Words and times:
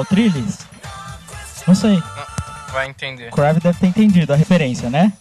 O 0.00 0.04
Trillis? 0.04 0.58
Não 1.66 1.74
sei. 1.74 2.02
Vai 2.72 2.88
entender. 2.88 3.30
Crave 3.30 3.60
deve 3.60 3.78
ter 3.78 3.86
entendido 3.86 4.32
a 4.32 4.36
referência, 4.36 4.90
né? 4.90 5.12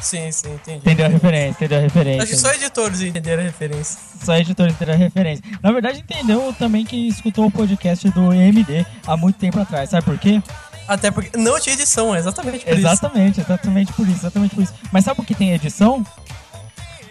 Sim, 0.00 0.30
sim, 0.30 0.54
entendi. 0.54 0.78
Entendeu 0.78 1.06
a 1.06 1.08
referência, 1.08 1.50
entendeu 1.50 1.78
a 1.78 1.80
referência. 1.80 2.22
Acho 2.22 2.32
que 2.32 2.38
só 2.38 2.52
editores 2.52 3.00
entenderam 3.00 3.42
a 3.42 3.46
referência. 3.46 3.98
Só 4.22 4.36
editores 4.36 4.74
entenderam 4.74 4.98
a 4.98 5.02
referência. 5.02 5.44
Na 5.62 5.72
verdade, 5.72 6.00
entendeu 6.00 6.54
também 6.58 6.84
que 6.84 7.08
escutou 7.08 7.46
o 7.46 7.50
podcast 7.50 8.08
do 8.10 8.32
EMD 8.32 8.86
há 9.06 9.16
muito 9.16 9.38
tempo 9.38 9.58
atrás. 9.58 9.90
Sabe 9.90 10.04
por 10.04 10.18
quê? 10.18 10.42
Até 10.86 11.10
porque 11.10 11.36
não 11.36 11.58
tinha 11.58 11.74
edição, 11.74 12.14
é 12.14 12.18
exatamente 12.18 12.64
por 12.64 12.72
Exatamente, 12.72 13.40
exatamente 13.40 13.92
por 13.92 14.06
isso, 14.06 14.18
exatamente 14.18 14.54
por 14.54 14.62
isso. 14.62 14.74
Mas 14.92 15.04
sabe 15.04 15.16
por 15.16 15.26
que 15.26 15.34
tem 15.34 15.52
edição? 15.52 16.02
isso. 16.02 16.26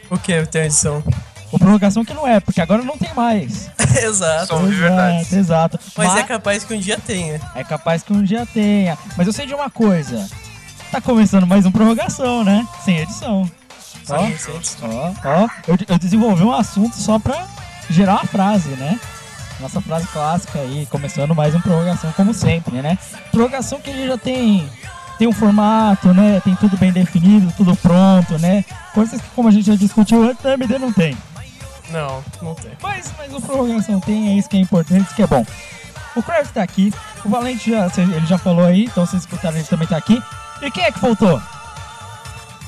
O 0.10 0.18
que 0.18 0.46
tem 0.46 0.64
edição? 0.64 1.04
O 1.52 1.60
prorrogação 1.60 2.06
que 2.06 2.14
não 2.14 2.28
é, 2.28 2.40
porque 2.40 2.62
agora 2.62 2.84
não 2.84 2.98
tem 2.98 3.14
mais. 3.14 3.70
Exato. 4.04 4.58
De 4.60 4.76
verdade. 4.76 5.20
Exato, 5.20 5.36
exato. 5.36 5.80
Mas 5.98 6.16
é 6.16 6.24
capaz 6.24 6.64
que 6.64 6.74
um 6.74 6.80
dia 6.80 6.98
tenha. 6.98 7.40
É 7.56 7.64
capaz 7.64 8.04
que 8.04 8.14
um 8.14 8.24
dia 8.24 8.46
tenha. 8.46 8.98
Mas 9.18 9.28
eu 9.28 9.34
sei 9.34 9.46
de 9.46 9.54
uma 9.54 9.70
coisa. 9.70 10.28
Tá 10.92 11.02
começando 11.02 11.46
mais 11.48 11.66
um 11.66 11.72
prorrogação, 11.72 12.44
né? 12.44 12.68
Sem 12.84 13.00
edição. 13.00 13.50
Ó, 14.10 14.18
ó, 14.88 15.14
ó. 15.26 15.48
Eu, 15.68 15.78
eu 15.88 15.98
desenvolvi 15.98 16.44
um 16.44 16.54
assunto 16.54 16.96
só 16.96 17.18
pra 17.18 17.46
gerar 17.90 18.14
uma 18.14 18.26
frase, 18.26 18.70
né? 18.70 19.00
Nossa 19.60 19.80
frase 19.82 20.08
clássica 20.08 20.60
aí, 20.60 20.86
começando 20.92 21.34
mais 21.34 21.56
um 21.56 21.62
prorrogação, 21.62 22.12
como 22.12 22.34
sempre, 22.34 22.82
né? 22.82 22.98
Prorrogação 23.32 23.80
que 23.80 23.90
ele 23.90 24.08
já 24.08 24.18
tem, 24.18 24.70
tem 25.18 25.28
um 25.28 25.32
formato, 25.32 26.14
né? 26.14 26.42
Tem 26.44 26.54
tudo 26.56 26.78
bem 26.78 26.92
definido, 26.92 27.52
tudo 27.56 27.76
pronto, 27.78 28.38
né? 28.38 28.66
Coisas 28.94 29.20
que, 29.20 29.28
como 29.30 29.48
a 29.48 29.52
gente 29.52 29.66
já 29.68 29.76
discutiu 29.76 30.24
antes, 30.30 30.46
a 30.46 30.54
MD 30.54 30.78
não 30.78 30.92
tem. 30.92 31.18
Não, 31.90 32.24
não 32.42 32.56
tem. 32.56 32.72
Mas, 32.82 33.12
mas 33.18 33.34
o 33.34 33.42
prorrogação 33.42 34.00
tem, 34.00 34.30
é 34.30 34.34
isso 34.38 34.50
que 34.50 34.58
é 34.58 34.60
importante, 34.60 35.06
isso 35.06 35.16
que 35.16 35.22
é 35.24 35.28
bom. 35.28 35.46
O 36.16 36.24
Kraft 36.24 36.52
tá 36.54 36.64
aqui, 36.64 36.94
o 37.24 37.30
Valente 37.30 37.70
já, 37.72 37.88
ele 37.98 38.26
já 38.26 38.38
falou 38.38 38.66
aí, 38.66 38.86
então 38.86 39.06
vocês 39.06 39.22
escutaram, 39.24 39.58
ele 39.58 39.68
também 39.68 39.88
tá 39.88 39.98
aqui. 39.98 40.22
E 40.62 40.72
quem 40.72 40.84
é 40.86 40.92
que 40.92 41.00
faltou? 41.00 41.42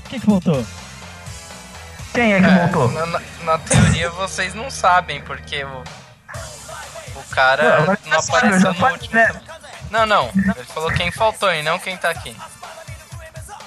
Quem 0.09 0.19
que 0.19 0.25
faltou? 0.25 0.65
Quem 2.13 2.33
é 2.33 2.39
que 2.39 2.45
É, 2.45 2.67
voltou? 2.67 2.91
na, 2.91 3.05
na- 3.05 3.21
na 3.43 3.57
teoria 3.59 4.09
vocês 4.11 4.53
não 4.53 4.69
sabem, 4.69 5.21
porque 5.21 5.63
o, 5.63 5.83
o 7.15 7.23
cara 7.31 7.79
não 7.85 7.85
sabe, 7.85 7.99
eu 8.11 8.19
apareceu 8.19 8.73
no 8.73 8.79
falei, 8.79 8.93
último. 8.95 9.21
Não, 9.89 10.05
não. 10.05 10.29
Ele 10.35 10.65
falou 10.73 10.91
quem 10.91 11.11
faltou 11.11 11.53
e 11.53 11.63
não 11.63 11.79
quem 11.79 11.95
tá 11.95 12.09
aqui. 12.09 12.35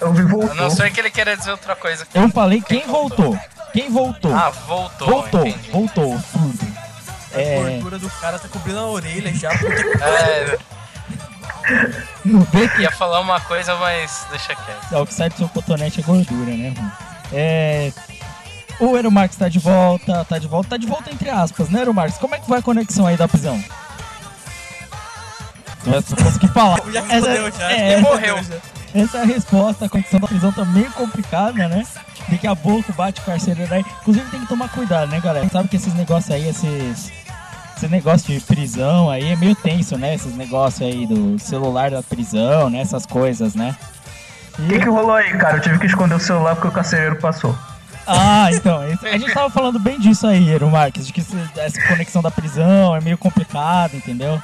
Eu 0.00 0.12
vi 0.12 0.22
A 0.22 0.27
voltou. 0.27 0.55
não 0.55 0.71
ser 0.71 0.91
que 0.91 1.00
ele 1.00 1.11
queira 1.11 1.37
dizer 1.37 1.50
outra 1.50 1.77
coisa. 1.77 2.06
Eu 2.15 2.28
falei 2.31 2.61
quem 2.62 2.87
voltou. 2.87 3.38
Quem 3.72 3.91
voltou? 3.91 4.34
Ah, 4.34 4.50
voltou. 4.50 5.09
voltou, 5.09 5.47
entendi. 5.47 5.71
voltou, 5.71 6.19
surdo. 6.19 6.81
A 7.34 7.41
É, 7.41 7.61
gordura 7.62 7.99
do 7.99 8.10
cara 8.10 8.39
tá 8.39 8.49
cobrindo 8.49 8.78
a 8.81 8.87
orelha 8.87 9.33
já. 9.34 9.50
Porque... 9.50 9.99
É, 10.03 10.59
vê 12.53 12.69
que 12.69 12.83
ia 12.83 12.91
falar 12.91 13.21
uma 13.21 13.41
coisa, 13.41 13.77
mas 13.77 14.27
deixa 14.31 14.55
quieto. 14.55 14.93
é, 14.93 14.99
o 14.99 15.06
que 15.06 15.15
sai 15.15 15.28
do 15.28 15.37
seu 15.37 15.49
cotonete 15.49 16.00
é 16.00 16.03
gordura, 16.03 16.50
né, 16.56 16.72
mano? 16.77 16.93
É. 17.33 17.93
O 18.81 18.97
Ero 18.97 19.10
Marx 19.10 19.37
tá 19.37 19.49
de 19.49 19.59
volta, 19.59 20.25
tá 20.25 20.39
de 20.39 20.49
volta, 20.49 20.71
tá 20.71 20.77
de 20.78 20.87
volta 20.87 21.10
entre 21.12 21.28
aspas, 21.28 21.69
né, 21.69 21.83
Ero 21.83 21.93
Marx? 21.94 22.16
Como 22.19 22.34
é 22.34 22.39
que 22.41 22.49
vai 22.49 22.59
a 22.60 22.62
conexão 22.62 23.06
aí 23.06 23.16
da 23.16 23.28
prisão? 23.28 23.62
Eu 25.87 26.03
só 26.03 26.16
consegui 26.16 26.49
falar. 26.49 26.81
Já 26.93 27.00
respondeu 27.03 27.53
já. 27.53 27.72
é, 27.72 27.93
Ele 27.93 28.03
morreu. 28.03 28.37
Essa 28.95 29.19
é 29.19 29.23
a 29.23 29.25
resposta. 29.25 29.84
A 29.84 29.89
condição 29.89 30.21
da 30.21 30.27
prisão 30.27 30.53
tá 30.53 30.65
meio 30.65 30.91
complicada, 30.93 31.69
né? 31.69 31.87
Daqui 32.28 32.47
a 32.47 32.56
pouco 32.56 32.93
bate 32.93 33.21
o 33.21 33.25
carcereiro 33.25 33.73
aí. 33.73 33.84
Inclusive 34.01 34.31
tem 34.31 34.41
que 34.41 34.47
tomar 34.47 34.69
cuidado, 34.71 35.11
né, 35.11 35.21
galera? 35.21 35.49
Sabe 35.49 35.69
que 35.69 35.77
esses 35.77 35.95
negócios 35.95 36.31
aí, 36.31 36.49
esses. 36.49 37.12
Esse 37.77 37.89
negócio 37.89 38.34
de 38.34 38.45
prisão 38.45 39.09
aí 39.09 39.33
é 39.33 39.37
meio 39.37 39.55
tenso, 39.55 39.97
né? 39.97 40.15
Esses 40.15 40.37
negócios 40.37 40.83
aí 40.83 41.06
do 41.06 41.39
celular 41.39 41.91
da 41.91 42.03
prisão, 42.03 42.69
né? 42.69 42.81
Essas 42.81 43.06
coisas, 43.06 43.55
né? 43.55 43.75
O 44.59 44.69
que, 44.69 44.78
que 44.78 44.89
rolou 44.89 45.15
aí, 45.15 45.33
cara? 45.39 45.57
Eu 45.57 45.61
tive 45.61 45.78
que 45.78 45.87
esconder 45.87 46.15
o 46.15 46.21
celular 46.21 46.55
porque 46.55 46.69
o 46.69 46.72
carcereiro 46.72 47.17
passou. 47.17 47.57
Ah, 48.07 48.49
então. 48.53 48.81
A 48.81 49.19
gente 49.19 49.33
tava 49.33 49.49
falando 49.49 49.78
bem 49.78 49.99
disso 49.99 50.27
aí, 50.27 50.51
Ero 50.51 50.69
Marques, 50.71 51.07
de 51.07 51.12
que 51.12 51.22
essa 51.57 51.81
conexão 51.89 52.21
da 52.21 52.31
prisão 52.31 52.95
é 52.95 53.01
meio 53.01 53.17
complicado, 53.17 53.95
entendeu? 53.97 54.43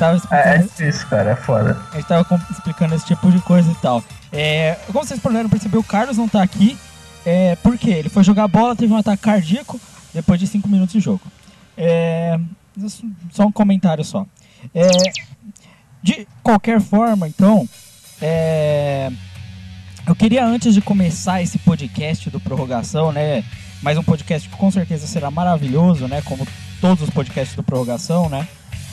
Tava 0.00 0.14
É, 0.14 0.16
é 0.16 0.16
explicando 0.16 0.68
difícil, 0.68 1.08
cara. 1.08 1.30
É 1.32 1.36
foda. 1.36 1.78
A 1.92 1.96
gente 1.96 2.06
tava 2.06 2.42
explicando 2.50 2.94
esse 2.94 3.04
tipo 3.04 3.30
de 3.30 3.38
coisa 3.40 3.70
e 3.70 3.74
tal. 3.76 4.02
É, 4.32 4.78
como 4.86 5.04
vocês 5.04 5.20
puderam 5.20 5.50
perceber, 5.50 5.76
o 5.76 5.84
Carlos 5.84 6.16
não 6.16 6.26
tá 6.26 6.42
aqui. 6.42 6.78
É, 7.24 7.54
por 7.56 7.76
quê? 7.76 7.90
Ele 7.90 8.08
foi 8.08 8.24
jogar 8.24 8.48
bola, 8.48 8.74
teve 8.74 8.90
um 8.90 8.96
ataque 8.96 9.22
cardíaco 9.22 9.78
depois 10.14 10.40
de 10.40 10.46
5 10.46 10.66
minutos 10.68 10.94
de 10.94 11.00
jogo. 11.00 11.20
É, 11.76 12.40
só 13.30 13.44
um 13.44 13.52
comentário 13.52 14.02
só. 14.02 14.24
É, 14.74 14.88
de 16.02 16.26
qualquer 16.42 16.80
forma, 16.80 17.28
então, 17.28 17.68
é, 18.22 19.12
eu 20.06 20.14
queria 20.14 20.46
antes 20.46 20.72
de 20.72 20.80
começar 20.80 21.42
esse 21.42 21.58
podcast 21.58 22.30
do 22.30 22.40
Prorrogação, 22.40 23.12
né? 23.12 23.44
Mais 23.82 23.98
um 23.98 24.02
podcast 24.02 24.48
que 24.48 24.56
com 24.56 24.70
certeza 24.70 25.06
será 25.06 25.30
maravilhoso, 25.30 26.08
né? 26.08 26.22
Como 26.22 26.46
todos 26.80 27.04
os 27.04 27.10
podcasts 27.10 27.54
do 27.54 27.62
Prorrogação, 27.62 28.30
né? 28.30 28.48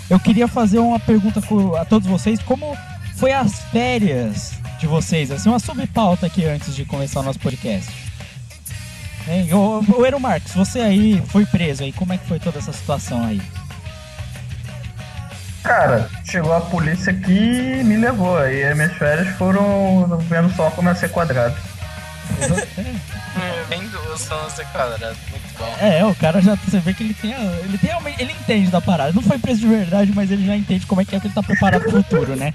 Eu 0.10 0.20
queria 0.20 0.48
fazer 0.48 0.80
uma 0.80 1.00
pergunta 1.00 1.42
a 1.80 1.86
todos 1.86 2.08
vocês, 2.08 2.42
como 2.42 2.78
foi 3.18 3.34
as 3.34 3.60
férias 3.72 4.54
de 4.80 4.88
vocês? 4.88 5.32
Assim, 5.32 5.50
uma 5.50 5.60
subpauta 5.60 6.26
aqui 6.28 6.46
antes 6.46 6.76
de 6.76 6.86
começar 6.86 7.20
o 7.20 7.24
nosso 7.24 7.40
podcast. 7.40 7.92
Hein? 9.28 9.54
O, 9.54 9.84
o 10.00 10.06
Ero 10.06 10.20
Marques, 10.20 10.54
você 10.54 10.80
aí 10.80 11.22
foi 11.28 11.46
preso 11.46 11.84
aí, 11.84 11.92
como 11.92 12.14
é 12.14 12.18
que 12.18 12.26
foi 12.26 12.40
toda 12.40 12.60
essa 12.60 12.72
situação 12.72 13.26
aí? 13.26 13.42
Cara, 15.62 16.10
chegou 16.24 16.54
a 16.54 16.62
polícia 16.62 17.12
aqui 17.12 17.80
e 17.82 17.84
me 17.84 17.98
levou. 17.98 18.38
Aí 18.38 18.64
as 18.64 18.76
minhas 18.76 18.94
férias 18.94 19.28
foram 19.36 20.18
vendo 20.30 20.50
só 20.56 20.72
como 20.72 20.88
ia 20.88 20.96
ser 20.96 21.10
quadrado. 21.10 21.56
Bem 23.70 23.86
duas 23.90 24.22
são 24.22 24.50
ser 24.50 24.66
quadrado. 24.68 25.18
Muito 25.30 25.58
bom. 25.58 25.76
É, 25.80 26.06
o 26.06 26.16
cara 26.16 26.42
já, 26.42 26.56
você 26.56 26.80
vê 26.80 26.94
que 26.94 27.04
ele 27.04 27.14
tem, 27.14 27.34
a- 27.34 27.40
ele 27.64 27.78
tem, 27.78 27.90
realmente- 27.90 28.22
ele 28.22 28.32
entende 28.32 28.72
da 28.72 28.80
parada. 28.80 29.12
Não 29.14 29.22
foi 29.22 29.38
preso 29.38 29.60
de 29.62 29.68
verdade, 29.68 30.12
mas 30.16 30.32
ele 30.32 30.46
já 30.46 30.56
entende 30.56 30.86
como 30.86 31.02
é 31.02 31.06
que 31.06 31.16
é 31.16 31.20
que 31.20 31.28
ele 31.28 31.34
tá 31.34 31.44
preparado 31.44 31.82
pro 31.82 31.92
futuro, 31.92 32.36
né? 32.36 32.54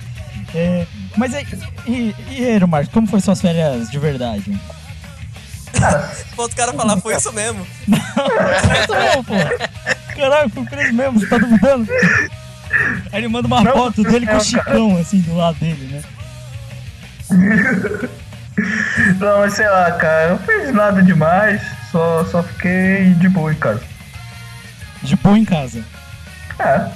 É, 0.54 0.86
mas 1.16 1.34
é, 1.34 1.44
e, 1.86 2.14
e 2.30 2.44
Ero 2.44 2.66
Marques, 2.68 2.92
como 2.92 3.06
foi 3.06 3.20
suas 3.20 3.40
férias 3.40 3.90
de 3.90 3.98
verdade? 3.98 4.58
Falta 6.36 6.52
o 6.52 6.56
cara 6.56 6.72
falar, 6.72 6.96
foi 6.98 7.14
isso 7.16 7.32
mesmo. 7.32 7.66
É 7.92 8.82
isso 8.82 8.92
mesmo, 8.94 9.24
pô. 9.24 10.14
Caralho, 10.16 10.48
fui 10.50 10.64
preso 10.66 10.92
mesmo, 10.94 11.18
você 11.20 11.26
tá 11.26 11.38
duvidando? 11.38 11.88
Aí 13.12 13.20
ele 13.20 13.28
manda 13.28 13.46
uma 13.46 13.62
Não, 13.62 13.72
foto 13.72 14.02
dele 14.02 14.26
com 14.26 14.32
o 14.32 14.36
não, 14.36 14.44
cara. 14.44 14.44
Chicão, 14.44 14.96
assim, 14.98 15.20
do 15.20 15.34
lado 15.36 15.58
dele, 15.58 15.88
né? 15.92 16.02
Não, 19.18 19.38
mas 19.40 19.54
sei 19.54 19.68
lá, 19.68 19.90
cara, 19.92 20.24
eu 20.24 20.30
não 20.30 20.38
fiz 20.38 20.72
nada 20.72 21.02
demais, 21.02 21.62
só, 21.90 22.24
só 22.24 22.42
fiquei 22.42 23.14
de 23.14 23.28
boa 23.28 23.52
em 23.52 23.56
casa. 23.56 23.82
De 25.02 25.16
boa 25.16 25.38
em 25.38 25.44
casa. 25.44 25.84
É, 26.58 26.88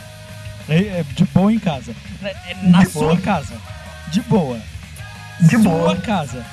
É, 0.68 0.76
é, 1.00 1.04
De 1.14 1.24
boa 1.26 1.52
em 1.52 1.58
casa. 1.58 1.94
É, 2.22 2.28
é 2.28 2.56
Na 2.62 2.80
De 2.80 2.90
sua 2.90 3.08
boa. 3.08 3.20
casa. 3.20 3.54
De 4.08 4.20
boa. 4.22 4.58
de 5.40 5.50
sua 5.56 5.62
boa. 5.62 5.96
casa. 5.96 6.44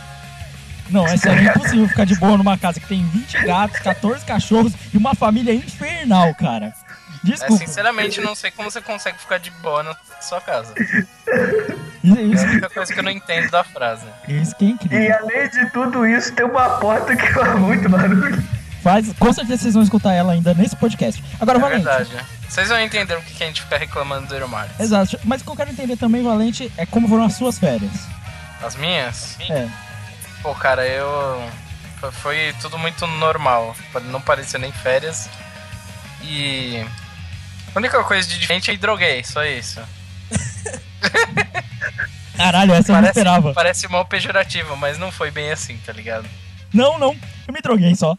Não, 0.89 1.07
é 1.07 1.17
sério, 1.17 1.47
é 1.47 1.51
impossível 1.51 1.87
ficar 1.87 2.05
de 2.05 2.15
boa 2.15 2.37
numa 2.37 2.57
casa 2.57 2.79
que 2.79 2.87
tem 2.87 3.05
20 3.05 3.45
gatos, 3.45 3.79
14 3.79 4.25
cachorros 4.25 4.73
e 4.93 4.97
uma 4.97 5.15
família 5.15 5.53
infernal, 5.53 6.33
cara. 6.35 6.73
É, 7.23 7.27
Desculpa. 7.27 7.65
sinceramente, 7.65 8.19
não 8.21 8.35
sei 8.35 8.51
como 8.51 8.69
você 8.69 8.81
consegue 8.81 9.17
ficar 9.17 9.37
de 9.37 9.49
boa 9.51 9.81
na 9.83 9.95
sua 10.21 10.41
casa. 10.41 10.73
Isso, 12.03 12.17
É 12.17 12.19
a 12.19 12.21
isso, 12.21 12.43
única 12.45 12.69
coisa 12.69 12.93
que 12.93 12.99
eu 12.99 13.03
não 13.03 13.11
entendo 13.11 13.49
da 13.49 13.63
frase. 13.63 14.05
isso 14.27 14.53
que 14.57 14.65
é 14.65 14.67
E 14.67 14.71
incrível. 14.71 15.17
além 15.21 15.49
de 15.49 15.69
tudo 15.71 16.05
isso, 16.05 16.33
tem 16.33 16.45
uma 16.45 16.71
porta 16.79 17.15
que 17.15 17.25
faz 17.31 17.57
muito 17.57 17.87
barulho. 17.87 18.43
Faz, 18.83 19.13
com 19.17 19.31
certeza 19.31 19.61
vocês 19.63 19.73
vão 19.73 19.83
escutar 19.83 20.11
ela 20.11 20.33
ainda 20.33 20.53
nesse 20.53 20.75
podcast. 20.75 21.23
Agora, 21.39 21.57
É 21.59 21.61
Valente. 21.61 21.83
verdade. 21.85 22.11
Vocês 22.49 22.67
vão 22.67 22.77
entender 22.81 23.15
o 23.17 23.21
que 23.21 23.41
a 23.41 23.47
gente 23.47 23.61
fica 23.61 23.77
reclamando 23.77 24.27
do 24.27 24.35
Irmar. 24.35 24.67
Exato. 24.77 25.17
Mas 25.23 25.39
o 25.41 25.45
que 25.45 25.51
eu 25.51 25.55
quero 25.55 25.71
entender 25.71 25.95
também, 25.95 26.21
Valente, 26.21 26.69
é 26.77 26.85
como 26.85 27.07
foram 27.07 27.23
as 27.23 27.35
suas 27.35 27.57
férias. 27.57 27.91
As 28.61 28.75
minhas? 28.75 29.37
É. 29.49 29.69
Pô, 30.41 30.53
cara, 30.53 30.85
eu. 30.85 31.41
foi- 32.01 32.11
Foi 32.11 32.55
tudo 32.61 32.77
muito 32.77 33.07
normal. 33.07 33.73
Não 34.11 34.19
parecia 34.19 34.59
nem 34.59 34.73
férias. 34.73 35.29
E. 36.21 36.85
A 37.73 37.79
única 37.79 38.03
coisa 38.03 38.27
de 38.27 38.39
diferente 38.39 38.71
é 38.71 38.77
droguei, 38.77 39.23
só 39.23 39.43
isso. 39.43 39.81
Caralho, 42.37 42.73
essa 42.73 42.91
eu 42.91 42.95
não 42.95 43.01
Parece, 43.01 43.19
esperava. 43.19 43.53
parece 43.53 43.87
mal 43.87 44.05
pejorativo, 44.05 44.75
mas 44.75 44.97
não 44.97 45.11
foi 45.11 45.31
bem 45.31 45.51
assim, 45.51 45.77
tá 45.85 45.93
ligado? 45.93 46.27
Não, 46.73 46.97
não. 46.97 47.15
Eu 47.47 47.53
me 47.53 47.61
droguei 47.61 47.95
só. 47.95 48.17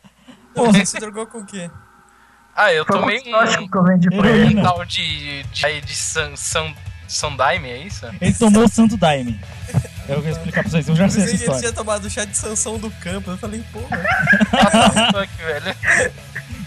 Porra. 0.55 0.73
Você 0.73 0.87
se 0.87 0.99
drogou 0.99 1.27
com 1.27 1.39
o 1.39 1.47
quê? 1.47 1.69
Ah, 2.56 2.73
eu 2.73 2.85
Foi 2.85 3.01
tomei 3.01 3.19
um 3.19 3.69
que 3.69 3.77
eu 3.77 3.85
vendi 3.85 4.09
pra 4.09 4.31
ele. 4.31 4.59
Um 4.59 4.62
tal 4.62 4.85
de. 4.85 5.43
de, 5.43 5.81
de 5.81 5.97
San, 5.97 6.37
San, 6.37 6.73
Sandaime, 7.09 7.69
é 7.69 7.79
isso? 7.79 8.06
Ele 8.21 8.33
tomou 8.35 8.65
o 8.65 8.69
Santo 8.69 8.97
Daime. 8.97 9.41
Eu 10.09 10.23
vou 10.23 10.31
explicar 10.31 10.62
pra 10.62 10.71
vocês, 10.71 10.89
eu 10.89 10.95
já 10.95 11.05
Eu 11.05 11.11
sei 11.11 11.25
essa 11.25 11.37
que 11.37 11.45
ele 11.51 11.59
tinha 11.59 11.73
tomado 11.73 12.05
o 12.05 12.11
chá 12.11 12.25
de 12.25 12.37
Sansão 12.37 12.79
do 12.79 12.91
campo. 12.93 13.33
Eu 13.33 13.39
falei, 13.39 13.62
porra. 13.73 13.99
Fuck, 15.12 15.37
velho. 15.43 15.77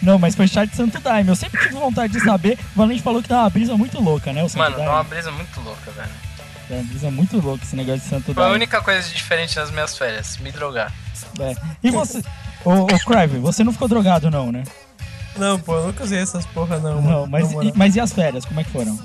Não, 0.01 0.17
mas 0.19 0.35
foi 0.35 0.47
chá 0.47 0.65
de 0.65 0.75
Santo 0.75 0.99
Daime. 0.99 1.29
Eu 1.29 1.35
sempre 1.35 1.59
tive 1.61 1.75
vontade 1.75 2.13
de 2.13 2.19
saber. 2.23 2.57
O 2.75 2.79
Valente 2.79 3.01
falou 3.01 3.21
que 3.21 3.29
dá 3.29 3.41
uma 3.41 3.49
brisa 3.49 3.75
muito 3.75 4.01
louca, 4.01 4.31
né? 4.33 4.43
O 4.43 4.49
Santo 4.49 4.59
Mano, 4.59 4.71
dá 4.71 4.77
Daime. 4.77 4.93
uma 4.93 5.03
brisa 5.03 5.31
muito 5.31 5.59
louca, 5.61 5.91
velho. 5.91 6.09
Dá 6.69 6.75
uma 6.75 6.83
brisa 6.83 7.11
muito 7.11 7.39
louca 7.39 7.63
esse 7.63 7.75
negócio 7.75 8.01
de 8.01 8.07
Santo 8.07 8.33
Foi 8.33 8.33
a 8.33 8.47
Daime. 8.47 8.55
única 8.55 8.81
coisa 8.81 9.07
diferente 9.09 9.55
nas 9.57 9.71
minhas 9.71 9.97
férias, 9.97 10.37
me 10.37 10.51
drogar. 10.51 10.93
É. 11.39 11.55
E 11.83 11.89
você. 11.91 12.21
Ô, 12.63 12.83
ô 12.83 12.87
Crive, 12.87 13.39
você 13.39 13.63
não 13.63 13.71
ficou 13.71 13.87
drogado, 13.87 14.29
não, 14.29 14.51
né? 14.51 14.63
Não, 15.35 15.59
pô, 15.59 15.75
eu 15.75 15.87
nunca 15.87 16.03
usei 16.03 16.19
essas 16.19 16.45
porra, 16.47 16.79
não. 16.79 17.01
Não, 17.01 17.01
mano. 17.01 17.27
mas, 17.27 17.51
moral. 17.51 17.69
e, 17.69 17.73
mas 17.77 17.95
e 17.95 17.99
as 17.99 18.11
férias? 18.11 18.43
Como 18.43 18.59
é 18.59 18.63
que 18.63 18.71
foram? 18.71 18.97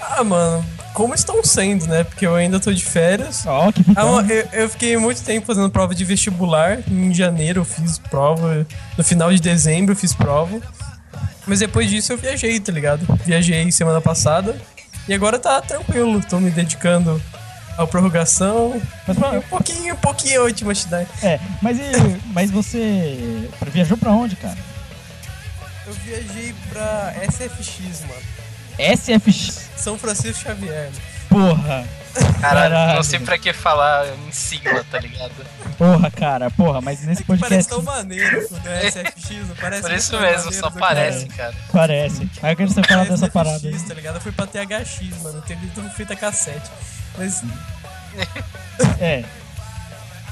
Ah, 0.00 0.24
mano, 0.24 0.64
como 0.94 1.14
estão 1.14 1.42
sendo, 1.44 1.86
né? 1.86 2.04
Porque 2.04 2.26
eu 2.26 2.34
ainda 2.34 2.58
tô 2.58 2.72
de 2.72 2.84
férias. 2.84 3.44
Ó, 3.46 3.70
que 3.70 3.82
fitão. 3.84 4.20
eu, 4.28 4.48
eu 4.52 4.68
fiquei 4.68 4.96
muito 4.96 5.22
tempo 5.22 5.46
fazendo 5.46 5.70
prova 5.70 5.94
de 5.94 6.04
vestibular. 6.04 6.78
Em 6.90 7.12
janeiro 7.14 7.60
eu 7.60 7.64
fiz 7.64 7.98
prova. 7.98 8.66
No 8.96 9.04
final 9.04 9.32
de 9.32 9.40
dezembro 9.40 9.92
eu 9.92 9.96
fiz 9.96 10.12
prova. 10.14 10.60
Mas 11.46 11.60
depois 11.60 11.88
disso 11.90 12.12
eu 12.12 12.18
viajei, 12.18 12.58
tá 12.60 12.72
ligado? 12.72 13.06
Viajei 13.24 13.70
semana 13.72 14.00
passada. 14.00 14.60
E 15.08 15.14
agora 15.14 15.38
tá 15.38 15.60
tranquilo. 15.60 16.20
Tô 16.28 16.38
me 16.40 16.50
dedicando 16.50 17.20
à 17.78 17.86
prorrogação. 17.86 18.80
Mas, 19.06 19.16
pra- 19.18 19.30
Um 19.30 19.40
pouquinho, 19.42 19.94
um 19.94 19.98
pouquinho 19.98 20.40
a 20.40 20.44
última 20.44 20.74
cidade. 20.74 21.08
é, 21.22 21.38
mas, 21.62 21.78
e, 21.78 21.82
mas 22.32 22.50
você 22.50 23.18
viajou 23.72 23.96
pra 23.96 24.10
onde, 24.12 24.36
cara? 24.36 24.56
Eu 25.86 25.92
viajei 26.04 26.54
pra 26.70 27.14
SFX, 27.30 28.00
mano. 28.02 28.39
SFX. 28.78 29.70
São 29.76 29.98
Francisco 29.98 30.42
Xavier. 30.44 30.90
Porra. 31.28 31.84
Caralho, 32.40 32.70
Caralho. 32.72 32.94
não 32.96 33.02
sei 33.04 33.20
pra 33.20 33.38
que 33.38 33.52
falar 33.52 34.04
em 34.26 34.32
sigla, 34.32 34.84
tá 34.90 34.98
ligado? 34.98 35.32
Porra, 35.78 36.10
cara. 36.10 36.50
Porra, 36.50 36.80
mas 36.80 37.00
nesse 37.06 37.22
Parece 37.22 37.40
podcast 37.44 37.68
tão 37.70 37.82
maneiro 37.82 38.48
quando 38.48 38.66
é 38.66 38.90
SFX, 38.90 39.30
não 39.48 39.54
parece 39.56 39.82
Por 39.82 39.92
isso 39.92 40.20
mesmo, 40.20 40.52
só 40.52 40.70
parece, 40.70 41.24
é. 41.26 41.28
cara. 41.28 41.54
parece. 41.72 42.28
Aí 42.42 42.52
eu 42.52 42.56
quero 42.56 42.68
você 42.68 42.82
falar 42.82 43.06
É 43.06 43.08
dessa 43.10 43.28
parada 43.30 43.68
aí. 43.68 43.78
tá 43.80 43.94
ligado? 43.94 44.16
Eu 44.16 44.20
fui 44.20 44.32
pra 44.32 44.46
THX, 44.46 45.22
mano. 45.22 45.40
Tenho 45.42 45.60
tudo 45.72 45.88
fita 45.90 46.16
cassete. 46.16 46.68
Mas 47.16 47.42
É. 49.00 49.24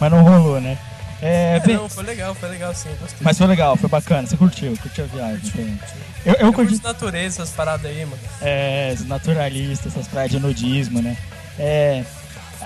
Mas 0.01 0.11
não 0.11 0.23
rolou, 0.23 0.61
né? 0.61 0.77
É, 1.21 1.57
é, 1.57 1.61
bem, 1.61 1.77
não, 1.77 1.89
foi 1.89 2.05
legal, 2.05 2.33
foi 2.33 2.49
legal 2.49 2.73
sim, 2.73 2.89
eu 2.91 2.97
gostei. 2.97 3.19
mas 3.21 3.37
foi 3.37 3.47
legal, 3.49 3.77
foi 3.77 3.89
bacana. 3.89 4.27
Você 4.27 4.37
curtiu, 4.37 4.77
curtiu 4.79 5.05
a 5.05 5.07
viagem. 5.09 5.51
também. 5.51 5.81
Eu, 6.29 6.35
eu 6.35 6.47
eu 6.49 6.53
curti 6.53 6.83
natureza, 6.83 7.43
essas 7.43 7.55
paradas 7.55 7.91
aí, 7.91 8.05
mano. 8.05 8.19
é, 8.43 8.93
os 8.95 9.07
naturalistas, 9.07 9.87
essas 9.93 10.07
praias 10.07 10.31
de 10.31 10.39
nudismo, 10.39 11.01
né? 11.01 11.17
É, 11.59 12.05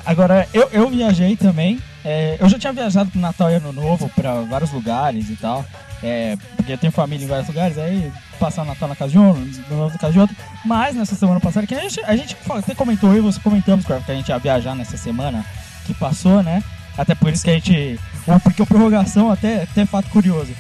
agora, 0.05 0.49
eu, 0.53 0.69
eu 0.73 0.91
viajei 0.91 1.37
também. 1.37 1.81
é, 2.05 2.37
eu 2.41 2.49
já 2.49 2.59
tinha 2.59 2.73
viajado 2.73 3.11
pro 3.11 3.21
Natal 3.21 3.51
e 3.51 3.55
Ano 3.55 3.73
Novo 3.73 4.09
pra 4.09 4.41
vários 4.43 4.73
lugares 4.73 5.31
e 5.31 5.37
tal. 5.37 5.65
É, 6.03 6.37
porque 6.57 6.73
eu 6.73 6.79
tenho 6.79 6.93
família 6.93 7.25
em 7.25 7.29
vários 7.29 7.47
lugares, 7.47 7.79
aí 7.79 8.13
passar 8.41 8.63
o 8.63 8.65
Natal 8.65 8.89
na 8.89 8.97
casa 8.97 9.13
de 9.13 9.19
um, 9.19 9.33
no 9.71 9.77
Novo 9.77 9.93
na 9.93 9.99
casa 9.99 10.13
de 10.13 10.19
outro. 10.19 10.37
Mas 10.65 10.97
nessa 10.97 11.15
semana 11.15 11.39
passada, 11.39 11.65
que 11.65 11.75
a 11.77 11.81
gente, 11.81 12.01
a 12.05 12.17
gente 12.17 12.37
até 12.51 12.75
comentou, 12.75 13.17
e 13.17 13.21
você 13.21 13.39
comentamos, 13.39 13.87
que 13.87 13.93
a 13.93 14.15
gente 14.15 14.29
ia 14.29 14.39
viajar 14.39 14.75
nessa 14.75 14.97
semana 14.97 15.47
que 15.87 15.95
passou, 15.95 16.43
né? 16.43 16.65
Até 16.99 17.15
por 17.15 17.33
isso 17.33 17.45
que 17.45 17.51
a 17.51 17.55
gente. 17.55 18.01
Porque 18.43 18.63
a 18.63 18.67
prorrogação, 18.67 19.31
até, 19.31 19.63
até 19.63 19.87
fato 19.87 20.11
curioso. 20.11 20.53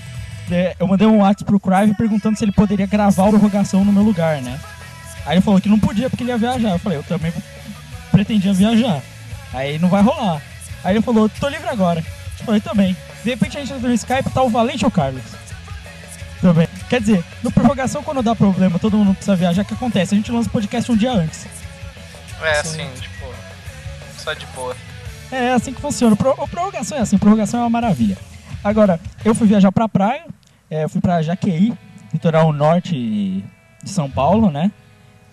É, 0.51 0.77
eu 0.79 0.87
mandei 0.87 1.07
um 1.07 1.19
WhatsApp 1.19 1.45
pro 1.45 1.61
Crive 1.61 1.95
perguntando 1.95 2.37
se 2.37 2.45
ele 2.45 2.53
poderia 2.53 2.87
gravar 2.87 3.27
a 3.27 3.29
prorrogação 3.29 3.85
no 3.85 3.93
meu 3.93 4.03
lugar, 4.03 4.41
né? 4.43 4.59
Aí 5.25 5.35
ele 5.35 5.41
falou 5.41 5.61
que 5.61 5.69
não 5.69 5.79
podia 5.79 6.11
porque 6.11 6.23
ele 6.25 6.31
ia 6.31 6.39
viajar. 6.39 6.71
Eu 6.71 6.79
falei, 6.79 6.99
eu 6.99 7.03
também 7.03 7.33
pretendia 8.11 8.53
viajar. 8.53 9.01
Aí 9.53 9.79
não 9.79 9.89
vai 9.89 10.03
rolar. 10.03 10.43
Aí 10.85 10.95
ele 10.95 11.03
falou, 11.03 11.29
tô 11.29 11.49
livre 11.49 11.69
agora. 11.69 12.05
Eu 12.41 12.45
falei, 12.45 12.61
também. 12.61 12.97
De 13.23 13.31
repente 13.31 13.57
a 13.57 13.61
gente 13.61 13.73
entra 13.73 13.89
no 13.89 13.95
Skype 13.95 14.31
tá 14.31 14.43
o 14.43 14.51
Valente 14.51 14.85
ou 14.85 14.89
o 14.89 14.93
Carlos. 14.93 15.23
Também. 16.41 16.69
Quer 16.89 17.01
dizer, 17.01 17.25
no 17.43 17.51
prorrogação, 17.51 18.03
quando 18.03 18.23
dá 18.23 18.35
problema, 18.35 18.79
todo 18.79 18.99
mundo 18.99 19.15
precisa 19.15 19.37
viajar, 19.37 19.63
o 19.63 19.65
que 19.65 19.75
acontece? 19.75 20.15
A 20.15 20.17
gente 20.17 20.33
lança 20.33 20.49
o 20.49 20.53
podcast 20.53 20.91
um 20.91 20.97
dia 20.97 21.13
antes. 21.13 21.47
É 22.43 22.59
assim, 22.59 22.89
tipo, 23.01 23.27
só 24.19 24.33
de 24.35 24.45
boa. 24.47 24.77
É 25.31 25.53
assim 25.53 25.73
que 25.73 25.81
funciona. 25.81 26.15
A 26.15 26.47
prorrogação 26.47 26.99
é 26.99 27.01
assim, 27.01 27.17
prorrogação 27.17 27.61
é 27.61 27.63
uma 27.63 27.71
maravilha. 27.71 28.19
Agora, 28.63 29.01
eu 29.25 29.35
fui 29.35 29.47
viajar 29.47 29.73
pra 29.73 29.89
praia, 29.89 30.25
é, 30.71 30.85
eu 30.85 30.89
fui 30.89 31.01
pra 31.01 31.23
Jaqueí, 31.23 31.73
litoral 32.13 32.53
norte 32.53 32.95
de 33.83 33.91
São 33.91 34.09
Paulo, 34.11 34.51
né? 34.51 34.71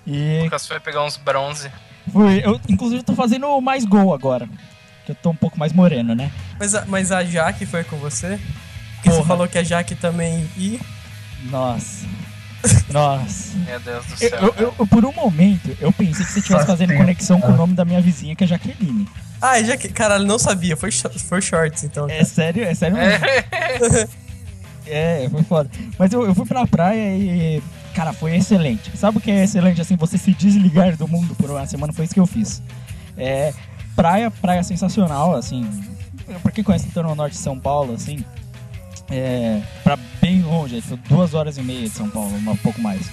E 0.07 0.39
O 0.39 0.43
Lucas 0.45 0.67
foi 0.67 0.79
pegar 0.79 1.03
uns 1.05 1.17
bronze. 1.17 1.71
fui, 2.11 2.41
eu 2.43 2.59
inclusive 2.67 3.03
tô 3.03 3.13
fazendo 3.13 3.59
mais 3.61 3.85
gol 3.85 4.13
agora. 4.13 4.49
Que 5.05 5.11
eu 5.11 5.15
tô 5.15 5.29
um 5.29 5.35
pouco 5.35 5.59
mais 5.59 5.71
moreno, 5.73 6.15
né? 6.15 6.31
Mas 6.59 6.73
a, 6.73 6.85
mas 6.85 7.11
a 7.11 7.23
Jaque 7.23 7.65
foi 7.65 7.83
com 7.83 7.97
você? 7.97 8.39
Porque 8.95 9.09
você 9.09 9.17
Porra. 9.17 9.27
falou 9.27 9.47
que 9.47 9.57
a 9.57 9.63
Jaque 9.63 9.95
também 9.95 10.47
ia. 10.57 10.79
Nossa. 11.49 12.05
Nossa. 12.91 13.57
Meu 13.59 13.79
Deus 13.79 14.05
do 14.05 14.17
céu. 14.17 14.29
eu- 14.41 14.53
eu- 14.57 14.73
eu, 14.79 14.87
por 14.87 15.05
um 15.05 15.13
momento, 15.13 15.75
eu 15.79 15.91
pensei 15.93 16.25
que 16.25 16.31
você 16.31 16.39
estivesse 16.39 16.65
fazendo 16.65 16.89
Nossa, 16.89 17.01
conexão 17.01 17.39
com 17.41 17.51
o 17.51 17.55
nome 17.57 17.73
da 17.73 17.85
minha 17.85 18.01
vizinha, 18.01 18.35
que 18.35 18.43
é 18.43 18.47
Jaqueline. 18.47 19.07
Ah, 19.41 19.51
a 19.51 19.63
Jaque. 19.63 19.89
Caralho, 19.89 20.25
não 20.25 20.37
sabia. 20.39 20.75
Foi, 20.75 20.91
foi 20.91 21.41
shorts, 21.41 21.83
então. 21.83 22.07
É 22.09 22.23
sério, 22.23 22.63
é 22.63 22.73
sério 22.73 22.97
mesmo. 22.97 23.25
É, 24.87 25.27
foi 25.29 25.43
foda. 25.43 25.69
Mas 25.99 26.11
eu, 26.11 26.25
eu 26.25 26.33
fui 26.33 26.45
pra 26.47 26.65
praia 26.65 27.15
e, 27.15 27.61
cara, 27.93 28.11
foi 28.11 28.35
excelente. 28.35 28.91
Sabe 28.97 29.19
o 29.19 29.21
que 29.21 29.29
é 29.29 29.43
excelente, 29.43 29.79
assim, 29.79 29.95
você 29.95 30.17
se 30.17 30.31
desligar 30.33 30.95
do 30.97 31.07
mundo 31.07 31.35
por 31.35 31.49
uma 31.51 31.65
semana? 31.67 31.93
Foi 31.93 32.05
isso 32.05 32.13
que 32.15 32.19
eu 32.19 32.25
fiz. 32.25 32.59
É, 33.15 33.53
praia, 33.95 34.31
praia 34.31 34.63
sensacional, 34.63 35.35
assim. 35.35 35.69
Pra 36.41 36.51
quem 36.51 36.63
conhece 36.63 36.87
o 36.95 37.15
norte 37.15 37.33
de 37.33 37.39
São 37.39 37.59
Paulo, 37.59 37.93
assim, 37.93 38.25
é, 39.09 39.61
pra 39.83 39.97
bem 40.21 40.41
longe, 40.41 40.77
é, 40.77 40.81
tipo, 40.81 40.97
duas 41.07 41.33
horas 41.33 41.57
e 41.57 41.61
meia 41.61 41.83
de 41.83 41.89
São 41.89 42.09
Paulo, 42.09 42.35
um 42.35 42.55
pouco 42.57 42.81
mais. 42.81 43.09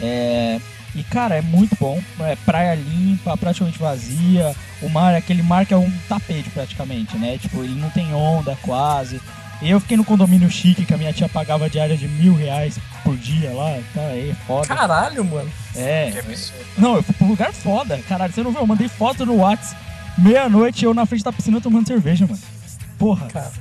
É, 0.00 0.60
e, 0.94 1.02
cara, 1.02 1.36
é 1.36 1.42
muito 1.42 1.76
bom. 1.78 2.00
É 2.20 2.36
praia 2.36 2.74
limpa, 2.74 3.36
praticamente 3.36 3.78
vazia. 3.78 4.54
O 4.80 4.88
mar, 4.88 5.14
aquele 5.14 5.42
mar 5.42 5.66
que 5.66 5.74
é 5.74 5.76
um 5.76 5.90
tapete, 6.08 6.50
praticamente, 6.50 7.16
né? 7.16 7.36
Tipo, 7.36 7.64
ele 7.64 7.74
não 7.74 7.90
tem 7.90 8.14
onda 8.14 8.56
quase. 8.62 9.20
Eu 9.60 9.80
fiquei 9.80 9.96
no 9.96 10.04
condomínio 10.04 10.50
chique, 10.50 10.84
que 10.84 10.94
a 10.94 10.96
minha 10.96 11.12
tia 11.12 11.28
pagava 11.28 11.70
diária 11.70 11.96
de 11.96 12.06
mil 12.06 12.34
reais 12.34 12.78
por 13.02 13.16
dia 13.16 13.52
lá. 13.52 13.78
Tá 13.92 14.02
aí, 14.02 14.34
foda. 14.46 14.66
Caralho, 14.66 15.24
mano. 15.24 15.50
É. 15.74 16.10
Que 16.12 16.18
absurdo. 16.18 16.64
Não, 16.78 16.96
eu 16.96 17.02
fui 17.02 17.14
pra 17.14 17.26
um 17.26 17.30
lugar 17.30 17.52
foda. 17.52 17.98
Caralho, 18.08 18.32
você 18.32 18.42
não 18.42 18.50
viu? 18.50 18.60
Eu 18.60 18.66
mandei 18.66 18.88
foto 18.88 19.26
no 19.26 19.38
Whats. 19.38 19.74
Meia-noite 20.16 20.84
eu 20.84 20.94
na 20.94 21.06
frente 21.06 21.24
da 21.24 21.32
piscina 21.32 21.60
tomando 21.60 21.88
cerveja, 21.88 22.26
mano. 22.26 22.40
Porra. 22.98 23.26
Cara. 23.26 23.52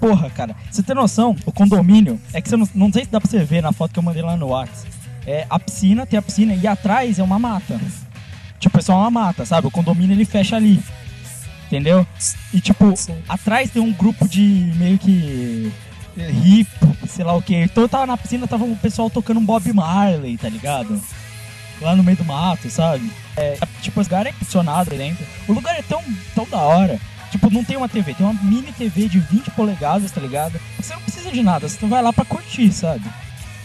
Porra, 0.00 0.30
cara. 0.30 0.54
Você 0.70 0.82
tem 0.82 0.94
noção? 0.94 1.36
O 1.44 1.52
condomínio. 1.52 2.20
É 2.32 2.40
que 2.40 2.48
você 2.48 2.56
não, 2.56 2.68
não 2.74 2.92
sei 2.92 3.04
se 3.04 3.10
dá 3.10 3.20
pra 3.20 3.28
você 3.28 3.44
ver 3.44 3.62
na 3.62 3.72
foto 3.72 3.92
que 3.92 3.98
eu 3.98 4.02
mandei 4.02 4.22
lá 4.22 4.36
no 4.36 4.48
Whats. 4.48 4.86
É 5.26 5.46
a 5.50 5.58
piscina, 5.58 6.06
tem 6.06 6.18
a 6.18 6.22
piscina 6.22 6.54
e 6.54 6.66
atrás 6.66 7.18
é 7.18 7.22
uma 7.22 7.38
mata. 7.38 7.78
Tipo, 8.58 8.78
é 8.78 8.82
só 8.82 8.96
uma 8.96 9.10
mata, 9.10 9.44
sabe? 9.44 9.66
O 9.66 9.70
condomínio 9.70 10.14
ele 10.14 10.24
fecha 10.24 10.56
ali. 10.56 10.82
Entendeu? 11.66 12.06
E 12.52 12.60
tipo, 12.60 12.96
Sim. 12.96 13.16
atrás 13.28 13.70
tem 13.70 13.82
um 13.82 13.92
grupo 13.92 14.26
de 14.26 14.72
meio 14.76 14.98
que 14.98 15.70
eh, 16.16 16.30
hip, 16.30 16.70
sei 17.06 17.24
lá 17.24 17.34
o 17.34 17.42
que. 17.42 17.54
Então 17.54 17.84
eu 17.84 17.88
tava 17.88 18.06
na 18.06 18.16
piscina, 18.16 18.48
tava 18.48 18.64
o 18.64 18.76
pessoal 18.76 19.10
tocando 19.10 19.38
um 19.38 19.44
Bob 19.44 19.70
Marley, 19.72 20.38
tá 20.38 20.48
ligado? 20.48 20.98
Lá 21.80 21.94
no 21.94 22.02
meio 22.02 22.16
do 22.16 22.24
mato, 22.24 22.70
sabe? 22.70 23.12
É, 23.36 23.58
tipo, 23.82 24.00
os 24.00 24.08
lugar 24.08 24.26
é 24.26 24.32
aí 24.32 24.96
dentro. 24.96 25.24
O 25.46 25.52
lugar 25.52 25.78
é 25.78 25.82
tão, 25.82 26.02
tão 26.34 26.46
da 26.48 26.58
hora. 26.58 26.98
Tipo, 27.30 27.50
não 27.50 27.62
tem 27.62 27.76
uma 27.76 27.88
TV, 27.88 28.14
tem 28.14 28.24
uma 28.26 28.42
mini 28.42 28.72
TV 28.72 29.08
de 29.08 29.20
20 29.20 29.50
polegadas, 29.50 30.10
tá 30.10 30.20
ligado? 30.20 30.58
Você 30.80 30.94
não 30.94 31.02
precisa 31.02 31.30
de 31.30 31.42
nada, 31.42 31.68
você 31.68 31.86
vai 31.86 32.02
lá 32.02 32.12
pra 32.12 32.24
curtir, 32.24 32.72
sabe? 32.72 33.04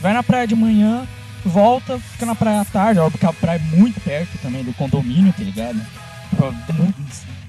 Vai 0.02 0.14
na 0.14 0.22
praia 0.22 0.46
de 0.46 0.56
manhã, 0.56 1.08
volta, 1.46 1.98
fica 1.98 2.26
na 2.26 2.36
praia 2.36 2.62
à 2.62 2.66
tarde, 2.66 3.00
óbvio 3.00 3.20
que 3.20 3.26
a 3.26 3.34
praia 3.34 3.58
é 3.58 3.78
muito 3.78 4.02
perto 4.02 4.38
também 4.40 4.64
do 4.64 4.74
condomínio, 4.74 5.32
tá 5.32 5.44
ligado? 5.44 5.80
Tipo, 6.30 6.54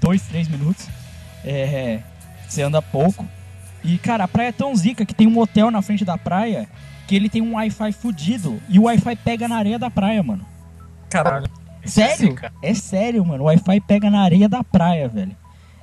dois, 0.00 0.22
três 0.22 0.46
minutos. 0.48 0.88
É, 1.44 2.00
você 2.48 2.62
anda 2.62 2.80
pouco. 2.80 3.26
E, 3.82 3.98
cara, 3.98 4.24
a 4.24 4.28
praia 4.28 4.48
é 4.48 4.52
tão 4.52 4.74
zica 4.74 5.04
que 5.04 5.14
tem 5.14 5.26
um 5.26 5.38
hotel 5.38 5.70
na 5.70 5.82
frente 5.82 6.04
da 6.04 6.16
praia 6.16 6.68
que 7.06 7.14
ele 7.14 7.28
tem 7.28 7.42
um 7.42 7.54
Wi-Fi 7.54 7.92
fudido 7.92 8.60
e 8.68 8.78
o 8.78 8.84
Wi-Fi 8.84 9.16
pega 9.16 9.46
na 9.46 9.56
areia 9.56 9.78
da 9.78 9.90
praia, 9.90 10.22
mano. 10.22 10.46
Caralho. 11.10 11.50
É 11.82 11.86
Sério? 11.86 12.16
zica. 12.16 12.52
É 12.62 12.72
sério, 12.72 13.24
mano. 13.24 13.44
O 13.44 13.46
Wi-Fi 13.46 13.80
pega 13.80 14.10
na 14.10 14.22
areia 14.22 14.48
da 14.48 14.64
praia, 14.64 15.06
velho. 15.08 15.36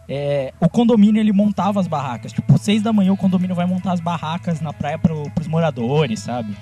É, 0.07 0.53
o 0.59 0.69
condomínio 0.69 1.19
ele 1.21 1.31
montava 1.31 1.79
as 1.79 1.87
barracas. 1.87 2.33
Tipo, 2.33 2.57
seis 2.57 2.81
da 2.81 2.91
manhã 2.91 3.13
o 3.13 3.17
condomínio 3.17 3.55
vai 3.55 3.65
montar 3.65 3.93
as 3.93 3.99
barracas 3.99 4.59
na 4.61 4.73
praia 4.73 4.97
pro, 4.97 5.29
pros 5.31 5.47
moradores, 5.47 6.19
sabe? 6.19 6.55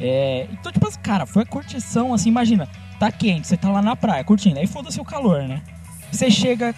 É, 0.00 0.46
então, 0.52 0.72
tipo 0.72 0.86
assim, 0.86 1.00
cara, 1.00 1.24
foi 1.24 1.44
a 1.44 1.46
curtição, 1.46 2.12
assim, 2.12 2.28
imagina, 2.28 2.68
tá 2.98 3.12
quente, 3.12 3.46
você 3.46 3.56
tá 3.56 3.70
lá 3.70 3.80
na 3.80 3.94
praia 3.94 4.24
curtindo, 4.24 4.58
aí 4.58 4.66
foda-se 4.66 5.00
o 5.00 5.04
calor, 5.04 5.42
né? 5.42 5.62
Você 6.10 6.30
chega 6.30 6.74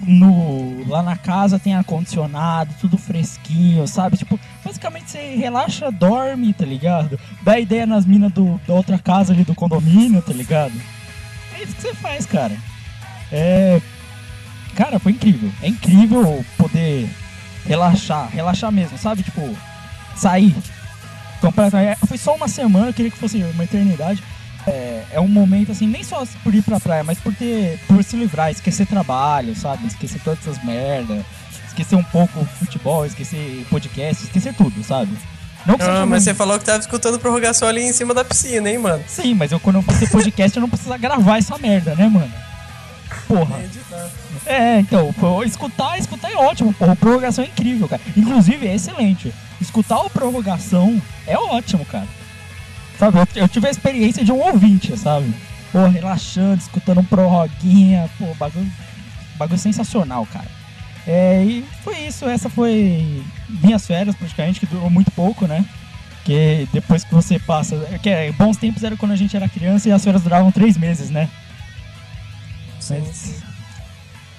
no, 0.00 0.86
lá 0.88 1.02
na 1.02 1.16
casa, 1.16 1.58
tem 1.58 1.74
ar-condicionado, 1.74 2.74
tudo 2.80 2.98
fresquinho, 2.98 3.86
sabe? 3.86 4.16
Tipo, 4.16 4.38
basicamente 4.64 5.10
você 5.10 5.34
relaxa, 5.36 5.90
dorme, 5.90 6.52
tá 6.52 6.64
ligado? 6.64 7.18
Dá 7.42 7.58
ideia 7.58 7.86
nas 7.86 8.04
minas 8.04 8.32
do, 8.32 8.60
da 8.66 8.74
outra 8.74 8.98
casa 8.98 9.32
ali 9.32 9.44
do 9.44 9.54
condomínio, 9.54 10.22
tá 10.22 10.32
ligado? 10.32 10.74
É 11.54 11.62
isso 11.62 11.74
que 11.74 11.82
você 11.82 11.94
faz, 11.94 12.26
cara. 12.26 12.56
É. 13.30 13.80
Cara, 14.78 15.00
foi 15.00 15.10
incrível. 15.10 15.50
É 15.60 15.66
incrível 15.66 16.44
poder 16.56 17.10
relaxar, 17.66 18.30
relaxar 18.30 18.70
mesmo, 18.70 18.96
sabe? 18.96 19.24
Tipo, 19.24 19.52
sair. 20.14 20.54
Completamente. 21.40 21.98
Foi 22.06 22.16
só 22.16 22.36
uma 22.36 22.46
semana, 22.46 22.86
eu 22.86 22.94
queria 22.94 23.10
que 23.10 23.18
fosse 23.18 23.42
uma 23.42 23.64
eternidade. 23.64 24.22
É, 24.68 25.04
é 25.14 25.20
um 25.20 25.26
momento 25.26 25.72
assim, 25.72 25.88
nem 25.88 26.04
só 26.04 26.24
por 26.44 26.54
ir 26.54 26.62
pra 26.62 26.78
praia, 26.78 27.02
mas 27.02 27.18
por 27.18 27.34
ter. 27.34 27.80
por 27.88 28.04
se 28.04 28.14
livrar, 28.14 28.52
esquecer 28.52 28.86
trabalho, 28.86 29.52
sabe? 29.56 29.84
Esquecer 29.88 30.20
todas 30.22 30.46
essas 30.46 30.62
merdas. 30.64 31.24
Esquecer 31.66 31.96
um 31.96 32.04
pouco 32.04 32.44
futebol, 32.44 33.04
esquecer 33.04 33.66
podcast, 33.68 34.26
esquecer 34.26 34.54
tudo, 34.54 34.84
sabe? 34.84 35.10
Não 35.66 35.74
Ah, 35.80 36.06
mas 36.06 36.22
você 36.22 36.34
falou 36.34 36.56
que 36.56 36.64
tava 36.64 36.78
escutando 36.78 37.18
prorrogação 37.18 37.66
ali 37.66 37.82
em 37.82 37.92
cima 37.92 38.14
da 38.14 38.24
piscina, 38.24 38.70
hein, 38.70 38.78
mano? 38.78 39.02
Sim, 39.08 39.34
mas 39.34 39.50
eu 39.50 39.58
quando 39.58 39.76
eu 39.76 39.82
fazer 39.82 40.08
podcast 40.08 40.56
eu 40.56 40.60
não 40.60 40.68
preciso 40.68 40.96
gravar 40.98 41.38
essa 41.38 41.58
merda, 41.58 41.96
né, 41.96 42.06
mano? 42.08 42.32
Porra. 43.26 43.56
É, 43.60 43.68
então, 44.80 45.12
pô, 45.12 45.42
escutar, 45.44 45.98
escutar 45.98 46.30
é 46.30 46.36
ótimo, 46.36 46.72
porra. 46.72 46.96
Prorrogação 46.96 47.44
é 47.44 47.48
incrível, 47.48 47.88
cara. 47.88 48.00
Inclusive, 48.16 48.66
é 48.66 48.74
excelente. 48.74 49.32
Escutar 49.60 49.98
o 50.00 50.10
prorrogação 50.10 51.00
é 51.26 51.36
ótimo, 51.36 51.84
cara. 51.84 52.06
Sabe, 52.98 53.18
eu, 53.18 53.42
eu 53.42 53.48
tive 53.48 53.68
a 53.68 53.70
experiência 53.70 54.24
de 54.24 54.32
um 54.32 54.40
ouvinte, 54.40 54.96
sabe? 54.96 55.32
Pô, 55.70 55.86
relaxando, 55.86 56.58
escutando 56.58 57.00
um 57.00 57.04
prorroguinha, 57.04 58.08
pô, 58.18 58.34
bagulho, 58.34 58.70
bagulho 59.36 59.58
sensacional, 59.58 60.26
cara. 60.26 60.48
É, 61.06 61.42
e 61.44 61.64
foi 61.82 61.98
isso, 62.00 62.26
essa 62.26 62.48
foi 62.48 63.22
minhas 63.62 63.86
férias, 63.86 64.16
praticamente, 64.16 64.60
que 64.60 64.66
durou 64.66 64.90
muito 64.90 65.10
pouco, 65.10 65.46
né? 65.46 65.64
Porque 66.16 66.68
depois 66.72 67.04
que 67.04 67.14
você 67.14 67.38
passa. 67.38 67.76
Que 68.02 68.10
é, 68.10 68.32
bons 68.32 68.56
tempos 68.56 68.82
era 68.84 68.96
quando 68.96 69.12
a 69.12 69.16
gente 69.16 69.34
era 69.34 69.48
criança 69.48 69.88
e 69.88 69.92
as 69.92 70.04
férias 70.04 70.22
duravam 70.22 70.52
três 70.52 70.76
meses, 70.76 71.08
né? 71.08 71.28
Mas 72.90 73.42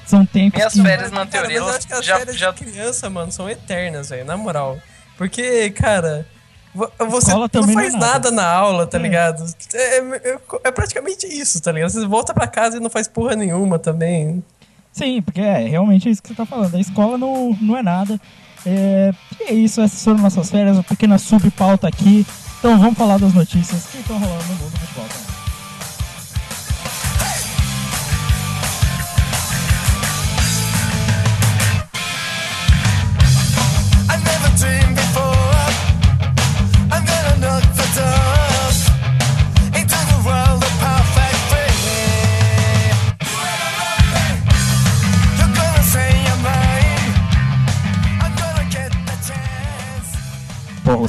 são 0.09 0.25
tempos. 0.25 0.57
Minhas 0.57 0.73
que- 0.73 0.81
férias, 0.81 1.11
na 1.11 1.25
Cara, 1.25 1.29
teoria, 1.47 1.59
mas 1.61 1.69
eu 1.69 1.75
acho 1.77 1.87
que 1.87 1.93
as 1.93 2.05
já, 2.05 2.17
férias 2.17 2.37
já 2.37 2.51
de 2.51 2.57
criança, 2.63 3.09
mano, 3.09 3.31
são 3.31 3.49
eternas, 3.49 4.09
velho, 4.09 4.25
na 4.25 4.35
moral. 4.37 4.77
Porque, 5.17 5.69
cara, 5.71 6.25
vo- 6.73 6.91
você 7.07 7.31
não 7.31 7.39
não 7.39 7.69
é 7.69 7.73
faz 7.73 7.93
nada. 7.93 8.07
nada. 8.07 8.31
na 8.31 8.45
aula, 8.47 8.87
tá 8.87 8.97
É. 8.97 9.01
ligado? 9.01 9.43
É, 9.73 9.97
é- 9.99 10.37
é 10.65 10.71
praticamente 10.71 11.27
isso, 11.27 11.61
tá 11.61 11.71
ligado? 11.71 11.89
Você 11.89 12.05
volta 12.07 12.33
pra 12.33 12.47
casa 12.47 12.77
e 12.77 12.79
não 12.79 12.89
faz 12.89 13.07
porra 13.07 13.35
nenhuma 13.35 13.77
também. 13.79 14.43
Sim, 14.91 15.21
porque 15.21 15.39
é 15.41 15.67
realmente 15.67 16.09
isso 16.09 16.21
que 16.21 16.29
você 16.29 16.35
tá 16.35 16.45
falando. 16.45 16.75
A 16.75 16.79
escola 16.79 17.17
não, 17.17 17.55
não 17.61 17.77
é 17.77 17.83
nada. 17.83 18.19
É, 18.65 19.13
e 19.39 19.43
é 19.43 19.53
isso, 19.53 19.79
essas 19.81 20.03
foram 20.03 20.17
nossas 20.19 20.49
férias, 20.49 20.75
uma 20.75 20.83
pequena 20.83 21.17
subpauta 21.17 21.87
aqui. 21.87 22.25
Então 22.59 22.77
vamos 22.77 22.97
falar 22.97 23.17
das 23.17 23.33
notícias 23.33 23.85
que 23.85 23.99
estão 23.99 24.17
rolando 24.17 24.43
no 24.43 24.53
mundo 24.55 24.71
do 24.71 24.79
futebol. 24.79 25.05
também. 25.07 25.38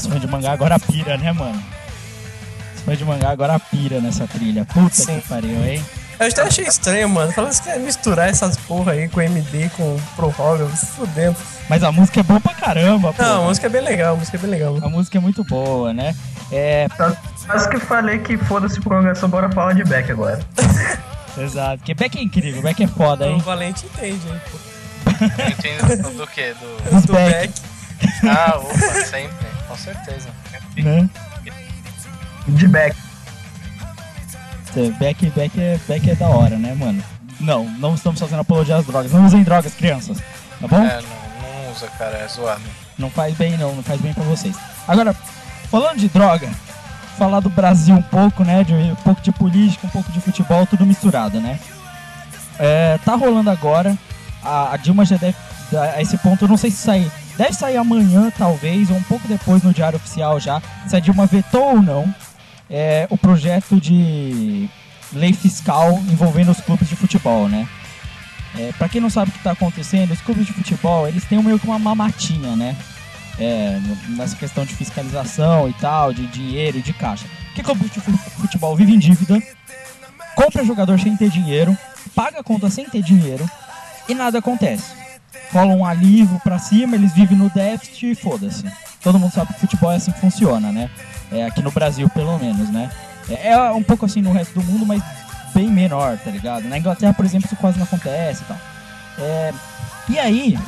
Os 0.00 0.06
fãs 0.06 0.20
de 0.20 0.26
mangá 0.26 0.52
agora 0.52 0.78
pira, 0.78 1.16
né, 1.16 1.32
mano? 1.32 1.62
Os 2.76 2.82
fãs 2.82 2.98
de 2.98 3.04
mangá 3.04 3.30
agora 3.30 3.58
pira 3.58 4.00
nessa 4.00 4.26
trilha. 4.26 4.64
Puta 4.64 4.94
Sim. 4.94 5.20
que 5.20 5.28
pariu, 5.28 5.64
hein? 5.64 5.84
Eu 6.18 6.26
até 6.26 6.42
achei 6.42 6.66
estranho, 6.66 7.08
mano. 7.08 7.32
Falando 7.32 7.58
que 7.58 7.68
ia 7.68 7.78
misturar 7.78 8.28
essas 8.28 8.56
porra 8.56 8.92
aí 8.92 9.08
com 9.08 9.22
MD, 9.22 9.70
com 9.76 9.98
prorroga, 10.16 10.68
se 10.76 10.86
fudendo. 10.86 11.36
Mas 11.68 11.82
a 11.82 11.90
música 11.90 12.20
é 12.20 12.22
boa 12.22 12.40
pra 12.40 12.52
caramba, 12.52 13.12
pô. 13.12 13.22
Não, 13.22 13.44
a 13.44 13.48
música 13.48 13.66
é 13.66 13.70
bem 13.70 13.80
legal, 13.80 14.14
a 14.14 14.18
música 14.18 14.36
é 14.36 14.40
bem 14.40 14.50
legal. 14.50 14.76
A 14.82 14.88
música 14.88 15.16
é 15.16 15.20
muito 15.20 15.42
boa, 15.44 15.94
né? 15.94 16.14
É, 16.52 16.88
Quase 17.46 17.70
que 17.70 17.78
falei 17.78 18.18
que 18.18 18.36
foda-se 18.36 18.80
prorrogação, 18.80 19.28
bora 19.30 19.48
falar 19.50 19.72
de 19.72 19.84
Beck 19.84 20.10
agora. 20.10 20.40
exato. 21.38 21.78
Porque 21.78 21.94
Beck 21.94 22.18
é 22.18 22.22
incrível, 22.22 22.60
Beck 22.60 22.82
é 22.82 22.86
foda, 22.88 23.26
O 23.26 23.30
hein? 23.30 23.38
Valente 23.38 23.86
entende, 23.86 24.26
hein, 24.28 24.40
pô. 24.50 24.58
eu 25.42 25.48
entendo 25.48 26.16
do 26.18 26.26
que? 26.26 26.52
Do... 26.54 26.90
Dos 26.90 27.04
Do 27.04 27.12
Beck, 27.14 27.48
Beck. 27.48 28.28
Ah, 28.28 28.56
opa, 28.58 28.76
sempre, 29.04 29.46
com 29.70 29.76
certeza. 29.76 30.28
né? 30.76 31.08
De 32.48 32.66
Beck. 32.66 32.96
Beck, 34.98 35.30
Beck, 35.30 35.60
é, 35.60 35.78
Beck 35.86 36.10
é 36.10 36.14
da 36.16 36.28
hora, 36.28 36.56
né, 36.56 36.74
mano? 36.74 37.02
Não, 37.38 37.64
não 37.64 37.94
estamos 37.94 38.18
fazendo 38.18 38.40
apologia 38.40 38.76
às 38.76 38.84
drogas. 38.84 39.12
Não 39.12 39.24
usem 39.24 39.42
drogas, 39.42 39.72
crianças. 39.74 40.18
Tá 40.60 40.66
bom? 40.66 40.82
É, 40.82 41.00
não, 41.00 41.62
não 41.64 41.72
usa, 41.72 41.86
cara, 41.98 42.18
é 42.18 42.28
zoado. 42.28 42.62
Não 42.98 43.10
faz 43.10 43.34
bem, 43.36 43.56
não. 43.56 43.74
Não 43.74 43.82
faz 43.82 44.00
bem 44.00 44.12
pra 44.12 44.24
vocês. 44.24 44.56
Agora, 44.86 45.14
falando 45.70 45.98
de 45.98 46.08
droga, 46.08 46.48
falar 47.16 47.40
do 47.40 47.48
Brasil 47.48 47.94
um 47.94 48.02
pouco, 48.02 48.44
né? 48.44 48.64
De, 48.64 48.74
um 48.74 48.96
pouco 48.96 49.20
de 49.22 49.32
política, 49.32 49.86
um 49.86 49.90
pouco 49.90 50.10
de 50.12 50.20
futebol, 50.20 50.66
tudo 50.66 50.84
misturado, 50.84 51.40
né? 51.40 51.58
É, 52.58 52.98
tá 53.04 53.14
rolando 53.14 53.50
agora. 53.50 53.96
A, 54.42 54.74
a 54.74 54.76
Dilma 54.76 55.04
já 55.04 55.16
deve. 55.16 55.36
A 55.94 56.02
esse 56.02 56.18
ponto, 56.18 56.44
eu 56.44 56.48
não 56.48 56.56
sei 56.56 56.70
se 56.70 56.78
sair. 56.78 57.10
Deve 57.40 57.54
sair 57.54 57.78
amanhã, 57.78 58.30
talvez, 58.36 58.90
ou 58.90 58.98
um 58.98 59.02
pouco 59.04 59.26
depois 59.26 59.62
no 59.62 59.72
Diário 59.72 59.96
Oficial 59.96 60.38
já. 60.38 60.60
Se 60.86 60.94
a 60.94 61.00
Dilma 61.00 61.24
vetou 61.24 61.76
ou 61.76 61.80
não 61.80 62.14
é, 62.68 63.06
o 63.08 63.16
projeto 63.16 63.80
de 63.80 64.68
lei 65.10 65.32
fiscal 65.32 65.92
envolvendo 66.10 66.50
os 66.50 66.60
clubes 66.60 66.86
de 66.86 66.94
futebol, 66.94 67.48
né? 67.48 67.66
É, 68.58 68.72
para 68.76 68.90
quem 68.90 69.00
não 69.00 69.08
sabe 69.08 69.30
o 69.30 69.32
que 69.32 69.38
está 69.38 69.52
acontecendo, 69.52 70.10
os 70.10 70.20
clubes 70.20 70.44
de 70.44 70.52
futebol 70.52 71.08
eles 71.08 71.24
têm 71.24 71.42
meio 71.42 71.58
que 71.58 71.66
uma 71.66 71.78
mamatinha, 71.78 72.54
né? 72.54 72.76
É, 73.38 73.80
nessa 74.10 74.36
questão 74.36 74.66
de 74.66 74.74
fiscalização 74.74 75.66
e 75.66 75.72
tal, 75.72 76.12
de 76.12 76.26
dinheiro 76.26 76.76
e 76.76 76.82
de 76.82 76.92
caixa. 76.92 77.24
Porque 77.46 77.62
clube 77.62 77.88
de 77.88 78.00
fu- 78.00 78.12
futebol 78.38 78.76
vive 78.76 78.92
em 78.92 78.98
dívida, 78.98 79.42
compra 80.34 80.62
jogador 80.62 81.00
sem 81.00 81.16
ter 81.16 81.30
dinheiro, 81.30 81.74
paga 82.14 82.40
a 82.40 82.44
conta 82.44 82.68
sem 82.68 82.84
ter 82.84 83.02
dinheiro 83.02 83.48
e 84.06 84.14
nada 84.14 84.40
acontece. 84.40 84.99
Rola 85.52 85.74
um 85.74 85.84
alívio 85.84 86.40
pra 86.44 86.58
cima, 86.58 86.94
eles 86.94 87.12
vivem 87.12 87.36
no 87.36 87.50
déficit 87.50 88.10
e 88.10 88.14
foda-se. 88.14 88.64
Todo 89.02 89.18
mundo 89.18 89.32
sabe 89.32 89.52
que 89.54 89.60
futebol 89.60 89.90
é 89.90 89.96
assim 89.96 90.12
que 90.12 90.20
funciona, 90.20 90.70
né? 90.70 90.90
É, 91.32 91.46
aqui 91.46 91.62
no 91.62 91.70
Brasil, 91.70 92.08
pelo 92.10 92.38
menos, 92.38 92.68
né? 92.70 92.90
É, 93.28 93.52
é 93.52 93.72
um 93.72 93.82
pouco 93.82 94.06
assim 94.06 94.20
no 94.20 94.32
resto 94.32 94.54
do 94.54 94.64
mundo, 94.64 94.86
mas 94.86 95.02
bem 95.54 95.68
menor, 95.68 96.18
tá 96.18 96.30
ligado? 96.30 96.68
Na 96.68 96.78
Inglaterra, 96.78 97.14
por 97.14 97.24
exemplo, 97.24 97.46
isso 97.46 97.56
quase 97.56 97.78
não 97.78 97.84
acontece 97.84 98.42
e 98.42 98.44
tal. 98.46 98.58
É, 99.18 99.52
e 100.08 100.18
aí, 100.18 100.58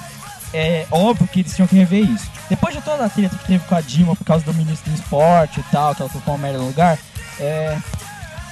é 0.52 0.86
óbvio 0.90 1.26
que 1.28 1.40
eles 1.40 1.54
tinham 1.54 1.66
que 1.66 1.76
rever 1.76 2.08
isso. 2.08 2.30
Depois 2.48 2.74
de 2.74 2.82
toda 2.82 3.04
a 3.04 3.08
treta 3.08 3.36
que 3.36 3.46
teve 3.46 3.64
com 3.64 3.74
a 3.74 3.80
Dilma 3.80 4.14
por 4.14 4.24
causa 4.24 4.44
do 4.44 4.52
ministro 4.54 4.90
do 4.90 4.94
esporte 4.94 5.60
e 5.60 5.62
tal, 5.64 5.94
que 5.94 6.02
ela 6.02 6.10
colocou 6.10 6.34
uma 6.34 6.40
merda 6.40 6.58
no 6.58 6.66
lugar, 6.66 6.98
é, 7.40 7.78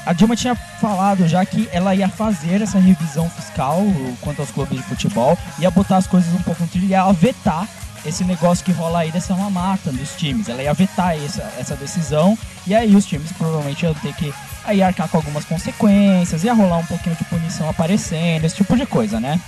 a 0.06 0.12
Dilma 0.12 0.34
tinha 0.34 0.54
falado 0.54 1.28
já 1.28 1.44
que 1.44 1.68
ela 1.72 1.94
ia 1.94 2.08
fazer 2.08 2.62
essa 2.62 2.78
revisão 2.78 3.28
fiscal 3.30 3.82
quanto 4.20 4.40
aos 4.40 4.50
clubes 4.50 4.78
de 4.78 4.84
futebol, 4.84 5.36
ia 5.58 5.70
botar 5.70 5.98
as 5.98 6.06
coisas 6.06 6.32
um 6.34 6.42
pouco 6.42 6.62
no 6.62 6.68
trilho, 6.68 6.88
ia 6.88 7.10
vetar 7.12 7.68
esse 8.04 8.24
negócio 8.24 8.64
que 8.64 8.72
rola 8.72 9.00
aí 9.00 9.12
dessa 9.12 9.34
mamata 9.34 9.92
dos 9.92 10.16
times. 10.16 10.48
Ela 10.48 10.62
ia 10.62 10.72
vetar 10.72 11.16
essa, 11.16 11.42
essa 11.58 11.76
decisão 11.76 12.36
e 12.66 12.74
aí 12.74 12.94
os 12.96 13.04
times 13.04 13.30
provavelmente 13.32 13.84
iam 13.84 13.94
ter 13.94 14.14
que 14.14 14.32
aí 14.64 14.82
arcar 14.82 15.08
com 15.08 15.18
algumas 15.18 15.44
consequências, 15.44 16.44
ia 16.44 16.54
rolar 16.54 16.78
um 16.78 16.86
pouquinho 16.86 17.16
de 17.16 17.24
punição 17.24 17.68
aparecendo, 17.68 18.44
esse 18.44 18.56
tipo 18.56 18.76
de 18.76 18.86
coisa, 18.86 19.20
né? 19.20 19.40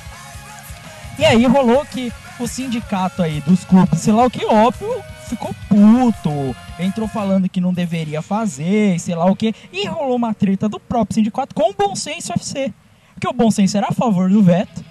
E 1.18 1.25
aí 1.25 1.44
rolou 1.47 1.85
que 1.85 2.12
o 2.38 2.47
sindicato 2.47 3.23
aí 3.23 3.40
dos 3.42 3.64
clubes, 3.64 4.00
sei 4.00 4.12
lá 4.12 4.25
o 4.25 4.30
que, 4.30 4.44
óbvio, 4.47 5.02
ficou 5.33 5.55
puto, 5.69 6.55
entrou 6.79 7.09
falando 7.09 7.49
que 7.49 7.61
não 7.61 7.73
deveria 7.73 8.21
fazer, 8.21 8.99
sei 9.01 9.15
lá 9.15 9.25
o 9.25 9.35
que, 9.35 9.55
e 9.73 9.87
rolou 9.87 10.17
uma 10.17 10.35
treta 10.35 10.69
do 10.69 10.79
próprio 10.79 11.15
sindicato 11.15 11.55
com 11.55 11.71
o 11.71 11.75
Bom 11.75 11.97
Senso 11.97 12.33
FC. 12.33 12.73
Porque 13.15 13.27
o 13.27 13.33
Bom 13.33 13.51
Senso 13.51 13.77
era 13.77 13.89
a 13.89 13.93
favor 13.93 14.29
do 14.29 14.43
veto, 14.43 14.85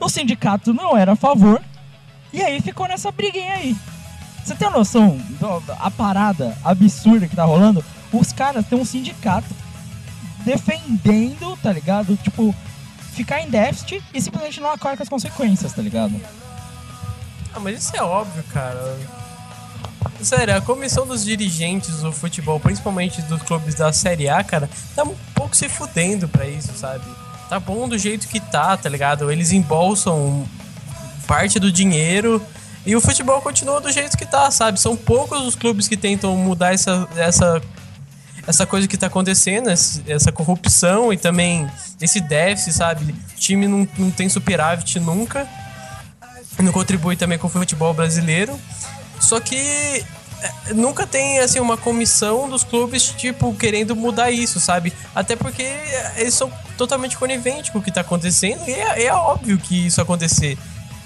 o 0.00 0.08
sindicato 0.08 0.74
não 0.74 0.96
era 0.96 1.12
a 1.12 1.16
favor, 1.16 1.62
e 2.32 2.42
aí 2.42 2.60
ficou 2.60 2.88
nessa 2.88 3.12
briguinha 3.12 3.54
aí. 3.54 3.76
Você 4.44 4.54
tem 4.54 4.70
noção 4.70 5.20
da 5.66 5.90
parada 5.90 6.56
absurda 6.64 7.28
que 7.28 7.36
tá 7.36 7.44
rolando? 7.44 7.84
Os 8.12 8.32
caras 8.32 8.66
têm 8.66 8.78
um 8.78 8.84
sindicato 8.84 9.54
defendendo, 10.44 11.56
tá 11.62 11.72
ligado? 11.72 12.16
Tipo, 12.16 12.54
ficar 13.12 13.42
em 13.42 13.50
déficit 13.50 14.02
e 14.12 14.20
simplesmente 14.20 14.60
não 14.60 14.70
acorda 14.70 14.96
com 14.96 15.02
as 15.02 15.08
consequências, 15.08 15.72
tá 15.72 15.82
ligado? 15.82 16.20
Ah, 17.54 17.60
mas 17.60 17.78
isso 17.78 17.94
é 17.94 18.02
óbvio, 18.02 18.42
cara. 18.44 18.96
Sério, 20.22 20.56
a 20.56 20.60
comissão 20.60 21.06
dos 21.06 21.24
dirigentes 21.24 22.00
do 22.00 22.12
futebol, 22.12 22.60
principalmente 22.60 23.22
dos 23.22 23.42
clubes 23.42 23.74
da 23.74 23.92
Série 23.92 24.28
A, 24.28 24.44
cara, 24.44 24.68
tá 24.94 25.02
um 25.02 25.14
pouco 25.34 25.56
se 25.56 25.68
fudendo 25.68 26.28
pra 26.28 26.46
isso, 26.46 26.72
sabe? 26.76 27.04
Tá 27.48 27.58
bom 27.58 27.88
do 27.88 27.98
jeito 27.98 28.28
que 28.28 28.38
tá, 28.38 28.76
tá 28.76 28.88
ligado? 28.88 29.30
Eles 29.30 29.52
embolsam 29.52 30.46
parte 31.26 31.58
do 31.58 31.72
dinheiro 31.72 32.44
e 32.84 32.94
o 32.94 33.00
futebol 33.00 33.40
continua 33.40 33.80
do 33.80 33.90
jeito 33.90 34.16
que 34.16 34.26
tá, 34.26 34.50
sabe? 34.50 34.78
São 34.78 34.96
poucos 34.96 35.40
os 35.46 35.54
clubes 35.54 35.88
que 35.88 35.96
tentam 35.96 36.36
mudar 36.36 36.74
essa, 36.74 37.08
essa, 37.16 37.62
essa 38.46 38.66
coisa 38.66 38.86
que 38.86 38.96
tá 38.96 39.06
acontecendo, 39.06 39.70
essa 39.70 40.30
corrupção 40.30 41.12
e 41.12 41.16
também 41.16 41.68
esse 42.00 42.20
déficit, 42.20 42.74
sabe? 42.74 43.12
O 43.12 43.38
time 43.38 43.66
não, 43.66 43.88
não 43.98 44.10
tem 44.10 44.28
superávit 44.28 45.00
nunca 45.00 45.48
não 46.62 46.72
contribui 46.72 47.16
também 47.16 47.38
com 47.38 47.46
o 47.46 47.50
futebol 47.50 47.94
brasileiro. 47.94 48.58
Só 49.20 49.38
que 49.38 49.56
é, 49.56 50.74
nunca 50.74 51.06
tem 51.06 51.38
assim 51.38 51.60
uma 51.60 51.76
comissão 51.76 52.48
dos 52.48 52.64
clubes 52.64 53.10
tipo 53.10 53.54
querendo 53.54 53.94
mudar 53.94 54.30
isso, 54.30 54.58
sabe? 54.58 54.92
Até 55.14 55.36
porque 55.36 55.62
eles 56.16 56.34
são 56.34 56.50
totalmente 56.76 57.16
coniventes 57.16 57.70
com 57.70 57.78
o 57.78 57.82
que 57.82 57.92
tá 57.92 58.00
acontecendo 58.00 58.66
e 58.66 58.72
é, 58.72 59.04
é 59.04 59.12
óbvio 59.12 59.58
que 59.58 59.86
isso 59.86 60.00
acontecer. 60.00 60.56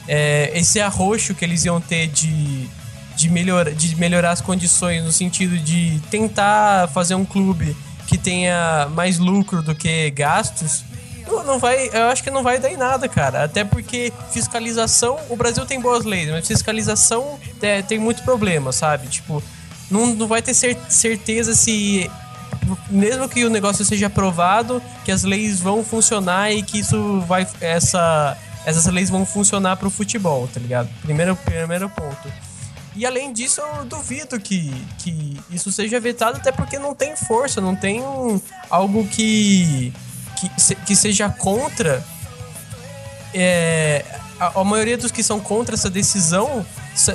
É, 0.07 0.53
esse 0.55 0.81
arroxo 0.81 1.35
que 1.35 1.45
eles 1.45 1.65
iam 1.65 1.81
ter 1.81 2.07
de 2.07 2.69
de, 3.17 3.31
melhor, 3.31 3.71
de 3.71 3.97
melhorar 3.97 4.33
as 4.33 4.41
condições 4.41 5.05
no 5.05 5.13
sentido 5.13 5.57
de 5.57 6.01
tentar 6.11 6.89
fazer 6.89 7.15
um 7.15 7.25
clube 7.25 7.77
que 8.07 8.19
tenha 8.19 8.89
mais 8.91 9.19
lucro 9.19 9.63
do 9.63 9.75
que 9.75 10.11
gastos, 10.11 10.85
não, 11.27 11.59
vai, 11.59 11.89
eu 11.93 12.05
acho 12.09 12.23
que 12.23 12.31
não 12.31 12.43
vai 12.43 12.59
dar 12.59 12.71
em 12.71 12.77
nada, 12.77 13.09
cara. 13.09 13.45
Até 13.45 13.65
porque 13.65 14.13
fiscalização, 14.31 15.19
o 15.29 15.37
Brasil 15.37 15.65
tem 15.67 15.81
boas 15.81 16.05
leis, 16.05 16.31
mas 16.31 16.47
fiscalização 16.47 17.39
é, 17.63 17.83
tem 17.83 17.99
muito 17.99 18.23
problema, 18.23 18.73
sabe? 18.73 19.07
Tipo, 19.09 19.43
não, 19.91 20.07
não 20.15 20.27
vai 20.27 20.43
ter 20.43 20.55
cer- 20.55 20.79
certeza 20.89 21.55
se 21.55 22.11
mesmo 22.89 23.29
que 23.29 23.45
o 23.45 23.51
negócio 23.51 23.85
seja 23.85 24.07
aprovado, 24.07 24.83
que 25.05 25.13
as 25.13 25.23
leis 25.23 25.61
vão 25.61 25.85
funcionar 25.85 26.51
e 26.53 26.63
que 26.63 26.79
isso 26.79 27.21
vai 27.23 27.47
essa 27.61 28.37
essas 28.65 28.87
leis 28.87 29.11
vão 29.11 29.27
funcionar 29.27 29.77
pro 29.77 29.91
futebol, 29.91 30.49
tá 30.49 30.59
ligado? 30.59 30.89
Primeiro 31.03 31.37
primeiro 31.37 31.89
ponto. 31.91 32.33
E 32.97 33.05
além 33.05 33.33
disso, 33.33 33.61
eu 33.61 33.85
duvido 33.85 34.39
que, 34.41 34.73
que 34.99 35.39
isso 35.51 35.71
seja 35.73 35.99
vetado, 35.99 36.39
até 36.39 36.53
porque 36.53 36.79
não 36.79 36.95
tem 36.95 37.17
força, 37.17 37.61
não 37.61 37.75
tem 37.75 38.01
um, 38.01 38.41
algo 38.71 39.05
que, 39.09 39.93
que, 40.49 40.61
se- 40.61 40.75
que 40.77 40.97
seja 40.97 41.29
contra. 41.29 42.03
É, 43.33 44.05
a, 44.39 44.61
a 44.61 44.65
maioria 44.65 44.97
dos 44.97 45.11
que 45.11 45.23
são 45.23 45.41
contra 45.41 45.75
essa 45.75 45.91
decisão 45.91 46.65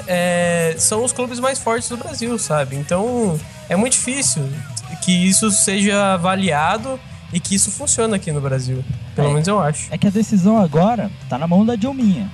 é, 0.08 0.76
são 0.78 1.04
os 1.04 1.12
clubes 1.14 1.40
mais 1.40 1.60
fortes 1.60 1.88
do 1.90 1.98
Brasil, 1.98 2.38
sabe? 2.38 2.76
Então 2.76 3.40
é 3.70 3.76
muito 3.76 3.94
difícil 3.94 4.48
que 5.02 5.12
isso 5.12 5.50
seja 5.52 6.14
avaliado 6.14 7.00
e 7.32 7.40
que 7.40 7.56
isso 7.56 7.72
funcione 7.72 8.16
aqui 8.16 8.32
no 8.32 8.42
Brasil. 8.42 8.84
Pelo 9.16 9.30
É. 9.30 9.32
menos 9.34 9.48
eu 9.48 9.60
acho. 9.60 9.88
É 9.92 9.98
que 9.98 10.08
a 10.08 10.10
decisão 10.10 10.58
agora 10.62 11.10
tá 11.30 11.38
na 11.38 11.48
mão 11.48 11.66
da 11.66 11.76
Dilminha. 11.76 12.30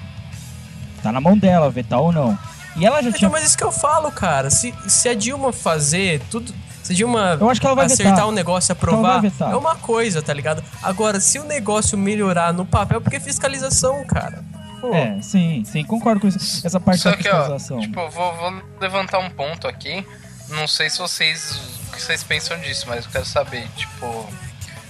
Tá 1.03 1.11
na 1.11 1.21
mão 1.21 1.37
dela, 1.37 1.69
vetar 1.69 1.99
ou 1.99 2.11
não. 2.11 2.37
E 2.75 2.85
ela 2.85 2.97
já 3.01 3.09
tinha. 3.11 3.17
Então, 3.27 3.29
mas 3.29 3.45
isso 3.45 3.57
que 3.57 3.63
eu 3.63 3.71
falo, 3.71 4.11
cara. 4.11 4.49
Se, 4.49 4.73
se 4.87 5.07
a 5.07 5.13
Dilma 5.13 5.53
fazer 5.53 6.21
tudo. 6.31 6.51
Se 6.85 6.93
a 6.93 6.95
Dilma 6.95 7.37
Eu 7.39 7.49
acho 7.49 7.59
que 7.59 7.65
ela 7.65 7.75
vai 7.75 7.85
acertar 7.87 8.13
vetar. 8.15 8.27
um 8.27 8.31
negócio 8.31 8.71
ela 8.71 8.77
aprovar, 8.77 9.13
vai 9.21 9.29
vetar. 9.29 9.51
é 9.51 9.55
uma 9.55 9.75
coisa, 9.75 10.21
tá 10.21 10.33
ligado? 10.33 10.63
Agora, 10.83 11.19
se 11.19 11.39
o 11.39 11.43
negócio 11.43 11.97
melhorar 11.97 12.53
no 12.53 12.65
papel, 12.65 13.01
porque 13.01 13.19
fiscalização, 13.19 14.05
cara. 14.05 14.43
Pô, 14.79 14.93
É, 14.93 15.19
sim, 15.21 15.63
sim, 15.65 15.83
concordo 15.83 16.21
com 16.21 16.27
isso. 16.27 16.65
essa 16.65 16.79
parte 16.79 17.01
Só 17.01 17.11
da 17.11 17.17
que, 17.17 17.27
ó, 17.27 17.35
fiscalização. 17.37 17.79
tipo, 17.79 18.09
vou, 18.09 18.35
vou 18.35 18.61
levantar 18.79 19.17
um 19.19 19.29
ponto 19.31 19.67
aqui. 19.67 20.05
Não 20.49 20.67
sei 20.67 20.89
se 20.89 20.99
vocês. 20.99 21.59
O 21.89 21.91
que 21.95 22.01
vocês 22.01 22.23
pensam 22.23 22.57
disso, 22.59 22.85
mas 22.87 23.05
eu 23.05 23.11
quero 23.11 23.25
saber, 23.25 23.67
tipo. 23.75 24.29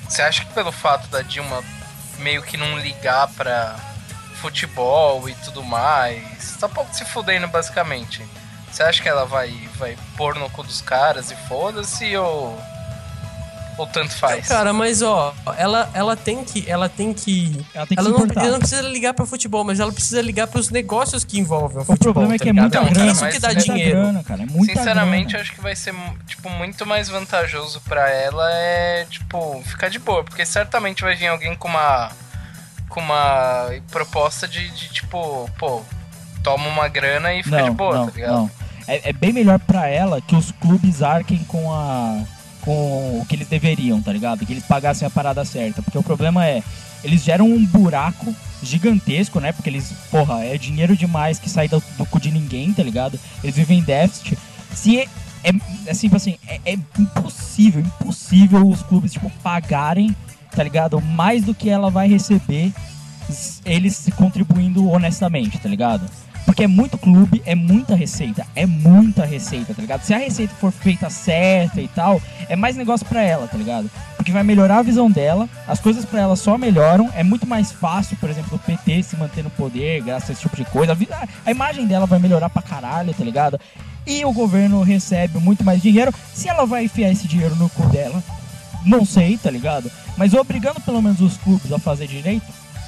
Você 0.09 0.21
acha 0.21 0.43
que 0.45 0.53
pelo 0.53 0.71
fato 0.71 1.07
da 1.07 1.21
Dilma 1.21 1.63
meio 2.19 2.41
que 2.43 2.57
não 2.57 2.77
ligar 2.77 3.27
pra 3.29 3.75
futebol 4.41 5.27
e 5.29 5.33
tudo 5.35 5.63
mais. 5.63 6.55
Tá 6.59 6.67
pouco 6.67 6.93
se 6.93 7.05
fudendo 7.05 7.47
basicamente. 7.47 8.21
Você 8.75 8.83
acha 8.83 9.01
que 9.01 9.07
ela 9.07 9.25
vai, 9.25 9.53
vai 9.77 9.97
pôr 10.17 10.35
no 10.35 10.49
cu 10.49 10.61
dos 10.61 10.81
caras 10.81 11.31
e 11.31 11.35
foda-se 11.47 12.15
ou. 12.17 12.61
Ou 13.77 13.87
tanto 13.87 14.13
faz? 14.15 14.47
Cara, 14.49 14.71
mas 14.73 15.01
ó, 15.01 15.33
ela, 15.57 15.89
ela 15.93 16.15
tem 16.17 16.43
que. 16.43 16.69
Ela 16.69 16.89
tem 16.89 17.13
que. 17.13 17.65
Ela 17.73 17.85
tem 17.87 17.95
que 17.97 17.99
ela 18.05 18.09
se 18.09 18.25
não, 18.35 18.41
ela 18.43 18.51
não 18.51 18.59
precisa 18.59 18.81
ligar 18.81 19.13
pra 19.13 19.25
futebol, 19.25 19.63
mas 19.63 19.79
ela 19.79 19.91
precisa 19.93 20.21
ligar 20.21 20.47
pros 20.47 20.69
negócios 20.69 21.23
que 21.23 21.39
envolvem 21.39 21.77
o 21.77 21.81
O 21.81 21.85
futebol. 21.85 22.13
problema 22.13 22.35
é 22.35 22.37
tá 22.37 22.43
que 22.43 22.49
é 22.49 22.51
ligado? 22.53 22.63
muita 22.63 22.77
Então, 22.79 22.93
grana. 22.93 23.05
mas 23.07 23.17
isso 23.21 23.29
que 23.29 23.39
dá 23.39 23.51
é 23.51 23.55
dinheiro. 23.55 23.97
grana, 24.01 24.23
cara. 24.25 24.43
É 24.43 24.45
muita 24.45 24.73
Sinceramente, 24.77 25.29
grana. 25.29 25.41
acho 25.43 25.53
que 25.53 25.61
vai 25.61 25.75
ser 25.75 25.93
tipo 26.27 26.49
muito 26.49 26.85
mais 26.85 27.07
vantajoso 27.07 27.79
pra 27.87 28.09
ela 28.09 28.49
é 28.51 29.05
tipo 29.09 29.61
ficar 29.65 29.89
de 29.89 29.99
boa, 29.99 30.21
porque 30.23 30.45
certamente 30.45 31.01
vai 31.01 31.15
vir 31.15 31.27
alguém 31.27 31.55
com 31.55 31.69
uma 31.69 32.11
com 32.89 32.99
uma 32.99 33.69
proposta 33.89 34.47
de, 34.47 34.69
de, 34.69 34.87
tipo, 34.89 35.49
pô, 35.57 35.81
toma 36.43 36.67
uma 36.67 36.87
grana 36.87 37.33
e 37.33 37.41
fica 37.43 37.57
Não, 37.57 37.69
de 37.69 37.71
boa, 37.71 37.95
não, 37.97 38.05
tá 38.07 38.11
ligado? 38.15 38.31
não. 38.33 38.51
É, 38.87 39.09
é 39.09 39.13
bem 39.13 39.33
melhor 39.33 39.59
pra 39.59 39.87
ela 39.87 40.21
que 40.21 40.35
os 40.35 40.51
clubes 40.51 41.01
arquem 41.01 41.39
com 41.47 41.73
a 41.73 42.23
com 42.61 43.19
o 43.21 43.25
que 43.27 43.35
eles 43.35 43.47
deveriam, 43.47 44.01
tá 44.01 44.11
ligado? 44.11 44.43
Que 44.43 44.51
eles 44.51 44.65
pagassem 44.65 45.07
a 45.07 45.11
parada 45.11 45.45
certa. 45.45 45.83
Porque 45.83 45.97
o 45.97 46.03
problema 46.03 46.45
é, 46.45 46.63
eles 47.03 47.23
geram 47.23 47.45
um 47.45 47.63
buraco 47.63 48.35
gigantesco, 48.63 49.39
né? 49.39 49.51
Porque 49.51 49.69
eles, 49.69 49.93
porra, 50.09 50.43
é 50.43 50.57
dinheiro 50.57 50.97
demais 50.97 51.37
que 51.37 51.47
sai 51.49 51.67
do, 51.67 51.81
do 51.95 52.05
cu 52.07 52.19
de 52.19 52.31
ninguém, 52.31 52.73
tá 52.73 52.81
ligado? 52.81 53.19
Eles 53.43 53.55
vivem 53.55 53.79
em 53.79 53.83
déficit. 53.83 54.37
Se 54.73 54.99
é, 54.99 55.05
é 55.43 55.91
assim, 55.91 56.09
assim, 56.13 56.37
é, 56.47 56.59
é 56.65 56.73
impossível, 56.73 57.81
impossível 57.81 58.67
os 58.67 58.81
clubes, 58.81 59.13
tipo, 59.13 59.29
pagarem, 59.43 60.15
tá 60.51 60.63
ligado? 60.63 60.99
Mais 60.99 61.43
do 61.43 61.53
que 61.53 61.69
ela 61.69 61.91
vai 61.91 62.07
receber, 62.07 62.73
eles 63.63 64.09
contribuindo 64.15 64.89
honestamente, 64.89 65.59
tá 65.59 65.69
ligado? 65.69 66.09
Porque 66.45 66.63
é 66.63 66.67
muito 66.67 66.97
clube, 66.97 67.41
é 67.45 67.55
muita 67.55 67.95
receita, 67.95 68.45
é 68.55 68.65
muita 68.65 69.25
receita, 69.25 69.73
tá 69.73 69.81
ligado? 69.81 70.03
Se 70.03 70.13
a 70.13 70.17
receita 70.17 70.53
for 70.55 70.71
feita 70.71 71.09
certa 71.09 71.81
e 71.81 71.87
tal, 71.87 72.21
é 72.47 72.55
mais 72.55 72.75
negócio 72.75 73.05
pra 73.05 73.21
ela, 73.21 73.47
tá 73.47 73.57
ligado? 73.57 73.89
Porque 74.15 74.31
vai 74.31 74.43
melhorar 74.43 74.79
a 74.79 74.83
visão 74.83 75.09
dela, 75.09 75.49
as 75.67 75.79
coisas 75.79 76.05
pra 76.05 76.21
ela 76.21 76.35
só 76.35 76.57
melhoram, 76.57 77.09
é 77.15 77.23
muito 77.23 77.47
mais 77.47 77.71
fácil, 77.71 78.15
por 78.17 78.29
exemplo, 78.29 78.55
o 78.55 78.59
PT 78.59 79.03
se 79.03 79.17
manter 79.17 79.43
no 79.43 79.49
poder, 79.49 80.03
graças 80.03 80.29
a 80.29 80.33
esse 80.33 80.41
tipo 80.41 80.55
de 80.55 80.65
coisa. 80.65 80.91
A, 80.91 80.95
vida, 80.95 81.17
a 81.45 81.51
imagem 81.51 81.87
dela 81.87 82.05
vai 82.05 82.19
melhorar 82.19 82.49
pra 82.49 82.61
caralho, 82.61 83.13
tá 83.13 83.23
ligado? 83.23 83.59
E 84.05 84.23
o 84.23 84.31
governo 84.31 84.83
recebe 84.83 85.39
muito 85.39 85.63
mais 85.63 85.81
dinheiro. 85.81 86.13
Se 86.33 86.47
ela 86.47 86.65
vai 86.65 86.83
enfiar 86.85 87.11
esse 87.11 87.27
dinheiro 87.27 87.55
no 87.55 87.69
cu 87.69 87.87
dela, 87.87 88.23
não 88.85 89.03
sei, 89.03 89.35
tá 89.37 89.49
ligado? 89.49 89.91
Mas 90.15 90.33
obrigando 90.33 90.79
pelo 90.81 91.01
menos 91.01 91.19
os 91.21 91.37
clubes 91.37 91.71
a 91.71 91.79
fazer 91.79 92.07
direito, 92.07 92.45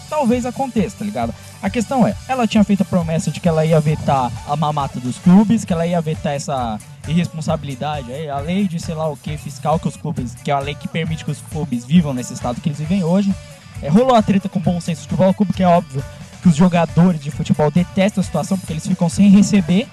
talvez 0.10 0.46
aconteça, 0.46 0.98
tá 0.98 1.06
ligado? 1.06 1.34
A 1.62 1.70
questão 1.70 2.08
é, 2.08 2.16
ela 2.28 2.48
tinha 2.48 2.64
feito 2.64 2.82
a 2.82 2.86
promessa 2.86 3.32
de 3.32 3.40
que 3.40 3.48
ela 3.48 3.66
ia 3.66 3.80
vetar 3.80 4.32
a 4.48 4.56
mamata 4.56 5.00
dos 5.00 5.18
clubes, 5.18 5.66
que 5.66 5.74
ela 5.74 5.86
ia 5.86 6.00
vetar 6.02 6.34
essa 6.34 6.80
irresponsabilidade, 7.08 8.12
a 8.30 8.40
lei 8.40 8.68
de 8.68 8.80
sei 8.80 8.94
lá 8.94 9.08
o 9.08 9.16
que 9.16 9.38
fiscal 9.38 9.80
que 9.80 9.88
os 9.88 9.96
clubes, 9.96 10.36
que 10.36 10.52
é 10.52 10.54
a 10.54 10.60
lei 10.60 10.76
que 10.76 10.88
permite 10.88 11.24
que 11.24 11.32
os 11.32 11.42
clubes 11.42 11.86
vivam 11.86 12.14
nesse 12.14 12.34
estado 12.34 12.60
que 12.62 12.68
eles 12.68 12.80
vivem 12.80 13.04
hoje. 13.04 13.34
É, 13.82 13.90
rolou 13.90 14.16
a 14.16 14.22
treta 14.22 14.50
com 14.50 14.60
o 14.60 14.62
bom 14.62 14.82
senso 14.82 15.02
de 15.02 15.08
futebol 15.08 15.34
clube, 15.34 15.54
que 15.54 15.64
é 15.64 15.68
óbvio 15.68 16.04
que 16.42 16.50
os 16.50 16.56
jogadores 16.56 17.22
de 17.22 17.32
futebol 17.32 17.72
detestam 17.72 18.22
a 18.22 18.24
situação 18.24 18.58
porque 18.58 18.74
eles 18.74 18.88
ficam 18.88 19.10
sem 19.10 19.30
receber. 19.30 19.88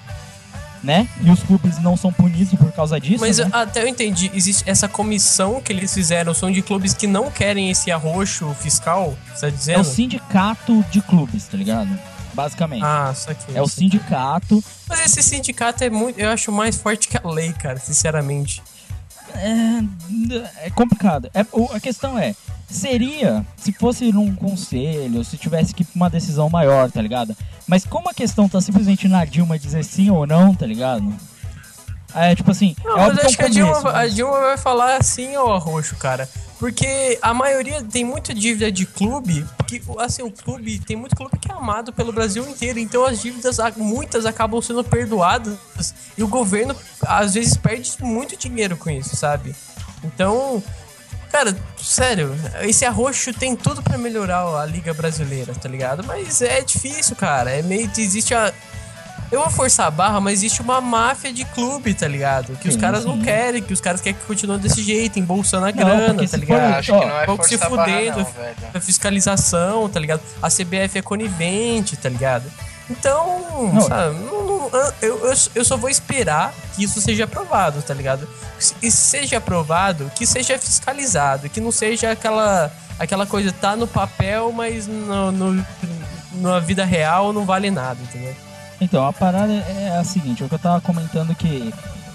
Né? 0.85 1.07
E 1.21 1.29
os 1.31 1.41
clubes 1.43 1.79
não 1.81 1.97
são 1.97 2.13
punidos 2.13 2.53
por 2.59 2.71
causa 2.71 2.99
disso. 2.99 3.19
Mas 3.21 3.39
né? 3.39 3.49
até 3.51 3.81
eu 3.81 3.87
entendi, 3.87 4.29
existe 4.33 4.63
essa 4.69 4.87
comissão 4.87 5.59
que 5.59 5.73
eles 5.73 5.91
fizeram, 5.93 6.33
são 6.33 6.51
de 6.51 6.61
clubes 6.61 6.93
que 6.93 7.07
não 7.07 7.31
querem 7.31 7.71
esse 7.71 7.91
arroxo 7.91 8.53
fiscal, 8.61 9.17
você 9.33 9.41
tá 9.41 9.47
É 9.47 9.51
dizendo? 9.51 9.81
o 9.81 9.83
sindicato 9.83 10.85
de 10.91 11.01
clubes, 11.01 11.45
tá 11.47 11.57
ligado? 11.57 11.89
Basicamente. 12.33 12.83
Ah, 12.85 13.11
isso 13.13 13.31
aqui. 13.31 13.57
é 13.57 13.61
o 13.61 13.67
sindicato. 13.67 14.63
Mas 14.87 15.05
esse 15.05 15.23
sindicato 15.23 15.83
é 15.83 15.89
muito, 15.89 16.19
eu 16.19 16.29
acho 16.29 16.51
mais 16.51 16.75
forte 16.75 17.07
que 17.07 17.17
a 17.17 17.27
lei, 17.27 17.51
cara, 17.53 17.79
sinceramente. 17.79 18.61
É, 19.33 20.67
é 20.67 20.69
complicado. 20.69 21.29
É, 21.33 21.45
a 21.73 21.79
questão 21.79 22.17
é, 22.19 22.35
seria 22.69 23.45
se 23.57 23.71
fosse 23.71 24.11
num 24.11 24.35
conselho, 24.35 25.23
se 25.23 25.37
tivesse 25.37 25.73
que 25.73 25.83
ir 25.83 25.85
pra 25.85 25.95
uma 25.95 26.09
decisão 26.09 26.49
maior, 26.49 26.91
tá 26.91 27.01
ligado? 27.01 27.35
Mas 27.67 27.85
como 27.85 28.09
a 28.09 28.13
questão 28.13 28.47
tá 28.49 28.59
simplesmente 28.61 29.07
na 29.07 29.25
Dilma 29.25 29.57
dizer 29.59 29.83
sim 29.83 30.09
ou 30.09 30.25
não, 30.27 30.53
tá 30.53 30.65
ligado? 30.65 31.13
É 32.13 32.33
tipo 32.33 32.49
assim, 32.51 32.75
Não, 32.83 32.97
é 32.97 33.07
mas 33.07 33.17
é 33.17 33.25
acho 33.27 33.37
que 33.37 33.43
a 33.43 33.47
Dilma, 33.49 33.71
começo, 33.73 33.87
a 33.89 33.93
mas- 33.93 34.15
Dilma 34.15 34.39
vai 34.39 34.57
falar 34.57 34.97
assim 34.97 35.35
ao 35.35 35.53
arroxo, 35.53 35.95
cara. 35.97 36.29
Porque 36.57 37.19
a 37.21 37.33
maioria 37.33 37.83
tem 37.83 38.05
muita 38.05 38.33
dívida 38.33 38.71
de 38.71 38.85
clube, 38.85 39.45
que 39.67 39.81
assim, 39.99 40.21
o 40.23 40.31
clube, 40.31 40.79
tem 40.79 40.95
muito 40.95 41.13
clube 41.13 41.37
que 41.37 41.51
é 41.51 41.53
amado 41.53 41.91
pelo 41.91 42.13
Brasil 42.13 42.47
inteiro, 42.47 42.79
então 42.79 43.03
as 43.03 43.21
dívidas, 43.21 43.57
muitas 43.75 44.25
acabam 44.25 44.61
sendo 44.61 44.81
perdoadas 44.81 45.93
e 46.17 46.23
o 46.23 46.27
governo 46.29 46.73
às 47.05 47.33
vezes 47.33 47.57
perde 47.57 47.91
muito 47.99 48.37
dinheiro 48.37 48.77
com 48.77 48.89
isso, 48.89 49.17
sabe? 49.17 49.53
Então, 50.01 50.63
cara, 51.35 51.57
sério, 51.81 52.33
esse 52.61 52.85
arroxo 52.85 53.33
tem 53.33 53.55
tudo 53.55 53.81
pra 53.83 53.97
melhorar 53.97 54.45
a 54.57 54.65
liga 54.65 54.93
brasileira, 54.93 55.53
tá 55.53 55.67
ligado? 55.67 56.03
Mas 56.05 56.41
é 56.41 56.61
difícil, 56.61 57.15
cara, 57.15 57.51
é 57.51 57.61
meio 57.61 57.89
existe 57.97 58.33
a 58.33 58.53
eu 59.31 59.41
vou 59.41 59.49
forçar 59.49 59.87
a 59.87 59.91
barra, 59.91 60.21
mas 60.21 60.33
existe 60.35 60.61
uma 60.61 60.79
máfia 60.79 61.33
de 61.33 61.43
clube, 61.45 61.93
tá 61.95 62.07
ligado? 62.07 62.55
Que 62.57 62.67
os 62.69 62.75
Sim, 62.75 62.79
caras 62.79 63.03
não 63.03 63.15
sim. 63.17 63.23
querem, 63.23 63.61
que 63.61 63.73
os 63.73 63.81
caras 63.81 63.99
querem 63.99 64.17
que 64.19 64.23
continue 64.25 64.59
desse 64.59 64.83
jeito, 64.83 65.17
embolsando 65.19 65.65
a 65.65 65.71
Não, 65.71 65.77
grana, 65.77 66.13
tá 66.13 66.27
se 66.27 66.27
for- 66.27 66.39
ligado? 66.39 66.73
Acho 66.75 66.93
ó, 66.93 66.99
que 66.99 67.05
não 67.07 67.19
é 67.19 67.25
pouco 67.25 67.43
se 67.47 67.55
a 67.55 67.57
barra, 67.57 67.69
fudendo. 67.85 68.17
não, 68.19 68.25
velho. 68.25 68.55
A 68.75 68.79
fiscalização, 68.79 69.89
tá 69.89 69.99
ligado? 69.99 70.21
A 70.41 70.47
CBF 70.49 70.99
é 70.99 71.01
conivente, 71.01 71.97
tá 71.97 72.07
ligado? 72.07 72.43
Então, 72.89 73.71
Não. 73.73 73.81
sabe, 73.81 74.15
não- 74.19 74.69
eu, 75.01 75.25
eu, 75.27 75.33
eu 75.55 75.65
só 75.65 75.75
vou 75.77 75.89
esperar 75.89 76.53
que 76.75 76.83
isso 76.83 77.01
seja 77.01 77.23
aprovado, 77.23 77.81
tá 77.81 77.93
ligado? 77.93 78.27
E 78.81 78.91
seja 78.91 79.37
aprovado, 79.37 80.11
que 80.15 80.25
seja 80.25 80.57
fiscalizado, 80.59 81.49
que 81.49 81.59
não 81.61 81.71
seja 81.71 82.11
aquela, 82.11 82.71
aquela 82.99 83.25
coisa, 83.25 83.51
tá 83.51 83.75
no 83.75 83.87
papel, 83.87 84.51
mas 84.51 84.85
no, 84.87 85.31
no- 85.31 85.65
na 86.33 86.59
vida 86.59 86.85
real 86.85 87.31
não 87.33 87.45
vale 87.45 87.71
nada, 87.71 87.97
entendeu? 88.01 88.35
Então, 88.79 89.07
a 89.07 89.13
parada 89.13 89.53
é 89.53 89.97
a 89.99 90.03
seguinte, 90.03 90.43
o 90.43 90.49
que 90.49 90.55
eu 90.55 90.59
tava 90.59 90.81
comentando 90.81 91.33
que 91.33 91.73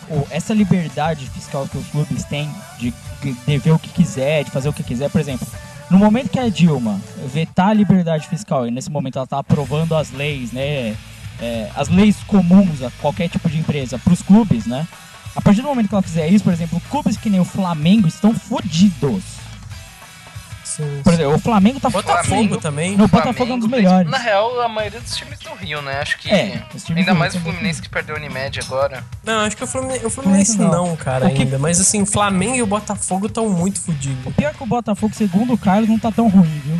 o- 0.09 0.27
essa 0.31 0.53
liberdade 0.55 1.29
fiscal 1.31 1.67
que 1.67 1.79
os 1.79 1.87
clubes 1.89 2.23
têm 2.25 2.49
de 2.79 2.93
que- 3.23 3.33
dever 3.47 3.73
o 3.73 3.79
que 3.79 3.89
quiser, 3.89 4.45
de 4.45 4.51
fazer 4.51 4.69
o 4.69 4.73
que 4.73 4.83
quiser, 4.83 5.09
por 5.11 5.21
exemplo, 5.21 5.47
no 5.91 5.99
momento 5.99 6.31
que 6.31 6.39
a 6.39 6.49
Dilma 6.49 7.01
vetar 7.27 7.71
a 7.71 7.75
liberdade 7.75 8.29
fiscal 8.29 8.67
e 8.67 8.71
nesse 8.71 8.91
momento 8.91 9.19
ela 9.19 9.27
tá 9.27 9.39
aprovando 9.39 9.95
as 9.95 10.13
leis, 10.13 10.53
né, 10.53 10.97
é, 11.41 11.69
as 11.75 11.89
leis 11.89 12.17
comuns 12.27 12.83
a 12.83 12.91
qualquer 13.01 13.29
tipo 13.29 13.49
de 13.49 13.59
empresa 13.59 13.99
para 13.99 14.13
os 14.13 14.23
clubes, 14.23 14.67
né, 14.67 14.87
a 15.35 15.41
partir 15.41 15.63
do 15.63 15.69
momento 15.69 15.89
que 15.89 15.95
ela 15.95 16.03
fizer 16.03 16.29
isso, 16.29 16.45
por 16.45 16.53
exemplo, 16.53 16.81
clubes 16.91 17.17
que 17.17 17.29
nem 17.29 17.41
o 17.41 17.45
Flamengo 17.45 18.07
estão 18.07 18.33
fodidos. 18.35 19.40
Sim, 20.77 21.01
Por 21.03 21.13
exemplo, 21.13 21.35
o 21.35 21.39
Flamengo 21.39 21.81
tá 21.81 21.91
Botafogo 21.91 22.25
Flamengo- 22.25 22.57
também. 22.59 22.97
No 22.97 23.09
Botafogo 23.09 23.53
é 23.53 23.55
um 23.55 23.59
dos 23.59 23.69
melhores. 23.69 24.09
Na 24.11 24.19
real, 24.19 24.61
a 24.61 24.69
maioria 24.69 25.01
dos 25.01 25.17
times 25.17 25.39
do 25.41 25.53
Rio, 25.55 25.83
né? 25.83 26.01
Acho 26.01 26.17
que. 26.19 26.31
É, 26.31 26.63
ainda 26.97 27.13
mais 27.15 27.35
o 27.35 27.41
Fluminense 27.41 27.83
que 27.83 27.89
perdeu 27.89 28.15
o 28.15 28.19
Unimed 28.19 28.61
agora. 28.61 29.05
Não, 29.25 29.41
acho 29.41 29.57
que 29.57 29.65
o 29.65 29.67
Fluminense, 29.67 30.07
o 30.07 30.11
Fluminense 30.11 30.59
não, 30.59 30.71
não. 30.89 30.97
cara, 30.97 31.27
O 31.27 31.35
que- 31.35 31.43
ainda. 31.43 31.59
Mas 31.59 31.81
assim, 31.81 32.03
o 32.03 32.07
Flamengo 32.07 32.55
e 32.55 32.63
o 32.63 32.67
Botafogo 32.67 33.27
estão 33.27 33.49
muito 33.49 33.81
fodidos. 33.81 34.25
O 34.27 34.31
pior 34.33 34.51
é 34.51 34.55
que 34.55 34.63
o 34.63 34.67
Botafogo, 34.67 35.13
segundo 35.15 35.55
o 35.55 35.59
Carlos, 35.59 35.89
não 35.89 35.99
tá 35.99 36.13
tão 36.13 36.29
ruim, 36.29 36.61
viu? 36.65 36.79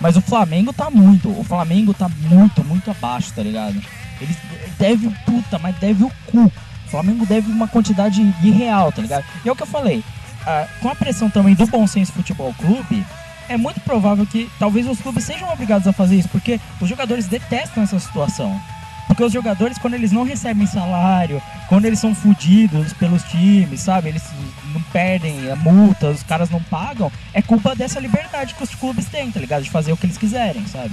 Mas 0.00 0.16
o 0.16 0.20
Flamengo 0.20 0.72
tá 0.72 0.90
muito. 0.90 1.28
O 1.30 1.44
Flamengo 1.44 1.94
tá 1.94 2.08
muito, 2.08 2.62
muito 2.64 2.90
abaixo, 2.90 3.32
tá 3.34 3.42
ligado? 3.42 3.80
Ele 4.20 4.36
deve, 4.78 5.08
puta, 5.24 5.58
mas 5.58 5.74
deve 5.76 6.04
o 6.04 6.12
cu. 6.26 6.44
O 6.86 6.90
Flamengo 6.90 7.24
deve 7.24 7.50
uma 7.50 7.66
quantidade 7.66 8.20
irreal, 8.42 8.92
tá 8.92 9.00
ligado? 9.00 9.24
E 9.44 9.48
é 9.48 9.52
o 9.52 9.56
que 9.56 9.62
eu 9.62 9.66
falei. 9.66 10.04
ah, 10.44 10.66
com 10.80 10.88
a 10.88 10.94
pressão 10.96 11.30
também 11.30 11.54
do 11.54 11.64
Bom 11.68 11.86
Senso 11.86 12.12
Futebol 12.12 12.52
Clube, 12.58 13.06
é 13.48 13.56
muito 13.56 13.80
provável 13.80 14.26
que 14.26 14.50
talvez 14.58 14.86
os 14.88 15.00
clubes 15.00 15.24
sejam 15.24 15.50
obrigados 15.52 15.86
a 15.86 15.92
fazer 15.92 16.16
isso, 16.16 16.28
porque 16.28 16.60
os 16.80 16.88
jogadores 16.88 17.26
detestam 17.26 17.82
essa 17.82 17.98
situação. 17.98 18.60
Porque 19.06 19.24
os 19.24 19.32
jogadores, 19.32 19.78
quando 19.78 19.94
eles 19.94 20.12
não 20.12 20.24
recebem 20.24 20.66
salário, 20.66 21.42
quando 21.68 21.84
eles 21.84 21.98
são 21.98 22.14
fudidos 22.14 22.92
pelos 22.94 23.22
times, 23.24 23.80
sabe? 23.80 24.08
Eles 24.08 24.22
não 24.72 24.80
perdem 24.84 25.50
a 25.50 25.56
multa, 25.56 26.08
os 26.08 26.22
caras 26.22 26.48
não 26.48 26.62
pagam, 26.62 27.10
é 27.34 27.42
culpa 27.42 27.74
dessa 27.74 28.00
liberdade 28.00 28.54
que 28.54 28.62
os 28.62 28.74
clubes 28.74 29.06
têm, 29.06 29.30
tá 29.30 29.40
ligado? 29.40 29.64
De 29.64 29.70
fazer 29.70 29.92
o 29.92 29.96
que 29.96 30.06
eles 30.06 30.16
quiserem, 30.16 30.66
sabe? 30.66 30.92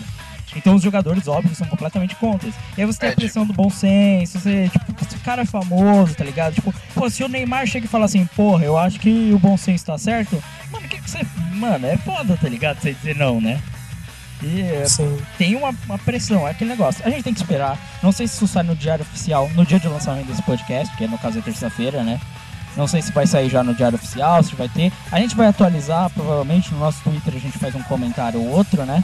Então 0.56 0.76
os 0.76 0.82
jogadores, 0.82 1.28
óbvio, 1.28 1.56
são 1.56 1.68
completamente 1.68 2.16
contra. 2.16 2.50
E 2.78 2.82
aí 2.82 2.86
você 2.86 3.00
tem 3.00 3.10
É, 3.10 3.14
a 3.14 3.16
pressão 3.16 3.46
do 3.46 3.54
bom 3.54 3.70
senso, 3.70 4.40
você, 4.40 4.70
tipo, 4.70 5.06
se 5.10 5.16
o 5.16 5.20
cara 5.20 5.44
é 5.44 5.46
famoso, 5.46 6.16
tá 6.16 6.24
ligado? 6.24 6.56
Tipo, 6.56 6.74
pô, 6.94 7.10
se 7.10 7.24
o 7.24 7.28
Neymar 7.28 7.68
chega 7.68 7.86
e 7.86 7.90
fala 7.90 8.06
assim, 8.06 8.26
porra, 8.36 8.66
eu 8.66 8.78
acho 8.78 9.00
que 9.00 9.32
o 9.34 9.40
bom 9.40 9.56
senso 9.58 9.86
tá 9.86 9.98
certo, 9.98 10.42
mano, 10.72 10.86
o 10.86 10.90
que, 10.90 11.00
que 11.00 11.10
você. 11.10 11.26
Mano, 11.54 11.86
é 11.86 11.98
foda, 11.98 12.38
tá 12.38 12.50
ligado? 12.50 12.80
Você 12.82 12.94
dizer 12.94 13.16
não, 13.16 13.40
né? 13.40 13.62
E 14.42 14.62
é, 14.62 14.86
tem 15.38 15.56
uma, 15.56 15.76
uma 15.86 15.98
pressão, 16.00 16.48
é 16.48 16.52
aquele 16.52 16.70
negócio. 16.70 17.06
A 17.06 17.10
gente 17.10 17.24
tem 17.24 17.34
que 17.34 17.42
esperar. 17.42 17.78
Não 18.02 18.12
sei 18.12 18.26
se 18.28 18.36
isso 18.36 18.48
sai 18.48 18.64
no 18.64 18.76
diário 18.76 19.04
oficial, 19.04 19.50
no 19.54 19.66
dia 19.66 19.80
de 19.80 19.88
lançamento 19.88 20.28
desse 20.28 20.42
podcast, 20.44 20.96
que 20.96 21.04
é 21.04 21.08
no 21.08 21.18
caso 21.18 21.40
é 21.40 21.42
terça-feira, 21.42 22.04
né? 22.04 22.20
Não 22.78 22.88
sei 22.88 23.02
se 23.02 23.12
vai 23.12 23.28
sair 23.28 23.50
já 23.50 23.64
no 23.64 23.74
diário 23.76 23.98
oficial, 23.98 24.42
se 24.42 24.56
vai 24.56 24.70
ter. 24.70 24.94
A 25.12 25.20
gente 25.20 25.36
vai 25.36 25.48
atualizar, 25.48 26.10
provavelmente, 26.12 26.72
no 26.74 26.80
nosso 26.80 27.04
Twitter 27.04 27.36
a 27.36 27.40
gente 27.40 27.58
faz 27.58 27.76
um 27.76 27.84
comentário 27.84 28.40
ou 28.40 28.48
outro, 28.48 28.86
né? 28.86 29.04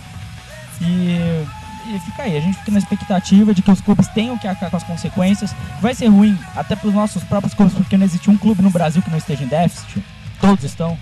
E, 0.82 1.46
e 1.88 2.00
fica 2.00 2.24
aí, 2.24 2.38
a 2.38 2.42
gente 2.42 2.58
fica 2.58 2.72
na 2.72 2.80
expectativa 2.80 3.54
de 3.54 3.62
que 3.62 3.72
os 3.72 3.82
clubes 3.82 4.08
tenham 4.10 4.38
que 4.38 4.48
arcar 4.48 4.70
com 4.70 4.78
as 4.78 4.84
consequências. 4.84 5.56
Vai 5.82 5.94
ser 5.94 6.08
ruim, 6.08 6.38
até 6.56 6.76
para 6.76 6.88
os 6.88 6.94
nossos 6.94 7.24
próprios 7.24 7.54
clubes, 7.54 7.74
porque 7.74 7.98
não 7.98 8.06
existe 8.06 8.30
um 8.30 8.38
clube 8.38 8.62
no 8.62 8.70
Brasil 8.70 9.02
que 9.02 9.10
não 9.10 9.18
esteja 9.18 9.44
em 9.44 9.48
déficit. 9.48 10.04
Todos 10.40 10.64
estão. 10.64 10.98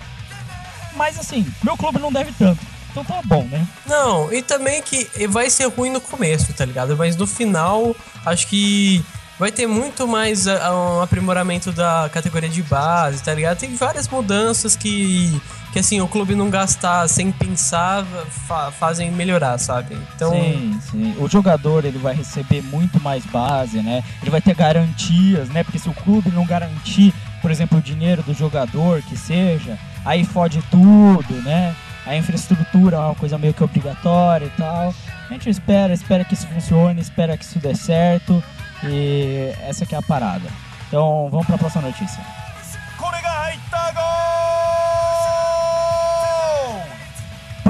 Mas 0.96 1.18
assim, 1.18 1.46
meu 1.62 1.76
clube 1.76 1.98
não 1.98 2.12
deve 2.12 2.32
tanto. 2.32 2.60
Então 2.90 3.04
tá 3.04 3.20
bom, 3.24 3.42
né? 3.44 3.66
Não, 3.86 4.32
e 4.32 4.40
também 4.40 4.80
que 4.80 5.08
vai 5.26 5.50
ser 5.50 5.66
ruim 5.66 5.90
no 5.90 6.00
começo, 6.00 6.52
tá 6.52 6.64
ligado? 6.64 6.96
Mas 6.96 7.16
no 7.16 7.26
final, 7.26 7.94
acho 8.24 8.46
que 8.46 9.04
vai 9.38 9.50
ter 9.50 9.66
muito 9.66 10.06
mais 10.06 10.46
ah, 10.46 10.72
um 10.72 11.02
aprimoramento 11.02 11.72
da 11.72 12.08
categoria 12.12 12.48
de 12.48 12.62
base, 12.62 13.22
tá 13.22 13.34
ligado? 13.34 13.58
Tem 13.58 13.74
várias 13.74 14.06
mudanças 14.06 14.76
que, 14.76 15.40
que 15.74 15.80
assim, 15.80 16.00
o 16.00 16.06
clube 16.06 16.36
não 16.36 16.48
gastar 16.50 17.08
sem 17.08 17.32
pensar 17.32 18.04
fa- 18.30 18.70
fazem 18.70 19.10
melhorar, 19.10 19.58
sabe? 19.58 19.98
Então, 20.14 20.30
Sim, 20.30 20.78
sim. 20.88 21.14
O 21.18 21.28
jogador 21.28 21.84
ele 21.84 21.98
vai 21.98 22.14
receber 22.14 22.62
muito 22.62 23.02
mais 23.02 23.26
base, 23.26 23.82
né? 23.82 24.04
Ele 24.22 24.30
vai 24.30 24.40
ter 24.40 24.54
garantias, 24.54 25.48
né? 25.48 25.64
Porque 25.64 25.80
se 25.80 25.88
o 25.88 25.92
clube 25.92 26.30
não 26.30 26.46
garantir, 26.46 27.12
por 27.42 27.50
exemplo, 27.50 27.78
o 27.78 27.82
dinheiro 27.82 28.22
do 28.22 28.32
jogador, 28.32 29.02
que 29.02 29.16
seja, 29.16 29.76
aí 30.04 30.24
fode 30.24 30.62
tudo, 30.70 31.34
né? 31.42 31.74
A 32.06 32.14
infraestrutura 32.16 32.96
é 32.96 33.00
uma 33.00 33.14
coisa 33.16 33.36
meio 33.36 33.52
que 33.52 33.64
obrigatória 33.64 34.46
e 34.46 34.50
tal. 34.50 34.94
A 35.28 35.32
gente 35.32 35.50
espera, 35.50 35.92
espera 35.92 36.24
que 36.24 36.34
isso 36.34 36.46
funcione, 36.46 37.00
espera 37.00 37.36
que 37.36 37.44
isso 37.44 37.58
dê 37.58 37.74
certo. 37.74 38.40
E 38.84 39.52
essa 39.66 39.84
que 39.84 39.94
é 39.94 39.98
a 39.98 40.02
parada. 40.02 40.48
Então 40.86 41.28
vamos 41.32 41.46
para 41.46 41.56
a 41.56 41.58
próxima 41.58 41.82
notícia. 41.88 42.22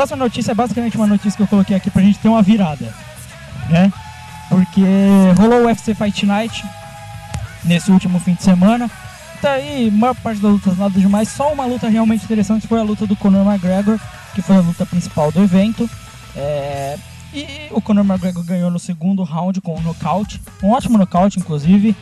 Próxima 0.04 0.22
notícia 0.22 0.52
é 0.52 0.54
basicamente 0.54 0.98
uma 0.98 1.06
notícia 1.06 1.34
que 1.34 1.42
eu 1.42 1.46
coloquei 1.46 1.74
aqui 1.74 1.90
pra 1.90 2.02
gente 2.02 2.18
ter 2.18 2.28
uma 2.28 2.42
virada, 2.42 2.92
né? 3.70 3.90
Porque 4.50 4.82
rolou 5.38 5.62
o 5.62 5.64
UFC 5.64 5.94
Fight 5.94 6.26
Night 6.26 6.62
nesse 7.64 7.90
último 7.90 8.20
fim 8.20 8.34
de 8.34 8.42
semana. 8.42 8.90
Tá 9.40 9.52
aí, 9.52 9.90
maior 9.90 10.14
parte 10.16 10.42
das 10.42 10.52
lutas 10.52 10.76
nada 10.76 11.00
demais. 11.00 11.30
Só 11.30 11.50
uma 11.50 11.64
luta 11.64 11.88
realmente 11.88 12.22
interessante 12.22 12.68
foi 12.68 12.78
a 12.80 12.82
luta 12.82 13.06
do 13.06 13.16
Conor 13.16 13.46
McGregor, 13.46 13.98
que 14.34 14.42
foi 14.42 14.56
a 14.56 14.60
luta 14.60 14.84
principal 14.84 15.32
do 15.32 15.42
evento. 15.42 15.88
É, 16.36 16.98
E 17.32 17.68
o 17.70 17.80
Conor 17.80 18.04
McGregor 18.04 18.44
ganhou 18.44 18.70
no 18.70 18.78
segundo 18.78 19.22
round 19.22 19.58
com 19.62 19.74
um 19.74 19.80
nocaute. 19.80 20.38
Um 20.62 20.72
ótimo 20.72 20.98
nocaute, 20.98 21.38
inclusive. 21.38 21.96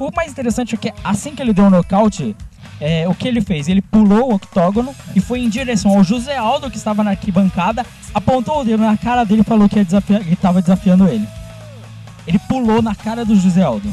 O 0.00 0.10
mais 0.16 0.32
interessante 0.32 0.74
é 0.74 0.78
que 0.78 0.92
assim 1.04 1.34
que 1.34 1.42
ele 1.42 1.52
deu 1.52 1.66
o 1.66 1.70
nocaute, 1.70 2.34
é, 2.80 3.06
o 3.06 3.14
que 3.14 3.28
ele 3.28 3.42
fez? 3.42 3.68
Ele 3.68 3.82
pulou 3.82 4.30
o 4.30 4.34
octógono 4.34 4.94
e 5.14 5.20
foi 5.20 5.40
em 5.40 5.48
direção 5.48 5.94
ao 5.96 6.02
José 6.02 6.36
Aldo, 6.36 6.70
que 6.70 6.78
estava 6.78 7.04
na 7.04 7.10
arquibancada, 7.10 7.84
apontou 8.14 8.62
o 8.62 8.64
dedo 8.64 8.82
na 8.82 8.96
cara 8.96 9.24
dele 9.24 9.42
e 9.42 9.44
falou 9.44 9.68
que 9.68 9.76
ia 9.76 9.84
desafiar, 9.84 10.24
que 10.24 10.32
estava 10.32 10.62
desafiando 10.62 11.06
ele. 11.06 11.28
Ele 12.26 12.38
pulou 12.48 12.80
na 12.80 12.94
cara 12.94 13.26
do 13.26 13.36
José 13.36 13.62
Aldo. 13.62 13.90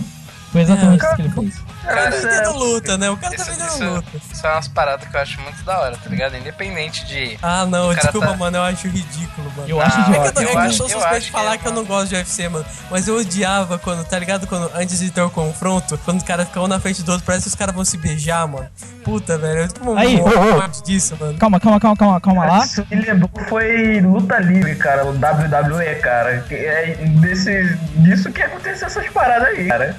Foi 0.51 0.61
exatamente 0.61 1.03
É, 1.03 1.07
isso 1.07 1.15
que 1.17 1.21
ele 1.23 1.29
fez. 1.29 1.66
Cara, 1.87 2.11
Tá 2.11 2.17
Isso 2.17 2.27
é- 2.27 2.29
vendendo 2.31 2.57
luta, 2.59 2.97
né? 2.97 3.09
O 3.09 3.17
cara 3.17 3.35
tá 3.35 3.41
Isso, 3.43 3.51
vendendo 3.51 3.67
isso, 3.69 3.83
luta. 3.85 4.07
isso 4.33 4.47
é 4.47 4.51
umas 4.51 4.67
paradas 4.67 5.07
que 5.07 5.15
eu 5.15 5.21
acho 5.21 5.41
muito 5.41 5.63
da 5.63 5.79
hora, 5.79 5.97
tá 5.97 6.09
ligado? 6.09 6.35
Independente 6.37 7.05
de. 7.05 7.37
Ah, 7.41 7.65
não, 7.65 7.89
cara 7.89 8.01
desculpa, 8.01 8.27
tá- 8.27 8.37
mano, 8.37 8.57
eu 8.57 8.63
acho 8.63 8.87
ridículo, 8.87 9.51
mano. 9.55 9.69
Eu 9.69 9.81
acho 9.81 9.97
Ah, 9.97 10.01
É 10.01 10.03
que 10.03 10.09
eu, 10.09 10.13
idiota. 10.15 10.33
não- 10.33 10.41
é 10.41 10.45
Eu 10.45 10.49
que 10.51 10.55
eu 10.55 10.61
acho- 10.61 10.77
sou 10.77 10.85
eu 10.87 10.91
suspeito 10.93 11.19
de 11.19 11.25
que 11.27 11.31
falar 11.31 11.53
é 11.53 11.57
que 11.57 11.67
eu 11.67 11.71
não 11.71 11.85
gosto 11.85 12.09
de 12.09 12.15
UFC, 12.15 12.49
mano. 12.49 12.65
Mas 12.91 13.07
eu 13.07 13.17
odiava 13.17 13.77
quando, 13.79 14.05
tá 14.05 14.19
ligado? 14.19 14.47
Quando, 14.47 14.69
antes 14.75 14.99
de 14.99 15.09
ter 15.11 15.21
o 15.21 15.29
confronto, 15.29 15.97
quando 16.05 16.21
o 16.21 16.25
cara 16.25 16.45
fica 16.45 16.61
um 16.61 16.67
na 16.67 16.79
frente 16.79 17.01
do 17.03 17.11
outro, 17.11 17.25
parece 17.25 17.43
que 17.43 17.49
os 17.49 17.55
caras 17.55 17.73
vão 17.73 17.85
se 17.85 17.97
beijar, 17.97 18.47
mano. 18.47 18.67
Puta, 19.03 19.37
velho. 19.37 19.61
Eu 19.61 19.67
tipo, 19.67 19.95
Aí, 19.97 20.17
morro 20.17 20.35
ô, 20.35 20.53
ô. 20.55 20.57
ódio 20.59 20.83
disso, 20.83 21.15
mano. 21.19 21.37
Calma, 21.37 21.59
calma, 21.59 21.79
calma, 21.79 21.95
calma, 21.97 22.21
calma 22.21 22.45
lá. 22.45 22.65
Isso 22.65 22.85
me 22.91 22.97
lembrou 23.01 23.29
foi 23.47 24.01
luta 24.01 24.37
livre, 24.39 24.75
cara, 24.75 25.05
o 25.05 25.13
WWE, 25.13 25.95
cara. 25.95 26.39
Que 26.47 26.55
É 26.55 26.95
desse, 27.21 27.75
disso 27.95 28.31
que 28.31 28.41
aconteceu 28.41 28.87
essas 28.87 29.07
paradas 29.09 29.47
aí, 29.49 29.67
cara. 29.67 29.95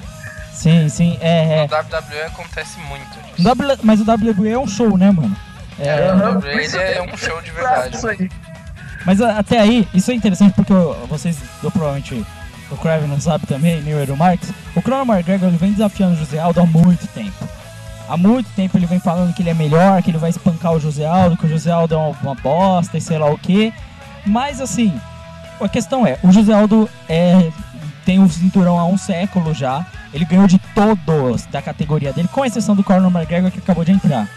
Sim, 0.59 0.89
sim, 0.89 1.17
é, 1.21 1.63
é. 1.63 1.67
No 1.67 1.73
WWE 1.77 2.21
acontece 2.23 2.77
muito 2.81 3.07
disso. 3.21 3.41
W- 3.43 3.77
mas 3.81 4.01
o 4.01 4.03
WWE 4.03 4.49
é 4.51 4.59
um 4.59 4.67
show, 4.67 4.97
né, 4.97 5.09
mano? 5.09 5.33
É, 5.79 5.87
É, 5.87 6.11
o 6.13 6.17
WWE 6.17 6.81
é 6.81 7.01
um 7.01 7.15
show 7.17 7.41
de 7.41 7.51
verdade. 7.51 7.95
Isso 7.95 8.07
aí. 8.09 8.29
Mas 9.05 9.21
a- 9.21 9.37
até 9.39 9.57
aí, 9.59 9.87
isso 9.93 10.11
é 10.11 10.13
interessante 10.13 10.53
porque 10.53 10.73
eu- 10.73 10.93
vocês, 11.07 11.37
eu 11.63 11.71
provavelmente, 11.71 12.25
o 12.69 12.75
Kraven 12.75 13.07
não 13.07 13.21
sabe 13.21 13.47
também, 13.47 13.81
nem 13.81 13.93
o 13.93 13.99
Eero 13.99 14.17
Marx. 14.17 14.51
O 14.75 14.81
Conor 14.81 15.05
McGregor 15.07 15.47
ele 15.47 15.55
vem 15.57 15.71
desafiando 15.71 16.15
o 16.15 16.17
José 16.17 16.37
Aldo 16.39 16.59
há 16.59 16.65
muito 16.65 17.07
tempo. 17.07 17.47
Há 18.09 18.17
muito 18.17 18.49
tempo 18.53 18.77
ele 18.77 18.85
vem 18.85 18.99
falando 18.99 19.33
que 19.33 19.41
ele 19.41 19.51
é 19.51 19.53
melhor, 19.53 20.03
que 20.03 20.11
ele 20.11 20.17
vai 20.17 20.29
espancar 20.31 20.73
o 20.73 20.79
José 20.79 21.05
Aldo, 21.05 21.37
que 21.37 21.45
o 21.45 21.49
José 21.49 21.71
Aldo 21.71 21.93
é 21.95 21.97
uma, 21.97 22.09
uma 22.21 22.35
bosta 22.35 22.97
e 22.97 23.01
sei 23.01 23.17
lá 23.17 23.27
o 23.31 23.37
que. 23.37 23.73
Mas 24.25 24.59
assim, 24.59 24.93
a 25.61 25.69
questão 25.69 26.05
é, 26.05 26.17
o 26.21 26.31
José 26.33 26.51
Aldo 26.53 26.89
é, 27.07 27.49
tem 28.05 28.19
o 28.21 28.29
cinturão 28.29 28.79
há 28.79 28.85
um 28.85 28.97
século 28.97 29.53
já. 29.53 29.85
Ele 30.13 30.25
ganhou 30.25 30.47
de 30.47 30.59
todos 30.73 31.45
da 31.45 31.61
categoria 31.61 32.11
dele, 32.11 32.27
com 32.31 32.43
exceção 32.43 32.75
do 32.75 32.83
Conor 32.83 33.11
McGregor 33.11 33.51
que 33.51 33.59
acabou 33.59 33.85
de 33.85 33.91
entrar. 33.91 34.27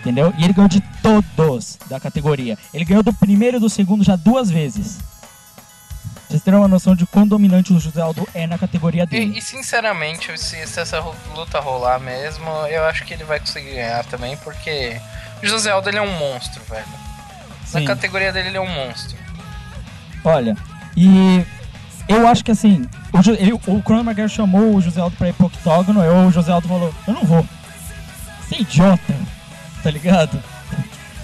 Entendeu? 0.00 0.34
E 0.36 0.44
ele 0.44 0.52
ganhou 0.52 0.68
de 0.68 0.80
todos 1.02 1.78
da 1.88 2.00
categoria. 2.00 2.58
Ele 2.74 2.84
ganhou 2.84 3.02
do 3.02 3.12
primeiro 3.12 3.58
e 3.58 3.60
do 3.60 3.70
segundo 3.70 4.02
já 4.02 4.16
duas 4.16 4.50
vezes. 4.50 4.98
Vocês 6.32 6.42
terem 6.42 6.58
uma 6.58 6.66
noção 6.66 6.96
de 6.96 7.04
quão 7.04 7.26
dominante 7.26 7.74
o 7.74 7.78
José 7.78 8.00
Aldo 8.00 8.26
é 8.34 8.46
na 8.46 8.56
categoria 8.56 9.04
dele. 9.04 9.34
E, 9.34 9.38
e, 9.38 9.42
sinceramente, 9.42 10.36
se, 10.38 10.66
se 10.66 10.80
essa 10.80 10.98
luta 11.36 11.60
rolar 11.60 12.00
mesmo, 12.00 12.48
eu 12.70 12.84
acho 12.86 13.04
que 13.04 13.12
ele 13.12 13.22
vai 13.22 13.38
conseguir 13.38 13.74
ganhar 13.74 14.02
também, 14.06 14.36
porque 14.38 14.98
o 15.42 15.46
José 15.46 15.70
Aldo 15.70 15.90
ele 15.90 15.98
é 15.98 16.02
um 16.02 16.18
monstro, 16.18 16.62
velho. 16.64 16.86
Na 17.72 17.80
Sim. 17.80 17.84
categoria 17.84 18.32
dele 18.32 18.48
ele 18.48 18.56
é 18.56 18.60
um 18.60 18.66
monstro. 18.66 19.16
Olha, 20.24 20.56
e 20.96 21.44
eu 22.08 22.26
acho 22.26 22.44
que 22.44 22.50
assim, 22.50 22.84
o, 23.12 23.30
ele- 23.30 23.52
o 23.52 23.82
Conor 23.82 24.02
McGregor 24.02 24.28
chamou 24.28 24.74
o 24.74 24.80
José 24.80 25.00
Aldo 25.00 25.16
pra 25.16 25.28
ir 25.28 25.32
pro 25.34 25.46
octógono, 25.46 26.02
e 26.04 26.08
o 26.08 26.30
José 26.30 26.52
Aldo 26.52 26.68
falou, 26.68 26.94
eu 27.06 27.14
não 27.14 27.24
vou. 27.24 27.46
Você 28.40 28.56
é 28.56 28.60
idiota, 28.60 29.14
tá 29.82 29.90
ligado? 29.90 30.38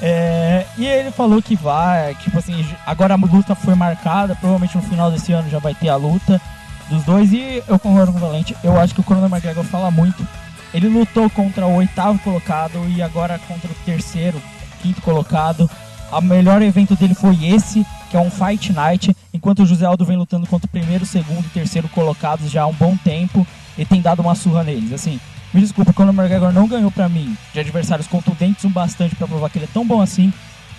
É, 0.01 0.65
e 0.77 0.87
ele 0.87 1.11
falou 1.11 1.43
que 1.43 1.57
vai, 1.57 2.15
tipo 2.17 2.39
assim, 2.39 2.65
agora 2.87 3.15
a 3.15 3.17
luta 3.17 3.55
foi 3.55 3.75
marcada, 3.75 4.37
provavelmente 4.37 4.77
no 4.77 4.83
final 4.83 5.11
desse 5.11 5.33
ano 5.33 5.51
já 5.51 5.59
vai 5.59 5.75
ter 5.75 5.89
a 5.89 5.97
luta 5.97 6.41
dos 6.89 7.03
dois, 7.03 7.33
e 7.33 7.63
eu 7.67 7.79
concordo 7.79 8.13
com 8.13 8.19
o 8.19 8.21
Valente, 8.21 8.57
eu 8.63 8.79
acho 8.81 8.95
que 8.95 9.01
o 9.01 9.05
Conor 9.05 9.25
McGregor 9.29 9.65
fala 9.65 9.91
muito. 9.91 10.27
Ele 10.73 10.87
lutou 10.89 11.29
contra 11.31 11.67
o 11.67 11.77
oitavo 11.77 12.19
colocado 12.21 12.79
e 12.91 13.03
agora 13.03 13.39
contra 13.49 13.71
o 13.71 13.75
terceiro, 13.87 14.41
quinto 14.83 15.01
colocado. 15.03 15.69
O 16.11 16.21
melhor 16.23 16.63
evento 16.63 16.97
dele 16.97 17.15
foi 17.15 17.45
esse, 17.45 17.87
que 18.11 18.17
é 18.17 18.21
um 18.21 18.31
Fight 18.31 18.73
Night, 18.73 19.15
enquanto 19.33 19.63
o 19.63 19.67
José 19.67 19.85
Aldo 19.85 20.05
vem 20.05 20.17
lutando 20.17 20.47
contra 20.47 20.67
o 20.67 20.71
primeiro, 20.71 21.05
segundo 21.05 21.45
e 21.45 21.51
terceiro 21.51 21.89
colocados 21.89 22.51
já 22.51 22.63
há 22.63 22.67
um 22.67 22.73
bom 22.73 22.97
tempo 22.97 23.47
e 23.77 23.85
tem 23.85 24.01
dado 24.01 24.21
uma 24.21 24.35
surra 24.35 24.65
neles. 24.65 24.93
Assim, 24.93 25.21
me 25.53 25.61
desculpa, 25.61 25.93
o 25.97 26.03
McGregor 26.09 26.53
não 26.53 26.67
ganhou 26.67 26.91
pra 26.91 27.09
mim 27.09 27.37
de 27.53 27.61
adversários 27.61 28.07
contundentes 28.07 28.65
o 28.65 28.71
bastante 28.71 29.15
pra 29.15 29.27
provar 29.27 29.51
que 29.51 29.59
ele 29.59 29.67
é 29.67 29.73
tão 29.73 29.87
bom 29.87 30.01
assim, 30.01 30.33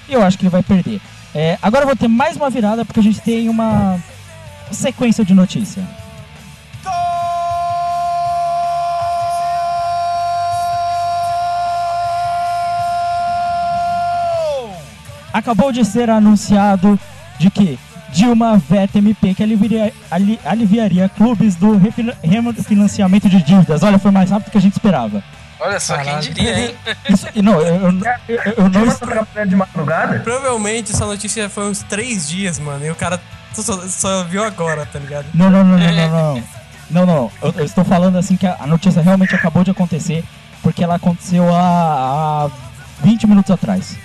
e 0.08 0.14
eu 0.14 0.24
acho 0.24 0.38
que 0.38 0.44
ele 0.44 0.50
vai 0.50 0.64
perder. 0.64 1.00
É, 1.34 1.60
agora 1.62 1.84
eu 1.84 1.88
vou 1.88 1.96
ter 1.96 2.08
mais 2.08 2.36
uma 2.36 2.50
virada 2.50 2.84
porque 2.84 3.00
a 3.00 3.04
gente 3.04 3.22
tem 3.22 3.50
uma 3.50 4.00
sequência 4.72 5.24
de 5.24 5.36
notícia. 5.36 5.84
Acabou 15.34 15.72
de 15.72 15.84
ser 15.86 16.10
anunciado 16.10 17.00
de 17.38 17.50
que 17.50 17.80
Dilma 18.12 18.58
veta 18.58 18.98
MP 18.98 19.36
que 19.36 19.44
aliviaria, 19.44 19.94
ali- 20.10 20.40
aliviaria 20.44 21.08
clubes 21.10 21.56
do 21.56 21.78
refina- 21.78 22.16
refinanciamento 22.24 23.30
de 23.30 23.42
dívidas. 23.44 23.84
Olha, 23.84 24.00
foi 24.00 24.10
mais 24.12 24.32
rápido 24.32 24.52
que 24.52 24.58
a 24.58 24.62
gente 24.62 24.74
esperava. 24.74 25.24
Olha 25.60 25.80
só, 25.80 25.96
Caralho. 25.96 26.20
quem 26.22 26.34
diria, 26.34 26.60
hein? 26.60 26.76
Isso, 27.10 27.28
não, 27.44 27.62
eu, 27.62 27.76
eu, 27.76 27.92
eu- 28.28 28.54
eu 28.58 28.70
não 28.70 29.46
de 29.46 29.56
madrugada? 29.56 30.20
Provavelmente 30.22 30.92
essa 30.92 31.06
notícia 31.06 31.50
foi 31.50 31.70
uns 31.70 31.84
três 31.84 32.28
dias, 32.28 32.58
mano. 32.58 32.84
E 32.86 32.90
o 32.90 32.96
cara 32.96 33.20
só, 33.54 33.80
só 33.88 34.24
viu 34.24 34.44
agora, 34.44 34.86
tá 34.86 34.98
ligado? 34.98 35.26
Não, 35.34 35.50
não, 35.52 35.64
não, 35.64 35.78
não, 35.78 35.92
não, 35.94 36.10
não. 36.36 36.44
Não, 36.90 37.06
não. 37.06 37.32
Eu, 37.44 37.54
eu 37.58 37.66
estou 37.66 37.84
falando 37.86 38.18
assim 38.18 38.36
que 38.36 38.48
a, 38.48 38.58
a 38.60 38.66
notícia 38.66 39.02
realmente 39.02 39.36
acabou 39.36 39.64
de 39.64 39.70
acontecer, 39.70 40.24
porque 40.64 40.84
ela 40.84 40.96
aconteceu 40.96 41.48
há, 41.54 42.46
há 42.48 42.50
20 43.04 43.28
minutos 43.28 43.52
atrás. 43.52 43.96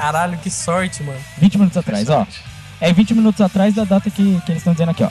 Caralho, 0.00 0.38
que 0.38 0.48
sorte, 0.50 1.02
mano. 1.02 1.18
20 1.38 1.58
minutos 1.58 1.76
atrás, 1.76 2.08
ó. 2.08 2.26
É 2.80 2.92
20 2.92 3.14
minutos 3.14 3.40
atrás 3.40 3.74
da 3.74 3.84
data 3.84 4.08
que, 4.10 4.40
que 4.46 4.52
eles 4.52 4.60
estão 4.60 4.72
dizendo 4.72 4.90
aqui, 4.90 5.04
ó. 5.04 5.10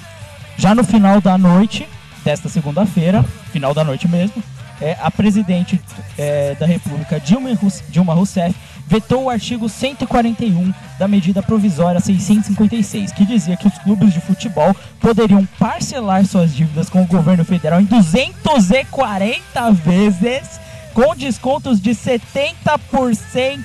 Já 0.58 0.74
no 0.74 0.84
final 0.84 1.22
da 1.22 1.38
noite 1.38 1.88
desta 2.24 2.50
segunda-feira, 2.50 3.24
final 3.52 3.74
da 3.74 3.84
noite 3.84 4.08
mesmo, 4.08 4.42
é, 4.82 4.98
a 5.02 5.12
presidente 5.12 5.80
é, 6.18 6.56
da 6.56 6.66
República, 6.66 7.20
Dilma, 7.20 7.54
Rous- 7.54 7.84
Dilma 7.90 8.14
Rousseff, 8.14 8.56
vetou 8.88 9.26
o 9.26 9.30
artigo 9.30 9.70
141 9.70 10.74
da 10.98 11.08
medida 11.08 11.44
provisória 11.44 12.00
656, 12.00 13.12
que 13.12 13.26
dizia 13.26 13.56
que 13.56 13.68
os 13.68 13.78
clubes 13.80 14.12
de 14.14 14.20
futebol 14.22 14.76
poderiam 15.00 15.46
parcelar 15.60 16.26
suas 16.26 16.56
dívidas 16.56 16.90
com 16.90 17.04
o 17.04 17.06
governo 17.06 17.46
federal 17.46 17.80
em 17.80 17.86
240 17.86 19.72
vezes, 19.74 20.60
com 20.94 21.16
descontos 21.16 21.80
de 21.80 21.92
70% 21.92 23.60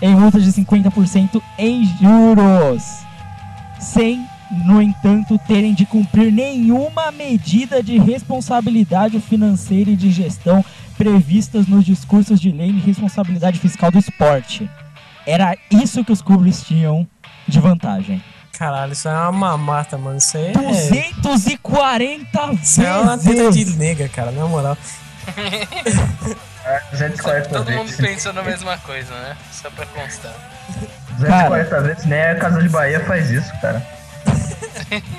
em 0.00 0.14
multas 0.14 0.44
de 0.44 0.52
50% 0.52 1.42
em 1.58 1.84
juros, 2.00 2.82
sem, 3.80 4.24
no 4.64 4.80
entanto, 4.80 5.38
terem 5.46 5.74
de 5.74 5.84
cumprir 5.86 6.32
nenhuma 6.32 7.10
medida 7.10 7.82
de 7.82 7.98
responsabilidade 7.98 9.20
financeira 9.20 9.90
e 9.90 9.96
de 9.96 10.10
gestão 10.10 10.64
previstas 10.96 11.66
nos 11.66 11.84
discursos 11.84 12.40
de 12.40 12.50
lei 12.50 12.72
de 12.72 12.80
responsabilidade 12.80 13.58
fiscal 13.58 13.90
do 13.90 13.98
esporte. 13.98 14.68
Era 15.26 15.56
isso 15.70 16.04
que 16.04 16.12
os 16.12 16.22
clubes 16.22 16.62
tinham 16.62 17.06
de 17.46 17.60
vantagem. 17.60 18.22
Caralho, 18.52 18.92
isso 18.92 19.08
é 19.08 19.12
uma 19.12 19.30
mamata, 19.30 19.96
mano. 19.96 20.18
Isso 20.18 20.36
aí 20.36 20.46
é. 20.46 21.12
240 21.22 22.52
Isso 22.60 22.82
é 22.82 22.96
uma 22.96 23.16
teta 23.16 23.52
de 23.52 23.64
vezes! 23.64 23.76
nega, 23.76 24.08
cara, 24.08 24.32
na 24.32 24.46
moral. 24.46 24.76
É, 26.68 26.80
240 26.90 27.48
Todo 27.48 27.70
mundo 27.72 27.86
vezes. 27.86 27.96
pensou 28.00 28.32
na 28.32 28.42
mesma 28.42 28.76
coisa, 28.78 29.12
né? 29.14 29.36
Só 29.50 29.70
pra 29.70 29.86
constar. 29.86 30.34
240 31.18 31.80
vezes, 31.82 32.04
nem 32.04 32.20
a 32.22 32.34
Casa 32.36 32.60
de 32.62 32.68
Bahia 32.68 33.00
faz 33.04 33.30
isso, 33.30 33.50
cara. 33.60 33.82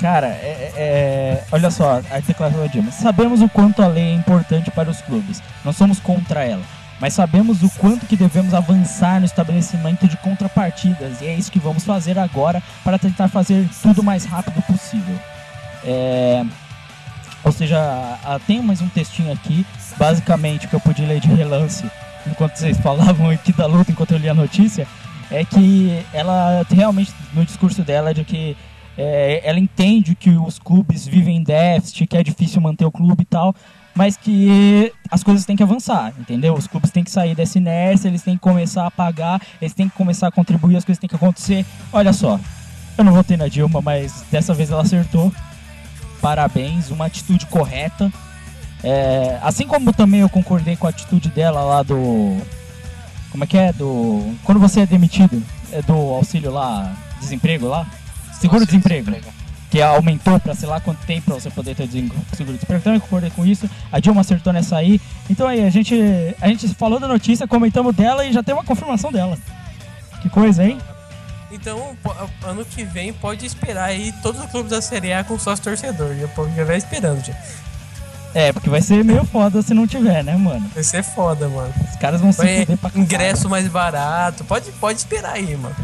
Cara, 0.00 0.28
é, 0.28 0.72
é- 0.76 1.44
olha 1.52 1.70
só 1.70 2.00
a 2.10 2.20
declaração 2.20 2.62
da 2.62 2.66
Dilma. 2.68 2.90
Sabemos 2.90 3.42
o 3.42 3.48
quanto 3.50 3.82
a 3.82 3.86
lei 3.86 4.12
é 4.12 4.14
importante 4.14 4.70
para 4.70 4.88
os 4.88 5.02
clubes. 5.02 5.42
Não 5.62 5.72
somos 5.74 6.00
contra 6.00 6.42
ela. 6.42 6.62
Mas 6.98 7.12
sabemos 7.14 7.62
o 7.62 7.68
quanto 7.78 8.06
que 8.06 8.16
devemos 8.16 8.54
avançar 8.54 9.20
no 9.20 9.26
estabelecimento 9.26 10.08
de 10.08 10.16
contrapartidas. 10.18 11.20
E 11.20 11.26
é 11.26 11.34
isso 11.34 11.50
que 11.52 11.58
vamos 11.58 11.84
fazer 11.84 12.18
agora 12.18 12.62
para 12.82 12.98
tentar 12.98 13.28
fazer 13.28 13.68
tudo 13.82 14.00
o 14.00 14.04
mais 14.04 14.24
rápido 14.24 14.62
possível. 14.62 15.18
É, 15.84 16.44
Ou 17.44 17.52
seja, 17.52 17.78
a- 17.78 18.34
a- 18.34 18.38
tem 18.38 18.60
mais 18.62 18.80
um 18.80 18.88
textinho 18.88 19.32
aqui. 19.32 19.64
Basicamente, 19.96 20.66
que 20.68 20.74
eu 20.74 20.80
pude 20.80 21.04
ler 21.04 21.20
de 21.20 21.28
relance 21.28 21.84
enquanto 22.26 22.56
vocês 22.56 22.76
falavam 22.80 23.30
aqui 23.30 23.52
da 23.52 23.66
luta, 23.66 23.90
enquanto 23.90 24.12
eu 24.12 24.18
li 24.18 24.28
a 24.28 24.34
notícia, 24.34 24.86
é 25.30 25.44
que 25.44 26.04
ela 26.12 26.64
realmente, 26.70 27.12
no 27.32 27.44
discurso 27.44 27.82
dela, 27.82 28.10
é 28.10 28.14
de 28.14 28.24
que 28.24 28.56
é, 28.98 29.40
ela 29.44 29.58
entende 29.58 30.14
que 30.14 30.30
os 30.30 30.58
clubes 30.58 31.06
vivem 31.06 31.36
em 31.38 31.42
déficit, 31.42 32.06
que 32.06 32.16
é 32.16 32.22
difícil 32.22 32.60
manter 32.60 32.84
o 32.84 32.90
clube 32.90 33.22
e 33.22 33.24
tal, 33.24 33.54
mas 33.94 34.16
que 34.16 34.92
as 35.10 35.22
coisas 35.22 35.44
têm 35.46 35.56
que 35.56 35.62
avançar, 35.62 36.12
entendeu? 36.18 36.54
Os 36.54 36.66
clubes 36.66 36.90
têm 36.90 37.02
que 37.02 37.10
sair 37.10 37.34
dessa 37.34 37.58
inércia, 37.58 38.08
eles 38.08 38.22
têm 38.22 38.34
que 38.34 38.40
começar 38.40 38.86
a 38.86 38.90
pagar, 38.90 39.40
eles 39.60 39.72
têm 39.72 39.88
que 39.88 39.96
começar 39.96 40.28
a 40.28 40.30
contribuir, 40.30 40.76
as 40.76 40.84
coisas 40.84 41.00
têm 41.00 41.08
que 41.08 41.16
acontecer. 41.16 41.64
Olha 41.92 42.12
só, 42.12 42.38
eu 42.98 43.04
não 43.04 43.12
votei 43.12 43.36
na 43.36 43.48
Dilma, 43.48 43.80
mas 43.80 44.24
dessa 44.30 44.52
vez 44.52 44.70
ela 44.70 44.82
acertou. 44.82 45.32
Parabéns, 46.20 46.90
uma 46.90 47.06
atitude 47.06 47.46
correta. 47.46 48.12
É, 48.82 49.38
assim 49.42 49.66
como 49.66 49.92
também 49.92 50.20
eu 50.20 50.28
concordei 50.28 50.76
com 50.76 50.86
a 50.86 50.90
atitude 50.90 51.28
dela 51.30 51.62
lá 51.62 51.82
do. 51.82 52.36
Como 53.30 53.44
é 53.44 53.46
que 53.46 53.56
é? 53.56 53.72
Do. 53.72 54.34
Quando 54.44 54.58
você 54.58 54.80
é 54.80 54.86
demitido, 54.86 55.42
é 55.72 55.82
do 55.82 55.94
auxílio 55.94 56.50
lá, 56.50 56.94
desemprego 57.20 57.68
lá? 57.68 57.86
Seguro-desemprego. 58.40 59.12
que 59.70 59.80
aumentou 59.80 60.40
pra 60.40 60.54
sei 60.54 60.68
lá 60.68 60.80
quanto 60.80 61.06
tempo 61.06 61.26
pra 61.26 61.34
você 61.34 61.50
poder 61.50 61.74
ter 61.76 61.88
seguro-desemprego. 61.88 62.80
Então 62.80 62.94
eu 62.94 63.00
concordei 63.00 63.30
com 63.30 63.46
isso. 63.46 63.68
A 63.92 64.00
Dilma 64.00 64.22
acertou 64.22 64.52
nessa 64.52 64.76
aí. 64.76 65.00
Então 65.28 65.46
aí, 65.46 65.64
a 65.64 65.70
gente, 65.70 65.94
a 66.40 66.48
gente 66.48 66.66
falou 66.74 66.98
da 66.98 67.06
notícia, 67.06 67.46
comentamos 67.46 67.94
dela 67.94 68.24
e 68.24 68.32
já 68.32 68.42
tem 68.42 68.54
uma 68.54 68.64
confirmação 68.64 69.12
dela. 69.12 69.38
Que 70.22 70.28
coisa, 70.28 70.64
hein? 70.64 70.78
Então, 71.50 71.96
ano 72.44 72.64
que 72.64 72.84
vem 72.84 73.12
pode 73.12 73.44
esperar 73.44 73.84
aí 73.86 74.12
todos 74.22 74.40
os 74.42 74.50
clubes 74.50 74.70
da 74.70 74.80
Série 74.80 75.12
A 75.12 75.24
com 75.24 75.38
sócio 75.38 75.64
torcedor. 75.64 76.14
Já 76.16 76.28
já 76.56 76.64
vai 76.64 76.76
esperando, 76.76 77.24
já. 77.24 77.34
É, 78.32 78.52
porque 78.52 78.70
vai 78.70 78.80
ser 78.80 79.04
meio 79.04 79.24
foda 79.24 79.60
se 79.60 79.74
não 79.74 79.86
tiver, 79.86 80.22
né, 80.22 80.36
mano? 80.36 80.70
Vai 80.72 80.84
ser 80.84 81.02
foda, 81.02 81.48
mano. 81.48 81.72
Os 81.90 81.96
caras 81.96 82.20
vão 82.20 82.30
se 82.30 82.38
Vai 82.38 82.60
fuder 82.60 82.76
pra 82.76 82.90
ingresso 82.94 83.48
mais 83.48 83.66
barato. 83.66 84.44
Pode, 84.44 84.70
pode 84.72 84.98
esperar 85.00 85.32
aí, 85.32 85.56
mano. 85.56 85.74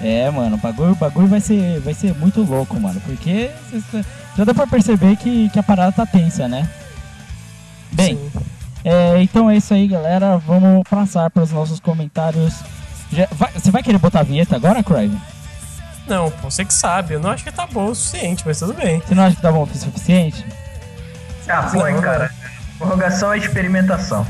É, 0.00 0.30
mano, 0.30 0.54
o 0.54 0.58
bagulho, 0.58 0.92
o 0.92 0.94
bagulho 0.94 1.26
vai, 1.26 1.40
ser, 1.40 1.80
vai 1.80 1.92
ser 1.92 2.14
muito 2.14 2.40
louco, 2.42 2.78
mano. 2.78 3.00
Porque 3.00 3.50
tá- 3.90 4.04
já 4.36 4.44
dá 4.44 4.54
pra 4.54 4.64
perceber 4.68 5.16
que, 5.16 5.48
que 5.50 5.58
a 5.58 5.62
parada 5.62 5.90
tá 5.90 6.06
tensa, 6.06 6.46
né? 6.46 6.68
Bem, 7.90 8.16
é, 8.84 9.20
então 9.20 9.50
é 9.50 9.56
isso 9.56 9.74
aí, 9.74 9.88
galera. 9.88 10.36
Vamos 10.38 10.84
passar 10.88 11.28
para 11.30 11.42
os 11.42 11.50
nossos 11.50 11.80
comentários. 11.80 12.54
Já- 13.12 13.28
vai- 13.32 13.52
você 13.52 13.70
vai 13.70 13.82
querer 13.82 13.98
botar 13.98 14.20
a 14.20 14.24
vinheta 14.24 14.56
agora, 14.56 14.82
Crive? 14.82 15.16
Não, 16.06 16.30
pô, 16.30 16.50
você 16.50 16.64
que 16.64 16.72
sabe. 16.72 17.14
Eu 17.14 17.20
não 17.20 17.30
acho 17.30 17.44
que 17.44 17.52
tá 17.52 17.66
bom 17.66 17.86
o 17.86 17.94
suficiente, 17.94 18.42
mas 18.46 18.58
tudo 18.58 18.74
bem. 18.74 19.00
Você 19.06 19.14
não 19.14 19.24
acha 19.24 19.36
que 19.36 19.42
tá 19.42 19.52
bom 19.52 19.62
o 19.64 19.66
suficiente? 19.74 20.44
Ah, 21.48 21.62
foi, 21.64 22.00
cara. 22.00 22.30
Prorrogação 22.78 23.32
é 23.32 23.38
experimentação. 23.38 24.26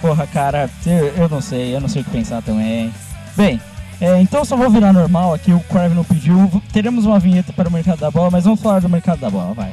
Porra, 0.00 0.26
cara, 0.26 0.70
eu, 0.86 1.06
eu 1.16 1.28
não 1.28 1.40
sei, 1.40 1.74
eu 1.74 1.80
não 1.80 1.88
sei 1.88 2.02
o 2.02 2.04
que 2.04 2.10
pensar 2.10 2.40
também. 2.42 2.92
Bem, 3.36 3.60
é, 4.00 4.20
então 4.20 4.40
eu 4.40 4.44
só 4.44 4.56
vou 4.56 4.70
virar 4.70 4.92
normal 4.92 5.34
aqui, 5.34 5.52
o 5.52 5.60
Crive 5.60 5.94
não 5.94 6.04
pediu. 6.04 6.62
Teremos 6.72 7.04
uma 7.04 7.18
vinheta 7.18 7.52
para 7.52 7.68
o 7.68 7.72
mercado 7.72 7.98
da 7.98 8.10
bola, 8.10 8.30
mas 8.30 8.44
vamos 8.44 8.60
falar 8.60 8.80
do 8.80 8.88
mercado 8.88 9.18
da 9.18 9.28
bola, 9.30 9.54
vai. 9.54 9.72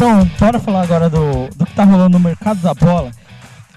Então, 0.00 0.24
bora 0.40 0.58
falar 0.58 0.80
agora 0.80 1.10
do, 1.10 1.50
do 1.54 1.66
que 1.66 1.74
tá 1.74 1.84
rolando 1.84 2.18
no 2.18 2.24
mercado 2.24 2.58
da 2.62 2.72
bola. 2.72 3.10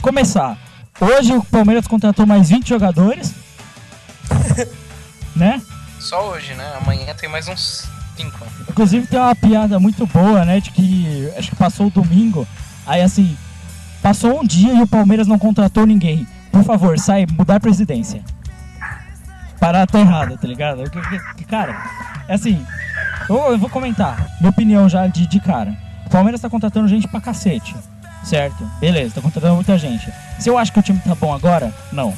Começar. 0.02 0.58
Hoje 0.98 1.34
o 1.34 1.44
Palmeiras 1.44 1.86
contratou 1.86 2.26
mais 2.26 2.48
20 2.48 2.66
jogadores. 2.66 3.36
né? 5.36 5.62
Só 6.00 6.30
hoje, 6.30 6.54
né? 6.54 6.76
Amanhã 6.82 7.14
tem 7.14 7.28
mais 7.28 7.50
uns 7.50 7.90
5. 8.16 8.40
Inclusive 8.70 9.06
tem 9.06 9.20
uma 9.20 9.36
piada 9.36 9.82
muito 9.82 10.08
boa, 10.08 10.46
né? 10.46 10.62
De 10.62 10.72
que 10.72 11.30
acho 11.38 11.50
que 11.50 11.58
passou 11.58 11.88
o 11.88 11.92
domingo. 11.92 12.48
Aí 12.88 13.02
assim, 13.02 13.38
passou 14.02 14.40
um 14.40 14.48
dia 14.48 14.76
e 14.76 14.82
o 14.82 14.88
Palmeiras 14.88 15.28
não 15.28 15.38
contratou 15.38 15.86
ninguém. 15.86 16.26
Por 16.54 16.64
favor, 16.64 16.98
sai, 16.98 17.26
mudar 17.38 17.58
a 17.58 17.60
presidência. 17.60 18.24
Parada 19.60 19.88
tá 19.88 20.00
errada, 20.00 20.38
tá 20.38 20.48
ligado? 20.48 20.84
Cara, 21.50 21.86
é 22.30 22.36
assim, 22.36 22.66
eu, 23.28 23.36
eu 23.52 23.58
vou 23.58 23.70
comentar, 23.70 24.26
minha 24.40 24.52
opinião 24.52 24.88
já 24.88 25.06
de, 25.08 25.28
de 25.28 25.42
cara. 25.42 25.83
Palmeiras 26.14 26.40
tá 26.42 26.50
contratando 26.50 26.88
gente 26.88 27.08
pra 27.08 27.20
cacete. 27.20 27.76
Certo? 28.24 28.64
Beleza, 28.80 29.16
tá 29.16 29.22
contratando 29.22 29.56
muita 29.56 29.78
gente. 29.78 30.12
Se 30.40 30.48
eu 30.50 30.58
acho 30.58 30.72
que 30.72 30.80
o 30.80 30.84
time 30.84 31.00
tá 31.00 31.14
bom 31.16 31.34
agora, 31.34 31.74
não. 31.92 32.14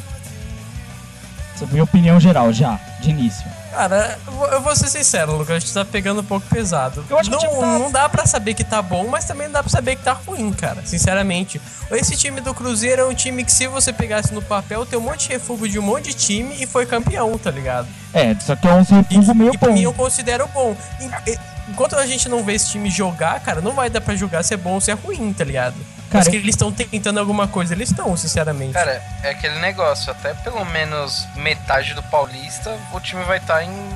Essa 1.55 1.63
é 1.63 1.67
a 1.67 1.71
minha 1.71 1.84
opinião 1.84 2.19
geral, 2.19 2.51
já, 2.53 2.77
de 2.99 3.10
início. 3.10 3.45
Cara, 3.71 4.17
eu 4.51 4.62
vou- 4.62 4.75
ser 4.75 4.88
sincero, 4.88 5.31
Lucas, 5.38 5.55
a 5.55 5.60
gente 5.60 5.73
tá 5.73 5.84
pegando 5.84 6.21
um 6.21 6.23
pouco 6.23 6.45
pesado. 6.47 7.03
Eu 7.10 7.17
acho 7.17 7.29
que 7.29 7.36
não, 7.36 7.41
time 7.41 7.60
tá- 7.60 7.79
não 7.79 7.91
dá 7.91 8.08
pra 8.10 8.25
saber 8.25 8.53
que 8.53 8.63
tá 8.63 8.81
bom, 8.81 9.08
mas 9.08 9.25
também 9.25 9.47
não 9.47 9.53
dá 9.53 9.63
pra 9.63 9.69
saber 9.69 9.95
que 9.95 10.03
tá 10.03 10.13
ruim, 10.13 10.51
cara. 10.53 10.81
Sinceramente. 10.86 11.60
Esse 11.91 12.15
time 12.15 12.39
do 12.41 12.53
Cruzeiro 12.53 13.01
é 13.01 13.05
um 13.05 13.13
time 13.13 13.43
que, 13.43 13.51
se 13.51 13.67
você 13.67 13.91
pegasse 13.93 14.34
no 14.34 14.41
papel, 14.41 14.86
tem 14.86 14.99
um 14.99 15.01
monte 15.01 15.27
de 15.27 15.34
refúgio 15.34 15.67
de 15.69 15.79
um 15.79 15.81
monte 15.81 16.05
de 16.10 16.13
time 16.13 16.55
e 16.60 16.65
foi 16.67 16.86
campeão, 16.86 17.38
tá 17.38 17.49
ligado? 17.51 17.88
É, 18.13 18.36
só 18.39 18.55
que 18.55 18.67
é 18.67 18.73
um 18.73 18.81
refúgio 18.84 19.36
meio 19.36 19.53
E 19.53 19.58
pra 19.58 19.69
bom. 19.69 19.73
mim 19.73 19.81
eu 19.84 19.93
considero 19.93 20.47
bom. 20.53 20.75
E- 20.99 21.31
e- 21.31 21.39
Enquanto 21.67 21.95
a 21.95 22.06
gente 22.06 22.30
não 22.30 22.43
vê 22.43 22.54
esse 22.54 22.69
time 22.69 22.89
jogar, 22.89 23.39
cara, 23.39 23.60
não 23.60 23.71
vai 23.73 23.89
dar 23.89 24.01
pra 24.01 24.15
julgar 24.15 24.43
se 24.43 24.54
é 24.54 24.58
bom 24.58 24.73
ou 24.73 24.82
se 24.82 24.91
é 24.91 24.93
ruim, 24.93 25.34
tá 25.34 25.43
ligado? 25.43 25.75
Cara, 26.10 26.23
Mas 26.23 26.28
que 26.28 26.36
eles 26.36 26.49
estão 26.49 26.71
tentando 26.71 27.19
alguma 27.19 27.47
coisa, 27.47 27.73
eles 27.73 27.89
estão, 27.89 28.15
sinceramente. 28.15 28.73
Cara, 28.73 29.01
é 29.23 29.32
aquele 29.32 29.60
negócio, 29.60 30.12
até 30.12 30.34
pelo 30.36 30.63
menos 30.65 31.28
metade 31.36 31.93
do 31.95 32.04
Paulista, 32.04 32.78
o 32.93 32.99
time 32.99 33.23
vai 33.23 33.38
estar 33.38 33.63
em, 33.63 33.89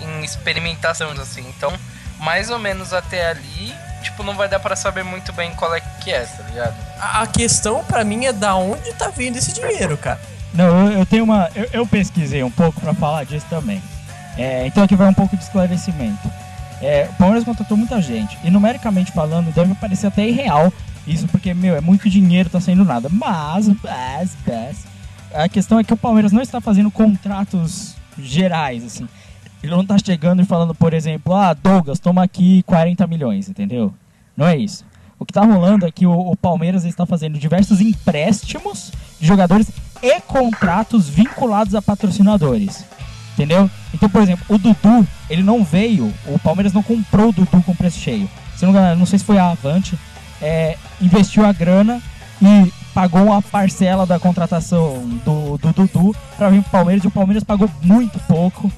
em 0.00 0.24
experimentação, 0.24 1.10
assim. 1.12 1.46
Então, 1.56 1.72
mais 2.18 2.50
ou 2.50 2.58
menos 2.58 2.92
até 2.92 3.28
ali, 3.28 3.72
tipo, 4.02 4.24
não 4.24 4.34
vai 4.34 4.48
dar 4.48 4.58
pra 4.58 4.74
saber 4.74 5.04
muito 5.04 5.32
bem 5.32 5.52
qual 5.52 5.72
é 5.74 5.80
que 5.80 6.10
é, 6.10 6.22
tá 6.22 6.42
ligado? 6.42 6.74
A 6.98 7.22
a 7.22 7.26
questão 7.26 7.84
pra 7.84 8.02
mim 8.04 8.26
é 8.26 8.32
da 8.32 8.56
onde 8.56 8.92
tá 8.94 9.08
vindo 9.08 9.36
esse 9.36 9.52
dinheiro, 9.52 9.96
cara. 9.96 10.20
Não, 10.52 10.90
eu, 10.90 10.98
eu 11.00 11.06
tenho 11.06 11.22
uma. 11.22 11.48
Eu, 11.54 11.68
eu 11.72 11.86
pesquisei 11.86 12.42
um 12.42 12.50
pouco 12.50 12.80
pra 12.80 12.94
falar 12.94 13.24
disso 13.24 13.46
também. 13.48 13.80
É, 14.36 14.66
então 14.66 14.82
aqui 14.82 14.96
vai 14.96 15.06
um 15.08 15.14
pouco 15.14 15.36
de 15.36 15.42
esclarecimento. 15.44 16.30
É, 16.80 17.08
o 17.10 17.14
Palmeiras 17.14 17.44
contratou 17.44 17.76
muita 17.76 18.00
gente. 18.00 18.36
E 18.44 18.50
numericamente 18.50 19.12
falando, 19.12 19.52
deve 19.54 19.74
parecer 19.74 20.06
até 20.06 20.28
irreal 20.28 20.72
isso, 21.06 21.28
porque, 21.28 21.54
meu, 21.54 21.76
é 21.76 21.80
muito 21.80 22.10
dinheiro, 22.10 22.50
tá 22.50 22.60
saindo 22.60 22.84
nada. 22.84 23.08
Mas, 23.08 23.68
mas, 23.68 24.36
mas. 24.46 24.86
A 25.32 25.48
questão 25.48 25.78
é 25.78 25.84
que 25.84 25.92
o 25.92 25.96
Palmeiras 25.96 26.32
não 26.32 26.42
está 26.42 26.60
fazendo 26.60 26.90
contratos 26.90 27.94
gerais, 28.18 28.84
assim. 28.84 29.08
Ele 29.62 29.72
não 29.72 29.84
tá 29.84 29.96
chegando 29.98 30.42
e 30.42 30.44
falando, 30.44 30.74
por 30.74 30.92
exemplo, 30.92 31.34
ah, 31.34 31.54
Douglas, 31.54 31.98
toma 31.98 32.22
aqui 32.22 32.62
40 32.64 33.06
milhões, 33.06 33.48
entendeu? 33.48 33.92
Não 34.36 34.46
é 34.46 34.56
isso. 34.56 34.84
O 35.18 35.24
que 35.24 35.32
tá 35.32 35.42
rolando 35.42 35.86
é 35.86 35.90
que 35.90 36.06
o, 36.06 36.12
o 36.12 36.36
Palmeiras 36.36 36.84
está 36.84 37.06
fazendo 37.06 37.38
diversos 37.38 37.80
empréstimos 37.80 38.92
de 39.18 39.26
jogadores 39.26 39.70
e 40.02 40.20
contratos 40.20 41.08
vinculados 41.08 41.74
a 41.74 41.80
patrocinadores. 41.80 42.84
Entendeu? 43.36 43.70
Então, 43.92 44.08
por 44.08 44.22
exemplo, 44.22 44.44
o 44.48 44.56
Dudu, 44.56 45.06
ele 45.28 45.42
não 45.42 45.62
veio, 45.62 46.12
o 46.26 46.38
Palmeiras 46.38 46.72
não 46.72 46.82
comprou 46.82 47.28
o 47.28 47.32
Dudu 47.32 47.62
com 47.62 47.74
preço 47.74 47.98
cheio. 48.00 48.28
Se 48.56 48.64
não, 48.64 48.72
não 48.96 49.04
sei 49.04 49.18
se 49.18 49.24
foi 49.26 49.36
a 49.36 49.50
Avante, 49.50 49.98
é, 50.40 50.76
investiu 51.02 51.44
a 51.44 51.52
grana 51.52 52.00
e 52.40 52.72
pagou 52.94 53.24
uma 53.24 53.42
parcela 53.42 54.06
da 54.06 54.18
contratação 54.18 55.02
do, 55.22 55.58
do 55.58 55.70
Dudu 55.72 56.16
para 56.38 56.48
vir 56.48 56.62
pro 56.62 56.70
Palmeiras 56.70 57.04
e 57.04 57.08
o 57.08 57.10
Palmeiras 57.10 57.44
pagou 57.44 57.68
muito 57.82 58.18
pouco 58.20 58.72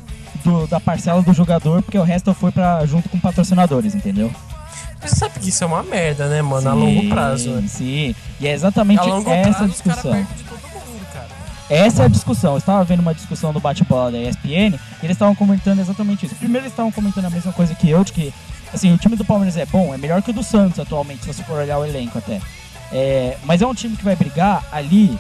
do- 0.45 0.67
da 0.67 0.81
parcela 0.81 1.23
do 1.23 1.33
jogador, 1.33 1.81
porque 1.83 1.97
o 1.99 2.03
resto 2.03 2.35
foi 2.35 2.51
para 2.51 2.85
junto 2.85 3.09
com 3.09 3.19
patrocinadores, 3.21 3.95
entendeu? 3.95 4.31
Mas 5.01 5.11
você 5.13 5.17
sabe 5.17 5.39
que 5.39 5.49
isso 5.51 5.63
é 5.63 5.67
uma 5.69 5.85
merda, 5.85 6.27
né, 6.29 6.43
mano? 6.43 6.69
a 6.69 6.75
longo 6.75 7.09
prazo. 7.09 7.51
né? 7.51 7.69
Sim, 7.69 8.13
e 8.41 8.47
é 8.49 8.53
exatamente 8.53 8.99
A 8.99 9.05
longo 9.05 9.31
essa 9.31 9.51
prazo, 9.51 9.65
a 9.65 9.67
discussão. 9.69 10.27
Essa 11.71 12.03
é 12.03 12.07
a 12.07 12.09
discussão. 12.09 12.53
Eu 12.53 12.59
estava 12.59 12.83
vendo 12.85 13.01
uma 13.01 13.15
discussão 13.15 13.53
do 13.53 13.61
bate-bola 13.61 14.13
da 14.13 14.19
ESPN 14.19 14.79
e 15.03 15.05
eles 15.05 15.17
estavam 15.17 15.35
comentando 15.35 15.81
exatamente 15.81 16.27
isso. 16.27 16.35
Primeiro, 16.35 16.65
eles 16.65 16.73
estavam 16.73 16.91
comentando 16.91 17.27
a 17.27 17.31
mesma 17.31 17.53
coisa 17.53 17.75
que 17.75 17.91
eu, 17.91 18.03
de 18.03 18.13
que 18.13 18.33
assim, 18.73 18.93
o 18.93 18.99
time 18.99 19.17
do 19.17 19.25
Palmeiras 19.25 19.57
é 19.57 19.67
bom, 19.67 19.93
é 19.93 19.99
melhor 19.99 20.23
que 20.23 20.31
o 20.31 20.35
do 20.35 20.43
Santos 20.43 20.79
atualmente, 20.79 21.25
se 21.25 21.33
você 21.33 21.43
for 21.43 21.59
olhar 21.59 21.79
o 21.79 21.85
elenco 21.85 22.19
até. 22.19 22.41
É, 22.91 23.37
mas 23.45 23.61
é 23.61 23.67
um 23.67 23.75
time 23.75 23.97
que 23.97 24.05
vai 24.05 24.17
brigar 24.17 24.65
ali 24.73 25.19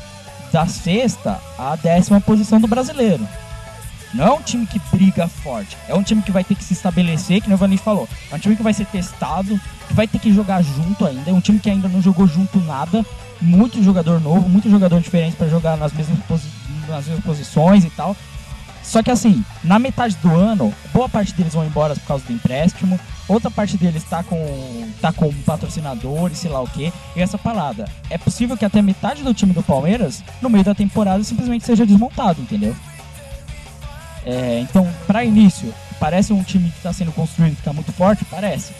da 0.50 0.66
sexta 0.66 1.38
à 1.58 1.76
décima 1.76 2.20
posição 2.20 2.60
do 2.60 2.66
brasileiro. 2.66 3.26
Não 4.14 4.26
é 4.26 4.32
um 4.32 4.42
time 4.42 4.66
que 4.66 4.80
briga 4.90 5.28
forte. 5.28 5.76
É 5.88 5.94
um 5.94 6.02
time 6.02 6.22
que 6.22 6.32
vai 6.32 6.42
ter 6.42 6.54
que 6.54 6.64
se 6.64 6.72
estabelecer, 6.72 7.42
que 7.42 7.52
o 7.52 7.56
Vanis 7.56 7.80
falou. 7.80 8.08
É 8.30 8.34
um 8.34 8.38
time 8.38 8.56
que 8.56 8.62
vai 8.62 8.72
ser 8.72 8.86
testado, 8.86 9.60
que 9.86 9.94
vai 9.94 10.06
ter 10.06 10.18
que 10.18 10.32
jogar 10.32 10.62
junto 10.62 11.06
ainda. 11.06 11.30
É 11.30 11.32
um 11.32 11.40
time 11.40 11.58
que 11.58 11.70
ainda 11.70 11.88
não 11.88 12.00
jogou 12.00 12.26
junto 12.26 12.58
nada. 12.60 13.04
Muito 13.40 13.82
jogador 13.82 14.20
novo, 14.20 14.48
muito 14.48 14.68
jogador 14.68 15.00
diferente 15.00 15.36
para 15.36 15.48
jogar 15.48 15.76
nas 15.76 15.92
mesmas, 15.92 16.18
nas 16.88 17.06
mesmas 17.06 17.24
posições 17.24 17.84
e 17.84 17.90
tal. 17.90 18.16
Só 18.88 19.02
que 19.02 19.10
assim, 19.10 19.44
na 19.62 19.78
metade 19.78 20.16
do 20.16 20.34
ano, 20.34 20.72
boa 20.94 21.10
parte 21.10 21.34
deles 21.34 21.52
vão 21.52 21.66
embora 21.66 21.94
por 21.94 22.06
causa 22.06 22.24
do 22.24 22.32
empréstimo, 22.32 22.98
outra 23.28 23.50
parte 23.50 23.76
deles 23.76 24.02
tá 24.02 24.22
com 24.22 24.88
tá 24.98 25.12
com 25.12 25.30
patrocinador 25.42 26.30
e 26.32 26.34
sei 26.34 26.50
lá 26.50 26.62
o 26.62 26.66
que. 26.66 26.90
E 27.14 27.20
essa 27.20 27.36
parada, 27.36 27.84
é 28.08 28.16
possível 28.16 28.56
que 28.56 28.64
até 28.64 28.80
metade 28.80 29.22
do 29.22 29.34
time 29.34 29.52
do 29.52 29.62
Palmeiras, 29.62 30.24
no 30.40 30.48
meio 30.48 30.64
da 30.64 30.74
temporada, 30.74 31.22
simplesmente 31.22 31.66
seja 31.66 31.84
desmontado, 31.84 32.40
entendeu? 32.40 32.74
É, 34.30 34.60
então, 34.60 34.86
para 35.06 35.24
início, 35.24 35.72
parece 35.98 36.32
um 36.34 36.42
time 36.42 36.68
que 36.70 36.76
está 36.76 36.92
sendo 36.92 37.12
construído, 37.12 37.54
que 37.54 37.60
está 37.60 37.72
muito 37.72 37.90
forte, 37.92 38.24
parece. 38.26 38.72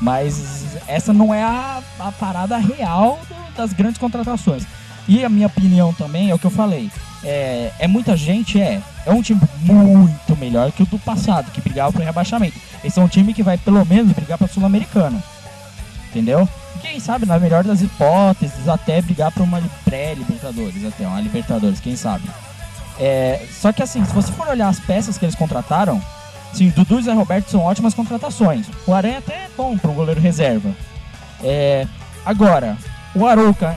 Mas 0.00 0.76
essa 0.86 1.12
não 1.12 1.34
é 1.34 1.42
a, 1.42 1.82
a 1.98 2.12
parada 2.12 2.56
real 2.58 3.18
do- 3.28 3.56
das 3.56 3.72
grandes 3.72 3.98
contratações. 3.98 4.64
E 5.08 5.24
a 5.24 5.28
minha 5.28 5.48
opinião 5.48 5.92
também 5.92 6.30
é 6.30 6.34
o 6.34 6.38
que 6.38 6.46
eu 6.46 6.50
falei. 6.50 6.90
é, 7.24 7.72
é 7.78 7.88
muita 7.88 8.16
gente, 8.16 8.60
é. 8.60 8.80
É 9.06 9.10
um 9.12 9.20
time 9.20 9.40
muito 9.60 10.36
melhor 10.36 10.70
que 10.72 10.82
o 10.82 10.86
do 10.86 10.98
passado, 10.98 11.50
que 11.50 11.60
brigava 11.60 11.92
pro 11.92 12.02
rebaixamento. 12.04 12.58
Esse 12.82 12.98
é 12.98 13.02
um 13.02 13.08
time 13.08 13.34
que 13.34 13.42
vai 13.42 13.58
pelo 13.58 13.84
menos 13.84 14.12
brigar 14.12 14.38
pra 14.38 14.46
Sul-Americana. 14.48 15.22
Entendeu? 16.10 16.48
Quem 16.80 17.00
sabe, 17.00 17.26
na 17.26 17.38
melhor 17.38 17.64
das 17.64 17.80
hipóteses, 17.82 18.68
até 18.68 19.00
brigar 19.02 19.32
pra 19.32 19.42
uma 19.42 19.60
pré-Libertadores, 19.84 20.84
até 20.84 21.06
uma 21.06 21.20
Libertadores, 21.20 21.80
quem 21.80 21.96
sabe. 21.96 22.24
É, 22.98 23.46
só 23.50 23.72
que 23.72 23.82
assim, 23.82 24.04
se 24.04 24.12
você 24.12 24.32
for 24.32 24.48
olhar 24.48 24.68
as 24.68 24.78
peças 24.78 25.18
que 25.18 25.24
eles 25.24 25.34
contrataram, 25.34 26.00
sim, 26.52 26.70
Dudu 26.70 27.00
e 27.00 27.02
Zé 27.02 27.12
Roberto 27.12 27.50
são 27.50 27.60
ótimas 27.60 27.94
contratações. 27.94 28.66
O 28.86 28.94
Aranha 28.94 29.18
até 29.18 29.34
é 29.34 29.50
bom 29.56 29.76
para 29.76 29.90
um 29.90 29.94
goleiro 29.94 30.20
reserva. 30.20 30.74
É, 31.42 31.86
agora, 32.24 32.76
o 33.14 33.26
Arouca 33.26 33.76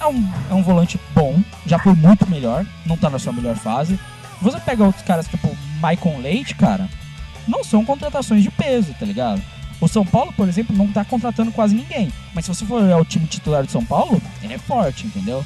é 0.00 0.06
um, 0.06 0.32
é 0.50 0.54
um 0.54 0.62
volante 0.62 1.00
bom, 1.14 1.38
já 1.66 1.78
foi 1.78 1.94
muito 1.94 2.28
melhor, 2.28 2.64
não 2.84 2.96
tá 2.96 3.10
na 3.10 3.18
sua 3.18 3.32
melhor 3.32 3.56
fase. 3.56 3.98
Você 4.40 4.58
pega 4.60 4.84
outros 4.84 5.04
caras 5.04 5.26
tipo 5.28 5.54
Maicon 5.80 6.18
Leite, 6.18 6.54
cara, 6.54 6.88
não 7.46 7.62
são 7.62 7.84
contratações 7.84 8.42
de 8.42 8.50
peso, 8.50 8.94
tá 8.98 9.06
ligado? 9.06 9.42
O 9.80 9.88
São 9.88 10.04
Paulo, 10.06 10.32
por 10.32 10.48
exemplo, 10.48 10.74
não 10.74 10.88
tá 10.88 11.04
contratando 11.04 11.52
quase 11.52 11.74
ninguém. 11.74 12.10
Mas 12.34 12.44
se 12.44 12.54
você 12.54 12.64
for 12.64 12.82
olhar 12.82 12.98
o 12.98 13.04
time 13.04 13.26
titular 13.26 13.64
do 13.64 13.70
São 13.70 13.84
Paulo, 13.84 14.20
ele 14.42 14.54
é 14.54 14.58
forte, 14.58 15.06
entendeu? 15.06 15.44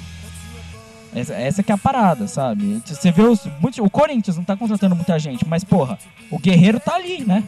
Essa, 1.15 1.35
essa 1.35 1.63
que 1.63 1.73
é 1.73 1.75
a 1.75 1.79
parada, 1.79 2.29
sabe? 2.29 2.81
Você 2.87 3.11
vê 3.11 3.23
os. 3.23 3.45
muitos- 3.61 3.79
o 3.81 3.91
Corinthians 3.91 4.37
não 4.37 4.45
tá 4.45 4.57
contratando 4.57 4.95
muita 4.95 5.19
gente, 5.19 5.47
mas 5.47 5.65
porra, 5.65 5.99
o 6.31 6.39
Guerreiro 6.39 6.79
tá 6.79 6.95
ali, 6.95 7.25
né? 7.25 7.43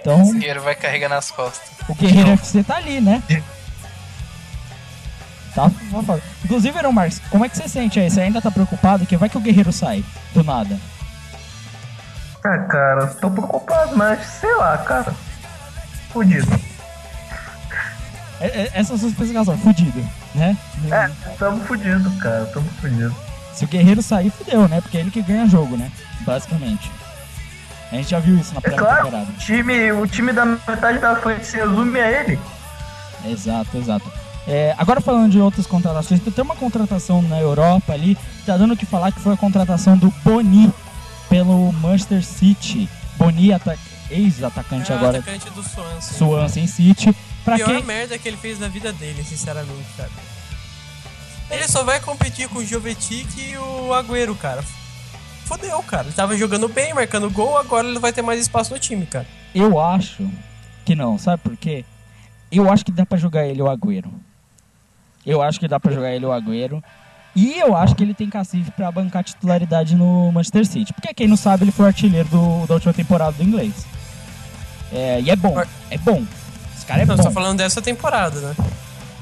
Então, 0.00 0.22
O 0.22 0.32
Guerreiro 0.32 0.62
vai 0.62 0.74
carregar 0.74 1.08
nas 1.08 1.30
costas. 1.30 1.68
o 1.88 1.94
Guerreiro 1.94 2.30
FC 2.30 2.62
tá 2.62 2.76
ali, 2.76 3.00
né? 3.00 3.22
Tá 5.54 5.68
foda. 5.68 6.22
Inclusive, 6.44 6.76
Aaron 6.78 6.92
Marques, 6.92 7.20
como 7.30 7.44
é 7.44 7.48
que 7.48 7.56
você 7.56 7.68
sente 7.68 7.98
aí? 7.98 8.08
Você 8.08 8.20
ainda 8.20 8.40
tá 8.40 8.50
preocupado? 8.50 9.04
Que 9.04 9.16
vai 9.16 9.28
que 9.28 9.36
o 9.36 9.40
Guerreiro 9.40 9.72
sai 9.72 10.04
do 10.32 10.44
nada. 10.44 10.78
Ah, 12.44 12.58
cara, 12.58 13.06
tô 13.08 13.28
preocupado, 13.30 13.96
mas 13.96 14.24
sei 14.24 14.54
lá, 14.54 14.78
cara. 14.78 15.12
Fudido. 16.12 16.46
É- 18.40 18.46
é- 18.62 18.70
Essa 18.74 18.92
é 18.92 18.96
a 18.96 18.98
sua 18.98 19.08
explicação, 19.08 19.58
fudido, 19.58 20.02
né? 20.34 20.56
É, 20.90 21.08
tamo 21.38 21.64
fudido, 21.64 22.10
cara, 22.18 22.46
tamo 22.46 22.68
fudido. 22.80 23.14
Se 23.54 23.64
o 23.64 23.68
Guerreiro 23.68 24.02
sair, 24.02 24.30
fudeu, 24.30 24.68
né? 24.68 24.80
Porque 24.80 24.96
é 24.96 25.00
ele 25.00 25.10
que 25.10 25.22
ganha 25.22 25.46
jogo, 25.46 25.76
né? 25.76 25.90
Basicamente. 26.22 26.90
A 27.92 27.96
gente 27.96 28.10
já 28.10 28.20
viu 28.20 28.36
isso 28.38 28.52
na 28.52 28.58
É 28.58 28.60
primeira 28.60 28.84
claro, 28.86 29.04
temporada. 29.04 29.30
o 29.30 29.34
time, 29.34 29.92
o 29.92 30.06
time 30.06 30.32
da 30.32 30.44
metade 30.46 30.98
da 30.98 31.16
frente 31.16 31.44
se 31.46 31.56
resume 31.56 31.98
a 32.00 32.10
ele. 32.22 32.38
Exato, 33.24 33.76
exato. 33.76 34.10
É, 34.46 34.74
agora 34.78 35.00
falando 35.00 35.30
de 35.30 35.38
outras 35.40 35.66
contratações, 35.66 36.20
tem 36.20 36.44
uma 36.44 36.56
contratação 36.56 37.20
na 37.22 37.38
Europa 37.38 37.92
ali, 37.92 38.14
que 38.14 38.46
tá 38.46 38.56
dando 38.56 38.74
o 38.74 38.76
que 38.76 38.86
falar 38.86 39.12
que 39.12 39.20
foi 39.20 39.34
a 39.34 39.36
contratação 39.36 39.96
do 39.96 40.10
Boni 40.24 40.72
pelo 41.28 41.72
Manchester 41.74 42.24
City. 42.24 42.88
Boni, 43.16 43.52
ata 43.52 43.76
ex-atacante 44.10 44.90
É 44.90 44.94
agora, 44.94 45.18
atacante 45.18 45.50
do 45.50 45.62
Swansea. 45.62 46.18
Swansea 46.18 46.66
City. 46.68 47.16
Pra 47.50 47.56
Pior 47.56 47.68
quem... 47.76 47.84
merda 47.84 48.16
que 48.18 48.28
ele 48.28 48.36
fez 48.36 48.58
na 48.60 48.68
vida 48.68 48.92
dele, 48.92 49.24
sinceramente, 49.24 49.88
cara. 49.96 50.10
Ele 51.50 51.66
só 51.66 51.82
vai 51.82 51.98
competir 51.98 52.48
com 52.48 52.60
o 52.60 52.64
Jovetic 52.64 53.26
e 53.36 53.56
o 53.56 53.92
Agüero, 53.92 54.36
cara. 54.36 54.62
Fodeu, 55.44 55.82
cara. 55.82 56.04
Ele 56.04 56.12
tava 56.12 56.36
jogando 56.36 56.68
bem, 56.68 56.94
marcando 56.94 57.28
gol, 57.28 57.58
agora 57.58 57.88
ele 57.88 57.98
vai 57.98 58.12
ter 58.12 58.22
mais 58.22 58.40
espaço 58.40 58.72
no 58.72 58.78
time, 58.78 59.04
cara. 59.04 59.26
Eu 59.52 59.80
acho 59.80 60.30
que 60.84 60.94
não, 60.94 61.18
sabe 61.18 61.42
por 61.42 61.56
quê? 61.56 61.84
Eu 62.52 62.70
acho 62.72 62.84
que 62.84 62.92
dá 62.92 63.04
pra 63.04 63.18
jogar 63.18 63.44
ele 63.46 63.60
o 63.60 63.68
Agüero. 63.68 64.12
Eu 65.26 65.42
acho 65.42 65.58
que 65.58 65.66
dá 65.66 65.80
pra 65.80 65.92
jogar 65.92 66.12
ele 66.14 66.24
o 66.24 66.30
Agüero. 66.32 66.80
E 67.34 67.58
eu 67.58 67.76
acho 67.76 67.96
que 67.96 68.02
ele 68.04 68.14
tem 68.14 68.28
cacife 68.30 68.70
pra 68.70 68.90
bancar 68.92 69.24
titularidade 69.24 69.94
no 69.96 70.30
Manchester 70.32 70.66
City. 70.66 70.92
Porque 70.92 71.12
quem 71.14 71.26
não 71.28 71.36
sabe, 71.36 71.64
ele 71.64 71.72
foi 71.72 71.86
artilheiro 71.86 72.28
do- 72.28 72.66
da 72.68 72.74
última 72.74 72.92
temporada 72.92 73.32
do 73.32 73.42
inglês. 73.42 73.72
É, 74.92 75.20
e 75.20 75.30
é 75.30 75.36
bom, 75.36 75.56
é 75.90 75.98
bom. 75.98 76.24
Cara 76.90 77.02
é 77.02 77.06
não, 77.06 77.14
bom. 77.14 77.22
você 77.22 77.28
tá 77.28 77.32
falando 77.32 77.58
dessa 77.58 77.80
temporada, 77.80 78.40
né? 78.40 78.56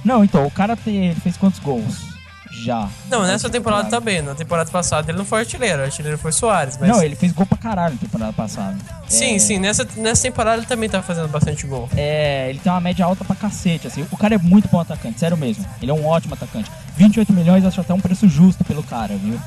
Não, 0.03 0.25
então, 0.25 0.47
o 0.47 0.51
cara 0.51 0.77
ele 0.87 1.14
fez 1.16 1.37
quantos 1.37 1.61
gols? 1.61 2.09
Já. 2.51 2.89
Não, 3.11 3.27
nessa 3.27 3.51
temporada 3.51 3.91
tá 3.91 4.01
bem. 4.01 4.23
Na 4.23 4.35
temporada 4.35 4.71
passada 4.71 5.11
ele 5.11 5.19
não 5.19 5.25
foi 5.27 5.41
artilheiro, 5.41 5.83
o 5.83 5.85
artilheiro 5.85 6.16
foi 6.16 6.33
Soares, 6.33 6.79
mas. 6.81 6.89
Não, 6.89 7.03
ele 7.03 7.14
fez 7.14 7.31
gol 7.31 7.45
pra 7.45 7.59
caralho 7.59 7.93
na 7.93 8.01
temporada 8.01 8.33
passada. 8.33 8.75
Sim, 9.07 9.35
É, 9.35 9.39
sim, 9.39 9.59
nessa, 9.59 9.87
nessa 9.97 10.23
temporada 10.23 10.57
ele 10.57 10.66
também 10.66 10.89
tá 10.89 11.03
fazendo 11.03 11.29
bastante 11.29 11.66
gol. 11.66 11.91
É, 11.95 12.49
ele 12.49 12.59
tem 12.59 12.73
uma 12.73 12.81
média 12.81 13.05
alta 13.05 13.23
pra 13.23 13.37
cacete, 13.37 13.87
assim. 13.87 14.07
O 14.11 14.16
cara 14.16 14.37
é 14.37 14.39
muito 14.39 14.66
bom 14.69 14.81
atacante, 14.81 15.21
sério 15.21 15.37
mesmo. 15.37 15.66
Ele 15.83 15.91
é 15.91 15.95
um 15.95 16.07
ótimo 16.07 16.33
atacante. 16.33 16.71
28 16.97 17.35
milhões, 17.35 17.66
acho 17.66 17.83
até 17.83 17.93
um 17.93 18.01
preço 18.01 18.27
justo 18.27 18.64
pelo 18.64 18.83
cara, 18.83 19.14
viu? 19.14 19.39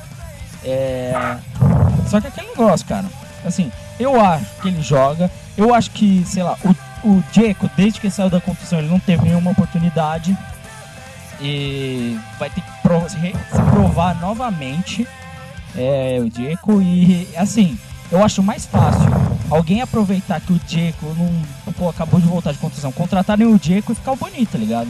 É... 0.64 1.12
Só 2.08 2.20
que 2.20 2.28
aquele 2.28 2.46
negócio, 2.50 2.86
cara. 2.86 3.06
Assim, 3.44 3.72
eu 3.98 4.20
acho 4.24 4.46
que 4.62 4.68
ele 4.68 4.80
joga. 4.80 5.28
Eu 5.56 5.74
acho 5.74 5.90
que, 5.90 6.22
sei 6.24 6.44
lá, 6.44 6.56
o, 6.64 6.91
o 7.04 7.22
Dzeko, 7.32 7.70
desde 7.76 8.00
que 8.00 8.10
saiu 8.10 8.30
da 8.30 8.40
competição, 8.40 8.78
ele 8.78 8.88
não 8.88 8.98
teve 9.00 9.24
nenhuma 9.24 9.50
oportunidade. 9.50 10.36
E 11.40 12.18
vai 12.38 12.48
ter 12.50 12.60
que 12.60 12.70
pro- 12.82 13.08
se 13.08 13.16
provar 13.70 14.20
novamente. 14.20 15.06
É, 15.76 16.18
o 16.20 16.28
Dzeko. 16.28 16.80
E, 16.82 17.26
assim, 17.36 17.78
eu 18.10 18.22
acho 18.22 18.42
mais 18.42 18.66
fácil 18.66 19.10
alguém 19.50 19.80
aproveitar 19.80 20.40
que 20.40 20.52
o 20.52 20.58
Dzeko 20.60 21.06
não, 21.18 21.72
pô, 21.72 21.88
acabou 21.88 22.20
de 22.20 22.26
voltar 22.26 22.52
de 22.52 22.58
contusão, 22.58 22.92
contratarem 22.92 23.46
o 23.46 23.58
Dzeko 23.58 23.92
e 23.92 23.94
ficar 23.94 24.14
bonito, 24.14 24.52
tá 24.52 24.58
ligado? 24.58 24.88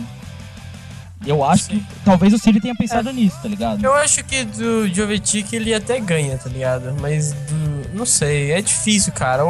Eu 1.24 1.44
acho 1.44 1.66
que 1.68 1.84
talvez 2.04 2.32
o 2.34 2.38
City 2.38 2.60
tenha 2.60 2.74
pensado 2.74 3.12
nisso, 3.12 3.38
tá 3.40 3.48
ligado? 3.48 3.82
Eu 3.82 3.94
acho 3.94 4.24
que 4.24 4.44
do 4.44 4.92
Jovetic 4.92 5.52
ele 5.52 5.72
até 5.72 6.00
ganha, 6.00 6.36
tá 6.36 6.50
ligado? 6.50 6.94
Mas 7.00 7.32
do. 7.32 7.94
Não 7.94 8.04
sei, 8.04 8.50
é 8.50 8.60
difícil, 8.60 9.12
cara. 9.12 9.42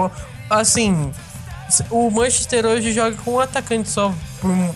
Assim, 0.50 1.10
o 1.90 2.10
Manchester 2.10 2.66
hoje 2.66 2.92
joga 2.92 3.16
com 3.16 3.32
um 3.34 3.40
atacante 3.40 3.88
só 3.88 4.12
por 4.40 4.50
um- 4.50 4.74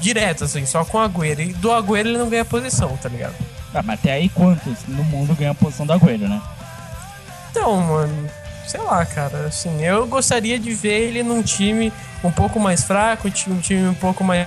direto, 0.00 0.44
assim, 0.44 0.64
só 0.66 0.84
com 0.84 0.98
o 0.98 1.00
Agüero. 1.00 1.40
E 1.40 1.52
do 1.54 1.72
Agüero 1.72 2.08
ele 2.08 2.18
não 2.18 2.28
ganha 2.28 2.44
posição, 2.44 2.96
tá 2.98 3.08
ligado? 3.08 3.34
Ah, 3.74 3.82
mas 3.82 3.98
até 3.98 4.12
aí 4.12 4.28
quantos 4.28 4.74
no 4.86 5.02
mundo 5.04 5.34
ganham 5.34 5.52
a 5.52 5.54
posição 5.54 5.86
do 5.86 5.92
Agüero, 5.92 6.28
né? 6.28 6.40
Então, 7.50 7.80
mano, 7.80 8.28
sei 8.66 8.80
lá, 8.80 9.04
cara. 9.06 9.46
Assim, 9.46 9.82
eu 9.82 10.06
gostaria 10.06 10.58
de 10.58 10.72
ver 10.74 11.00
ele 11.08 11.22
num 11.22 11.42
time 11.42 11.92
um 12.22 12.30
pouco 12.30 12.60
mais 12.60 12.82
fraco, 12.84 13.28
um 13.28 13.30
ti- 13.30 13.50
time 13.62 13.88
um 13.88 13.94
pouco 13.94 14.22
mais 14.22 14.46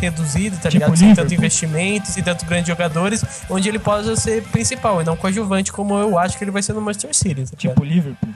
reduzido, 0.00 0.56
tá 0.56 0.68
Tipo 0.70 0.84
ligado? 0.84 0.96
Sem 0.98 1.14
tanto 1.14 1.32
investimento, 1.34 2.08
sem 2.08 2.22
tanto 2.22 2.44
grandes 2.44 2.68
jogadores, 2.68 3.24
onde 3.48 3.68
ele 3.68 3.78
possa 3.78 4.14
ser 4.16 4.42
principal 4.44 5.00
e 5.00 5.04
não 5.04 5.16
coadjuvante, 5.16 5.72
como 5.72 5.94
eu 5.98 6.18
acho 6.18 6.36
que 6.36 6.44
ele 6.44 6.50
vai 6.50 6.62
ser 6.62 6.72
no 6.74 6.80
Manchester 6.80 7.14
City. 7.14 7.44
Tá? 7.50 7.56
Tipo 7.56 7.84
Liverpool. 7.84 8.28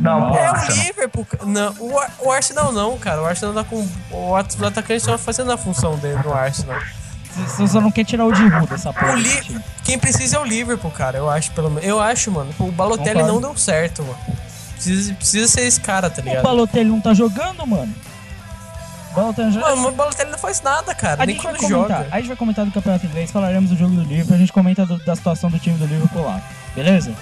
Não. 0.00 0.34
É 0.36 0.50
o. 0.50 0.72
Liverpool. 0.74 1.26
Não, 1.46 1.74
o, 1.78 1.98
Ar- 1.98 2.10
o 2.20 2.32
Arsenal 2.32 2.72
não, 2.72 2.98
cara. 2.98 3.22
O 3.22 3.26
Arsenal 3.26 3.54
tá 3.54 3.64
com. 3.64 3.86
O 4.10 4.34
at- 4.36 4.54
os 4.54 4.62
atacantes 4.62 5.02
estão 5.02 5.16
fazendo 5.18 5.52
a 5.52 5.56
função 5.56 5.96
dele 5.96 6.20
no 6.24 6.32
Arsenal. 6.34 6.78
Você 7.36 7.68
só 7.68 7.80
não 7.80 7.90
quer 7.92 8.04
tirar 8.04 8.24
o 8.24 8.34
Giroud 8.34 8.66
dessa 8.66 8.92
porra. 8.92 9.12
O 9.12 9.16
desse 9.22 9.36
Li... 9.36 9.42
time. 9.44 9.60
Quem 9.84 9.98
precisa 9.98 10.36
é 10.36 10.40
o 10.40 10.44
Liverpool, 10.44 10.90
cara. 10.90 11.18
Eu 11.18 11.30
acho, 11.30 11.52
pelo 11.52 11.70
menos. 11.70 11.84
Eu 11.88 12.00
acho, 12.00 12.30
mano. 12.32 12.52
O 12.58 12.72
Balotelli 12.72 13.20
Concordo. 13.20 13.32
não 13.32 13.40
deu 13.40 13.56
certo, 13.56 14.02
mano. 14.02 14.18
Precisa, 14.74 15.14
precisa 15.14 15.46
ser 15.48 15.60
esse 15.62 15.80
cara, 15.80 16.10
tá 16.10 16.20
O 16.20 16.24
ligado? 16.24 16.42
Balotelli 16.42 16.88
não 16.90 17.00
tá 17.00 17.14
jogando, 17.14 17.64
mano. 17.66 17.94
O 19.12 19.14
Balotelli 19.14 19.52
já... 19.52 19.60
Mano, 19.60 19.88
o 19.88 19.92
Balotelli 19.92 20.30
não 20.30 20.38
faz 20.38 20.60
nada, 20.60 20.94
cara. 20.94 21.22
A 21.22 21.26
nem 21.26 21.36
quando 21.36 21.56
comentar, 21.58 21.98
joga. 21.98 22.08
a 22.10 22.16
gente 22.18 22.28
vai 22.28 22.36
comentar 22.36 22.64
do 22.64 22.72
campeonato 22.72 23.06
inglês, 23.06 23.30
falaremos 23.30 23.70
do 23.70 23.76
jogo 23.76 23.94
do 23.94 24.02
Liverpool, 24.02 24.34
a 24.34 24.38
gente 24.38 24.52
comenta 24.52 24.84
do- 24.86 24.98
da 25.04 25.14
situação 25.16 25.50
do 25.50 25.58
time 25.58 25.76
do 25.78 25.86
Liverpool 25.86 26.24
lá. 26.24 26.40
Beleza? 26.74 27.12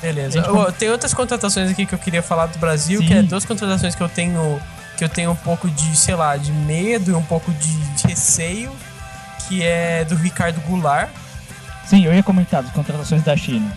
Beleza. 0.00 0.40
Gente, 0.42 0.72
tem 0.78 0.90
outras 0.90 1.12
contratações 1.12 1.70
aqui 1.70 1.84
que 1.84 1.94
eu 1.94 1.98
queria 1.98 2.22
falar 2.22 2.46
do 2.46 2.58
Brasil, 2.58 3.00
Sim. 3.00 3.06
que 3.06 3.14
é 3.14 3.22
duas 3.22 3.44
contratações 3.44 3.94
que 3.94 4.00
eu 4.02 4.08
tenho. 4.08 4.60
Que 4.96 5.04
eu 5.04 5.08
tenho 5.08 5.30
um 5.30 5.36
pouco 5.36 5.68
de, 5.70 5.96
sei 5.96 6.14
lá, 6.16 6.36
de 6.36 6.50
medo 6.52 7.10
e 7.12 7.14
um 7.14 7.22
pouco 7.22 7.52
de, 7.52 7.76
de 7.94 8.06
receio. 8.08 8.70
Que 9.48 9.62
é 9.62 10.04
do 10.04 10.14
Ricardo 10.16 10.60
Goulart. 10.66 11.08
Sim, 11.86 12.04
eu 12.04 12.12
ia 12.12 12.22
comentar 12.22 12.62
das 12.62 12.72
contratações 12.72 13.22
da 13.22 13.36
China. 13.36 13.72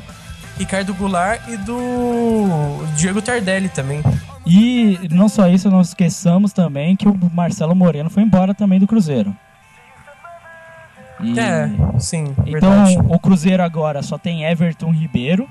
Ricardo 0.58 0.94
Goulart 0.94 1.42
e 1.48 1.58
do 1.58 2.86
Diego 2.96 3.22
Tardelli 3.22 3.70
também. 3.70 4.04
E 4.46 5.00
não 5.12 5.30
só 5.30 5.48
isso, 5.48 5.70
não 5.70 5.82
esqueçamos 5.82 6.52
também 6.52 6.96
que 6.96 7.08
o 7.08 7.18
Marcelo 7.34 7.74
Moreno 7.76 8.10
foi 8.10 8.22
embora 8.24 8.54
também 8.54 8.80
do 8.80 8.88
Cruzeiro. 8.88 9.36
E- 11.20 11.40
É, 11.40 11.70
sim, 12.00 12.36
Então 12.46 12.84
verdade. 12.86 12.98
o 13.08 13.20
Cruzeiro 13.20 13.64
agora 13.64 14.02
só 14.02 14.18
tem 14.18 14.44
Everton 14.44 14.92
Ribeiro. 14.92 15.48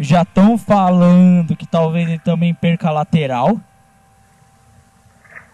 Já 0.00 0.22
estão 0.22 0.56
falando 0.56 1.54
que 1.54 1.66
talvez 1.66 2.08
ele 2.08 2.18
também 2.18 2.54
perca 2.54 2.88
a 2.88 2.92
lateral. 2.92 3.60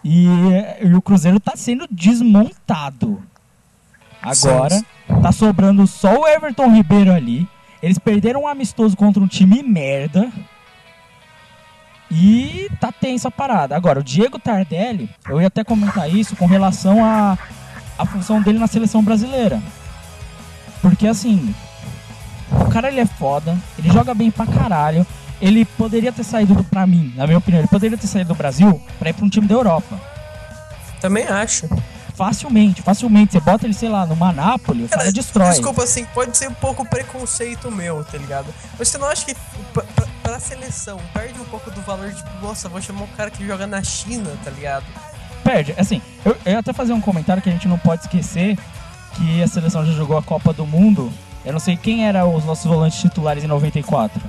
E, 0.05 0.26
e 0.80 0.94
o 0.94 1.03
Cruzeiro 1.03 1.40
tá 1.40 1.53
sendo 1.57 1.86
desmontado. 1.90 3.22
Agora 4.22 4.80
tá 5.20 5.32
sobrando 5.32 5.86
só 5.86 6.20
o 6.20 6.26
Everton 6.26 6.72
Ribeiro 6.72 7.12
ali. 7.12 7.47
Eles 7.82 7.99
perderam 7.99 8.42
um 8.42 8.49
amistoso 8.49 8.97
contra 8.97 9.22
um 9.22 9.26
time 9.26 9.62
merda. 9.62 10.32
E 12.09 12.70
tá 12.80 12.92
tensa 12.92 13.28
a 13.28 13.32
parada. 13.32 13.76
Agora, 13.76 13.99
o 13.99 14.05
Diego 14.05 14.38
Tardelli, 14.38 15.11
eu 15.28 15.40
ia 15.40 15.49
até 15.49 15.64
comentar 15.64 16.09
isso 16.09 16.36
com 16.36 16.47
relação 16.47 17.05
a 17.05 17.36
a 17.99 18.05
função 18.05 18.40
dele 18.40 18.59
na 18.59 18.66
seleção 18.66 19.03
brasileira. 19.03 19.61
Porque 20.82 21.07
assim, 21.07 21.55
cara 22.77 22.89
ele 22.89 23.01
é 23.01 23.07
foda, 23.07 23.57
ele 23.79 23.91
joga 23.91 24.12
bem 24.14 24.31
pra 24.31 24.47
caralho. 24.47 25.07
Ele 25.41 25.64
poderia 25.64 26.11
ter 26.12 26.24
saído, 26.24 26.55
do- 26.55 26.64
pra 26.64 26.87
mim, 26.87 27.12
na 27.16 27.27
minha 27.27 27.39
opinião, 27.39 27.61
ele 27.61 27.68
poderia 27.68 27.97
ter 27.99 28.07
saído 28.07 28.29
do 28.29 28.35
Brasil 28.35 28.81
pra 28.99 29.11
ir 29.11 29.12
pra 29.12 29.24
um 29.24 29.29
time 29.29 29.47
da 29.47 29.55
Europa. 29.55 29.99
Também 31.01 31.24
acho. 31.27 31.68
Facilmente, 32.14 32.81
facilmente. 32.81 33.33
Você 33.33 33.41
bota 33.41 33.66
ele, 33.66 33.74
sei 33.74 33.89
lá, 33.91 34.07
numa 34.07 34.33
Nápoles, 34.33 34.87
o 34.87 34.89
cara 34.89 35.12
destrói. 35.12 35.51
Desculpa, 35.51 35.83
assim, 35.85 36.07
pode 36.14 36.37
ser 36.37 36.49
um 36.49 36.55
pouco 36.55 36.85
preconceito 36.89 37.70
meu, 37.70 38.03
tá 38.05 38.16
ligado? 38.16 38.47
Mas 38.79 38.89
você 38.89 38.97
não 38.97 39.07
acha 39.09 39.27
que 39.27 39.35
pra, 39.74 39.83
pra, 39.95 40.07
pra 40.22 40.41
seleção 40.41 40.99
perde 41.12 41.39
um 41.39 41.45
pouco 41.45 41.70
do 41.70 41.81
valor, 41.83 42.11
tipo, 42.14 42.31
nossa, 42.43 42.68
vou 42.70 42.81
chamar 42.81 43.03
um 43.03 43.07
cara 43.09 43.31
que 43.31 43.47
joga 43.47 43.66
na 43.66 43.83
China, 43.83 44.31
tá 44.43 44.51
ligado? 44.51 44.85
Perde. 45.45 45.74
Assim, 45.77 46.01
eu, 46.24 46.35
eu 46.47 46.53
ia 46.53 46.59
até 46.59 46.72
fazer 46.72 46.95
um 46.95 47.01
comentário 47.01 47.43
que 47.43 47.51
a 47.51 47.53
gente 47.53 47.68
não 47.68 47.79
pode 47.79 48.03
esquecer 48.03 48.57
que 49.14 49.43
a 49.43 49.47
seleção 49.47 49.85
já 49.85 49.93
jogou 49.93 50.16
a 50.16 50.22
Copa 50.22 50.53
do 50.55 50.66
Mundo. 50.66 51.12
Eu 51.47 51.53
não 51.53 51.61
sei 51.61 51.76
quem 51.76 52.07
eram 52.07 52.34
os 52.34 52.44
nossos 52.44 52.66
volantes 52.66 52.99
titulares 53.01 53.44
em 53.44 53.47
94. 53.47 54.20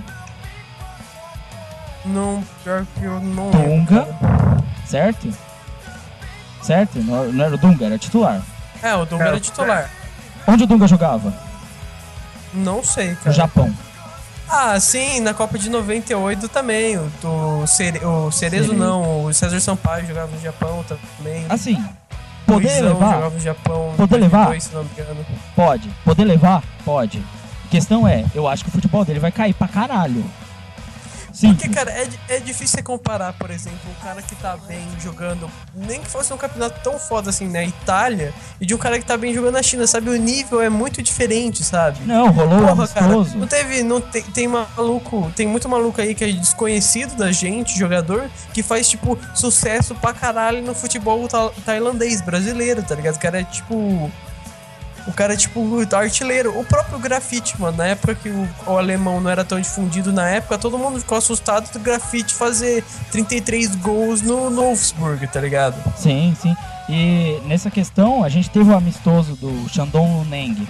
Não, 2.06 2.44
pior 2.64 2.86
que 2.96 3.04
eu 3.04 3.20
não 3.20 3.52
Dunga. 3.52 4.02
lembro. 4.06 4.64
Certo? 4.86 5.28
Certo? 6.62 7.00
Não, 7.00 7.32
não 7.34 7.46
era 7.46 7.56
o 7.56 7.58
Dunga, 7.58 7.86
era 7.86 7.98
titular. 7.98 8.42
É, 8.82 8.94
o 8.96 9.06
Dunga 9.06 9.26
É, 9.26 9.28
era 9.30 9.40
titular. 9.40 9.90
Onde 10.48 10.64
o 10.64 10.68
Dunga 10.68 10.88
jogava? 10.88 11.34
Não 12.54 12.84
sei, 12.84 13.10
No 13.12 13.16
cara. 13.18 13.32
Japão. 13.36 13.74
Ah, 14.50 14.80
sim, 14.80 15.20
na 15.20 15.34
Copa 15.34 15.58
de 15.60 15.70
98 15.70 16.48
também. 16.48 16.98
O, 16.98 17.12
o, 17.64 17.68
Cere, 17.68 17.98
o 18.06 18.32
Cerezo 18.32 18.68
Cerezo. 18.68 18.74
não, 18.74 19.26
o 19.26 19.34
César 19.34 19.60
Sampaio 19.60 20.08
jogava 20.08 20.32
no 20.32 20.40
Japão 20.42 20.86
também. 20.88 21.46
Assim, 21.50 21.84
poder 22.48 22.82
Luizão 22.82 22.94
levar? 22.94 23.40
Japão. 23.40 23.94
Poder 23.96 24.18
levar? 24.18 24.46
2002, 24.48 24.64
se 24.64 24.74
não 24.74 24.84
me 24.84 24.90
engano. 24.92 25.26
Pode. 25.56 25.90
Poder 26.04 26.26
levar? 26.26 26.64
Pode. 26.84 27.22
A 27.66 27.70
questão 27.70 28.08
é, 28.08 28.26
eu 28.34 28.48
acho 28.48 28.64
que 28.64 28.70
o 28.70 28.74
futebol 28.74 29.04
dele 29.06 29.20
vai 29.20 29.32
cair 29.32 29.54
pra 29.54 29.68
caralho. 29.68 30.24
Sim. 31.38 31.54
Porque, 31.54 31.70
cara, 31.70 31.92
é, 31.92 32.08
é 32.30 32.40
difícil 32.40 32.78
você 32.78 32.82
comparar, 32.82 33.32
por 33.34 33.52
exemplo, 33.52 33.78
um 33.88 34.04
cara 34.04 34.24
que 34.24 34.36
tá 34.38 34.58
bem 34.68 34.84
jogando, 35.00 35.48
nem 35.76 36.02
que 36.02 36.10
fosse 36.10 36.34
um 36.34 36.38
campeonato 36.38 36.80
tão 36.84 36.98
foda 36.98 37.30
assim 37.30 37.48
na 37.48 37.64
Itália, 37.64 38.34
e 38.60 38.66
de 38.66 38.74
um 38.74 38.78
cara 38.80 38.98
que 38.98 39.06
tá 39.06 39.16
bem 39.16 39.36
jogando 39.36 39.54
na 39.54 39.62
China, 39.62 39.86
sabe? 39.86 40.10
O 40.10 40.18
nível 40.18 40.60
é 40.60 40.68
muito 40.68 41.00
diferente, 41.00 41.64
sabe? 41.64 42.00
Não, 42.06 42.32
rolou 42.32 42.66
Porra, 42.66 42.88
cara, 42.88 43.08
não 43.08 43.48
teve, 43.48 43.84
não 43.84 44.02
tem, 44.02 44.24
tem 44.24 44.48
maluco, 44.48 45.32
tem 45.36 45.46
muito 45.46 45.70
maluco 45.70 46.02
aí 46.02 46.16
que 46.16 46.24
é 46.24 46.32
desconhecido 46.32 47.16
da 47.16 47.32
gente, 47.32 47.78
jogador, 47.78 48.32
que 48.52 48.64
faz, 48.64 48.90
tipo, 48.90 49.16
sucesso 49.36 49.94
pra 49.94 50.14
caralho 50.16 50.64
no 50.64 50.74
futebol 50.74 51.28
ta- 51.28 51.52
tailandês, 51.64 52.20
brasileiro, 52.20 52.82
tá 52.82 52.96
ligado? 52.96 53.16
O 53.16 53.20
cara 53.20 53.42
é, 53.42 53.44
tipo... 53.44 54.12
O 55.08 55.14
cara 55.14 55.34
é 55.34 55.38
tipo 55.38 55.62
artilheiro. 55.96 56.58
O 56.60 56.66
próprio 56.66 57.00
grafite, 57.00 57.60
mano. 57.60 57.78
Na 57.78 57.88
época 57.88 58.14
que 58.14 58.30
o, 58.30 58.50
o 58.68 58.78
alemão 58.78 59.22
não 59.22 59.32
era 59.32 59.44
tão 59.44 59.60
difundido 59.60 60.12
na 60.12 60.28
época, 60.30 60.58
todo 60.58 60.78
mundo 60.78 61.00
ficou 61.00 61.18
assustado 61.18 61.72
do 61.72 61.80
grafite 61.80 62.34
fazer 62.34 62.84
33 63.12 63.76
gols 63.76 64.22
no, 64.22 64.50
Wolfsburg, 64.50 65.26
tá 65.28 65.40
ligado? 65.40 65.76
Sim, 65.96 66.36
sim. 66.40 66.56
E 66.90 67.40
nessa 67.46 67.72
questão, 67.72 68.24
a 68.24 68.30
gente 68.30 68.50
teve 68.50 68.70
o 68.70 68.76
amistoso 68.76 69.36
do 69.36 69.68
Shandong 69.70 70.20
Luneng, 70.20 70.68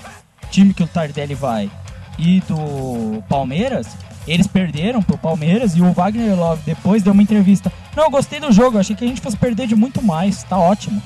time 0.49 0.73
que 0.73 0.83
o 0.83 0.87
Tardelli 0.87 1.35
vai, 1.35 1.69
e 2.17 2.41
do 2.41 3.23
Palmeiras. 3.27 3.87
Eles 4.27 4.45
perderam 4.45 5.01
pro 5.01 5.17
Palmeiras 5.17 5.75
e 5.75 5.81
o 5.81 5.93
Wagner 5.93 6.35
Love 6.35 6.61
depois 6.65 7.01
deu 7.01 7.13
uma 7.13 7.23
entrevista. 7.23 7.71
Não, 7.95 8.09
gostei 8.11 8.39
do 8.39 8.51
jogo, 8.51 8.77
achei 8.77 8.95
que 8.95 9.05
a 9.05 9.07
gente 9.07 9.21
fosse 9.21 9.37
perder 9.37 9.67
de 9.67 9.75
muito 9.75 10.01
mais, 10.01 10.43
tá 10.43 10.57
ótimo. 10.57 11.01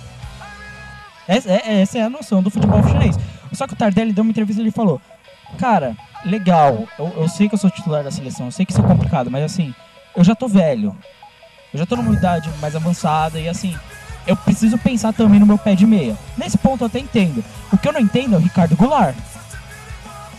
Essa 1.28 1.52
é, 1.52 1.82
essa 1.82 1.98
é 1.98 2.04
a 2.04 2.10
noção 2.10 2.42
do 2.42 2.50
futebol 2.50 2.82
chinês. 2.88 3.18
Só 3.54 3.68
que 3.68 3.74
o 3.74 3.78
Tardelli 3.78 4.14
deu 4.14 4.24
uma 4.24 4.32
entrevista 4.32 4.62
e 4.62 4.64
ele 4.64 4.72
falou: 4.72 5.02
Cara, 5.58 5.96
legal, 6.26 6.88
eu, 6.98 7.14
eu 7.18 7.28
sei 7.28 7.48
que 7.48 7.56
eu 7.56 7.60
sou 7.60 7.70
titular 7.70 8.04
da 8.04 8.12
seleção, 8.12 8.48
eu 8.48 8.52
sei 8.52 8.66
que 8.66 8.72
isso 8.72 8.82
é 8.82 8.88
complicado, 8.88 9.30
mas 9.30 9.44
assim, 9.44 9.74
eu 10.16 10.24
já 10.24 10.36
tô 10.36 10.48
velho. 10.48 10.96
Eu 11.74 11.80
já 11.80 11.86
tô 11.86 11.96
numa 11.96 12.14
idade 12.14 12.50
mais 12.60 12.76
avançada 12.76 13.40
e 13.40 13.48
assim, 13.48 13.78
eu 14.28 14.36
preciso 14.36 14.78
pensar 14.78 15.14
também 15.14 15.40
no 15.40 15.46
meu 15.46 15.58
pé 15.58 15.74
de 15.74 15.86
meia. 15.86 16.18
Nesse 16.38 16.58
ponto 16.58 16.84
eu 16.84 16.88
até 16.88 17.00
entendo. 17.00 17.44
O 17.72 17.78
que 17.78 17.88
eu 17.88 17.94
não 17.94 18.00
entendo 18.00 18.36
é 18.36 18.38
o 18.38 18.42
Ricardo 18.42 18.76
Goulart. 18.76 19.16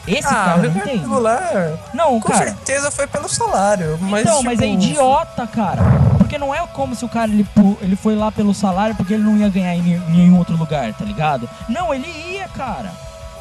Esse 0.07 0.23
cara 0.23 0.65
eu 0.65 0.71
não 0.71 0.81
Ricardo 0.81 0.95
entendo. 0.95 1.79
Não, 1.95 2.21
com 2.21 2.29
cara. 2.33 2.47
certeza 2.47 2.91
foi 2.91 3.07
pelo 3.07 3.29
salário, 3.29 3.99
mas 4.01 4.27
então, 4.27 4.43
mas 4.43 4.61
é 4.61 4.67
tipo, 4.67 4.75
idiota, 4.75 5.47
cara. 5.47 5.83
Porque 6.19 6.39
não 6.39 6.55
é 6.55 6.67
como 6.69 6.95
se 6.95 7.05
o 7.05 7.09
cara 7.09 7.31
ele, 7.31 7.47
ele 7.81 7.97
foi 7.97 8.15
lá 8.15 8.33
pelo 8.33 8.55
salário 8.55 8.95
porque 8.97 9.15
ele 9.15 9.23
não 9.23 9.37
ia 9.37 9.49
ganhar 9.49 9.75
em 9.75 9.83
nenhum 10.09 10.39
outro 10.39 10.57
lugar, 10.57 10.93
tá 10.95 11.05
ligado? 11.05 11.49
Não, 11.69 11.93
ele 11.95 12.07
ia, 12.33 12.49
cara. 12.49 12.91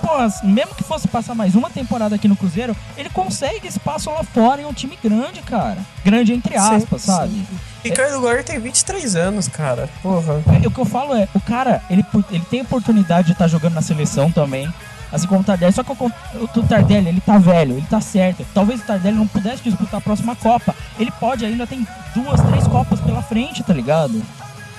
Pô, 0.01 0.17
mesmo 0.43 0.73
que 0.73 0.83
fosse 0.83 1.07
passar 1.07 1.35
mais 1.35 1.53
uma 1.53 1.69
temporada 1.69 2.15
aqui 2.15 2.27
no 2.27 2.35
Cruzeiro, 2.35 2.75
ele 2.97 3.09
consegue 3.09 3.67
espaço 3.67 4.09
lá 4.09 4.23
fora 4.23 4.61
em 4.61 4.65
um 4.65 4.73
time 4.73 4.97
grande, 5.01 5.41
cara. 5.41 5.77
Grande 6.03 6.33
entre 6.33 6.59
Sim, 6.59 6.75
aspas, 6.75 7.01
sim. 7.01 7.07
sabe? 7.07 7.47
Ricardo 7.83 8.19
Goulart 8.19 8.43
tem 8.43 8.59
23 8.59 9.15
anos, 9.15 9.47
cara. 9.47 9.87
Porra. 10.01 10.41
É, 10.61 10.67
O 10.67 10.71
que 10.71 10.79
eu 10.79 10.85
falo 10.85 11.15
é, 11.15 11.27
o 11.33 11.39
cara, 11.39 11.83
ele, 11.89 12.03
ele 12.31 12.45
tem 12.49 12.61
oportunidade 12.61 13.27
de 13.27 13.33
estar 13.33 13.47
jogando 13.47 13.75
na 13.75 13.81
seleção 13.81 14.31
também. 14.31 14.71
Assim 15.11 15.27
como 15.27 15.41
o 15.41 15.43
Tardelli, 15.43 15.73
só 15.73 15.83
que 15.83 15.91
o, 15.91 16.11
o 16.35 16.63
Tardelli, 16.63 17.09
ele 17.09 17.21
tá 17.21 17.37
velho, 17.37 17.73
ele 17.73 17.85
tá 17.89 17.99
certo. 17.99 18.45
Talvez 18.53 18.79
o 18.81 18.85
Tardelli 18.85 19.17
não 19.17 19.27
pudesse 19.27 19.61
disputar 19.63 19.99
a 19.99 20.01
próxima 20.01 20.35
Copa. 20.35 20.73
Ele 20.97 21.11
pode 21.11 21.45
ainda, 21.45 21.67
tem 21.67 21.85
duas, 22.15 22.39
três 22.41 22.65
Copas 22.67 23.01
pela 23.01 23.21
frente, 23.21 23.61
tá 23.63 23.73
ligado? 23.73 24.21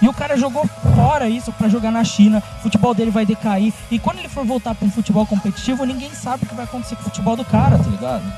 E 0.00 0.08
o 0.08 0.12
cara 0.12 0.36
jogou 0.36 0.66
fora 0.96 1.28
isso 1.28 1.52
pra 1.52 1.68
jogar 1.68 1.92
na 1.92 2.02
China, 2.02 2.42
o 2.58 2.62
futebol 2.62 2.92
dele 2.94 3.10
vai 3.10 3.24
decair. 3.24 3.72
E 3.90 3.98
quando 3.98 4.18
ele 4.18 4.28
for 4.28 4.44
voltar 4.44 4.74
pra 4.74 4.86
um 4.86 4.90
futebol 4.90 5.24
competitivo, 5.26 5.84
ninguém 5.84 6.10
sabe 6.12 6.44
o 6.44 6.48
que 6.48 6.54
vai 6.54 6.64
acontecer 6.64 6.96
com 6.96 7.02
o 7.02 7.04
futebol 7.04 7.36
do 7.36 7.44
cara, 7.44 7.78
tá 7.78 7.88
ligado? 7.88 8.32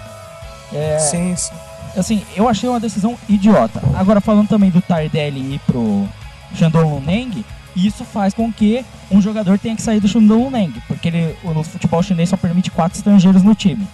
É, 0.72 0.98
Sim, 0.98 1.34
sim. 1.36 1.52
assim, 1.96 2.22
eu 2.36 2.48
achei 2.48 2.68
uma 2.68 2.80
decisão 2.80 3.16
idiota. 3.28 3.80
Agora, 3.94 4.20
falando 4.20 4.48
também 4.48 4.68
do 4.70 4.82
Tardelli 4.82 5.54
ir 5.54 5.58
pro 5.60 6.06
Shandong 6.54 6.90
Luneng, 6.90 7.44
isso 7.74 8.04
faz 8.04 8.32
com 8.34 8.52
que 8.52 8.84
um 9.10 9.20
jogador 9.20 9.58
tenha 9.58 9.76
que 9.76 9.82
sair 9.82 10.00
do 10.00 10.08
Shandong 10.08 10.44
Luneng, 10.44 10.82
porque 10.86 11.08
ele, 11.08 11.36
o 11.42 11.62
futebol 11.62 12.02
chinês 12.02 12.28
só 12.28 12.36
permite 12.36 12.70
quatro 12.70 12.96
estrangeiros 12.96 13.42
no 13.42 13.54
time. 13.54 13.86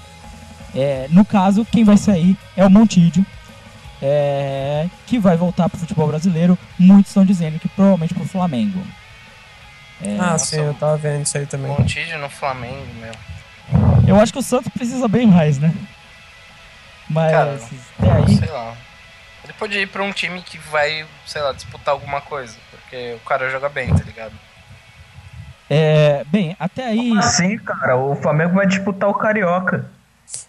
É, 0.75 1.07
no 1.11 1.25
caso, 1.25 1.65
quem 1.65 1.85
vai 1.85 1.97
sair 1.97 2.37
é 2.57 2.65
o 2.65 2.71
Montijo, 2.71 3.25
é, 4.01 4.89
que 5.07 5.19
vai 5.19 5.37
voltar 5.37 5.69
pro 5.69 5.79
futebol 5.79 6.07
brasileiro. 6.07 6.59
Muitos 6.79 7.11
estão 7.11 7.25
dizendo 7.25 7.59
que 7.59 7.69
provavelmente 7.69 8.15
pro 8.15 8.25
Flamengo. 8.25 8.81
É, 10.03 10.17
ah, 10.19 10.33
nossa, 10.33 10.47
sim, 10.47 10.61
eu 10.61 10.75
tava 10.75 10.97
vendo 10.97 11.25
isso 11.25 11.37
aí 11.37 11.47
também. 11.47 11.71
Montijo 11.71 12.17
no 12.19 12.29
Flamengo, 12.29 12.87
meu. 13.01 13.13
eu 14.07 14.21
acho 14.21 14.33
que 14.33 14.39
o 14.39 14.43
Santos 14.43 14.73
precisa 14.73 15.07
bem 15.09 15.27
mais, 15.27 15.59
né? 15.59 15.75
Mas 17.09 17.33
Cara, 17.33 17.61
até 17.99 18.13
aí. 18.13 18.37
Sei 18.37 18.49
lá. 18.49 18.75
Ele 19.45 19.53
pode 19.55 19.77
ir 19.77 19.89
pra 19.89 20.03
um 20.03 20.13
time 20.13 20.41
que 20.43 20.59
vai, 20.59 21.05
sei 21.27 21.43
lá, 21.43 21.53
disputar 21.53 21.93
alguma 21.93 22.21
coisa. 22.21 22.57
Porque 22.91 23.15
o 23.15 23.21
cara 23.29 23.49
joga 23.49 23.69
bem, 23.69 23.95
tá 23.95 24.03
ligado? 24.03 24.33
É, 25.69 26.25
bem, 26.25 26.57
até 26.59 26.85
aí. 26.87 27.17
Assim, 27.17 27.57
cara, 27.59 27.97
o 27.97 28.17
Flamengo 28.17 28.55
vai 28.55 28.67
disputar 28.67 29.09
o 29.09 29.15
Carioca. 29.15 29.87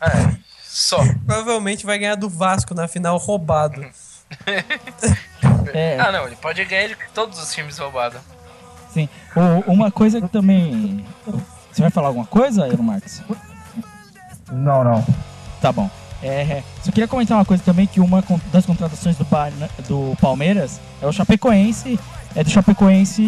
É, 0.02 0.36
só. 0.64 0.98
Provavelmente 1.28 1.86
vai 1.86 2.00
ganhar 2.00 2.16
do 2.16 2.28
Vasco 2.28 2.74
na 2.74 2.88
final 2.88 3.18
roubado. 3.18 3.86
É, 5.74 5.98
Ah, 6.00 6.12
não, 6.12 6.26
ele 6.26 6.36
pode 6.36 6.64
ganhar 6.66 6.90
com 6.96 7.04
todos 7.14 7.42
os 7.42 7.54
times 7.54 7.78
roubados. 7.78 8.20
Sim. 8.94 9.08
O- 9.36 9.72
uma 9.72 9.92
coisa 9.92 10.20
que 10.20 10.28
também. 10.28 11.06
Você 11.72 11.82
vai 11.82 11.92
falar 11.92 12.08
alguma 12.08 12.26
coisa, 12.26 12.66
Eero 12.68 12.82
Marques? 12.84 13.22
Não, 14.52 14.84
não. 14.84 15.06
Tá 15.62 15.72
bom. 15.72 15.90
É, 16.24 16.62
só 16.84 16.92
queria 16.92 17.08
comentar 17.08 17.38
uma 17.38 17.46
coisa 17.46 17.64
também, 17.64 17.88
que 17.88 18.00
uma 18.00 18.24
das 18.52 18.66
contratações 18.66 19.16
do, 19.18 19.26
do 19.88 20.16
Palmeiras 20.18 20.80
é 21.02 21.06
o 21.08 21.12
Chapecoense, 21.12 22.00
é 22.36 22.44
do 22.44 22.50
Chapecoense 22.50 23.22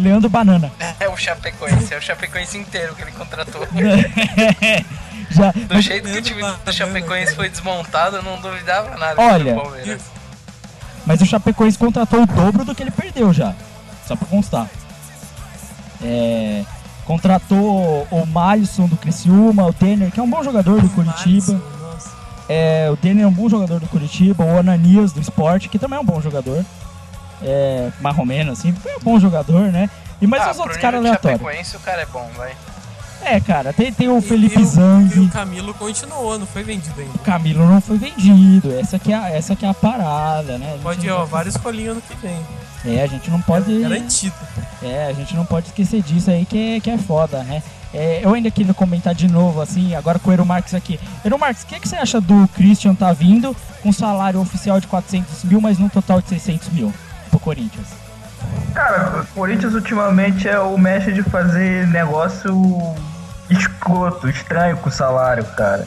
Leandro 0.00 0.28
Banana. 0.28 0.70
É 1.00 1.08
o 1.08 1.16
Chapecoense, 1.16 1.94
é 1.94 1.96
o 1.96 2.02
Chapecoense 2.02 2.58
inteiro 2.58 2.94
que 2.94 3.02
ele 3.02 3.12
contratou. 3.12 3.66
Já, 5.30 5.52
Do 5.52 5.80
jeito 5.80 6.10
que 6.10 6.18
o 6.18 6.22
time 6.22 6.42
do 6.64 6.72
Chapecoense 6.72 7.34
foi 7.34 7.48
desmontado, 7.48 8.16
eu 8.16 8.22
não 8.22 8.40
duvidava 8.40 8.96
nada 8.98 9.14
Olha, 9.20 9.54
do 9.54 9.62
Palmeiras. 9.62 10.02
mas 11.06 11.20
o 11.22 11.26
Chapecoense 11.26 11.78
contratou 11.78 12.22
o 12.22 12.26
dobro 12.26 12.64
do 12.64 12.74
que 12.74 12.82
ele 12.82 12.90
perdeu 12.90 13.32
já. 13.32 13.54
Só 14.06 14.16
pra 14.16 14.26
constar. 14.26 14.68
É, 16.02 16.64
contratou 17.06 18.06
o 18.10 18.26
Malisson 18.26 18.86
do 18.86 18.96
Criciúma, 18.96 19.66
o 19.66 19.72
Denner, 19.72 20.10
que 20.10 20.20
é 20.20 20.22
um 20.22 20.28
bom 20.30 20.42
jogador 20.42 20.80
do 20.80 20.88
Curitiba. 20.90 21.60
É, 22.48 22.90
o 22.92 22.96
Denner 22.96 23.24
é 23.24 23.26
um 23.28 23.32
bom 23.32 23.48
jogador 23.48 23.78
do 23.78 23.86
Curitiba, 23.86 24.44
o 24.44 24.58
Ananias 24.58 25.12
do 25.12 25.20
Sport, 25.20 25.68
que 25.68 25.78
também 25.78 25.96
é 25.96 26.00
um 26.02 26.04
bom 26.04 26.20
jogador. 26.20 26.64
É, 27.42 27.90
marromeno, 28.00 28.52
assim, 28.52 28.74
é 28.86 28.96
um 28.96 29.00
bom 29.00 29.18
jogador, 29.18 29.70
né? 29.72 29.88
E 30.20 30.26
mais 30.26 30.42
ah, 30.42 30.50
os 30.50 30.58
outros 30.58 30.76
caras 30.76 31.00
aleatórios. 31.00 31.40
Chapecoense 31.40 31.76
o 31.76 31.80
cara 31.80 32.02
é 32.02 32.06
bom, 32.06 32.28
vai. 32.36 32.52
É, 33.22 33.38
cara, 33.38 33.72
tem, 33.72 33.92
tem 33.92 34.08
o 34.08 34.18
E- 34.18 34.22
Felipe 34.22 34.58
e 34.58 34.62
o- 34.62 34.66
Zang. 34.66 35.14
E 35.16 35.20
o 35.20 35.28
Camilo 35.30 35.74
continuou, 35.74 36.38
não 36.38 36.46
foi 36.46 36.62
vendido 36.62 37.00
ainda. 37.00 37.12
O 37.14 37.18
Camilo 37.18 37.66
não 37.66 37.80
foi 37.80 37.98
vendido. 37.98 38.72
Essa 38.78 38.98
que 38.98 39.12
é 39.12 39.16
a, 39.16 39.28
essa 39.30 39.54
que 39.56 39.64
é 39.64 39.68
a 39.68 39.74
parada, 39.74 40.56
né? 40.58 40.74
A 40.78 40.82
Pode 40.82 41.06
ir, 41.06 41.10
ó, 41.10 41.24
vários 41.24 41.56
colinhos 41.56 41.92
ano 41.92 42.02
que 42.06 42.14
vem. 42.16 42.38
É, 42.84 43.02
a 43.02 43.06
gente 43.06 43.30
não 43.30 43.40
pode. 43.42 43.78
Garantido. 43.80 44.34
É, 44.82 45.06
a 45.06 45.12
gente 45.12 45.34
não 45.36 45.44
pode 45.44 45.66
esquecer 45.66 46.00
disso 46.02 46.30
aí 46.30 46.46
que 46.46 46.76
é, 46.76 46.80
que 46.80 46.90
é 46.90 46.96
foda, 46.96 47.42
né? 47.44 47.62
É, 47.92 48.20
eu 48.22 48.32
ainda 48.32 48.50
queria 48.50 48.72
comentar 48.72 49.14
de 49.14 49.28
novo, 49.28 49.60
assim, 49.60 49.94
agora 49.94 50.18
com 50.18 50.30
o 50.30 50.32
Eero 50.32 50.46
Marques 50.46 50.72
aqui. 50.74 50.98
Eero 51.24 51.38
Marques, 51.38 51.64
o 51.64 51.66
que, 51.66 51.78
que 51.80 51.88
você 51.88 51.96
acha 51.96 52.20
do 52.20 52.48
Christian 52.54 52.94
tá 52.94 53.12
vindo 53.12 53.54
com 53.82 53.92
salário 53.92 54.40
oficial 54.40 54.80
de 54.80 54.86
400 54.86 55.44
mil, 55.44 55.60
mas 55.60 55.78
num 55.78 55.88
total 55.88 56.22
de 56.22 56.28
600 56.28 56.68
mil 56.70 56.92
pro 57.30 57.38
Corinthians? 57.40 57.86
Cara, 58.74 59.22
o 59.22 59.26
Corinthians 59.34 59.74
ultimamente 59.74 60.48
é 60.48 60.58
o 60.58 60.76
mestre 60.78 61.12
de 61.12 61.22
fazer 61.22 61.86
negócio 61.88 62.94
escroto, 63.48 64.28
estranho 64.28 64.76
com 64.76 64.88
o 64.88 64.92
salário, 64.92 65.44
cara. 65.56 65.86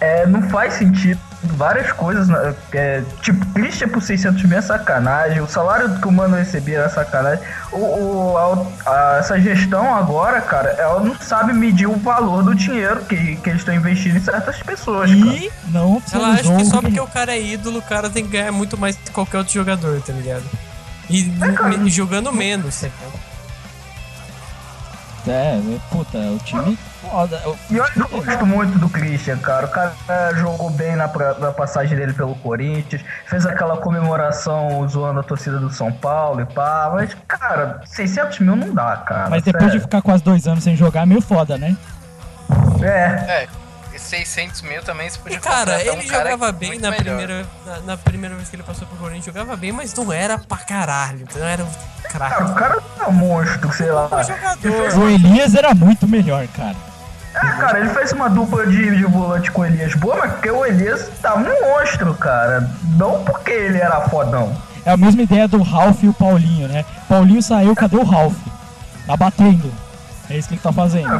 É, 0.00 0.26
não 0.26 0.42
faz 0.42 0.74
sentido. 0.74 1.20
Várias 1.42 1.90
coisas, 1.92 2.28
né, 2.28 2.54
é, 2.72 3.02
tipo, 3.22 3.44
Christian 3.54 3.88
por 3.88 4.02
600 4.02 4.42
mil 4.44 4.58
é 4.58 4.60
sacanagem, 4.60 5.40
o 5.40 5.46
salário 5.48 5.98
que 5.98 6.06
o 6.06 6.12
Mano 6.12 6.36
recebia 6.36 6.80
era 6.80 6.88
sacanagem. 6.90 7.42
O, 7.72 7.78
o- 7.78 8.36
a- 8.36 8.66
a- 8.90 9.16
essa 9.18 9.40
gestão 9.40 9.94
agora, 9.94 10.40
cara, 10.42 10.68
ela 10.78 11.00
não 11.00 11.14
sabe 11.18 11.54
medir 11.54 11.86
o 11.86 11.96
valor 11.96 12.42
do 12.42 12.54
dinheiro 12.54 13.00
que, 13.06 13.36
que 13.36 13.48
eles 13.50 13.62
estão 13.62 13.74
investindo 13.74 14.16
em 14.18 14.20
certas 14.20 14.62
pessoas, 14.62 15.10
cara. 15.10 15.20
E 15.34 15.50
não 15.68 16.02
Ela 16.12 16.28
acha 16.32 16.42
que 16.56 16.64
só 16.66 16.78
o- 16.78 16.82
porque 16.82 17.00
o 17.00 17.06
cara 17.06 17.32
é 17.32 17.40
ídolo, 17.42 17.78
o 17.78 17.82
cara 17.82 18.10
tem 18.10 18.24
que 18.24 18.32
ganhar 18.32 18.52
muito 18.52 18.76
mais 18.76 18.96
que 18.96 19.10
qualquer 19.10 19.38
outro 19.38 19.54
jogador, 19.54 19.98
tá 20.02 20.12
ligado? 20.12 20.44
E 21.10 21.32
É, 21.42 21.68
me- 21.78 21.90
jogando 21.90 22.32
menos, 22.32 22.74
ligado? 22.82 23.30
É, 25.26 25.60
puta, 25.90 26.16
o 26.16 26.38
time 26.38 26.78
foda. 27.02 27.38
Eu- 27.44 27.58
E 27.70 27.76
eu 27.76 27.84
gosto 28.08 28.46
muito 28.46 28.78
do 28.78 28.88
Christian, 28.88 29.36
cara. 29.36 29.66
O 29.66 29.68
cara 29.68 29.92
é, 30.08 30.34
jogou 30.36 30.70
bem 30.70 30.96
na, 30.96 31.08
pra- 31.08 31.34
na 31.34 31.52
passagem 31.52 31.94
dele 31.94 32.14
pelo 32.14 32.34
Corinthians, 32.36 33.02
fez 33.26 33.44
aquela 33.44 33.76
comemoração 33.76 34.88
zoando 34.88 35.20
a 35.20 35.22
torcida 35.22 35.58
do 35.58 35.70
São 35.70 35.92
Paulo 35.92 36.40
e 36.40 36.46
pá. 36.46 36.90
Mas, 36.94 37.14
cara, 37.28 37.82
600 37.84 38.38
mil 38.38 38.56
não 38.56 38.72
dá, 38.74 38.96
cara. 38.96 39.28
Mas 39.28 39.42
depois 39.42 39.64
de 39.66 39.70
sério. 39.72 39.82
ficar 39.82 40.00
quase 40.00 40.24
dois 40.24 40.46
anos 40.46 40.64
sem 40.64 40.74
jogar, 40.74 41.02
é 41.02 41.06
meio 41.06 41.20
foda, 41.20 41.58
né? 41.58 41.76
É, 42.82 43.42
É, 43.42 43.48
600 44.10 44.62
mil 44.62 44.82
também 44.82 45.08
você 45.08 45.16
E 45.18 45.20
podia 45.22 45.40
cara, 45.40 45.58
contratar 45.58 45.80
ele 45.80 45.90
um 45.90 46.08
cara 46.08 46.30
jogava 46.30 46.52
bem 46.52 46.78
na 46.78 46.90
melhor. 46.90 47.04
primeira, 47.16 47.46
na, 47.64 47.78
na 47.80 47.96
primeira 47.96 48.34
vez 48.34 48.48
que 48.48 48.56
ele 48.56 48.62
passou 48.62 48.86
pro 48.86 48.96
Corinthians, 48.98 49.24
jogava 49.26 49.56
bem, 49.56 49.72
mas 49.72 49.94
não 49.94 50.12
era 50.12 50.36
pra 50.38 50.58
caralho, 50.58 51.26
não 51.34 51.46
era 51.46 51.64
um 51.64 51.70
cara, 52.10 52.28
craque. 52.34 52.42
o 52.50 52.54
cara 52.54 52.78
é 53.00 53.04
um 53.08 53.12
monstro, 53.12 53.72
sei 53.72 53.90
lá. 53.90 54.08
O 54.96 55.08
Elias 55.08 55.54
era 55.54 55.72
muito 55.74 56.06
melhor, 56.08 56.46
cara. 56.48 56.76
É, 57.32 57.38
cara, 57.38 57.78
ele 57.78 57.90
fez 57.90 58.10
uma 58.12 58.28
dupla 58.28 58.66
de, 58.66 58.96
de 58.96 59.04
volante 59.04 59.50
com 59.52 59.62
o 59.62 59.64
Elias 59.64 59.94
boa, 59.94 60.16
mas 60.16 60.32
porque 60.32 60.50
o 60.50 60.66
Elias 60.66 61.08
tá 61.22 61.36
um 61.36 61.44
monstro, 61.44 62.12
cara. 62.14 62.68
Não 62.96 63.22
porque 63.24 63.52
ele 63.52 63.78
era 63.78 64.00
fodão. 64.08 64.52
É 64.84 64.90
a 64.90 64.96
mesma 64.96 65.22
ideia 65.22 65.46
do 65.46 65.62
Ralph 65.62 66.02
e 66.02 66.08
o 66.08 66.12
Paulinho, 66.12 66.66
né? 66.66 66.84
Paulinho 67.08 67.40
saiu, 67.40 67.76
cadê 67.76 67.96
o 67.96 68.02
Ralph? 68.02 68.34
Tá 69.06 69.16
batendo. 69.16 69.72
É 70.30 70.38
isso 70.38 70.48
que 70.48 70.54
ele 70.54 70.62
tá 70.62 70.72
fazendo. 70.72 71.12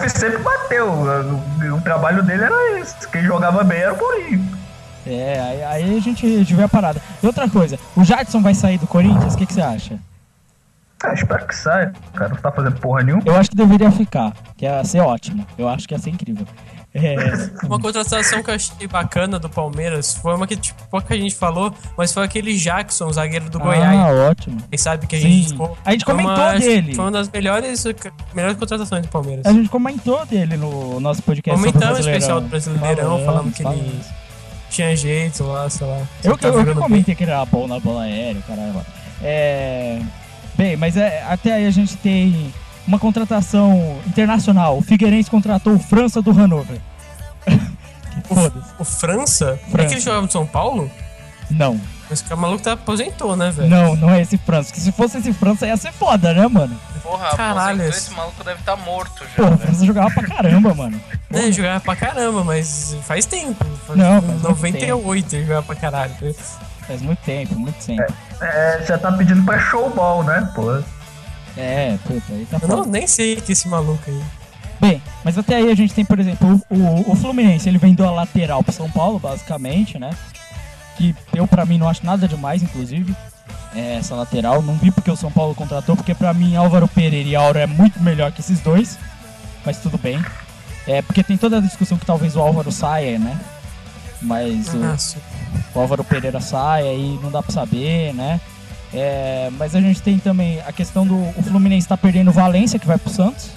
Ele 0.00 0.08
sempre 0.08 0.38
bateu. 0.38 0.88
O, 0.90 1.76
o 1.76 1.80
trabalho 1.80 2.22
dele 2.22 2.42
era 2.42 2.80
isso. 2.80 3.08
Quem 3.10 3.22
jogava 3.22 3.62
bem 3.62 3.78
era 3.78 3.94
o 3.94 3.96
Borinho. 3.96 4.58
É, 5.06 5.40
aí, 5.40 5.64
aí 5.64 5.96
a 5.96 6.00
gente, 6.00 6.26
a 6.26 6.38
gente 6.38 6.54
vê 6.54 6.64
a 6.64 6.68
parada. 6.68 7.00
E 7.22 7.26
outra 7.26 7.48
coisa, 7.48 7.78
o 7.96 8.04
Jadson 8.04 8.42
vai 8.42 8.54
sair 8.54 8.76
do 8.78 8.86
Corinthians? 8.86 9.34
O 9.34 9.38
que, 9.38 9.46
que 9.46 9.54
você 9.54 9.62
acha? 9.62 9.98
Ah, 11.02 11.14
espero 11.14 11.46
que 11.46 11.54
saia. 11.54 11.92
Cara, 12.12 12.30
não 12.30 12.36
tá 12.36 12.50
fazendo 12.50 12.78
porra 12.80 13.02
nenhuma. 13.04 13.22
Eu 13.24 13.36
acho 13.36 13.48
que 13.48 13.56
deveria 13.56 13.90
ficar, 13.92 14.32
que 14.56 14.64
ia 14.64 14.84
ser 14.84 15.00
ótimo. 15.00 15.46
Eu 15.56 15.68
acho 15.68 15.86
que 15.86 15.94
ia 15.94 15.98
ser 15.98 16.10
incrível. 16.10 16.46
É, 16.94 17.14
Uma 17.66 17.78
contratação 17.78 18.42
que 18.42 18.50
eu 18.50 18.54
achei 18.54 18.86
bacana 18.86 19.38
do 19.38 19.48
Palmeiras 19.48 20.14
foi 20.14 20.34
uma 20.34 20.46
que, 20.46 20.56
tipo, 20.56 20.82
pouca 20.88 21.16
gente 21.16 21.34
falou, 21.34 21.72
mas 21.96 22.12
foi 22.12 22.24
aquele 22.24 22.56
Jackson, 22.56 23.12
zagueiro 23.12 23.50
do 23.50 23.58
ah, 23.58 23.62
Goiás. 23.62 24.18
ótimo. 24.30 24.56
Quem 24.68 24.78
sabe 24.78 25.06
que 25.06 25.16
a 25.16 25.20
Sim. 25.20 25.30
gente 25.30 25.48
ficou. 25.50 25.76
A 25.84 25.92
gente 25.92 26.04
comentou 26.04 26.34
uma- 26.34 26.58
dele. 26.58 26.94
Foi 26.94 27.04
uma 27.04 27.10
das 27.10 27.28
melhores, 27.28 27.84
melhores 28.34 28.56
contratações 28.56 29.02
do 29.02 29.08
Palmeiras. 29.08 29.44
A 29.44 29.52
gente 29.52 29.68
comentou 29.68 30.24
dele 30.24 30.56
no 30.56 30.98
nosso 30.98 31.22
podcast 31.22 31.60
Comentamos 31.60 31.98
o 31.98 32.00
especial 32.00 32.40
do 32.40 32.48
Brasileirão, 32.48 33.24
falando 33.24 33.52
que 33.52 33.62
ele 33.62 34.00
tinha 34.70 34.96
jeito 34.96 35.44
lá, 35.44 35.68
sei 35.68 35.86
lá. 35.86 36.02
Eu, 36.24 36.36
Tá 36.38 36.48
eu, 36.48 36.64
que 36.64 36.74
comentei 36.74 37.14
que 37.14 37.24
ele 37.24 37.30
era 37.30 37.44
bom 37.44 37.66
na 37.66 37.78
bola 37.78 38.02
aérea, 38.02 38.40
caralho. 38.46 38.84
É... 39.22 40.00
Bem, 40.56 40.76
mas 40.76 40.96
é, 40.96 41.22
até 41.28 41.52
aí 41.52 41.66
a 41.66 41.70
gente 41.70 41.96
tem 41.96 42.52
uma 42.88 42.98
contratação 42.98 44.00
internacional. 44.06 44.76
O 44.78 44.82
Figueirense 44.82 45.30
contratou 45.30 45.74
o 45.74 45.78
França 45.78 46.20
do 46.20 46.32
Hannover. 46.32 46.80
Foda-se. 48.26 48.68
O 48.78 48.84
França? 48.84 49.60
É 49.66 49.70
França. 49.70 49.88
que 49.88 49.94
ele 49.94 50.00
jogava 50.00 50.22
no 50.22 50.30
São 50.32 50.46
Paulo? 50.46 50.90
Não, 51.50 51.80
Esse 52.10 52.22
cara 52.24 52.36
maluco 52.38 52.62
tá 52.62 52.72
aposentou, 52.72 53.34
né, 53.34 53.50
velho? 53.50 53.70
não, 53.70 53.96
não 53.96 54.10
é 54.10 54.20
esse 54.20 54.36
França. 54.36 54.70
Que 54.72 54.80
se 54.80 54.92
fosse 54.92 55.16
esse 55.18 55.32
França 55.32 55.66
ia 55.66 55.76
ser 55.78 55.92
foda, 55.92 56.34
né, 56.34 56.46
mano? 56.46 56.78
Porra, 57.02 57.34
Caralho, 57.36 57.82
esse- 57.84 57.98
esse 58.08 58.10
maluco 58.14 58.44
deve 58.44 58.60
estar 58.60 58.76
morto 58.76 59.24
já, 59.34 59.42
Pô, 59.44 59.54
o. 59.54 59.58
França 59.58 59.86
jogava 59.86 60.10
pra 60.10 60.26
caramba, 60.26 60.74
mano. 60.74 61.00
É, 61.30 61.52
jogava 61.52 61.80
pra 61.80 61.94
caramba, 61.94 62.42
mas 62.42 62.96
faz 63.02 63.26
tempo. 63.26 63.62
Faz 63.86 63.98
Não, 63.98 64.20
faz 64.22 64.24
muito 64.24 64.48
98 64.48 65.36
ele 65.36 65.44
jogava 65.44 65.62
pra 65.66 65.74
caralho. 65.76 66.14
Faz 66.86 67.02
muito 67.02 67.18
tempo, 67.18 67.54
muito 67.54 67.84
tempo. 67.84 68.12
É, 68.40 68.82
já 68.86 68.96
tá 68.96 69.12
pedindo 69.12 69.42
pra 69.44 69.58
showball, 69.58 70.24
né, 70.24 70.50
pô? 70.54 70.82
É, 71.58 71.98
puta, 72.06 72.32
aí 72.32 72.46
tá 72.48 72.58
Eu 72.62 72.68
não, 72.68 72.84
nem 72.84 73.06
sei 73.06 73.36
que 73.36 73.50
esse 73.50 73.66
maluco 73.66 74.02
aí. 74.06 74.22
Bem, 74.80 75.02
mas 75.24 75.36
até 75.36 75.56
aí 75.56 75.70
a 75.70 75.74
gente 75.74 75.92
tem, 75.92 76.04
por 76.04 76.20
exemplo, 76.20 76.62
o, 76.70 76.74
o, 76.74 77.12
o 77.12 77.16
Fluminense, 77.16 77.68
ele 77.68 77.78
vendeu 77.78 78.06
a 78.06 78.12
lateral 78.12 78.62
pro 78.62 78.72
São 78.72 78.88
Paulo, 78.88 79.18
basicamente, 79.18 79.98
né? 79.98 80.10
Que 80.96 81.14
eu, 81.34 81.48
pra 81.48 81.66
mim, 81.66 81.78
não 81.78 81.88
acho 81.88 82.06
nada 82.06 82.28
demais, 82.28 82.62
inclusive, 82.62 83.14
é, 83.74 83.96
essa 83.96 84.14
lateral. 84.14 84.62
Não 84.62 84.74
vi 84.74 84.92
porque 84.92 85.10
o 85.10 85.16
São 85.16 85.32
Paulo 85.32 85.52
contratou, 85.54 85.96
porque 85.96 86.14
pra 86.14 86.32
mim 86.32 86.54
Álvaro 86.54 86.86
Pereira 86.86 87.28
e 87.28 87.34
Auro 87.34 87.58
é 87.58 87.66
muito 87.66 88.00
melhor 88.00 88.30
que 88.30 88.40
esses 88.40 88.60
dois, 88.60 88.96
mas 89.66 89.78
tudo 89.78 89.98
bem. 89.98 90.24
É, 90.86 91.02
porque 91.02 91.24
tem 91.24 91.36
toda 91.36 91.58
a 91.58 91.60
discussão 91.60 91.98
que 91.98 92.06
talvez 92.06 92.36
o 92.36 92.40
Álvaro 92.40 92.70
saia, 92.70 93.18
né? 93.18 93.36
Mas 94.22 94.72
o, 94.72 94.78
Nossa. 94.78 95.18
o 95.74 95.80
Álvaro 95.80 96.04
Pereira 96.04 96.40
saia 96.40 96.92
e 96.94 97.18
não 97.20 97.30
dá 97.30 97.42
pra 97.42 97.52
saber, 97.52 98.14
né? 98.14 98.40
É, 98.92 99.50
mas 99.58 99.74
a 99.74 99.80
gente 99.80 100.00
tem 100.00 100.18
também 100.18 100.60
a 100.66 100.72
questão 100.72 101.06
do 101.06 101.14
o 101.14 101.42
Fluminense 101.42 101.86
tá 101.86 101.96
perdendo 101.96 102.28
o 102.28 102.32
Valência, 102.32 102.78
que 102.78 102.86
vai 102.86 102.96
pro 102.98 103.10
Santos. 103.10 103.50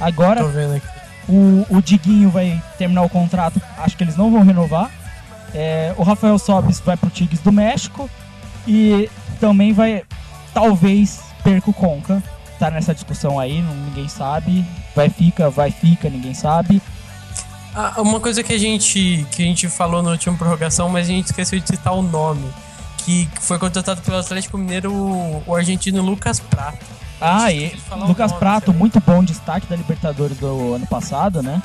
Agora 0.00 0.42
Tô 0.42 0.48
vendo 0.48 0.74
aqui. 0.74 0.86
o, 1.28 1.64
o 1.70 1.80
Diguinho 1.82 2.30
vai 2.30 2.60
terminar 2.76 3.02
o 3.02 3.08
contrato, 3.08 3.60
acho 3.78 3.96
que 3.96 4.02
eles 4.04 4.16
não 4.16 4.30
vão 4.30 4.42
renovar. 4.42 4.90
É, 5.54 5.94
o 5.96 6.02
Rafael 6.02 6.38
Sobis 6.38 6.80
vai 6.80 6.96
pro 6.96 7.08
Tigres 7.08 7.40
do 7.40 7.52
México 7.52 8.10
e 8.66 9.08
também 9.40 9.72
vai, 9.72 10.02
talvez, 10.52 11.20
perca 11.44 11.70
o 11.70 11.72
Conca. 11.74 12.22
Tá 12.58 12.70
nessa 12.70 12.92
discussão 12.94 13.38
aí, 13.38 13.62
não- 13.62 13.74
ninguém 13.74 14.08
sabe. 14.08 14.64
Vai, 14.94 15.08
fica, 15.08 15.48
vai, 15.48 15.70
fica, 15.70 16.10
ninguém 16.10 16.34
sabe. 16.34 16.82
Ah, 17.74 18.00
uma 18.00 18.18
coisa 18.18 18.42
que 18.42 18.52
a 18.54 18.58
gente 18.58 19.26
que 19.30 19.42
a 19.42 19.46
gente 19.46 19.68
falou 19.68 20.02
na 20.02 20.10
última 20.10 20.34
prorrogação, 20.36 20.88
mas 20.88 21.06
a 21.06 21.10
gente 21.12 21.26
esqueceu 21.26 21.60
de 21.60 21.68
citar 21.68 21.92
o 21.94 22.02
nome. 22.02 22.50
Que 23.06 23.28
foi 23.40 23.56
contratado 23.56 24.02
pelo 24.02 24.18
Atlético 24.18 24.58
Mineiro 24.58 24.92
o, 24.92 25.54
argentino 25.54 26.02
Lucas 26.02 26.40
Prato. 26.40 26.84
Ah, 27.20 27.52
e 27.52 27.72
Lucas 28.06 28.32
nome, 28.32 28.40
Prato, 28.40 28.74
muito 28.74 29.00
bom 29.00 29.22
destaque 29.22 29.64
da 29.68 29.76
Libertadores 29.76 30.36
do 30.38 30.74
ano 30.74 30.86
passado, 30.88 31.40
né? 31.40 31.62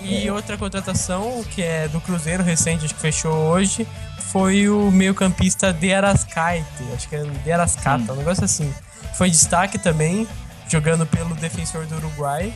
E 0.00 0.30
outra 0.30 0.56
contratação, 0.56 1.44
que 1.50 1.60
é 1.60 1.88
do 1.88 2.00
Cruzeiro 2.00 2.42
recente, 2.42 2.86
acho 2.86 2.94
que 2.94 3.00
fechou 3.02 3.32
hoje, 3.32 3.86
foi 4.18 4.66
o 4.70 4.90
meio-campista 4.90 5.74
De 5.74 5.92
Arascaite. 5.92 6.66
Acho 6.94 7.06
que 7.06 7.16
é 7.16 7.22
De 7.22 7.52
Arascata, 7.52 8.14
um 8.14 8.16
negócio 8.16 8.42
assim. 8.42 8.72
Foi 9.12 9.28
destaque 9.28 9.78
também, 9.78 10.26
jogando 10.70 11.04
pelo 11.04 11.34
defensor 11.34 11.84
do 11.84 11.96
Uruguai. 11.96 12.50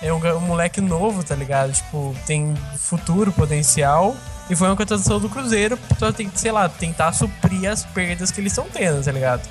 É 0.00 0.12
um, 0.12 0.24
um 0.36 0.40
moleque 0.40 0.80
novo, 0.80 1.24
tá 1.24 1.34
ligado? 1.34 1.72
Tipo, 1.72 2.14
tem 2.28 2.54
futuro, 2.78 3.32
potencial. 3.32 4.16
E 4.50 4.56
foi 4.56 4.68
uma 4.68 4.76
contratação 4.76 5.20
do 5.20 5.28
Cruzeiro 5.28 5.78
pra, 5.98 6.12
tem- 6.12 6.30
sei 6.34 6.50
lá, 6.50 6.68
tentar 6.68 7.12
suprir 7.12 7.70
as 7.70 7.84
perdas 7.84 8.30
que 8.30 8.40
eles 8.40 8.52
estão 8.52 8.66
tendo, 8.72 9.02
tá 9.02 9.12
ligado? 9.12 9.48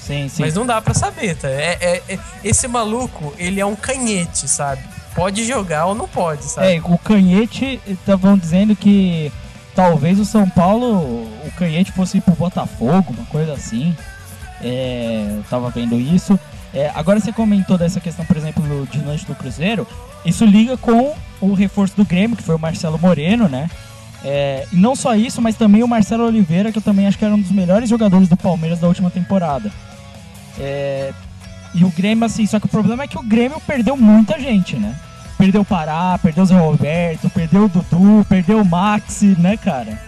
Sim, 0.00 0.28
sim. 0.28 0.42
Mas 0.42 0.54
não 0.54 0.64
dá 0.64 0.80
pra 0.80 0.94
saber, 0.94 1.36
tá? 1.36 1.48
É, 1.48 1.76
é- 1.80 2.02
é- 2.14 2.18
esse 2.44 2.66
maluco, 2.68 3.34
ele 3.36 3.60
é 3.60 3.66
um 3.66 3.74
canhete, 3.76 4.48
sabe? 4.48 4.80
Pode 5.14 5.44
jogar 5.44 5.86
ou 5.86 5.94
não 5.94 6.06
pode, 6.06 6.44
sabe? 6.44 6.76
É, 6.76 6.80
o 6.82 6.96
Canhete, 6.96 7.80
estavam 7.88 8.38
dizendo 8.38 8.76
que 8.76 9.32
talvez 9.74 10.20
o 10.20 10.24
São 10.24 10.48
Paulo, 10.48 10.86
o 11.44 11.52
Canhete 11.56 11.90
fosse 11.90 12.18
ir 12.18 12.20
pro 12.20 12.34
Botafogo, 12.34 13.12
uma 13.12 13.26
coisa 13.26 13.52
assim. 13.54 13.96
É, 14.62 15.26
eu 15.38 15.44
tava 15.50 15.70
vendo 15.70 15.96
isso. 15.96 16.38
É, 16.72 16.90
agora 16.94 17.18
você 17.18 17.32
comentou 17.32 17.76
dessa 17.76 17.98
questão, 18.00 18.24
por 18.24 18.36
exemplo, 18.36 18.62
do 18.62 18.86
de 18.86 19.00
lanche 19.00 19.24
do 19.26 19.34
Cruzeiro. 19.34 19.86
Isso 20.24 20.44
liga 20.44 20.76
com 20.76 21.14
o 21.40 21.52
reforço 21.54 21.96
do 21.96 22.04
Grêmio, 22.04 22.36
que 22.36 22.42
foi 22.42 22.54
o 22.54 22.58
Marcelo 22.58 22.98
Moreno, 22.98 23.48
né? 23.48 23.68
É, 24.24 24.66
e 24.72 24.76
não 24.76 24.96
só 24.96 25.14
isso, 25.14 25.40
mas 25.40 25.56
também 25.56 25.82
o 25.82 25.88
Marcelo 25.88 26.24
Oliveira, 26.24 26.72
que 26.72 26.78
eu 26.78 26.82
também 26.82 27.06
acho 27.06 27.18
que 27.18 27.24
era 27.24 27.34
um 27.34 27.40
dos 27.40 27.52
melhores 27.52 27.88
jogadores 27.88 28.28
do 28.28 28.36
Palmeiras 28.36 28.80
da 28.80 28.88
última 28.88 29.10
temporada. 29.10 29.70
É, 30.58 31.12
e 31.74 31.84
o 31.84 31.90
Grêmio, 31.90 32.24
assim, 32.24 32.46
só 32.46 32.58
que 32.58 32.66
o 32.66 32.68
problema 32.68 33.04
é 33.04 33.08
que 33.08 33.18
o 33.18 33.22
Grêmio 33.22 33.60
perdeu 33.60 33.96
muita 33.96 34.38
gente, 34.40 34.76
né? 34.76 34.94
Perdeu 35.36 35.60
o 35.60 35.64
Pará, 35.64 36.18
perdeu 36.20 36.42
o 36.42 36.46
Zé 36.46 36.58
Roberto, 36.58 37.30
perdeu 37.30 37.64
o 37.64 37.68
Dudu, 37.68 38.26
perdeu 38.28 38.60
o 38.60 38.64
Maxi, 38.64 39.36
né, 39.38 39.56
cara? 39.56 40.00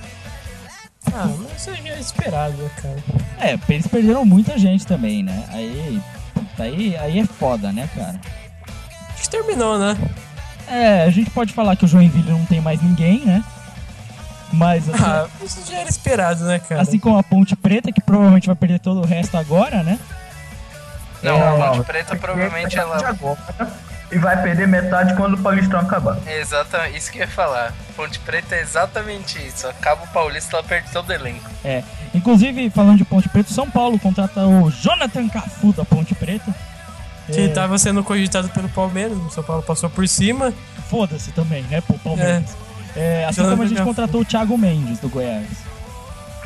Ah, 1.12 1.28
mas 1.38 1.56
isso 1.56 1.74
já 1.74 1.92
é 1.94 2.00
esperado, 2.00 2.56
né, 2.56 2.70
cara? 2.76 2.96
É, 3.38 3.58
eles 3.68 3.86
perderam 3.86 4.24
muita 4.24 4.58
gente 4.58 4.84
também, 4.86 5.22
né? 5.22 5.44
Aí, 5.50 6.00
aí, 6.58 6.96
aí 6.96 7.18
é 7.20 7.24
foda, 7.24 7.72
né, 7.72 7.88
cara? 7.94 8.20
que 9.20 9.28
terminou, 9.28 9.78
né? 9.78 9.96
É, 10.66 11.04
a 11.04 11.11
gente 11.11 11.30
pode 11.30 11.52
falar 11.52 11.76
que 11.76 11.84
o 11.84 11.88
Joinville 11.88 12.30
não 12.30 12.44
tem 12.46 12.61
mais 12.61 12.82
ninguém, 12.82 13.20
né? 13.24 13.44
Mas 14.53 14.88
assim, 14.88 15.03
Ah, 15.05 15.26
isso 15.42 15.62
já 15.70 15.78
era 15.78 15.88
esperado, 15.88 16.44
né, 16.44 16.59
cara? 16.59 16.80
assim 16.82 16.98
como 16.98 17.16
a 17.18 17.22
Ponte 17.22 17.55
Preta, 17.55 17.92
que 17.92 18.01
provavelmente 18.01 18.46
vai 18.46 18.57
perder 18.57 18.80
todo 18.80 19.01
o 19.01 19.07
resto 19.07 19.36
agora, 19.36 19.82
né? 19.82 19.98
Não, 21.22 21.34
É, 21.36 21.48
a 21.48 21.53
Ponte 21.66 21.76
não. 21.78 21.84
Preta 21.84 22.16
provavelmente 22.16 22.78
ela. 22.78 22.96
agora 22.96 23.38
E 24.11 24.18
vai 24.18 24.42
perder 24.42 24.66
metade 24.66 25.14
quando 25.14 25.34
o 25.34 25.38
Paulistão 25.38 25.78
acabar. 25.78 26.18
Exatamente, 26.26 26.96
isso 26.98 27.12
que 27.12 27.18
eu 27.18 27.22
ia 27.22 27.28
falar. 27.28 27.72
Ponte 27.94 28.18
Preta 28.18 28.57
é 28.57 28.61
exatamente 28.61 29.38
isso. 29.46 29.68
Acaba 29.68 30.03
o 30.03 30.09
Paulista, 30.09 30.57
ela 30.57 30.64
perde 30.66 30.90
todo 30.90 31.09
o 31.11 31.12
elenco. 31.12 31.48
É. 31.64 31.84
Inclusive, 32.12 32.70
falando 32.70 32.96
de 32.98 33.05
Ponte 33.05 33.28
Preta, 33.28 33.53
São 33.53 33.70
Paulo 33.70 33.98
contrata 34.01 34.44
o 34.46 34.68
Jonathan 34.70 35.28
Cafu 35.28 35.72
da 35.72 35.84
Ponte 35.84 36.14
Preta. 36.14 36.53
Que 37.32 37.42
É, 37.42 37.48
tava 37.48 37.78
sendo 37.78 38.03
cogitado 38.03 38.48
pelo 38.48 38.68
Palmeiras, 38.68 39.16
o 39.16 39.30
São 39.30 39.44
Paulo 39.44 39.62
passou 39.62 39.88
por 39.88 40.09
cima. 40.09 40.53
Foda-se 40.88 41.30
também, 41.30 41.62
né, 41.70 41.80
pô, 41.80 41.94
Palmeiras. 41.94 42.42
É, 42.51 42.69
assim 43.28 43.36
Jonathan 43.43 43.57
como 43.57 43.62
a 43.62 43.66
gente 43.66 43.82
contratou 43.82 44.20
o 44.20 44.24
Thiago 44.24 44.57
Mendes 44.59 44.99
do 44.99 45.09
Goiás. 45.09 45.47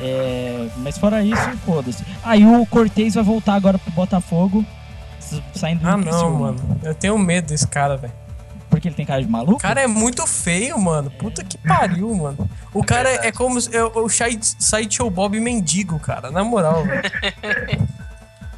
É, 0.01 0.69
mas 0.79 0.99
fora 0.99 1.23
isso, 1.23 1.51
foda-se. 1.65 2.05
Aí 2.25 2.45
o 2.45 2.67
Cortez 2.67 3.15
vai 3.15 3.23
voltar 3.25 3.55
agora 3.55 3.79
pro 3.79 3.93
Botafogo, 3.93 4.65
saindo 5.55 5.81
do 5.83 5.89
Ah, 5.89 5.97
não, 5.97 6.35
mano. 6.35 6.59
Eu 6.83 6.95
tenho 6.95 7.17
medo 7.19 7.47
desse 7.49 7.67
cara, 7.67 7.97
velho. 7.97 8.13
Porque 8.69 8.89
ele 8.89 8.97
tem 8.97 9.07
cara 9.07 9.23
de 9.23 9.29
maluco? 9.31 9.53
O 9.55 9.59
cara 9.59 9.81
é 9.83 9.87
muito 9.87 10.27
feio, 10.27 10.77
mano. 10.81 11.09
Puta 11.13 11.45
que 11.45 11.57
pariu, 11.59 12.13
mano. 12.13 12.51
O 12.73 12.83
cara 12.83 13.09
é 13.25 13.31
como 13.31 13.61
se- 13.61 13.75
é 13.75 13.85
o 13.85 14.09
Side- 14.09 14.57
Sideshow 14.59 15.09
Bob 15.09 15.39
mendigo, 15.39 15.97
cara. 16.01 16.29
Na 16.33 16.43
moral, 16.43 16.85
velho. 16.85 17.03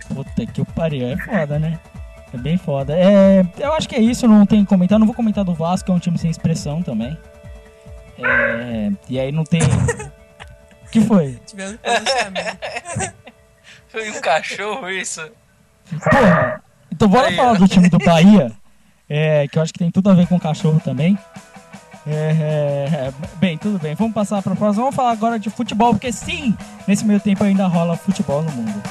Puta 0.09 0.47
que 0.47 0.65
pariu, 0.73 1.07
é 1.09 1.17
foda, 1.19 1.59
né? 1.59 1.79
É 2.33 2.39
bem 2.39 2.57
foda. 2.57 2.95
É, 2.97 3.45
eu 3.59 3.73
acho 3.75 3.87
que 3.89 3.95
é 3.95 4.01
isso, 4.01 4.27
não 4.27 4.47
tem 4.47 4.63
que 4.65 4.69
comentar. 4.71 4.99
Não 4.99 5.07
vou 5.07 5.15
comentar 5.15 5.45
do 5.45 5.53
Vasco, 5.55 5.85
que 5.87 5.93
é 5.93 5.95
um 5.95 5.99
time 5.99 6.17
sem 6.17 6.31
expressão 6.31 6.83
também. 6.83 7.17
É, 8.19 8.93
e 9.09 9.21
aí 9.21 9.33
não 9.33 9.45
tem. 9.45 9.61
O 9.63 10.91
que 10.91 11.01
foi? 11.01 11.39
Tivemos. 11.47 11.79
Foi 13.89 14.11
um 14.11 14.21
cachorro 14.21 14.89
isso. 14.89 15.29
Porra! 16.11 16.63
Então 16.91 17.09
bora 17.09 17.29
Aí, 17.29 17.37
falar 17.37 17.55
do 17.55 17.69
time 17.69 17.89
do 17.89 17.99
Bahia, 17.99 18.53
é, 19.09 19.47
que 19.49 19.59
eu 19.59 19.63
acho 19.63 19.73
que 19.73 19.79
tem 19.79 19.91
tudo 19.91 20.11
a 20.11 20.15
ver 20.15 20.27
com 20.27 20.39
cachorro 20.39 20.81
também. 20.83 21.19
É, 22.07 22.13
é, 22.13 23.07
é, 23.09 23.13
bem, 23.39 23.59
tudo 23.59 23.79
bem. 23.79 23.95
Vamos 23.95 24.15
passar 24.15 24.41
para 24.41 24.53
a 24.53 24.57
próxima. 24.57 24.85
Vamos 24.85 24.97
falar 24.97 25.11
agora 25.11 25.39
de 25.39 25.51
futebol, 25.51 25.93
porque 25.93 26.13
sim, 26.13 26.57
nesse 26.87 27.05
meio 27.05 27.19
tempo 27.19 27.43
ainda 27.43 27.67
rola 27.67 27.97
futebol 27.97 28.43
no 28.43 28.53
mundo. 28.53 28.83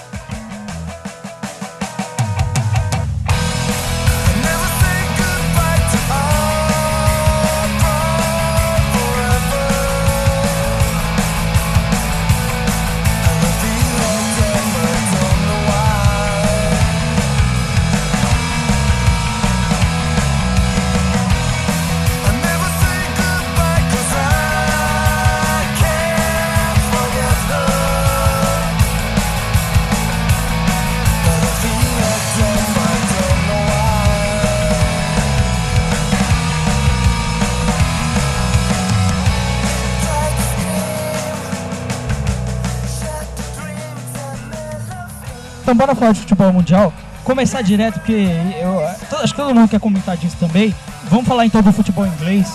Então 45.75 45.85
bora 45.87 45.93
falar 45.93 46.13
de 46.13 46.21
futebol 46.21 46.53
mundial. 46.53 46.93
Começar 47.25 47.61
direto, 47.61 47.95
porque 47.95 48.29
eu 48.61 48.87
acho 49.19 49.33
que 49.33 49.41
todo 49.41 49.53
mundo 49.53 49.67
quer 49.67 49.79
comentar 49.79 50.15
disso 50.15 50.37
também. 50.39 50.73
Vamos 51.09 51.27
falar 51.27 51.45
então 51.45 51.61
do 51.61 51.73
futebol 51.73 52.07
inglês, 52.07 52.47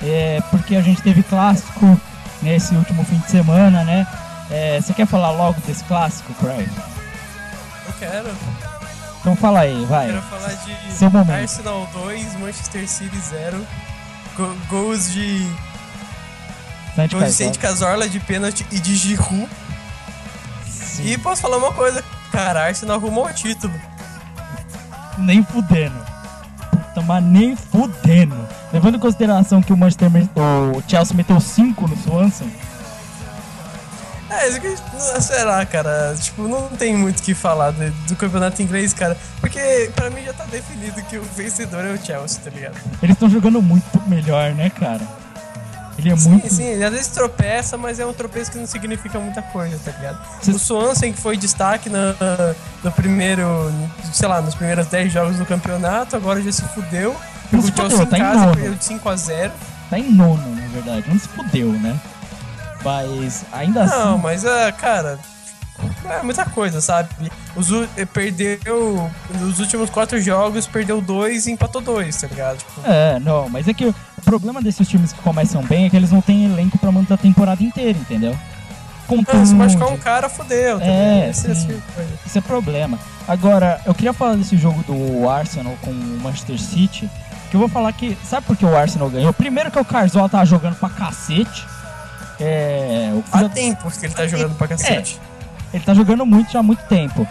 é, 0.00 0.40
porque 0.48 0.76
a 0.76 0.80
gente 0.80 1.02
teve 1.02 1.24
clássico 1.24 2.00
nesse 2.40 2.72
último 2.76 3.02
fim 3.04 3.18
de 3.18 3.28
semana, 3.30 3.82
né? 3.82 4.06
É, 4.48 4.80
você 4.80 4.92
quer 4.92 5.06
falar 5.06 5.32
logo 5.32 5.60
desse 5.66 5.82
clássico, 5.84 6.32
Craig? 6.34 6.68
Eu 7.86 7.92
quero. 7.98 8.30
Então 9.20 9.34
fala 9.34 9.60
aí, 9.60 9.84
vai. 9.86 10.06
Quero 10.06 10.22
falar 10.22 10.52
de 10.52 10.92
Seu 10.92 11.10
momento. 11.10 11.40
Arsenal 11.40 11.88
2, 11.92 12.38
Manchester 12.38 12.88
City 12.88 13.18
0. 13.18 13.66
Go- 14.36 14.56
gols 14.68 15.10
de. 15.10 15.48
Gols 17.10 17.24
de. 17.26 17.32
Saint 17.32 17.56
Cazorla 17.58 18.08
de 18.08 18.20
pênalti 18.20 18.64
e 18.70 18.78
de 18.78 18.94
Giroud. 18.94 19.48
E 21.00 21.16
posso 21.18 21.42
falar 21.42 21.56
uma 21.56 21.72
coisa, 21.72 22.04
cara, 22.32 22.64
Arsenal 22.64 22.96
arrumou 22.96 23.26
o 23.26 23.32
título. 23.32 23.74
Nem 25.18 25.44
fudendo. 25.44 25.94
Puta, 26.70 27.02
mas 27.02 27.22
nem 27.22 27.54
fudendo. 27.54 28.36
Levando 28.72 28.96
em 28.96 29.00
consideração 29.00 29.62
que 29.62 29.72
o 29.72 29.76
Manchester 29.76 30.10
o 30.74 30.82
Chelsea 30.88 31.16
meteu 31.16 31.38
5 31.38 31.86
no 31.86 31.96
Swansea. 31.96 32.46
É, 34.30 34.48
isso 34.48 34.60
que, 34.60 34.74
será, 35.20 35.64
cara? 35.66 36.14
Tipo, 36.18 36.48
não 36.48 36.68
tem 36.68 36.96
muito 36.96 37.18
o 37.18 37.22
que 37.22 37.34
falar 37.34 37.70
do, 37.70 37.90
do 37.90 38.16
campeonato 38.16 38.62
inglês, 38.62 38.94
cara. 38.94 39.16
Porque 39.40 39.90
pra 39.94 40.08
mim 40.08 40.22
já 40.22 40.32
tá 40.32 40.44
definido 40.44 41.02
que 41.02 41.18
o 41.18 41.22
vencedor 41.22 41.84
é 41.84 41.92
o 41.92 41.98
Chelsea, 41.98 42.40
tá 42.42 42.50
ligado? 42.50 42.76
Eles 43.02 43.14
estão 43.14 43.28
jogando 43.28 43.60
muito 43.60 44.02
melhor, 44.08 44.54
né, 44.54 44.70
cara? 44.70 45.06
Ele 46.02 46.12
é 46.12 46.16
Sim, 46.16 46.28
muito. 46.30 46.52
sim, 46.52 46.82
às 46.82 46.90
vezes 46.90 47.06
tropeça, 47.08 47.76
mas 47.78 48.00
é 48.00 48.04
um 48.04 48.12
tropeço 48.12 48.50
que 48.50 48.58
não 48.58 48.66
significa 48.66 49.18
muita 49.20 49.40
coisa, 49.40 49.78
tá 49.84 49.92
ligado? 49.92 50.18
O 50.48 50.58
Swansea, 50.58 51.12
que 51.12 51.18
foi 51.20 51.36
destaque 51.36 51.88
na- 51.88 52.14
no 52.82 52.90
primeiro, 52.90 53.72
sei 54.12 54.26
lá, 54.28 54.40
nos 54.42 54.54
primeiros 54.54 54.86
10 54.88 55.12
jogos 55.12 55.36
do 55.36 55.46
campeonato, 55.46 56.16
agora 56.16 56.42
já 56.42 56.50
se 56.50 56.62
fudeu. 56.62 57.14
Não 57.52 57.62
Pegou 57.62 57.86
o 57.86 57.88
Chelsea 57.90 58.06
tá 58.06 58.18
em 58.18 58.20
casa, 58.20 58.40
nono. 58.40 58.52
perdeu 58.54 58.74
de 58.74 58.84
5x0. 58.84 59.52
Tá 59.90 59.98
em 59.98 60.10
nono, 60.10 60.54
na 60.56 60.66
verdade. 60.68 61.04
Não 61.08 61.18
se 61.18 61.28
fudeu, 61.28 61.68
né? 61.72 61.96
Mas 62.84 63.44
ainda 63.52 63.84
Não, 63.86 64.14
assim. 64.14 64.22
mas, 64.22 64.44
ah, 64.44 64.72
cara, 64.72 65.18
é 66.10 66.22
muita 66.22 66.44
coisa, 66.46 66.80
sabe? 66.80 67.08
Os, 67.54 67.68
eh, 67.96 68.04
perdeu, 68.06 69.08
nos 69.38 69.60
últimos 69.60 69.88
quatro 69.90 70.20
jogos, 70.20 70.66
perdeu 70.66 71.00
dois 71.00 71.46
e 71.46 71.52
empatou 71.52 71.80
dois, 71.80 72.16
tá 72.16 72.26
ligado? 72.26 72.58
Tipo, 72.58 72.80
É, 72.84 73.20
não, 73.20 73.48
mas 73.48 73.68
é 73.68 73.74
que 73.74 73.94
o 74.22 74.24
problema 74.24 74.62
desses 74.62 74.88
times 74.88 75.12
que 75.12 75.20
começam 75.20 75.62
bem 75.62 75.84
é 75.86 75.90
que 75.90 75.96
eles 75.96 76.10
não 76.10 76.20
têm 76.22 76.44
elenco 76.44 76.78
pra 76.78 76.90
manter 76.90 77.14
a 77.14 77.16
temporada 77.16 77.62
inteira, 77.62 77.98
entendeu? 77.98 78.36
ah, 79.28 79.44
se 79.44 79.54
machucar 79.54 79.88
um 79.88 79.98
cara, 79.98 80.28
fodeu. 80.28 80.78
tá 80.78 80.86
É? 80.86 81.28
Esse- 81.28 81.50
esse 81.50 81.66
tipo. 81.66 81.82
Isso 82.24 82.38
é 82.38 82.40
problema. 82.40 82.98
Agora, 83.28 83.80
eu 83.84 83.92
queria 83.94 84.12
falar 84.12 84.36
desse 84.36 84.56
jogo 84.56 84.82
do 84.84 85.28
Arsenal 85.28 85.74
com 85.82 85.90
o 85.90 86.20
Manchester 86.22 86.58
City. 86.58 87.10
Que 87.50 87.56
eu 87.56 87.60
vou 87.60 87.68
falar 87.68 87.92
que. 87.92 88.16
Sabe 88.24 88.46
por 88.46 88.56
que 88.56 88.64
o 88.64 88.74
Arsenal 88.74 89.10
ganhou? 89.10 89.30
Primeiro 89.34 89.70
que 89.70 89.78
o 89.78 89.84
Carzola 89.84 90.28
tava 90.28 90.46
jogando 90.46 90.76
pra 90.76 90.88
cacete. 90.88 91.66
É. 92.40 93.10
O 93.14 93.22
Há 93.30 93.48
tempos 93.50 93.98
que 93.98 94.06
ele 94.06 94.14
tá 94.14 94.26
jogando 94.26 94.54
pra 94.56 94.68
cacete. 94.68 95.20
ele 95.74 95.84
tá 95.84 95.92
jogando 95.92 96.24
muito 96.24 96.50
já 96.52 96.60
há 96.60 96.62
muito 96.62 96.82
tempo. 96.84 97.26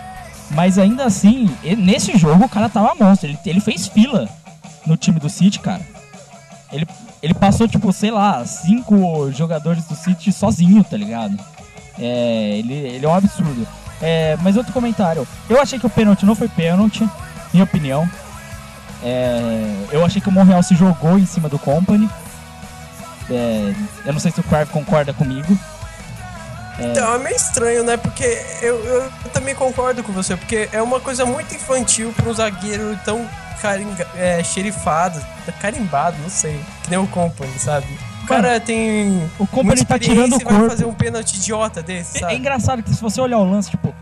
Mas 0.52 0.78
ainda 0.78 1.06
assim, 1.06 1.50
nesse 1.78 2.16
jogo 2.18 2.46
o 2.46 2.50
cara 2.50 2.70
tava 2.70 2.94
monstro. 2.94 3.30
Ele, 3.30 3.40
ele 3.46 3.60
fez 3.60 3.88
fila 3.88 4.28
no 4.86 4.96
time 4.98 5.20
do 5.20 5.30
City, 5.30 5.60
cara. 5.60 5.82
Ele, 6.72 6.88
ele 7.22 7.34
passou, 7.34 7.68
tipo, 7.68 7.92
sei 7.92 8.12
lá, 8.12 8.46
cinco 8.46 9.32
jogadores 9.32 9.86
do 9.86 9.96
City 9.96 10.32
sozinho, 10.32 10.84
tá 10.84 10.98
ligado? 10.98 11.38
É, 12.00 12.58
ele, 12.58 12.74
ele 12.74 13.06
é 13.06 13.10
um 13.10 13.14
absurdo. 13.14 13.68
É, 14.02 14.38
mas 14.42 14.58
outro 14.58 14.74
comentário. 14.74 15.28
Eu 15.50 15.62
achei 15.62 15.78
que 15.78 15.86
o 15.86 15.90
pênalti 15.90 16.26
não 16.26 16.36
foi 16.36 16.48
pênalti, 16.48 17.08
minha 17.54 17.64
opinião. 17.64 18.10
É, 19.04 19.76
eu 19.92 20.06
achei 20.06 20.22
que 20.22 20.30
o 20.30 20.32
Monreal 20.32 20.64
se 20.64 20.76
jogou 20.76 21.18
em 21.20 21.26
cima 21.26 21.50
do 21.50 21.60
Company. 21.60 22.10
É, 23.30 23.74
eu 24.06 24.14
não 24.14 24.20
sei 24.20 24.32
se 24.32 24.40
o 24.40 24.44
Crave 24.44 24.72
concorda 24.72 25.14
comigo. 25.14 25.58
Então, 26.80 27.14
é 27.14 27.18
meio 27.20 27.36
estranho, 27.36 27.84
né? 27.84 27.98
Porque 27.98 28.26
eu, 28.62 28.84
eu 28.84 29.12
também 29.34 29.54
concordo 29.54 30.04
com 30.04 30.12
você, 30.12 30.36
porque 30.36 30.68
é 30.72 30.82
uma 30.82 31.00
coisa 31.00 31.26
muito 31.26 31.54
infantil 31.54 32.12
pra 32.14 32.30
um 32.30 32.34
zagueiro 32.34 32.98
tão 33.06 33.28
caringa, 33.62 34.08
é, 34.16 34.44
xerifado, 34.44 35.20
carimbado, 35.60 36.18
não 36.22 36.30
sei, 36.30 36.60
que 36.84 36.90
nem 36.90 37.00
o 37.00 37.08
Company, 37.08 37.52
sabe? 37.60 37.88
O 38.24 38.28
cara 38.28 38.60
tem. 38.60 39.30
O 39.40 39.46
Company 39.48 39.84
tá 39.86 39.98
tirando 40.00 40.34
o 40.34 40.42
e 40.42 40.44
vai 40.44 40.54
corpo. 40.54 40.70
fazer 40.70 40.86
um 40.86 40.94
pênalti 40.94 41.36
idiota 41.36 41.82
desse, 41.82 42.18
É, 42.18 42.20
sabe? 42.22 42.34
é 42.34 42.38
engraçado 42.38 42.84
que 42.84 42.90
se 42.94 43.02
você 43.02 43.20
olhar 43.20 43.40
o 43.40 43.50
lance, 43.50 43.70
tipo, 43.72 43.94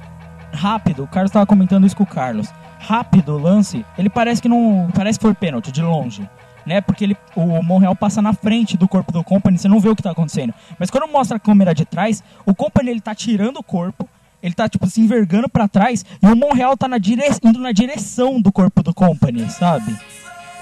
rápido, 0.54 1.04
o 1.04 1.08
Carlos 1.08 1.32
tava 1.32 1.46
comentando 1.46 1.86
isso 1.86 1.96
com 1.96 2.04
o 2.04 2.08
Carlos. 2.08 2.48
Rápido 2.80 3.36
o 3.36 3.38
lance, 3.38 3.86
ele 3.98 4.10
parece 4.10 4.42
que 4.42 4.48
não. 4.50 4.90
Parece 4.94 5.20
que 5.20 5.24
foi 5.24 5.34
pênalti, 5.34 5.72
de 5.72 5.82
longe. 5.82 6.30
Né? 6.66 6.82
Porque 6.82 7.04
ele, 7.04 7.18
o 7.36 7.64
Monreal 7.64 7.96
passa 7.96 8.22
na 8.22 8.32
frente 8.34 8.78
do 8.78 8.88
corpo 8.88 9.12
do 9.12 9.24
Company, 9.24 9.58
você 9.58 9.68
não 9.68 9.80
vê 9.80 9.90
o 9.90 9.96
que 9.96 10.04
tá 10.04 10.12
acontecendo. 10.12 10.54
Mas 10.78 10.90
quando 10.92 11.12
mostra 11.12 11.38
a 11.38 11.40
câmera 11.40 11.74
de 11.74 11.84
trás, 11.84 12.24
o 12.46 12.54
Company 12.54 12.92
ele 12.92 13.02
tá 13.02 13.16
tirando 13.16 13.58
o 13.58 13.64
corpo, 13.64 14.08
ele 14.42 14.54
tá 14.54 14.68
tipo 14.70 14.88
se 14.88 15.02
envergando 15.02 15.50
pra 15.50 15.68
trás, 15.68 16.06
e 16.22 16.28
o 16.28 16.36
Monreal 16.36 16.76
tá 16.78 16.88
na 16.88 16.98
dire... 16.98 17.22
indo 17.44 17.60
na 17.60 17.72
direção 17.72 18.40
do 18.42 18.52
corpo 18.52 18.82
do 18.84 18.94
Company, 18.94 19.50
sabe? 19.50 19.96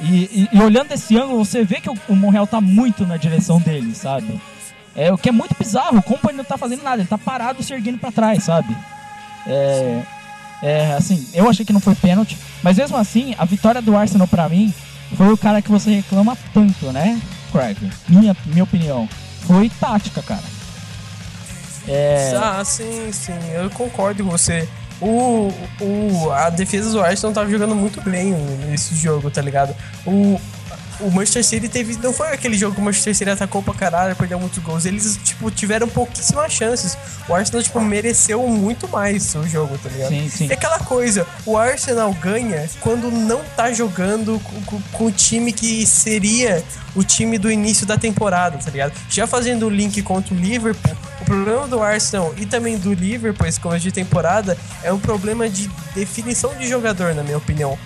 E, 0.02 0.06
e- 0.06 0.50
e 0.54 0.60
olhando 0.62 0.90
desse 0.90 1.18
ângulo, 1.18 1.44
você 1.44 1.64
vê 1.64 1.76
que 1.82 1.90
o, 1.90 1.96
o 2.10 2.16
Monreal 2.16 2.46
tá 2.48 2.62
muito 2.62 3.06
na 3.06 3.18
direção 3.18 3.60
dele, 3.60 3.94
sabe? 3.96 4.40
É, 4.96 5.12
o 5.14 5.18
que 5.18 5.30
é 5.30 5.32
muito 5.32 5.56
bizarro, 5.58 5.98
o 6.00 6.04
Company 6.04 6.38
não 6.38 6.44
tá 6.44 6.58
fazendo 6.58 6.84
nada, 6.84 7.02
ele 7.02 7.08
tá 7.10 7.18
parado 7.18 7.62
se 7.64 7.74
erguendo 7.74 8.00
pra 8.00 8.12
trás, 8.12 8.44
sabe? 8.44 8.76
É, 9.46 10.02
é, 10.64 10.94
assim, 10.94 11.28
eu 11.34 11.50
achei 11.50 11.66
que 11.66 11.74
não 11.74 11.80
foi 11.80 11.96
pênalti, 11.96 12.38
mas 12.64 12.78
mesmo 12.78 12.98
assim, 12.98 13.36
a 13.38 13.46
vitória 13.46 13.82
do 13.82 13.96
Arsenal 13.96 14.28
pra 14.28 14.50
mim 14.50 14.74
foi 15.16 15.32
o 15.32 15.38
cara 15.38 15.62
que 15.62 15.70
você 15.72 15.92
reclama 15.92 16.36
tanto, 16.54 16.92
né, 16.92 17.20
Craig? 17.52 17.78
Minha, 18.10 18.36
minha 18.46 18.64
opinião. 18.64 19.08
Foi 19.42 19.70
tática, 19.80 20.22
cara. 20.22 20.44
É, 21.88 22.34
Ah, 22.36 22.64
sim, 22.66 23.12
sim, 23.12 23.34
eu 23.54 23.70
concordo 23.70 24.24
com 24.24 24.30
você. 24.30 24.68
O, 25.00 25.54
o, 25.80 26.32
a 26.32 26.50
defesa 26.50 26.90
do 26.90 27.00
Arsenal 27.02 27.32
tava 27.34 27.50
jogando 27.50 27.76
muito 27.76 28.02
bem 28.02 28.34
nesse 28.68 28.96
jogo, 28.96 29.30
tá 29.30 29.42
ligado? 29.44 29.76
O, 30.06 30.42
o 31.00 31.12
Manchester 31.12 31.44
City 31.46 31.70
teve. 31.70 31.96
Não 32.02 32.12
foi 32.12 32.30
aquele 32.30 32.58
jogo 32.58 32.74
que 32.74 32.82
o 32.82 32.84
Manchester 32.84 33.16
City 33.16 33.30
atacou 33.30 33.62
pra 33.62 33.76
caralho, 33.76 34.16
perdeu 34.16 34.40
muitos 34.40 34.58
gols. 34.64 34.86
Eles, 34.88 35.20
tipo, 35.24 35.52
tiveram 35.52 35.88
pouquíssimas 35.88 36.52
chances. 36.52 36.98
O 37.30 37.36
Arsenal, 37.36 37.62
tipo, 37.62 37.80
mereceu 37.80 38.42
muito 38.48 38.88
mais 38.88 39.36
o 39.36 39.48
jogo, 39.48 39.78
tá 39.78 39.88
ligado? 39.88 40.10
Sim, 40.10 40.28
sim. 40.30 40.48
É 40.50 40.54
aquela 40.56 40.80
coisa, 40.80 41.28
o 41.46 41.56
Arsenal 41.56 42.12
ganha 42.16 42.68
quando 42.80 43.12
não 43.12 43.42
tá 43.56 43.72
jogando 43.72 44.40
com, 44.44 44.62
com- 44.64 44.82
com 44.92 45.06
o 45.06 45.12
time 45.12 45.54
que 45.54 45.86
seria 45.86 46.64
o 46.96 47.04
time 47.04 47.38
do 47.38 47.52
início 47.52 47.86
da 47.86 48.00
temporada, 48.00 48.58
tá 48.58 48.72
ligado? 48.72 48.94
Já 49.12 49.28
fazendo 49.28 49.68
o 49.68 49.70
link 49.70 50.02
contra 50.02 50.34
o 50.34 50.38
Liverpool, 50.38 50.98
problema 51.28 51.68
do 51.68 51.84
Arsenal 51.84 52.34
e 52.38 52.46
também 52.46 52.78
do 52.78 52.94
Liverpool, 52.94 53.46
esse 53.46 53.60
começo 53.60 53.84
de 53.84 53.92
temporada, 53.92 54.58
é 54.82 54.94
um 54.94 55.00
problema 55.00 55.50
de 55.50 55.70
definição 55.94 56.56
de 56.56 56.68
jogador, 56.68 57.14
na 57.14 57.22
minha 57.22 57.38
opinião. 57.38 57.78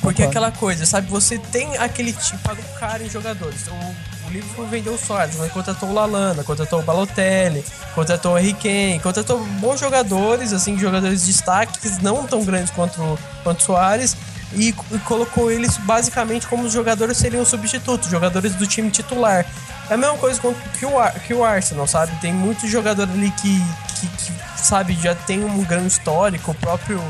Porque 0.00 0.22
é 0.22 0.26
aquela 0.26 0.50
coisa, 0.50 0.86
sabe? 0.86 1.08
Você 1.10 1.38
tem 1.38 1.76
aquele 1.76 2.12
tipo, 2.12 2.38
paga 2.38 2.60
um 2.60 2.78
cara 2.78 3.02
em 3.02 3.10
jogadores. 3.10 3.66
O, 3.68 4.26
o 4.26 4.30
Liverpool 4.30 4.66
vendeu 4.66 4.94
o 4.94 4.98
Soares, 4.98 5.36
mas 5.36 5.52
contratou 5.52 5.88
o 5.90 5.92
Lalana, 5.92 6.42
contratou 6.42 6.80
o 6.80 6.82
Balotelli, 6.82 7.64
contratou 7.94 8.36
o 8.36 8.54
Kane, 8.56 9.00
contratou 9.02 9.44
bons 9.60 9.80
jogadores, 9.80 10.52
assim, 10.52 10.78
jogadores 10.78 11.20
de 11.20 11.32
destaques, 11.32 11.98
não 11.98 12.26
tão 12.26 12.44
grandes 12.44 12.70
quanto, 12.70 13.18
quanto 13.42 13.60
o 13.60 13.64
Soares, 13.64 14.16
e, 14.54 14.68
e 14.92 14.98
colocou 15.00 15.50
eles 15.50 15.76
basicamente 15.78 16.46
como 16.46 16.64
os 16.64 16.72
jogadores 16.72 17.16
seriam 17.16 17.44
substitutos, 17.44 18.08
jogadores 18.10 18.54
do 18.54 18.66
time 18.66 18.90
titular. 18.90 19.44
É 19.90 19.94
a 19.94 19.96
mesma 19.96 20.16
coisa 20.18 20.40
que 20.40 20.84
o, 20.86 20.92
que 21.26 21.34
o 21.34 21.44
Arsenal, 21.44 21.86
sabe? 21.86 22.12
Tem 22.20 22.32
muitos 22.32 22.70
jogadores 22.70 23.12
ali 23.12 23.30
que, 23.32 23.62
que, 24.00 24.06
que, 24.06 24.32
sabe, 24.56 24.94
já 25.02 25.14
tem 25.14 25.44
um 25.44 25.64
grande 25.64 25.88
histórico, 25.88 26.50
o 26.50 26.54
próprio, 26.54 27.02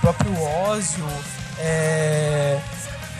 próprio 0.00 0.32
Ozio, 0.68 1.06
é, 1.58 2.58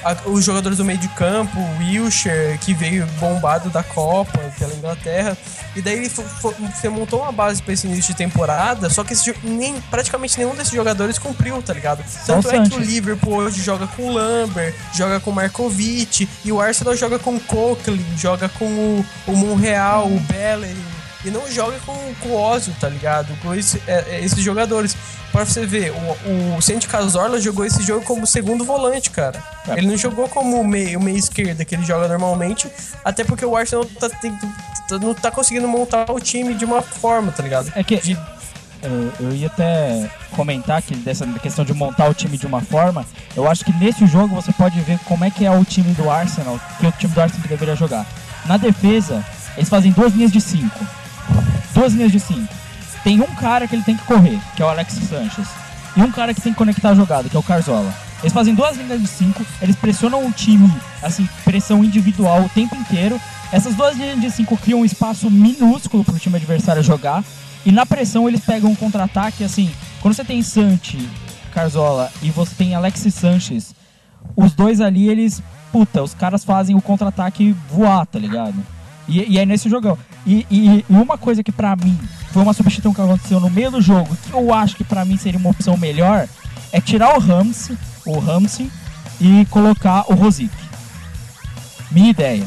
a- 0.05 0.17
os 0.29 0.45
jogadores 0.45 0.77
do 0.79 0.85
meio 0.85 0.99
de 0.99 1.09
campo, 1.09 1.59
o 1.59 1.79
Wilshere, 1.79 2.59
que 2.59 2.75
veio 2.75 3.07
bombado 3.19 3.71
da 3.71 3.83
Copa 3.83 4.39
pela 4.59 4.75
Inglaterra. 4.75 5.37
E 5.77 5.83
daí 5.83 6.09
você 6.09 6.89
montou 6.89 7.21
uma 7.21 7.31
base 7.31 7.63
pra 7.63 7.75
esse 7.75 7.87
início 7.87 8.13
de 8.13 8.17
temporada, 8.19 8.89
só 8.89 9.05
que 9.05 9.13
esse 9.13 9.35
nem, 9.45 9.79
praticamente 9.91 10.39
nenhum 10.39 10.55
desses 10.55 10.73
jogadores 10.73 11.19
cumpriu, 11.19 11.63
tá 11.63 11.75
ligado? 11.75 12.03
Tanto 12.27 12.49
o 12.49 12.51
é 12.51 12.69
que 12.69 12.75
o. 12.77 12.79
Liverpool 12.81 13.35
hoje 13.35 13.61
joga 13.63 13.87
com 13.87 14.05
o 14.09 14.13
Lambert, 14.13 14.75
joga 14.95 15.21
com 15.21 15.31
o 15.31 15.35
Markovic, 15.35 16.27
e 16.45 16.51
o 16.51 16.61
Arsenal 16.61 16.97
joga 16.97 17.19
com 17.19 17.37
o 17.37 17.41
Coquelin, 17.41 18.05
joga 18.17 18.49
com 18.49 18.65
o, 18.65 19.07
o 19.27 19.33
Monreal, 19.37 20.07
o 20.07 20.19
Bellerin. 20.21 20.77
E 21.25 21.31
não 21.31 21.51
joga 21.51 21.77
com, 21.85 21.95
com 22.21 22.29
o 22.29 22.41
Ozil, 22.41 22.73
tá 22.81 22.89
ligado? 22.89 23.37
Com 23.43 23.53
esse- 23.53 23.83
é, 23.87 24.05
é, 24.11 24.21
esses 24.25 24.39
jogadores. 24.39 24.97
Pra 25.33 25.45
você 25.45 25.67
ver, 25.67 25.93
o, 26.25 26.57
o 26.57 26.63
Santi 26.63 26.87
Cazorla 26.87 27.41
jogou 27.41 27.65
esse 27.67 27.83
jogo 27.83 28.05
como 28.05 28.25
segundo 28.27 28.65
volante, 28.65 29.11
cara. 29.11 29.43
É. 29.69 29.73
Ele 29.73 29.89
não 29.89 29.97
jogou 29.97 30.29
como 30.29 30.61
o 30.61 30.67
meio, 30.67 31.01
meio 31.01 31.17
esquerda 31.19 31.65
que 31.65 31.75
ele 31.75 31.85
joga 31.85 32.07
normalmente, 32.07 32.71
até 33.05 33.25
porque 33.25 33.45
o 33.45 33.57
Arsenal 33.57 33.85
tá, 33.85 34.09
tem- 34.09 34.39
não 34.91 35.15
tá 35.15 35.31
conseguindo 35.31 35.67
montar 35.69 36.11
o 36.11 36.21
time 36.21 36.55
de 36.55 36.65
uma 36.65 36.81
forma, 36.83 37.33
tá 37.33 37.43
ligado? 37.43 37.73
É 37.75 37.83
que 37.83 37.97
De- 37.97 38.19
eu, 38.83 39.13
eu 39.21 39.33
ia 39.35 39.47
até 39.49 40.09
comentar 40.33 40.81
que 40.83 40.95
dessa 40.97 41.27
questão 41.43 41.65
de 41.65 41.73
montar 41.75 42.09
o 42.09 42.15
time 42.15 42.37
de 42.39 42.47
uma 42.47 42.61
forma, 42.61 43.05
eu 43.35 43.51
acho 43.51 43.65
que 43.65 43.73
nesse 43.73 44.07
jogo 44.07 44.35
você 44.35 44.53
pode 44.53 44.79
ver 44.81 44.99
como 45.05 45.25
é 45.25 45.31
que 45.31 45.45
é 45.45 45.51
o 45.51 45.65
time 45.65 45.93
do 45.95 46.11
Arsenal, 46.11 46.61
que 46.79 46.87
é 46.87 46.89
o 46.89 46.93
time 46.93 47.13
do 47.13 47.21
Arsenal 47.21 47.43
que 47.43 47.49
deveria 47.49 47.75
jogar. 47.75 48.07
Na 48.45 48.57
defesa, 48.57 49.25
eles 49.57 49.69
fazem 49.69 49.91
duas 49.93 50.13
linhas 50.15 50.31
de 50.31 50.41
cinco. 50.41 50.79
Duas 51.75 51.93
linhas 51.95 52.13
de 52.13 52.21
cinco. 52.21 52.53
Tem 53.03 53.21
um 53.21 53.35
cara 53.35 53.67
que 53.67 53.75
ele 53.75 53.83
tem 53.83 53.97
que 53.97 54.05
correr, 54.05 54.39
que 54.55 54.63
é 54.63 54.65
o 54.65 54.69
Alex 54.69 54.95
Sanchez. 54.95 55.49
E 55.97 56.01
um 56.03 56.13
cara 56.13 56.35
que 56.35 56.41
tem 56.41 56.53
que 56.53 56.59
conectar 56.59 56.91
a 56.91 56.95
jogada, 56.95 57.29
que 57.29 57.37
é 57.37 57.39
o 57.39 57.43
Carzola. 57.43 57.93
Eles 58.21 58.33
fazem 58.33 58.55
duas 58.55 58.77
linhas 58.77 59.01
de 59.01 59.07
cinco, 59.07 59.45
eles 59.61 59.77
pressionam 59.77 60.27
o 60.27 60.33
time, 60.33 60.73
assim, 61.03 61.29
pressão 61.45 61.83
individual 61.85 62.43
o 62.43 62.49
tempo 62.49 62.75
inteiro. 62.77 63.21
Essas 63.53 63.75
duas 63.75 63.97
linhas 63.97 64.21
de 64.21 64.31
cinco 64.31 64.57
criam 64.57 64.81
um 64.81 64.85
espaço 64.85 65.31
minúsculo 65.31 66.05
para 66.05 66.15
o 66.15 66.19
time 66.19 66.37
adversário 66.37 66.83
jogar. 66.83 67.25
E 67.65 67.73
na 67.73 67.85
pressão 67.87 68.29
eles 68.29 68.41
pegam 68.41 68.71
um 68.71 68.75
contra-ataque, 68.77 69.43
assim, 69.43 69.71
quando 70.01 70.15
você 70.15 70.25
tem 70.25 70.41
Santi, 70.43 71.09
Carzola 71.53 72.13
e 72.23 72.31
você 72.31 72.55
tem 72.55 72.75
Alexis 72.75 73.15
Sanches, 73.15 73.75
os 74.37 74.53
dois 74.53 74.81
ali, 74.81 75.09
eles, 75.09 75.43
puta, 75.73 76.03
os 76.03 76.15
caras 76.15 76.45
fazem 76.45 76.77
o 76.77 76.81
contra-ataque 76.81 77.57
voar, 77.69 78.07
tá 78.07 78.19
ligado? 78.19 78.55
E, 79.09 79.33
e 79.33 79.39
é 79.39 79.45
nesse 79.47 79.69
jogão. 79.69 79.99
E, 80.25 80.47
e- 80.51 80.85
uma 80.89 81.17
coisa 81.19 81.43
que 81.43 81.51
pra 81.51 81.75
mim 81.75 81.99
foi 82.33 82.43
uma 82.43 82.53
substituição 82.53 82.93
que 82.95 83.01
aconteceu 83.01 83.41
no 83.41 83.51
meio 83.51 83.71
do 83.71 83.81
jogo, 83.81 84.17
que 84.25 84.33
eu 84.33 84.53
acho 84.55 84.77
que 84.77 84.85
pra 84.85 85.05
mim 85.05 85.17
seria 85.17 85.39
uma 85.39 85.51
opção 85.51 85.77
melhor, 85.77 86.29
é 86.73 86.81
tirar 86.81 87.17
o 87.17 87.21
Ramsey, 87.21 87.77
o 88.05 88.19
Ramsey 88.19 88.71
e 89.21 89.45
colocar 89.47 90.05
o 90.09 90.15
Rosic. 90.15 90.51
Minha 91.91 92.11
ideia. 92.11 92.47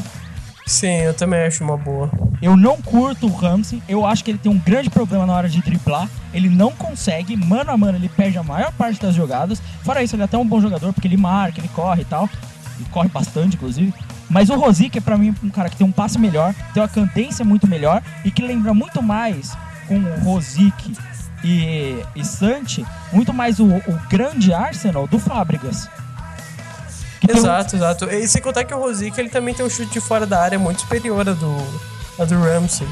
Sim, 0.70 1.00
eu 1.00 1.12
também 1.12 1.42
acho 1.42 1.64
uma 1.64 1.76
boa. 1.76 2.08
Eu 2.40 2.56
não 2.56 2.80
curto 2.80 3.26
o 3.26 3.34
Ramsey, 3.34 3.82
eu 3.88 4.06
acho 4.06 4.22
que 4.22 4.30
ele 4.30 4.38
tem 4.38 4.50
um 4.50 4.58
grande 4.58 4.88
problema 4.88 5.26
na 5.26 5.32
hora 5.32 5.48
de 5.48 5.60
driblar. 5.60 6.08
Ele 6.32 6.48
não 6.48 6.70
consegue, 6.70 7.36
mano 7.36 7.72
a 7.72 7.76
mano, 7.76 7.98
ele 7.98 8.08
perde 8.08 8.38
a 8.38 8.42
maior 8.44 8.72
parte 8.74 9.00
das 9.00 9.16
jogadas. 9.16 9.60
Fora 9.82 10.00
isso, 10.00 10.14
ele 10.14 10.22
é 10.22 10.26
até 10.26 10.38
um 10.38 10.46
bom 10.46 10.60
jogador, 10.60 10.92
porque 10.92 11.08
ele 11.08 11.16
marca, 11.16 11.60
ele 11.60 11.68
corre 11.74 12.02
e 12.02 12.04
tal. 12.04 12.30
Ele 12.78 12.88
corre 12.92 13.08
bastante, 13.08 13.56
inclusive. 13.56 13.92
Mas 14.28 14.48
o 14.48 14.54
Rosic 14.54 14.96
é 14.96 15.00
pra 15.00 15.18
mim 15.18 15.34
um 15.42 15.50
cara 15.50 15.68
que 15.68 15.74
tem 15.74 15.84
um 15.84 15.90
passe 15.90 16.20
melhor, 16.20 16.54
tem 16.72 16.80
uma 16.80 16.88
cadência 16.88 17.44
muito 17.44 17.66
melhor 17.66 18.00
e 18.24 18.30
que 18.30 18.40
lembra 18.40 18.72
muito 18.72 19.02
mais 19.02 19.58
com 19.88 19.98
o 19.98 20.20
Rosic 20.20 20.96
e, 21.42 22.00
e 22.14 22.24
Santi, 22.24 22.86
muito 23.12 23.34
mais 23.34 23.58
o, 23.58 23.66
o 23.66 24.00
grande 24.08 24.54
Arsenal 24.54 25.08
do 25.08 25.18
Fábricas. 25.18 25.88
Um- 27.28 27.36
Exato, 27.36 27.76
exato. 27.76 28.04
E 28.06 28.26
sem 28.26 28.40
contar 28.40 28.64
que 28.64 28.72
o 28.74 28.78
Rosic, 28.78 29.18
ele 29.18 29.28
também 29.28 29.54
tem 29.54 29.64
um 29.64 29.70
chute 29.70 29.92
de 29.92 30.00
fora 30.00 30.26
da 30.26 30.40
área 30.40 30.58
muito 30.58 30.80
superior 30.80 31.28
a 31.28 31.32
do, 31.32 31.56
a 32.18 32.24
do 32.24 32.38
Ramsey. 32.40 32.88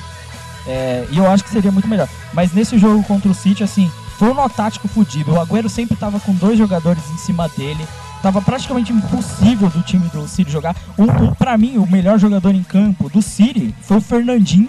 É, 0.66 1.06
e 1.10 1.16
eu 1.18 1.30
acho 1.30 1.44
que 1.44 1.50
seria 1.50 1.72
muito 1.72 1.88
melhor. 1.88 2.08
Mas 2.32 2.52
nesse 2.52 2.76
jogo 2.78 3.02
contra 3.04 3.30
o 3.30 3.34
City, 3.34 3.64
assim, 3.64 3.90
foi 4.18 4.28
um 4.30 4.34
nó 4.34 4.48
tático 4.48 4.86
fudido. 4.88 5.32
O 5.32 5.40
Agüero 5.40 5.68
sempre 5.68 5.96
tava 5.96 6.20
com 6.20 6.34
dois 6.34 6.58
jogadores 6.58 7.02
em 7.10 7.16
cima 7.16 7.48
dele. 7.48 7.86
Tava 8.22 8.42
praticamente 8.42 8.92
impossível 8.92 9.70
do 9.70 9.80
time 9.82 10.08
do 10.08 10.26
City 10.28 10.50
jogar. 10.50 10.74
Um, 10.98 11.32
pra 11.34 11.56
mim, 11.56 11.78
o 11.78 11.86
melhor 11.86 12.18
jogador 12.18 12.54
em 12.54 12.62
campo 12.62 13.08
do 13.08 13.22
City 13.22 13.74
foi 13.82 13.96
o 13.98 14.00
Fernandinho, 14.00 14.68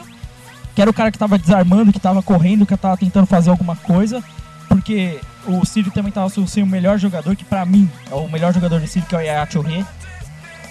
que 0.75 0.81
era 0.81 0.89
o 0.89 0.93
cara 0.93 1.11
que 1.11 1.17
tava 1.17 1.37
desarmando, 1.37 1.91
que 1.91 1.99
tava 1.99 2.21
correndo, 2.21 2.65
que 2.65 2.77
tava 2.77 2.95
tentando 2.95 3.25
fazer 3.25 3.49
alguma 3.49 3.75
coisa. 3.75 4.23
Porque 4.69 5.19
o 5.45 5.65
City 5.65 5.89
também 5.91 6.11
tava 6.11 6.29
sem 6.47 6.63
o 6.63 6.67
melhor 6.67 6.97
jogador, 6.97 7.35
que 7.35 7.43
pra 7.43 7.65
mim 7.65 7.89
é 8.09 8.15
o 8.15 8.29
melhor 8.29 8.53
jogador 8.53 8.79
do 8.79 8.87
City, 8.87 9.05
que 9.05 9.15
é 9.15 9.17
o 9.17 9.21
Yaya 9.21 9.45
Touré, 9.47 9.83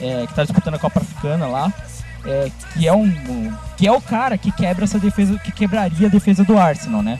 é, 0.00 0.24
que 0.26 0.32
tá 0.34 0.44
disputando 0.44 0.74
a 0.76 0.78
Copa 0.78 1.00
Africana 1.00 1.46
lá. 1.46 1.72
é, 2.24 2.50
que 2.74 2.86
é 2.86 2.92
um, 2.92 3.52
que 3.76 3.86
é 3.86 3.92
o 3.92 4.00
cara 4.00 4.38
que 4.38 4.50
quebra 4.52 4.84
essa 4.84 4.98
defesa, 4.98 5.36
que 5.38 5.52
quebraria 5.52 6.06
a 6.06 6.10
defesa 6.10 6.44
do 6.44 6.56
Arsenal, 6.58 7.02
né? 7.02 7.18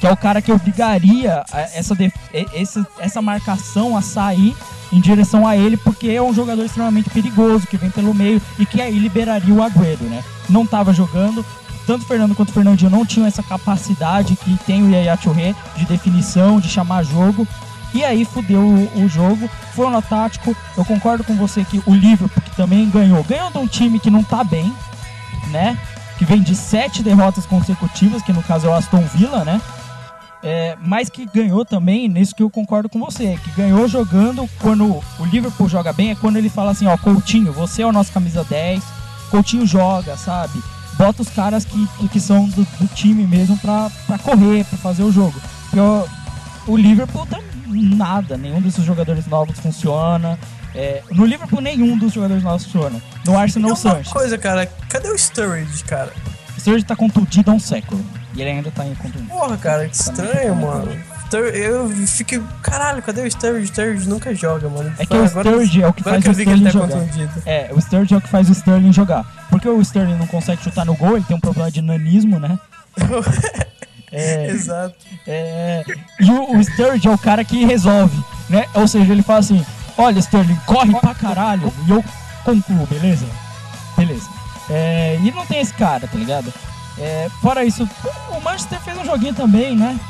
Que 0.00 0.06
é 0.06 0.12
o 0.12 0.16
cara 0.16 0.40
que 0.42 0.52
obrigaria 0.52 1.44
essa, 1.74 1.94
def- 1.94 2.14
essa, 2.54 2.86
essa 3.00 3.20
marcação 3.22 3.96
a 3.96 4.00
sair 4.02 4.54
em 4.92 5.00
direção 5.00 5.46
a 5.46 5.56
ele, 5.56 5.76
porque 5.76 6.08
é 6.10 6.22
um 6.22 6.32
jogador 6.32 6.64
extremamente 6.64 7.10
perigoso, 7.10 7.66
que 7.66 7.76
vem 7.76 7.90
pelo 7.90 8.14
meio 8.14 8.40
e 8.58 8.64
que 8.64 8.80
aí 8.80 8.96
liberaria 8.98 9.52
o 9.52 9.62
Agüero, 9.62 10.04
né? 10.04 10.22
Não 10.48 10.64
tava 10.64 10.92
jogando, 10.92 11.44
tanto 11.88 12.02
o 12.02 12.06
Fernando 12.06 12.34
quanto 12.34 12.50
o 12.50 12.52
Fernandinho 12.52 12.90
não 12.90 13.06
tinham 13.06 13.26
essa 13.26 13.42
capacidade 13.42 14.36
que 14.36 14.58
tem 14.66 14.82
o 14.82 14.90
Yaya 14.90 15.16
Touré 15.16 15.54
de 15.74 15.86
definição, 15.86 16.60
de 16.60 16.68
chamar 16.68 17.02
jogo. 17.02 17.48
E 17.94 18.04
aí 18.04 18.26
fudeu 18.26 18.60
o, 18.60 19.04
o 19.04 19.08
jogo. 19.08 19.48
Foi 19.74 19.86
um 19.86 19.90
nó 19.90 20.02
tático. 20.02 20.54
Eu 20.76 20.84
concordo 20.84 21.24
com 21.24 21.34
você 21.34 21.64
que 21.64 21.82
o 21.86 21.94
Liverpool 21.94 22.42
que 22.42 22.54
também 22.54 22.90
ganhou. 22.90 23.24
Ganhou 23.24 23.50
de 23.50 23.56
um 23.56 23.66
time 23.66 23.98
que 23.98 24.10
não 24.10 24.22
tá 24.22 24.44
bem, 24.44 24.70
né? 25.50 25.78
Que 26.18 26.26
vem 26.26 26.42
de 26.42 26.54
sete 26.54 27.02
derrotas 27.02 27.46
consecutivas, 27.46 28.20
que 28.20 28.34
no 28.34 28.42
caso 28.42 28.66
é 28.66 28.68
o 28.68 28.74
Aston 28.74 29.00
Villa, 29.14 29.42
né? 29.42 29.58
É, 30.42 30.76
mas 30.82 31.08
que 31.08 31.24
ganhou 31.24 31.64
também, 31.64 32.06
nisso 32.06 32.34
que 32.34 32.42
eu 32.42 32.50
concordo 32.50 32.90
com 32.90 32.98
você, 32.98 33.38
que 33.42 33.50
ganhou 33.52 33.88
jogando 33.88 34.46
quando 34.60 34.84
o 35.18 35.24
Liverpool 35.24 35.70
joga 35.70 35.90
bem, 35.90 36.10
é 36.10 36.14
quando 36.14 36.36
ele 36.36 36.50
fala 36.50 36.72
assim, 36.72 36.86
ó, 36.86 36.98
Coutinho, 36.98 37.50
você 37.50 37.80
é 37.80 37.86
o 37.86 37.92
nosso 37.92 38.12
camisa 38.12 38.44
10, 38.44 38.84
Coutinho 39.30 39.66
joga, 39.66 40.18
sabe? 40.18 40.62
Bota 40.98 41.22
os 41.22 41.28
caras 41.30 41.64
que, 41.64 42.08
que 42.08 42.18
são 42.20 42.48
do, 42.48 42.62
do 42.64 42.86
time 42.94 43.24
mesmo 43.24 43.56
pra, 43.58 43.88
pra 44.06 44.18
correr, 44.18 44.64
pra 44.64 44.76
fazer 44.78 45.04
o 45.04 45.12
jogo. 45.12 45.40
Porque 45.70 45.78
o, 45.78 46.08
o 46.66 46.76
Liverpool 46.76 47.24
tá 47.24 47.38
nada, 47.68 48.36
nenhum 48.36 48.60
desses 48.60 48.84
jogadores 48.84 49.26
novos 49.26 49.58
funciona. 49.60 50.36
É, 50.74 51.02
no 51.12 51.24
Liverpool, 51.24 51.60
nenhum 51.60 51.96
dos 51.96 52.12
jogadores 52.12 52.42
nossos 52.42 52.70
funciona. 52.70 53.00
No 53.24 53.38
Arsenal, 53.38 53.70
o 53.70 53.74
uma 53.74 53.80
Sanches. 53.80 54.12
coisa, 54.12 54.36
cara, 54.36 54.66
cadê 54.88 55.08
o 55.08 55.16
Sturridge, 55.16 55.84
cara? 55.84 56.12
O 56.56 56.60
Sturridge 56.60 56.84
tá 56.84 56.96
contundido 56.96 57.50
há 57.50 57.54
um 57.54 57.60
século. 57.60 58.04
E 58.34 58.40
ele 58.42 58.50
ainda 58.50 58.70
tá 58.70 58.84
em 58.84 58.94
contundido. 58.94 59.28
Porra, 59.28 59.56
cara, 59.56 59.88
que 59.88 59.94
estranho, 59.94 60.54
mano. 60.56 60.90
Stur- 61.28 61.54
Eu 61.54 61.88
fico, 62.06 62.42
caralho, 62.62 63.02
cadê 63.02 63.20
o 63.22 63.30
Sturridge? 63.30 63.66
Sturridge 63.68 64.08
nunca 64.08 64.34
joga, 64.34 64.68
mano. 64.68 64.92
É 64.98 65.04
que 65.06 65.16
o 65.16 65.26
Sturridge 65.28 65.82
é 65.82 65.86
o 65.88 65.92
que 65.92 66.02
faz 66.02 66.22
que 66.24 66.30
o 66.30 66.32
ele 66.32 66.40
Sterling 66.42 66.64
tá 66.64 66.70
jogar. 66.70 66.88
contundido. 66.88 67.42
É, 67.44 67.70
o 67.72 67.80
Sturridge 67.80 68.14
é 68.14 68.16
o 68.16 68.20
que 68.20 68.28
faz 68.28 68.48
o 68.48 68.52
Sterling 68.52 68.92
jogar. 68.92 69.24
Porque 69.50 69.68
o 69.68 69.80
Sterling 69.82 70.16
não 70.16 70.26
consegue 70.26 70.62
chutar 70.62 70.84
no 70.86 70.94
gol, 70.96 71.16
ele 71.16 71.24
tem 71.26 71.36
um 71.36 71.40
problema 71.40 71.70
de 71.70 71.82
nanismo, 71.82 72.38
né? 72.40 72.58
É, 74.10 74.46
Exato. 74.48 74.94
é, 75.26 75.84
e 76.18 76.30
o, 76.30 76.56
o 76.56 76.64
Sturridge 76.64 77.06
é 77.06 77.10
o 77.10 77.18
cara 77.18 77.44
que 77.44 77.66
resolve, 77.66 78.16
né? 78.48 78.64
Ou 78.72 78.88
seja, 78.88 79.12
ele 79.12 79.20
fala 79.22 79.40
assim, 79.40 79.62
olha 79.98 80.18
Sterling, 80.18 80.56
corre 80.64 80.98
pra 80.98 81.14
caralho 81.14 81.70
e 81.86 81.90
eu 81.90 82.02
concluo, 82.42 82.86
beleza? 82.86 83.26
Beleza. 83.98 84.26
É, 84.70 85.18
e 85.22 85.30
não 85.30 85.44
tem 85.44 85.60
esse 85.60 85.74
cara, 85.74 86.08
tá 86.08 86.16
ligado? 86.16 86.50
É, 86.98 87.28
fora 87.42 87.66
isso, 87.66 87.86
o 88.34 88.40
Manchester 88.40 88.80
fez 88.80 88.96
um 88.96 89.04
joguinho 89.04 89.34
também, 89.34 89.76
né? 89.76 90.00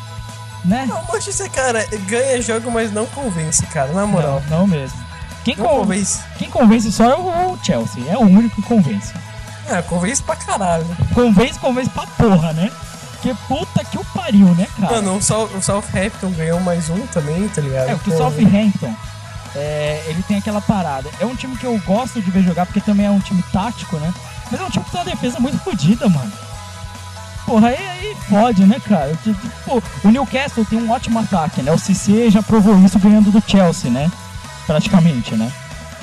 Né? 0.64 0.86
Não, 0.88 1.02
Manchester, 1.06 1.50
cara, 1.50 1.86
ganha 2.06 2.42
jogo, 2.42 2.70
mas 2.70 2.92
não 2.92 3.06
convence, 3.06 3.64
cara, 3.66 3.92
na 3.92 4.06
moral. 4.06 4.42
Não, 4.50 4.61
não 4.61 4.66
mesmo. 4.66 4.98
Quem, 5.44 5.56
Não 5.56 5.64
con- 5.64 5.78
convence. 5.80 6.20
quem 6.36 6.50
convence 6.50 6.92
só 6.92 7.04
é 7.11 7.14
o 7.16 7.59
Chelsea, 7.62 8.04
é 8.11 8.16
o 8.16 8.22
único 8.22 8.56
que 8.56 8.62
convence. 8.68 9.14
É, 9.68 9.80
convence 9.82 10.22
pra 10.22 10.36
caralho. 10.36 10.84
Convence, 11.14 11.59
convence 11.59 11.88
pra 11.90 12.06
porra, 12.06 12.52
né? 12.52 12.70
Que 13.22 13.34
puta 13.46 13.84
que 13.84 13.98
o 13.98 14.04
pariu, 14.06 14.46
né, 14.54 14.66
cara? 14.78 14.96
Mano, 14.96 15.16
o, 15.16 15.22
South, 15.22 15.50
o 15.56 15.62
Southampton 15.62 16.30
ganhou 16.32 16.61
mais 16.61 16.88
um 16.90 17.06
também, 17.09 17.48
tá 17.48 17.61
ligado? 17.61 17.88
É, 17.88 17.94
o 17.94 17.98
que 17.98 18.11
o 18.11 18.16
Southampton, 18.16 18.94
é, 19.54 20.04
ele 20.06 20.22
tem 20.24 20.38
aquela 20.38 20.61
parada. 20.61 21.09
É 21.20 21.24
um 21.26 21.34
time 21.34 21.56
que 21.56 21.64
eu 21.66 21.78
gosto 21.86 22.20
de 22.20 22.30
ver 22.30 22.42
jogar, 22.42 22.66
porque 22.66 22.80
também 22.80 23.06
é 23.06 23.11
um 23.11 23.20
time 23.20 23.42
tático, 23.52 23.96
né? 23.96 24.12
Mas 24.50 24.61
é 24.61 24.64
um 24.64 24.70
time 24.70 24.84
que 24.84 24.90
tem 24.90 25.00
uma 25.00 25.11
defesa 25.11 25.40
muito 25.40 25.59
fodida, 25.59 26.09
mano. 26.09 26.30
Porra, 27.49 27.68
aí, 27.68 27.76
aí 27.76 28.14
fode, 28.28 28.66
né, 28.66 28.78
cara? 28.86 29.18
Tipo, 29.24 29.40
Pô, 29.64 29.82
o 30.07 30.11
Newcastle 30.11 30.66
tem 30.66 30.78
um 30.78 30.90
ótimo 30.90 31.18
ataque, 31.18 31.62
né? 31.62 31.72
O 31.72 31.78
CC 31.78 32.30
já 32.30 32.42
provou 32.42 32.78
isso 32.84 32.99
ganhando 32.99 33.30
do 33.30 33.42
Chelsea, 33.46 33.90
né? 33.90 34.11
Praticamente, 34.66 35.34
né? 35.34 35.51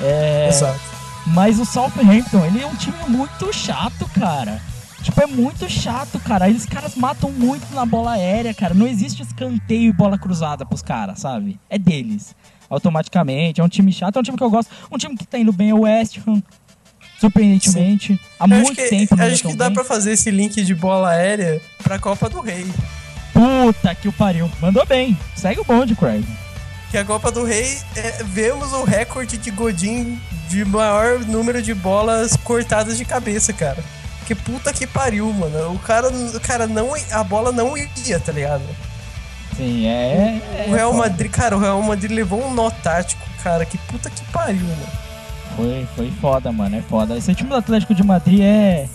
É, 0.00 0.48
Exato. 0.48 0.80
mas 1.28 1.60
o 1.60 1.64
Southampton, 1.64 2.44
ele 2.46 2.60
é 2.60 2.66
um 2.66 2.74
time 2.74 2.96
muito 3.06 3.52
chato, 3.52 4.10
cara. 4.18 4.60
Tipo, 5.04 5.22
é 5.22 5.26
muito 5.26 5.70
chato, 5.70 6.18
cara. 6.18 6.50
Eles 6.50 6.66
caras 6.66 6.96
matam 6.96 7.30
muito 7.30 7.72
na 7.72 7.86
bola 7.86 8.14
aérea, 8.14 8.52
cara. 8.52 8.74
Não 8.74 8.88
existe 8.88 9.22
escanteio 9.22 9.90
e 9.90 9.92
bola 9.92 10.18
cruzada 10.18 10.66
pros 10.66 10.82
caras, 10.82 11.20
sabe? 11.20 11.60
É 11.70 11.78
deles. 11.78 12.34
Automaticamente. 12.68 13.60
É 13.60 13.64
um 13.64 13.68
time 13.68 13.92
chato, 13.92 14.16
é 14.16 14.18
um 14.18 14.22
time 14.24 14.36
que 14.36 14.42
eu 14.42 14.50
gosto. 14.50 14.68
Um 14.90 14.98
time 14.98 15.16
que 15.16 15.24
tá 15.24 15.38
indo 15.38 15.52
bem 15.52 15.70
é 15.70 15.74
o 15.74 15.82
West 15.82 16.18
Ham. 16.26 16.42
Surpreendentemente. 17.20 18.20
Há 18.38 18.44
Eu 18.44 18.48
muito 18.48 18.72
acho 18.72 18.74
que, 18.74 18.88
tempo 18.88 19.20
acho 19.20 19.42
que 19.42 19.54
dá 19.54 19.70
pra 19.70 19.84
fazer 19.84 20.12
esse 20.12 20.30
link 20.30 20.62
de 20.62 20.74
bola 20.74 21.10
aérea 21.10 21.60
pra 21.82 21.98
Copa 21.98 22.28
do 22.28 22.40
Rei. 22.40 22.66
Puta 23.32 23.94
que 23.94 24.08
o 24.08 24.12
pariu. 24.12 24.50
Mandou 24.60 24.84
bem. 24.86 25.16
Segue 25.34 25.60
o 25.60 25.64
bonde, 25.64 25.94
Craig. 25.94 26.24
Que 26.90 26.98
a 26.98 27.04
Copa 27.04 27.30
do 27.32 27.44
Rei, 27.44 27.78
é, 27.96 28.22
vemos 28.24 28.72
o 28.72 28.84
recorde 28.84 29.36
de 29.36 29.50
Godin 29.50 30.18
de 30.48 30.64
maior 30.64 31.20
número 31.20 31.60
de 31.60 31.74
bolas 31.74 32.36
cortadas 32.36 32.96
de 32.96 33.04
cabeça, 33.04 33.52
cara. 33.52 33.82
Que 34.26 34.34
puta 34.34 34.72
que 34.72 34.86
pariu, 34.86 35.32
mano. 35.32 35.74
O 35.74 35.78
cara, 35.78 36.08
o 36.08 36.40
cara 36.40 36.66
não. 36.66 36.94
A 37.10 37.24
bola 37.24 37.52
não 37.52 37.76
ia, 37.76 38.20
tá 38.20 38.32
ligado? 38.32 38.62
Sim, 39.56 39.86
é. 39.86 40.40
é 40.58 40.66
o 40.68 40.74
Real 40.74 40.92
foda. 40.92 41.08
Madrid, 41.08 41.30
cara, 41.30 41.56
o 41.56 41.60
Real 41.60 41.80
Madrid 41.82 42.10
levou 42.10 42.44
um 42.44 42.52
nó 42.52 42.70
tático, 42.70 43.22
cara. 43.42 43.64
Que 43.64 43.78
puta 43.78 44.10
que 44.10 44.24
pariu, 44.32 44.62
mano. 44.62 45.05
Foi, 45.56 45.86
foi 45.96 46.10
foda, 46.20 46.52
mano. 46.52 46.76
É 46.76 46.82
foda. 46.82 47.16
Esse 47.16 47.34
time 47.34 47.48
do 47.50 47.56
Atlético 47.56 47.94
de 47.94 48.02
Madrid 48.02 48.40
é. 48.40 48.86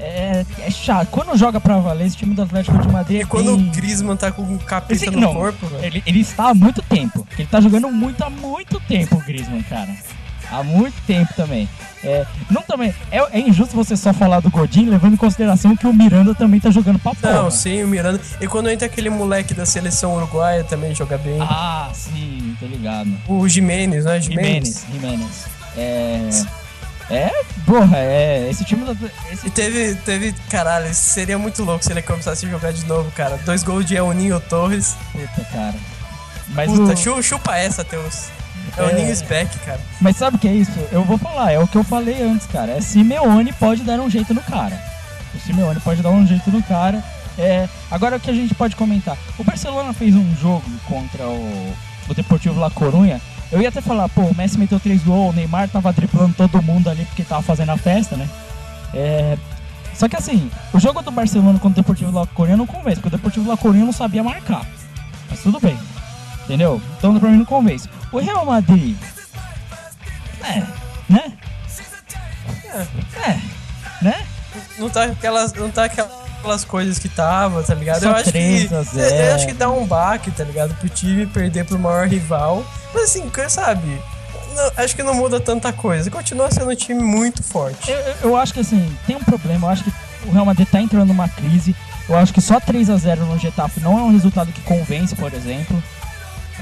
É, 0.00 0.44
é 0.58 0.70
chato. 0.70 1.08
Quando 1.10 1.36
joga 1.36 1.60
pra 1.60 1.78
valer, 1.78 2.06
esse 2.08 2.16
time 2.16 2.34
do 2.34 2.42
Atlético 2.42 2.76
de 2.78 2.88
Madrid 2.88 3.20
é 3.20 3.22
E 3.22 3.24
quando 3.26 3.56
bem... 3.56 3.68
o 3.68 3.70
Griezmann 3.70 4.16
tá 4.16 4.32
com 4.32 4.42
um 4.42 4.58
capeta 4.58 4.94
Esse- 4.94 5.10
no 5.10 5.20
não, 5.20 5.32
corpo, 5.32 5.64
velho. 5.68 5.84
ele, 5.84 6.02
ele 6.04 6.20
está 6.20 6.48
há 6.48 6.54
muito 6.54 6.82
tempo. 6.82 7.24
Ele 7.38 7.46
tá 7.46 7.60
jogando 7.60 7.88
muito 7.90 8.20
há 8.24 8.28
muito 8.28 8.80
tempo, 8.80 9.14
o 9.16 9.20
Griezmann, 9.20 9.62
cara. 9.62 9.90
Há 10.50 10.62
muito 10.64 10.94
tempo 11.06 11.32
também. 11.34 11.68
É, 12.04 12.26
não 12.50 12.62
também. 12.62 12.92
É, 13.12 13.18
é 13.38 13.40
injusto 13.40 13.76
você 13.76 13.96
só 13.96 14.12
falar 14.12 14.40
do 14.40 14.50
Godin, 14.50 14.86
levando 14.86 15.14
em 15.14 15.16
consideração 15.16 15.76
que 15.76 15.86
o 15.86 15.94
Miranda 15.94 16.34
também 16.34 16.58
tá 16.58 16.68
jogando 16.68 16.98
pra 16.98 17.14
porra. 17.14 17.32
Não, 17.34 17.50
sim, 17.50 17.82
o 17.84 17.88
Miranda. 17.88 18.20
E 18.40 18.46
quando 18.48 18.68
entra 18.68 18.86
aquele 18.86 19.08
moleque 19.08 19.54
da 19.54 19.64
seleção 19.64 20.14
uruguaia 20.16 20.64
também 20.64 20.92
joga 20.94 21.16
bem. 21.16 21.38
Ah, 21.40 21.88
sim, 21.94 22.56
tô 22.58 22.66
ligado. 22.66 23.08
O 23.28 23.48
Jimenez, 23.48 24.04
né? 24.04 24.20
Jimenez, 24.20 24.84
Jimenez. 24.92 25.46
É. 25.76 26.28
É, 27.10 27.30
porra, 27.66 27.98
é. 27.98 28.48
Esse 28.50 28.64
time. 28.64 28.84
Esse 29.30 29.46
E 29.46 29.50
teve, 29.50 29.94
teve, 29.96 30.32
caralho, 30.48 30.92
seria 30.94 31.38
muito 31.38 31.62
louco 31.62 31.84
se 31.84 31.92
ele 31.92 32.00
começasse 32.00 32.46
a 32.46 32.48
jogar 32.48 32.72
de 32.72 32.84
novo, 32.86 33.10
cara. 33.12 33.36
Dois 33.44 33.62
gols 33.62 33.84
de 33.84 33.96
El 33.96 34.10
Ninho 34.12 34.40
Torres. 34.40 34.96
Puta, 35.12 35.44
cara. 35.52 35.74
Mas, 36.48 36.70
Puta, 36.70 36.92
o- 36.92 36.96
chu- 36.96 37.22
chupa 37.22 37.56
essa, 37.56 37.84
Teus. 37.84 38.28
É. 38.76 38.94
Ninho 38.94 39.10
is 39.10 39.20
back, 39.22 39.58
cara. 39.60 39.80
mas 40.00 40.16
sabe 40.16 40.36
o 40.36 40.38
que 40.38 40.48
é 40.48 40.52
isso? 40.54 40.72
Eu 40.90 41.04
vou 41.04 41.18
falar, 41.18 41.52
é 41.52 41.58
o 41.58 41.66
que 41.68 41.76
eu 41.76 41.84
falei 41.84 42.22
antes, 42.22 42.46
cara. 42.46 42.72
É 42.72 42.80
Simeone 42.80 43.52
pode 43.52 43.82
dar 43.82 44.00
um 44.00 44.08
jeito 44.08 44.32
no 44.32 44.40
cara. 44.40 44.80
O 45.34 45.38
Simeone 45.40 45.80
pode 45.80 46.00
dar 46.00 46.10
um 46.10 46.26
jeito 46.26 46.50
no 46.50 46.62
cara. 46.62 47.02
É, 47.38 47.68
agora 47.90 48.16
o 48.16 48.20
que 48.20 48.30
a 48.30 48.34
gente 48.34 48.54
pode 48.54 48.76
comentar? 48.76 49.16
O 49.38 49.44
Barcelona 49.44 49.92
fez 49.92 50.14
um 50.14 50.34
jogo 50.36 50.62
contra 50.86 51.26
o, 51.26 51.74
o 52.08 52.14
Deportivo 52.14 52.58
La 52.60 52.70
Corunha. 52.70 53.20
Eu 53.52 53.60
ia 53.60 53.68
até 53.68 53.82
falar, 53.82 54.08
pô, 54.08 54.22
o 54.22 54.34
Messi 54.34 54.58
meteu 54.58 54.80
três 54.80 55.02
gols, 55.02 55.34
o 55.34 55.36
Neymar 55.36 55.68
tava 55.68 55.92
driblando 55.92 56.34
todo 56.34 56.62
mundo 56.62 56.88
ali 56.88 57.04
porque 57.04 57.22
tava 57.22 57.42
fazendo 57.42 57.70
a 57.70 57.76
festa, 57.76 58.16
né? 58.16 58.26
É, 58.94 59.36
só 59.94 60.08
que 60.08 60.16
assim, 60.16 60.50
o 60.72 60.80
jogo 60.80 61.02
do 61.02 61.10
Barcelona 61.10 61.58
contra 61.58 61.80
o 61.80 61.82
Deportivo 61.82 62.10
La 62.10 62.26
Corunha 62.26 62.56
não 62.56 62.66
convence, 62.66 62.96
porque 62.96 63.14
o 63.14 63.18
Deportivo 63.18 63.48
La 63.48 63.56
Corunha 63.56 63.84
não 63.84 63.92
sabia 63.92 64.24
marcar. 64.24 64.66
Mas 65.28 65.42
tudo 65.42 65.60
bem. 65.60 65.78
Entendeu? 66.44 66.80
Então 66.96 67.18
pra 67.18 67.28
mim 67.28 67.38
não 67.38 67.44
convence. 67.44 67.88
O 68.10 68.18
Real 68.18 68.44
Madrid. 68.46 68.96
É, 70.42 70.62
né? 71.08 71.32
É, 73.24 73.38
né? 74.02 74.26
Não 74.78 74.88
tá 74.88 75.04
aquelas, 75.04 75.52
não 75.52 75.70
tá 75.70 75.84
aquelas 75.84 76.21
coisas 76.64 76.98
que 76.98 77.08
tava, 77.08 77.62
tá 77.62 77.74
ligado? 77.74 78.00
Só 78.00 78.08
eu 78.08 78.14
acho 78.14 78.24
que 78.24 78.30
3 78.32 78.72
a 78.72 78.82
0. 78.82 79.14
eu 79.14 79.34
acho 79.34 79.46
que 79.46 79.52
dá 79.54 79.70
um 79.70 79.86
baque, 79.86 80.30
tá 80.30 80.44
ligado? 80.44 80.74
Pro 80.74 80.88
time 80.88 81.26
perder 81.26 81.64
pro 81.64 81.78
maior 81.78 82.06
rival. 82.08 82.64
Mas 82.94 83.04
assim, 83.04 83.30
sabe? 83.48 84.00
não- 84.54 84.84
acho 84.84 84.94
que 84.94 85.02
não 85.02 85.14
muda 85.14 85.40
tanta 85.40 85.72
coisa. 85.72 86.10
Continua 86.10 86.50
sendo 86.50 86.70
um 86.70 86.74
time 86.74 87.02
muito 87.02 87.42
forte. 87.42 87.90
Eu, 87.90 87.98
eu- 87.98 88.14
eu 88.22 88.36
acho 88.36 88.52
que 88.52 88.60
assim, 88.60 88.94
tem 89.06 89.16
um 89.16 89.24
problema. 89.24 89.66
Eu 89.68 89.70
acho 89.70 89.84
que 89.84 89.92
o 90.26 90.30
Real 90.30 90.44
Madrid 90.44 90.68
tá 90.68 90.80
entrando 90.80 91.06
numa 91.08 91.28
crise. 91.28 91.74
Eu 92.08 92.16
acho 92.16 92.32
que 92.34 92.40
só 92.40 92.60
3 92.60 92.90
a 92.90 92.96
0 92.96 93.24
no 93.24 93.38
Getafe 93.38 93.80
não 93.80 93.98
é 93.98 94.02
um 94.02 94.12
resultado 94.12 94.52
que 94.52 94.60
convence, 94.60 95.14
por 95.16 95.32
exemplo. 95.32 95.82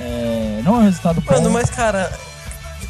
É, 0.01 0.61
não 0.65 0.77
é 0.77 0.79
um 0.79 0.83
resultado 0.85 1.21
bom. 1.21 1.33
Mano, 1.33 1.51
mas 1.51 1.69
cara, 1.69 2.13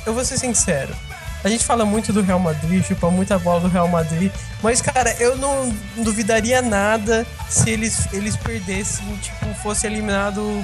eu 0.04 0.12
vou 0.12 0.24
ser 0.24 0.36
sincero. 0.38 0.94
A 1.42 1.48
gente 1.48 1.64
fala 1.64 1.86
muito 1.86 2.12
do 2.12 2.20
Real 2.20 2.38
Madrid, 2.38 2.84
chupa 2.84 3.10
muita 3.10 3.38
bola 3.38 3.60
do 3.60 3.68
Real 3.68 3.88
Madrid, 3.88 4.30
mas 4.62 4.82
cara, 4.82 5.14
eu 5.18 5.36
não 5.36 5.72
duvidaria 6.04 6.60
nada 6.60 7.26
se 7.48 7.70
eles, 7.70 8.12
eles 8.12 8.36
perdessem, 8.36 9.06
tipo, 9.16 9.46
fosse 9.54 9.86
eliminado 9.86 10.62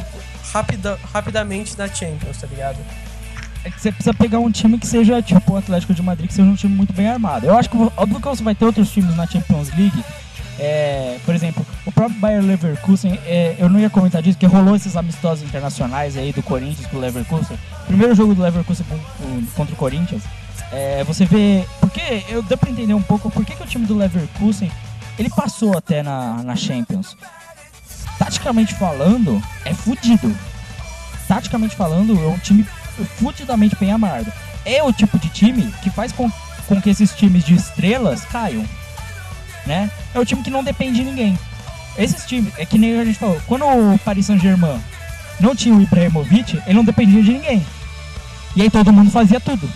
rapida, 0.53 0.99
rapidamente 1.12 1.74
da 1.74 1.89
Champions, 1.89 2.37
tá 2.39 2.47
ligado? 2.47 2.79
É 3.64 3.70
que 3.70 3.81
você 3.81 3.91
precisa 3.91 4.14
pegar 4.14 4.39
um 4.39 4.51
time 4.51 4.79
que 4.79 4.87
seja 4.87 5.20
tipo 5.22 5.55
o 5.55 5.57
Atlético 5.57 5.95
de 5.95 6.03
Madrid, 6.03 6.29
que 6.29 6.35
seja 6.35 6.49
um 6.49 6.55
time 6.55 6.74
muito 6.74 6.93
bem 6.93 7.09
armado. 7.09 7.47
Eu 7.47 7.57
acho 7.57 7.70
que 7.70 7.77
óbvio 7.97 8.20
que 8.20 8.29
você 8.29 8.43
vai 8.43 8.55
ter 8.55 8.64
outros 8.64 8.91
times 8.93 9.16
na 9.16 9.27
Champions 9.27 9.70
League. 9.70 10.05
É, 10.59 11.18
por 11.24 11.35
exemplo, 11.35 11.66
o 11.85 11.93
próprio 11.93 12.18
Bayer 12.18 12.43
Leverkusen, 12.43 13.18
é, 13.27 13.57
eu 13.59 13.68
não 13.68 13.79
ia 13.81 13.91
comentar 13.91 14.22
disso, 14.22 14.39
porque 14.39 14.47
rolou 14.47 14.77
esses 14.77 14.97
amistosos 14.97 15.45
internacionais 15.45 16.16
aí 16.16 16.33
do 16.33 16.43
Corinthians 16.43 16.87
com 16.87 16.97
o 16.97 17.01
Leverkusen. 17.01 17.59
Primeiro 17.87 18.14
jogo 18.14 18.35
do 18.35 18.43
Leverkusen 18.43 18.87
contra 19.55 19.74
o 19.74 19.77
Corinthians. 19.77 20.22
É, 20.73 21.05
você 21.05 21.25
vê. 21.25 21.64
Porque 21.81 22.25
eu 22.29 22.43
deu 22.43 22.59
pra 22.59 22.71
entender 22.71 22.95
um 22.95 23.03
pouco 23.03 23.31
por 23.31 23.45
que, 23.45 23.55
que 23.55 23.62
o 23.62 23.67
time 23.67 23.87
do 23.87 23.97
Leverkusen 23.97 24.71
ele 25.19 25.31
passou 25.31 25.77
até 25.77 26.03
na, 26.03 26.43
na 26.43 26.57
Champions. 26.57 27.17
Taticamente 28.19 28.75
falando, 28.75 29.43
é 29.64 29.73
fudido 29.73 30.35
taticamente 31.27 31.77
falando, 31.77 32.19
é 32.19 32.29
um 32.29 32.39
time 32.39 32.64
fudidamente 33.19 33.77
bem 33.77 33.93
amargo. 33.93 34.33
É 34.64 34.83
o 34.83 34.93
tipo 34.93 35.19
de 35.19 35.29
time 35.29 35.73
que 35.83 35.91
faz 35.91 36.12
com, 36.12 36.31
com 36.67 36.81
que 36.81 36.91
esses 36.91 37.14
times 37.14 37.45
de 37.45 37.55
estrelas 37.55 38.25
caiam. 38.25 38.64
Né? 39.67 39.91
É 40.14 40.21
o 40.21 40.25
time 40.25 40.43
que 40.43 40.51
não 40.51 40.64
depende 40.64 40.99
de 40.99 41.05
ninguém. 41.05 41.39
Esses 41.99 42.25
times, 42.25 42.53
é 42.59 42.64
que 42.64 42.79
nem 42.79 42.99
a 42.99 43.05
gente 43.05 43.19
falou, 43.19 43.41
quando 43.47 43.64
o 43.64 43.99
Paris 43.99 44.27
Saint-Germain 44.27 44.81
não 45.41 45.55
tinha 45.55 45.75
o 45.75 45.83
Ibrahimovic, 45.83 46.61
ele 46.67 46.75
não 46.75 46.85
dependia 46.85 47.23
de 47.23 47.33
ninguém. 47.33 47.67
E 48.55 48.62
aí 48.62 48.71
todo 48.71 48.93
mundo 48.93 49.11
fazia 49.11 49.41
tudo. 49.41 49.69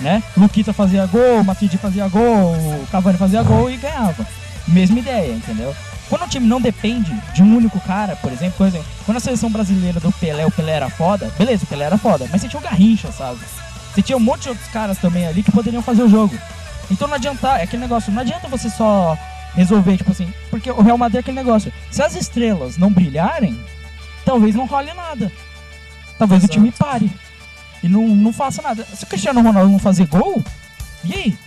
Né? 0.00 0.22
Luquita 0.36 0.72
fazia 0.72 1.06
gol, 1.06 1.42
Matuidi 1.42 1.76
fazia 1.76 2.06
gol, 2.06 2.54
Cavani 2.90 3.18
fazia 3.18 3.42
gol 3.42 3.68
e 3.68 3.76
ganhava. 3.76 4.24
Mesma 4.68 4.98
ideia, 5.00 5.32
entendeu? 5.32 5.74
Quando 6.08 6.24
o 6.24 6.28
time 6.28 6.46
não 6.46 6.60
depende 6.60 7.12
de 7.34 7.42
um 7.42 7.56
único 7.56 7.80
cara, 7.80 8.16
por 8.16 8.32
exemplo, 8.32 8.56
por 8.56 8.66
exemplo, 8.66 8.86
quando 9.04 9.16
a 9.16 9.20
seleção 9.20 9.50
brasileira 9.50 10.00
do 10.00 10.12
Pelé, 10.12 10.46
o 10.46 10.50
Pelé 10.50 10.72
era 10.72 10.88
foda, 10.88 11.30
beleza, 11.36 11.64
o 11.64 11.66
Pelé 11.66 11.84
era 11.84 11.98
foda, 11.98 12.26
mas 12.30 12.40
você 12.40 12.48
tinha 12.48 12.60
o 12.60 12.62
Garrincha, 12.62 13.10
sabe? 13.12 13.40
Você 13.92 14.02
tinha 14.02 14.16
um 14.16 14.20
monte 14.20 14.42
de 14.42 14.50
outros 14.50 14.68
caras 14.68 14.98
também 14.98 15.26
ali 15.26 15.42
que 15.42 15.50
poderiam 15.50 15.82
fazer 15.82 16.02
o 16.02 16.08
jogo. 16.08 16.34
Então 16.90 17.08
não 17.08 17.16
adianta, 17.16 17.58
é 17.58 17.64
aquele 17.64 17.82
negócio, 17.82 18.12
não 18.12 18.22
adianta 18.22 18.48
você 18.48 18.70
só 18.70 19.18
resolver, 19.54 19.96
tipo 19.96 20.12
assim, 20.12 20.32
porque 20.50 20.70
o 20.70 20.80
Real 20.80 20.96
Madrid 20.96 21.16
é 21.16 21.20
aquele 21.20 21.36
negócio. 21.36 21.72
Se 21.90 22.02
as 22.02 22.14
estrelas 22.14 22.78
não 22.78 22.90
brilharem, 22.90 23.58
talvez 24.24 24.54
não 24.54 24.66
role 24.66 24.92
nada. 24.94 25.30
Talvez 26.18 26.42
Exato. 26.42 26.58
o 26.58 26.62
time 26.62 26.72
pare. 26.72 27.10
E 27.82 27.88
não, 27.88 28.06
não 28.08 28.32
faça 28.32 28.60
nada. 28.62 28.84
Se 28.84 29.04
o 29.04 29.06
Cristiano 29.06 29.40
Ronaldo 29.40 29.70
não 29.70 29.78
fazer 29.78 30.06
gol, 30.06 30.42
e 31.04 31.14
aí? 31.14 31.38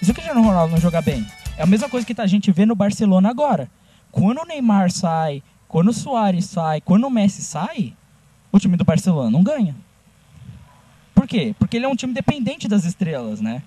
E 0.00 0.04
se 0.04 0.10
o 0.10 0.14
Cristiano 0.14 0.42
Ronaldo 0.42 0.72
não 0.72 0.80
jogar 0.80 1.02
bem? 1.02 1.26
É 1.56 1.62
a 1.62 1.66
mesma 1.66 1.88
coisa 1.88 2.06
que 2.06 2.18
a 2.20 2.26
gente 2.26 2.50
vê 2.50 2.64
no 2.64 2.74
Barcelona 2.74 3.30
agora. 3.30 3.68
Quando 4.10 4.40
o 4.40 4.44
Neymar 4.46 4.90
sai, 4.90 5.42
quando 5.68 5.88
o 5.88 5.92
Soares 5.92 6.46
sai, 6.46 6.80
quando 6.80 7.06
o 7.06 7.10
Messi 7.10 7.42
sai, 7.42 7.94
o 8.50 8.58
time 8.58 8.76
do 8.76 8.84
Barcelona 8.84 9.30
não 9.30 9.42
ganha. 9.42 9.74
Por 11.14 11.26
quê? 11.26 11.54
Porque 11.58 11.76
ele 11.76 11.86
é 11.86 11.88
um 11.88 11.96
time 11.96 12.12
dependente 12.12 12.68
das 12.68 12.84
estrelas, 12.84 13.40
né? 13.40 13.62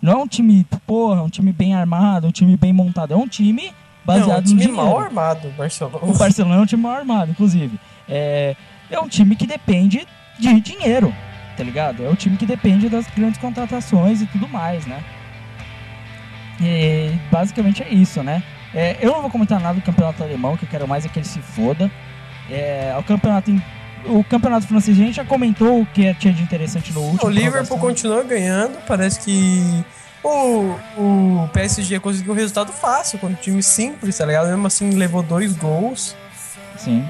Não 0.00 0.12
é 0.12 0.16
um 0.16 0.28
time, 0.28 0.64
porra, 0.86 1.22
um 1.22 1.28
time 1.28 1.52
bem 1.52 1.74
armado, 1.74 2.26
um 2.26 2.30
time 2.30 2.56
bem 2.56 2.72
montado. 2.72 3.12
É 3.12 3.16
um 3.16 3.26
time 3.26 3.72
baseado 4.04 4.28
não, 4.28 4.34
um 4.36 4.40
no 4.40 4.42
time 4.46 4.60
dinheiro. 4.60 4.76
mal 4.76 5.00
armado, 5.00 5.48
o 5.48 5.52
Barcelona. 5.52 5.98
O 6.02 6.16
Barcelona 6.16 6.56
é 6.56 6.60
um 6.60 6.66
time 6.66 6.82
mal 6.82 6.92
armado, 6.92 7.30
inclusive. 7.30 7.78
É, 8.08 8.56
é 8.90 9.00
um 9.00 9.08
time 9.08 9.34
que 9.36 9.46
depende 9.46 10.06
de 10.38 10.60
dinheiro, 10.60 11.14
tá 11.56 11.64
ligado? 11.64 12.04
É 12.04 12.08
um 12.08 12.14
time 12.14 12.36
que 12.36 12.46
depende 12.46 12.88
das 12.88 13.06
grandes 13.08 13.38
contratações 13.40 14.22
e 14.22 14.26
tudo 14.26 14.48
mais, 14.48 14.86
né? 14.86 15.02
E 16.60 17.12
basicamente 17.30 17.82
é 17.82 17.88
isso, 17.88 18.22
né? 18.22 18.42
É, 18.74 18.96
eu 19.00 19.12
não 19.12 19.22
vou 19.22 19.30
comentar 19.30 19.60
nada 19.60 19.74
do 19.74 19.82
campeonato 19.82 20.22
alemão, 20.22 20.56
que 20.56 20.64
eu 20.64 20.68
quero 20.68 20.86
mais 20.86 21.04
é 21.04 21.08
que 21.08 21.18
ele 21.18 21.26
se 21.26 21.40
foda. 21.40 21.90
É, 22.50 22.94
o 22.98 23.02
campeonato 23.02 23.50
em- 23.50 23.62
o 24.06 24.22
campeonato 24.24 24.66
francês 24.66 24.98
a 24.98 25.02
gente 25.04 25.14
já 25.16 25.24
comentou 25.24 25.80
o 25.82 25.86
que 25.86 26.12
tinha 26.14 26.32
de 26.32 26.42
interessante 26.42 26.92
no 26.92 27.00
último. 27.00 27.26
O 27.28 27.32
Liverpool 27.32 27.66
prorrogação. 27.78 27.78
continua 27.78 28.22
ganhando, 28.24 28.78
parece 28.86 29.20
que 29.20 29.84
o, 30.22 30.74
o 30.96 31.48
PSG 31.52 31.98
conseguiu 32.00 32.32
um 32.32 32.36
resultado 32.36 32.72
fácil, 32.72 33.18
com 33.18 33.26
um 33.28 33.34
time 33.34 33.62
simples, 33.62 34.16
tá 34.18 34.24
ligado? 34.26 34.48
Mesmo 34.48 34.66
assim 34.66 34.90
levou 34.90 35.22
dois 35.22 35.56
gols. 35.56 36.16
Sim. 36.76 37.04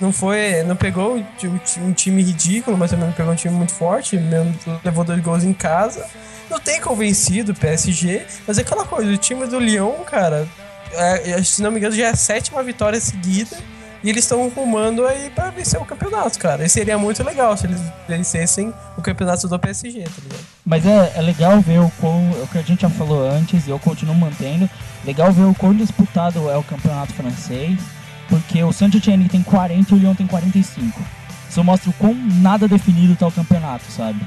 Não 0.00 0.12
foi. 0.12 0.62
Não 0.64 0.76
pegou 0.76 1.16
um 1.16 1.92
time 1.92 2.22
ridículo, 2.22 2.76
mas 2.76 2.90
também 2.90 3.06
não 3.06 3.14
pegou 3.14 3.32
um 3.32 3.36
time 3.36 3.54
muito 3.54 3.72
forte. 3.72 4.16
Mesmo, 4.16 4.54
levou 4.84 5.04
dois 5.04 5.20
gols 5.20 5.44
em 5.44 5.52
casa. 5.52 6.06
Não 6.50 6.60
tem 6.60 6.80
convencido 6.80 7.52
o 7.52 7.54
PSG, 7.54 8.26
mas 8.46 8.58
é 8.58 8.60
aquela 8.60 8.84
coisa, 8.84 9.10
o 9.10 9.16
time 9.16 9.46
do 9.46 9.58
Lyon, 9.58 10.04
cara, 10.04 10.46
é, 10.92 11.42
se 11.42 11.62
não 11.62 11.70
me 11.70 11.78
engano, 11.78 11.94
já 11.96 12.06
é 12.06 12.10
a 12.10 12.16
sétima 12.16 12.62
vitória 12.62 13.00
seguida. 13.00 13.56
E 14.02 14.10
eles 14.10 14.24
estão 14.24 14.46
rumando 14.50 15.06
aí 15.06 15.30
pra 15.30 15.48
vencer 15.48 15.80
o 15.80 15.84
campeonato, 15.86 16.38
cara. 16.38 16.62
E 16.62 16.68
seria 16.68 16.98
muito 16.98 17.24
legal 17.24 17.56
se 17.56 17.66
eles 17.66 17.80
vencessem 18.06 18.70
o 18.98 19.00
campeonato 19.00 19.48
do 19.48 19.58
PSG, 19.58 20.02
tá 20.02 20.10
ligado? 20.22 20.44
Mas 20.62 20.84
é, 20.84 21.12
é 21.16 21.22
legal 21.22 21.58
ver 21.62 21.80
o 21.80 21.90
quão, 21.98 22.30
o 22.32 22.46
que 22.48 22.58
a 22.58 22.62
gente 22.62 22.82
já 22.82 22.90
falou 22.90 23.26
antes 23.26 23.66
e 23.66 23.70
eu 23.70 23.78
continuo 23.78 24.14
mantendo. 24.14 24.68
Legal 25.06 25.32
ver 25.32 25.44
o 25.44 25.54
quão 25.54 25.74
disputado 25.74 26.50
é 26.50 26.56
o 26.56 26.62
campeonato 26.62 27.14
francês, 27.14 27.80
porque 28.28 28.62
o 28.62 28.72
Saint-Etienne 28.72 29.28
tem 29.28 29.42
40 29.42 29.94
e 29.94 29.96
o 29.96 30.00
Lyon 30.00 30.14
tem 30.14 30.26
45. 30.26 31.00
Isso 31.48 31.62
mostra 31.62 31.90
o 31.90 31.92
quão 31.94 32.14
nada 32.14 32.66
definido 32.66 33.14
tá 33.16 33.26
o 33.26 33.32
campeonato, 33.32 33.84
sabe? 33.90 34.20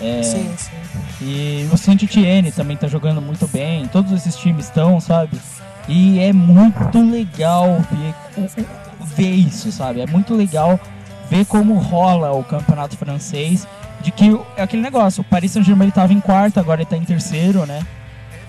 É, 0.00 0.22
Sim, 0.22 0.50
sim. 0.56 0.70
E 1.22 1.68
o 1.72 1.76
Saint-Etienne 1.76 2.50
também 2.52 2.76
tá 2.76 2.86
jogando 2.88 3.20
muito 3.20 3.46
bem, 3.48 3.86
todos 3.88 4.12
esses 4.12 4.34
times 4.36 4.66
estão, 4.66 4.98
sabe? 5.00 5.38
E 5.88 6.18
é 6.18 6.32
muito 6.32 6.98
legal 7.10 7.80
ver, 7.90 8.14
ver 9.16 9.30
isso, 9.30 9.70
sabe? 9.72 10.00
É 10.00 10.06
muito 10.06 10.34
legal 10.34 10.78
ver 11.30 11.44
como 11.46 11.74
rola 11.78 12.32
o 12.32 12.42
campeonato 12.44 12.96
francês, 12.96 13.66
de 14.02 14.10
que 14.10 14.36
é 14.56 14.62
aquele 14.62 14.82
negócio, 14.82 15.20
o 15.20 15.24
Paris 15.24 15.52
Saint-Germain 15.52 15.86
ele 15.86 15.92
tava 15.92 16.12
em 16.12 16.20
quarto, 16.20 16.58
agora 16.58 16.80
ele 16.80 16.88
tá 16.90 16.96
em 16.96 17.04
terceiro, 17.04 17.66
né? 17.66 17.80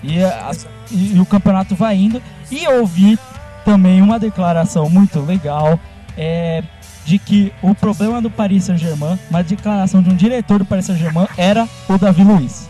E, 0.02 0.22
as- 0.24 0.66
e- 0.90 1.14
e 1.16 1.20
o 1.20 1.26
campeonato 1.26 1.74
vai 1.74 1.96
indo. 1.96 2.20
E 2.50 2.64
eu 2.64 2.80
ouvi 2.80 3.18
também 3.64 4.00
uma 4.02 4.18
declaração 4.18 4.88
muito 4.90 5.20
legal, 5.20 5.78
é, 6.16 6.62
de 7.04 7.18
que 7.18 7.52
o 7.62 7.74
problema 7.74 8.20
do 8.20 8.30
Paris 8.30 8.64
Saint-Germain, 8.64 9.18
uma 9.30 9.42
declaração 9.42 10.02
de 10.02 10.10
um 10.10 10.14
diretor 10.16 10.58
do 10.58 10.64
Paris 10.64 10.86
Saint-Germain, 10.86 11.26
era 11.36 11.68
o 11.88 11.98
Davi 11.98 12.22
Luiz. 12.22 12.68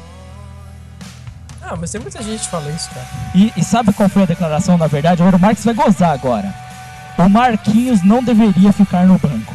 Ah, 1.61 1.77
mas 1.79 1.91
tem 1.91 2.01
muita 2.01 2.23
gente 2.23 2.41
que 2.41 2.49
fala 2.49 2.69
isso, 2.71 2.91
cara. 2.91 3.07
E, 3.35 3.53
e 3.57 3.65
sabe 3.65 3.93
qual 3.93 4.09
foi 4.09 4.23
a 4.25 4.27
declaração, 4.27 4.77
na 4.77 4.87
verdade? 4.87 5.23
Agora 5.23 5.37
o 5.37 5.41
Marques 5.41 5.65
vai 5.65 5.75
gozar 5.75 6.11
agora. 6.11 6.53
O 7.19 7.29
Marquinhos 7.29 8.03
não 8.03 8.23
deveria 8.23 8.73
ficar 8.73 9.05
no 9.07 9.19
banco. 9.19 9.55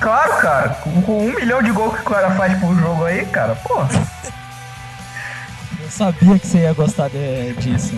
Claro, 0.00 0.40
cara. 0.40 0.68
Com, 0.70 0.90
um 1.26 1.34
milhão 1.34 1.62
de 1.62 1.70
gols 1.70 1.94
que 1.94 2.00
o 2.00 2.04
cara 2.04 2.30
faz 2.32 2.58
por 2.58 2.74
jogo 2.76 3.04
aí, 3.04 3.24
cara, 3.26 3.54
porra. 3.56 3.88
Eu 5.78 5.90
sabia 5.90 6.38
que 6.38 6.46
você 6.46 6.58
ia 6.60 6.72
gostar 6.72 7.08
de- 7.08 7.52
disso. 7.54 7.94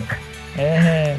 É, 0.56 1.16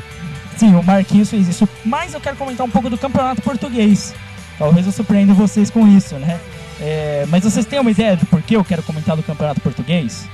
sim, 0.57 0.75
o 0.75 0.83
Marquinhos 0.83 1.29
fez 1.29 1.47
isso. 1.47 1.67
Mas 1.85 2.13
eu 2.13 2.21
quero 2.21 2.35
comentar 2.35 2.65
um 2.65 2.69
pouco 2.69 2.89
do 2.89 2.97
campeonato 2.97 3.41
português. 3.41 4.13
Talvez 4.57 4.85
eu 4.85 4.91
surpreenda 4.91 5.33
vocês 5.33 5.69
com 5.69 5.87
isso, 5.87 6.15
né? 6.15 6.39
É, 6.79 7.25
mas 7.29 7.43
vocês 7.43 7.65
têm 7.65 7.79
uma 7.79 7.91
ideia 7.91 8.17
de 8.17 8.25
por 8.25 8.41
que 8.41 8.55
eu 8.55 8.63
quero 8.63 8.83
comentar 8.83 9.15
do 9.15 9.23
campeonato 9.23 9.61
português? 9.61 10.27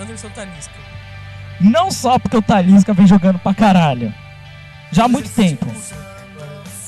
Anderson 0.00 0.28
Talisca. 0.30 0.74
Não 1.60 1.90
só 1.90 2.18
porque 2.18 2.36
o 2.36 2.42
Talisca 2.42 2.94
vem 2.94 3.06
jogando 3.06 3.38
pra 3.38 3.52
caralho. 3.52 4.12
Já 4.90 5.04
há 5.04 5.08
muito 5.08 5.28
tempo. 5.30 5.66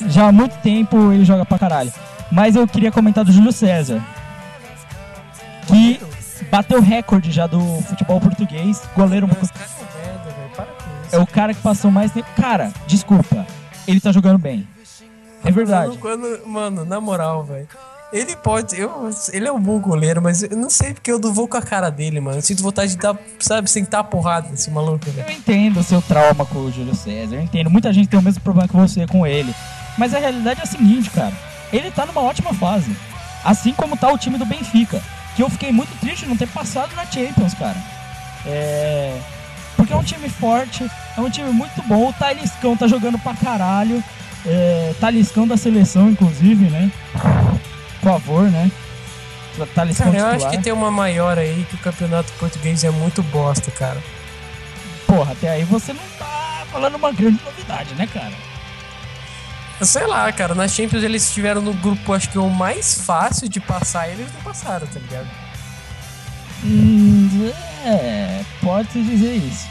Já 0.09 0.29
há 0.29 0.33
muito 0.33 0.57
tempo 0.63 1.13
ele 1.13 1.25
joga 1.25 1.45
pra 1.45 1.59
caralho. 1.59 1.93
Mas 2.31 2.57
eu 2.57 2.67
queria 2.67 2.91
comentar 2.91 3.25
do 3.25 3.33
Júlio 3.33 3.53
César. 3.53 4.03
Que 5.67 6.01
bateu 6.51 6.81
recorde 6.81 7.31
já 7.31 7.47
do 7.47 7.61
futebol 7.83 8.21
português. 8.21 8.83
Goleiro. 8.97 9.29
Mas, 9.29 9.51
É 11.13 11.19
o 11.19 11.27
cara 11.27 11.53
que 11.53 11.61
passou 11.61 11.91
mais 11.91 12.11
tempo. 12.11 12.29
Cara, 12.37 12.73
desculpa. 12.87 13.47
Ele 13.87 14.01
tá 14.01 14.11
jogando 14.11 14.39
bem. 14.39 14.67
É 15.45 15.51
verdade. 15.51 15.99
Quando, 15.99 16.47
mano, 16.47 16.85
na 16.85 17.01
moral, 17.01 17.45
velho. 17.45 17.69
Ele 18.13 18.37
pode. 18.37 18.79
Eu, 18.79 19.11
ele 19.33 19.49
é 19.49 19.53
um 19.53 19.61
bom 19.61 19.81
goleiro, 19.81 20.21
mas 20.21 20.43
eu 20.43 20.57
não 20.57 20.69
sei 20.69 20.93
porque 20.93 21.11
eu 21.11 21.19
não 21.19 21.33
vou 21.33 21.49
com 21.49 21.57
a 21.57 21.63
cara 21.63 21.91
dele, 21.91 22.21
mano. 22.21 22.39
Eu 22.39 22.43
sinto 22.43 22.63
vontade 22.63 22.93
de 22.93 22.99
dar, 22.99 23.17
sabe, 23.39 23.71
sentar 23.71 24.01
a 24.01 24.05
porrada 24.05 24.49
nesse 24.51 24.71
maluco, 24.71 25.11
velho. 25.11 25.27
Eu 25.27 25.35
entendo 25.35 25.81
o 25.81 25.83
seu 25.83 26.03
trauma 26.03 26.45
com 26.45 26.59
o 26.59 26.71
Júlio 26.71 26.95
César. 26.95 27.37
Eu 27.37 27.43
entendo. 27.43 27.71
Muita 27.71 27.93
gente 27.93 28.09
tem 28.09 28.19
o 28.19 28.23
mesmo 28.23 28.43
problema 28.43 28.69
que 28.69 28.77
você 28.77 29.07
com 29.07 29.27
ele. 29.27 29.55
Mas 29.97 30.15
a 30.15 30.19
realidade 30.19 30.61
é 30.61 30.63
a 30.63 30.67
seguinte, 30.67 31.09
cara. 31.11 31.33
Ele 31.73 31.91
tá 31.91 32.05
numa 32.05 32.21
ótima 32.21 32.53
fase. 32.53 32.95
Assim 33.43 33.73
como 33.73 33.97
tá 33.97 34.13
o 34.13 34.19
time 34.19 34.37
do 34.37 34.45
Benfica. 34.45 35.03
Que 35.35 35.43
eu 35.43 35.49
fiquei 35.49 35.73
muito 35.73 35.99
triste 35.99 36.25
de 36.25 36.29
não 36.29 36.37
ter 36.37 36.49
passado 36.49 36.95
na 36.95 37.07
Champions, 37.07 37.55
cara. 37.55 37.77
É. 38.47 39.19
Porque 39.77 39.93
é 39.93 39.97
um 39.97 40.03
time 40.03 40.29
forte, 40.29 40.89
é 41.17 41.21
um 41.21 41.31
time 41.31 41.51
muito 41.51 41.83
bom. 41.83 42.09
O 42.09 42.13
Taliscão 42.13 42.77
tá 42.77 42.87
jogando 42.87 43.19
pra 43.19 43.35
caralho. 43.35 44.03
É... 44.47 44.95
Taliscão 45.01 45.47
da 45.47 45.57
seleção, 45.57 46.11
inclusive, 46.11 46.67
né? 46.71 46.91
Por 48.01 48.13
favor, 48.13 48.51
né? 48.51 48.71
Taliscão 49.75 50.07
Cara, 50.07 50.19
eu 50.19 50.27
acho 50.27 50.35
titular. 50.37 50.57
que 50.57 50.63
tem 50.63 50.73
uma 50.73 50.91
maior 50.91 51.39
aí 51.39 51.67
que 51.69 51.75
o 51.75 51.79
campeonato 51.79 52.33
português 52.35 52.83
é 52.85 52.91
muito 52.91 53.23
bosta, 53.25 53.71
cara. 53.71 54.03
Porra, 55.07 55.33
até 55.33 55.51
aí 55.51 55.65
você 55.65 55.93
não 55.93 56.03
tá 56.19 56.65
falando 56.73 56.95
uma 56.95 57.13
grande 57.13 57.39
novidade, 57.45 57.95
né, 57.95 58.09
cara? 58.13 58.33
Sei 59.83 60.07
lá, 60.07 60.33
cara, 60.33 60.55
na 60.55 60.67
Champions 60.69 61.03
eles 61.03 61.27
estiveram 61.27 61.61
no 61.61 61.75
grupo, 61.75 62.13
acho 62.15 62.31
que 62.31 62.39
o 62.39 62.49
mais 62.49 63.03
fácil 63.03 63.49
de 63.49 63.61
passar, 63.61 64.09
e 64.09 64.13
eles 64.13 64.33
não 64.33 64.41
passaram, 64.41 64.87
tá 64.87 64.99
ligado? 64.99 65.29
Hum, 66.65 67.53
é, 67.85 68.45
pode-se 68.61 69.03
dizer 69.03 69.35
isso. 69.35 69.69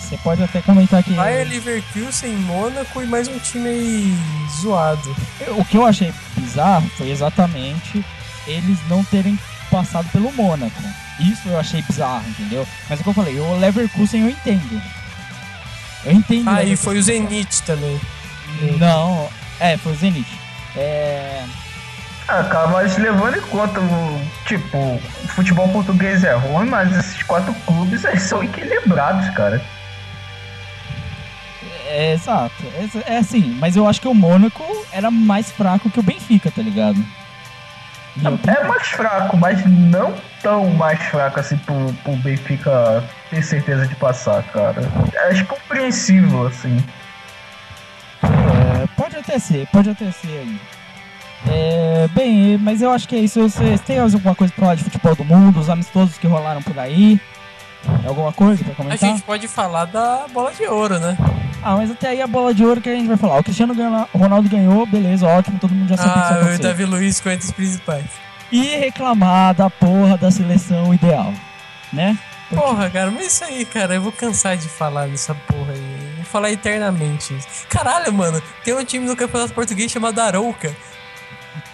Você 0.00 0.16
pode 0.18 0.42
até 0.42 0.60
comentar 0.62 1.02
que. 1.02 1.12
Bayern, 1.12 1.50
Leverkusen, 1.50 2.34
Mônaco 2.36 3.02
e 3.02 3.06
mais 3.06 3.28
um 3.28 3.38
time 3.38 3.68
aí 3.68 4.18
zoado. 4.60 5.16
O 5.56 5.64
que 5.64 5.76
eu 5.76 5.84
achei 5.84 6.12
bizarro 6.36 6.88
foi 6.96 7.10
exatamente 7.10 8.04
eles 8.46 8.78
não 8.88 9.04
terem 9.04 9.38
passado 9.70 10.08
pelo 10.10 10.32
Mônaco. 10.32 10.82
Isso 11.20 11.48
eu 11.48 11.58
achei 11.58 11.82
bizarro, 11.82 12.24
entendeu? 12.28 12.66
Mas 12.88 12.98
é 12.98 13.00
o 13.00 13.04
que 13.04 13.10
eu 13.10 13.14
falei, 13.14 13.38
o 13.38 13.58
Leverkusen 13.58 14.22
eu 14.22 14.30
entendo. 14.30 14.82
Eu 16.04 16.12
entendo. 16.12 16.48
Ah, 16.48 16.64
e 16.64 16.76
foi 16.76 16.98
o 16.98 17.02
Zenit 17.02 17.62
também. 17.62 18.00
Não, 18.78 19.28
é, 19.58 19.76
foi 19.76 19.92
o 19.92 19.96
Zenit. 19.96 20.26
É. 20.74 21.44
Cara, 22.30 22.68
mas 22.68 22.96
levando 22.96 23.36
em 23.36 23.40
conta. 23.42 23.80
Tipo, 24.46 24.78
o 24.78 25.28
futebol 25.28 25.68
português 25.68 26.22
é 26.22 26.34
ruim, 26.34 26.68
mas 26.68 26.96
esses 26.96 27.22
quatro 27.24 27.52
clubes 27.66 28.02
são 28.20 28.42
equilibrados, 28.42 29.28
cara. 29.30 29.60
É, 31.88 32.12
exato. 32.12 32.54
É, 33.06 33.14
é 33.14 33.18
assim, 33.18 33.56
mas 33.58 33.76
eu 33.76 33.86
acho 33.86 34.00
que 34.00 34.06
o 34.06 34.14
Mônaco 34.14 34.64
era 34.92 35.10
mais 35.10 35.50
fraco 35.50 35.90
que 35.90 35.98
o 35.98 36.02
Benfica, 36.02 36.50
tá 36.50 36.62
ligado? 36.62 37.04
É 38.46 38.64
mais 38.64 38.86
fraco, 38.88 39.36
mas 39.36 39.64
não 39.66 40.14
tão 40.42 40.68
mais 40.70 41.00
fraco 41.00 41.40
assim 41.40 41.56
pro, 41.58 41.92
pro 42.04 42.16
Benfica 42.16 43.04
ter 43.28 43.42
certeza 43.42 43.86
de 43.86 43.94
passar, 43.96 44.42
cara. 44.44 44.82
Acho 45.28 45.44
compreensível, 45.46 46.46
assim. 46.46 46.76
É, 48.22 48.86
pode 48.96 49.16
até 49.16 49.38
ser, 49.38 49.66
pode 49.72 49.90
até 49.90 50.10
ser 50.12 50.28
aí. 50.28 50.60
É, 51.48 52.08
bem, 52.14 52.58
mas 52.58 52.82
eu 52.82 52.90
acho 52.90 53.08
que 53.08 53.16
é 53.16 53.18
isso. 53.18 53.40
Vocês 53.40 53.80
têm 53.80 53.98
alguma 53.98 54.34
coisa 54.34 54.52
pra 54.52 54.62
falar 54.64 54.74
de 54.74 54.84
futebol 54.84 55.14
do 55.14 55.24
mundo, 55.24 55.58
os 55.60 55.68
amistosos 55.70 56.18
que 56.18 56.26
rolaram 56.26 56.62
por 56.62 56.78
aí? 56.78 57.20
Alguma 58.06 58.30
coisa 58.32 58.62
pra 58.62 58.72
A 58.72 58.76
comentar? 58.76 58.98
gente 59.10 59.22
pode 59.22 59.48
falar 59.48 59.86
da 59.86 60.26
bola 60.32 60.52
de 60.52 60.64
ouro, 60.66 60.98
né? 60.98 61.16
Ah, 61.62 61.76
mas 61.76 61.90
até 61.90 62.08
aí 62.08 62.20
a 62.20 62.26
bola 62.26 62.52
de 62.52 62.64
ouro 62.64 62.80
que 62.80 62.88
a 62.90 62.94
gente 62.94 63.08
vai 63.08 63.16
falar. 63.16 63.38
O 63.38 63.42
Cristiano 63.44 63.74
ganhou- 63.74 64.06
Ronaldo 64.14 64.48
ganhou, 64.50 64.84
beleza, 64.86 65.26
ótimo, 65.26 65.58
todo 65.58 65.74
mundo 65.74 65.88
já 65.88 65.96
sabe 65.96 66.10
o 66.10 66.12
que 66.12 66.18
isso 66.20 66.52
Ah, 66.52 66.54
o. 66.56 66.62
Davi 66.62 66.84
Luiz 66.84 67.20
com 67.20 67.30
entre 67.30 67.46
os 67.46 67.52
principais. 67.52 68.04
E 68.52 68.76
reclamar 68.76 69.54
da 69.54 69.70
porra 69.70 70.18
da 70.18 70.30
seleção 70.30 70.92
ideal, 70.92 71.32
né? 71.92 72.18
Porra, 72.50 72.90
cara, 72.90 73.10
mas 73.10 73.26
isso 73.28 73.44
aí, 73.44 73.64
cara, 73.64 73.94
eu 73.94 74.02
vou 74.02 74.10
cansar 74.12 74.56
de 74.56 74.68
falar 74.68 75.06
nessa 75.06 75.34
porra 75.34 75.72
aí. 75.72 76.12
Vou 76.16 76.24
falar 76.24 76.50
eternamente. 76.50 77.32
isso. 77.34 77.46
Caralho, 77.68 78.12
mano, 78.12 78.42
tem 78.64 78.74
um 78.74 78.84
time 78.84 79.06
no 79.06 79.16
Campeonato 79.16 79.54
Português 79.54 79.90
chamado 79.90 80.18
Arouca. 80.18 80.74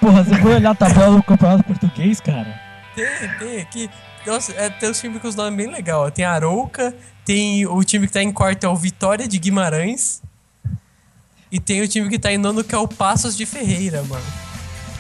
Porra, 0.01 0.23
você 0.23 0.35
foi 0.37 0.55
olhar 0.55 0.71
a 0.71 0.75
tabela 0.75 1.17
do 1.17 1.23
campeonato 1.23 1.65
português, 1.65 2.21
cara? 2.21 2.61
Tem, 2.95 3.07
tem 3.39 3.61
aqui. 3.61 3.91
Nossa, 4.27 4.53
é, 4.53 4.69
tem 4.71 4.91
os 4.91 5.01
times 5.01 5.21
com 5.21 5.29
os 5.29 5.35
nomes 5.35 5.57
bem 5.57 5.73
legais. 5.73 5.99
ó. 5.99 6.11
Tem 6.11 6.25
Arouca, 6.25 6.95
tem 7.25 7.67
o 7.67 7.83
time 7.85 8.07
que 8.07 8.13
tá 8.13 8.23
em 8.23 8.33
quarto 8.33 8.65
é 8.65 8.69
o 8.69 8.77
Vitória 8.77 9.27
de 9.29 9.39
Guimarães. 9.39 10.23
E 11.51 11.61
tem 11.61 11.81
o 11.81 11.89
time 11.89 12.09
que 12.09 12.19
tá 12.19 12.33
em 12.33 12.39
nono 12.39 12.65
que 12.65 12.75
é 12.75 12.79
o 12.79 12.89
Passos 12.89 13.37
de 13.37 13.47
Ferreira, 13.47 14.03
mano. 14.03 14.25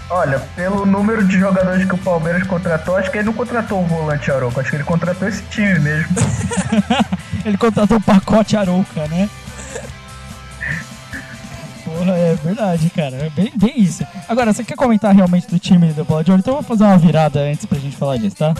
Olha, 0.08 0.38
pelo 0.54 0.86
número 0.86 1.26
de 1.26 1.36
jogadores 1.38 1.84
que 1.84 1.94
o 1.94 1.98
Palmeiras 1.98 2.46
contratou, 2.46 2.96
acho 2.96 3.10
que 3.10 3.18
ele 3.18 3.26
não 3.26 3.32
contratou 3.32 3.82
o 3.82 3.86
volante 3.86 4.30
Aroco, 4.30 4.60
acho 4.60 4.70
que 4.70 4.76
ele 4.76 4.84
contratou 4.84 5.26
esse 5.26 5.42
time 5.44 5.78
mesmo. 5.80 6.14
Ele 7.44 7.56
contratou 7.56 7.98
o 7.98 8.00
pacote 8.00 8.56
Arouca, 8.56 9.06
né? 9.06 9.30
É 12.14 12.34
verdade, 12.34 12.90
cara. 12.90 13.16
É 13.16 13.30
bem, 13.30 13.52
bem 13.56 13.80
isso. 13.80 14.06
Agora, 14.28 14.52
você 14.52 14.64
quer 14.64 14.76
comentar 14.76 15.14
realmente 15.14 15.46
do 15.46 15.58
time 15.58 15.92
do 15.92 16.04
Bola 16.04 16.22
de 16.22 16.30
Ouro? 16.30 16.40
Então 16.40 16.54
eu 16.54 16.62
vou 16.62 16.68
fazer 16.68 16.84
uma 16.84 16.98
virada 16.98 17.40
antes 17.40 17.66
pra 17.66 17.78
gente 17.78 17.96
falar 17.96 18.16
disso, 18.16 18.36
tá? 18.36 18.54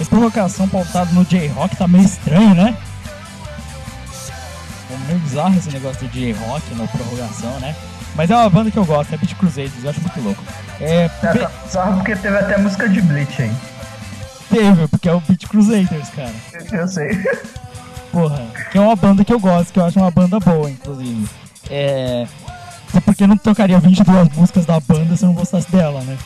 Essa 0.00 0.10
provocação 0.10 0.68
pautada 0.68 1.10
no 1.12 1.24
J-Rock 1.24 1.76
tá 1.76 1.88
meio 1.88 2.04
estranho, 2.04 2.54
né? 2.54 2.76
É 4.90 5.06
meio 5.08 5.18
bizarro 5.20 5.56
esse 5.56 5.70
negócio 5.70 6.06
do 6.06 6.12
J-Rock 6.12 6.74
na 6.74 6.86
prorrogação, 6.86 7.58
né? 7.60 7.74
Mas 8.14 8.30
é 8.30 8.36
uma 8.36 8.48
banda 8.48 8.70
que 8.70 8.78
eu 8.78 8.84
gosto, 8.84 9.14
é 9.14 9.16
Beat 9.18 9.34
Crusaders, 9.36 9.84
eu 9.84 9.90
acho 9.90 10.00
muito 10.00 10.20
louco. 10.20 10.42
É, 10.80 11.04
É, 11.04 11.08
tá 11.08 11.32
bizarro 11.64 11.94
porque 11.96 12.16
teve 12.16 12.36
até 12.36 12.56
música 12.58 12.88
de 12.88 13.00
Bleach 13.02 13.42
aí. 13.42 13.52
teve, 14.50 14.88
porque 14.88 15.08
é 15.08 15.12
o 15.12 15.20
Beat 15.20 15.46
Crusaders, 15.46 16.08
cara. 16.10 16.32
Eu 16.72 16.88
sei. 16.88 17.10
Porra, 18.12 18.46
que 18.70 18.78
é 18.78 18.80
uma 18.80 18.96
banda 18.96 19.24
que 19.24 19.32
eu 19.32 19.40
gosto, 19.40 19.72
que 19.72 19.78
eu 19.78 19.84
acho 19.84 19.98
uma 19.98 20.10
banda 20.10 20.38
boa, 20.40 20.70
inclusive. 20.70 21.28
É. 21.70 22.26
Até 22.88 23.00
porque 23.00 23.24
eu 23.24 23.28
não 23.28 23.36
tocaria 23.36 23.78
22 23.78 24.28
músicas 24.30 24.64
da 24.64 24.80
banda 24.80 25.16
se 25.16 25.24
eu 25.24 25.28
não 25.28 25.34
gostasse 25.34 25.70
dela, 25.70 26.00
né? 26.02 26.16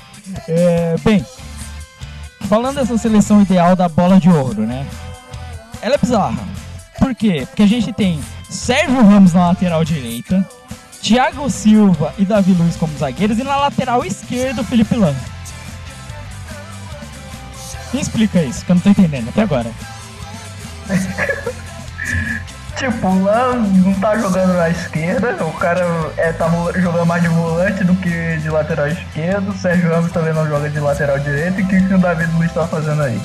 É, 0.46 0.94
bem, 1.02 1.24
falando 2.50 2.74
dessa 2.74 2.98
seleção 2.98 3.40
ideal 3.40 3.76
da 3.76 3.88
bola 3.88 4.18
de 4.18 4.28
ouro, 4.28 4.66
né? 4.66 4.84
Ela 5.80 5.94
é 5.94 5.98
bizarra. 5.98 6.42
Por 6.98 7.14
quê? 7.14 7.46
Porque 7.46 7.62
a 7.62 7.66
gente 7.66 7.92
tem 7.92 8.20
Sérgio 8.48 8.96
Ramos 8.96 9.34
na 9.34 9.46
lateral 9.46 9.84
direita, 9.84 10.44
Thiago 11.00 11.48
Silva 11.48 12.12
e 12.18 12.24
Davi 12.24 12.52
Luiz 12.52 12.74
como 12.74 12.98
zagueiros, 12.98 13.38
e 13.38 13.44
na 13.44 13.54
lateral 13.54 14.04
esquerda 14.04 14.62
o 14.62 14.64
Felipe 14.64 14.96
Lan. 14.96 15.14
Me 17.94 18.00
explica 18.00 18.42
isso, 18.42 18.64
que 18.64 18.72
eu 18.72 18.74
não 18.74 18.82
tô 18.82 18.90
entendendo 18.90 19.28
até 19.28 19.42
agora. 19.42 19.70
Tipo, 22.80 23.08
o 23.08 23.24
Lan 23.24 23.56
não 23.84 23.92
tá 23.92 24.16
jogando 24.16 24.54
na 24.54 24.70
esquerda, 24.70 25.44
o 25.44 25.52
cara 25.52 25.84
é, 26.16 26.32
tá 26.32 26.50
jogando 26.76 27.04
mais 27.04 27.22
de 27.22 27.28
volante 27.28 27.84
do 27.84 27.94
que 27.94 28.38
de 28.38 28.48
lateral 28.48 28.88
esquerdo, 28.88 29.50
o 29.50 29.54
Sérgio 29.54 29.90
Ramos 29.90 30.10
também 30.10 30.32
não 30.32 30.48
joga 30.48 30.70
de 30.70 30.80
lateral 30.80 31.18
direito, 31.18 31.60
e 31.60 31.62
o 31.62 31.68
que, 31.68 31.78
que 31.86 31.92
o 31.92 31.98
David 31.98 32.32
Luiz 32.38 32.50
tá 32.54 32.66
fazendo 32.66 33.02
aí? 33.02 33.20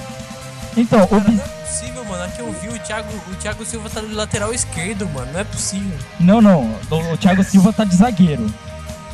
Então, 0.75 1.07
o 1.09 1.15
Não 1.15 1.41
é 1.41 1.47
possível, 1.47 2.03
mano. 2.03 2.23
Aqui 2.25 2.39
eu 2.39 2.51
vi 2.51 2.67
o 2.67 2.77
Thiago, 2.79 3.07
o 3.31 3.35
Thiago 3.35 3.65
Silva 3.65 3.89
tá 3.89 4.01
de 4.01 4.13
lateral 4.13 4.53
esquerdo, 4.53 5.07
mano. 5.07 5.31
Não 5.31 5.39
é 5.39 5.43
possível. 5.45 5.97
Não, 6.19 6.41
não. 6.41 6.75
O 6.91 7.13
o 7.13 7.17
Thiago 7.17 7.41
Silva 7.41 7.71
tá 7.71 7.85
de 7.85 7.95
zagueiro. 7.95 8.45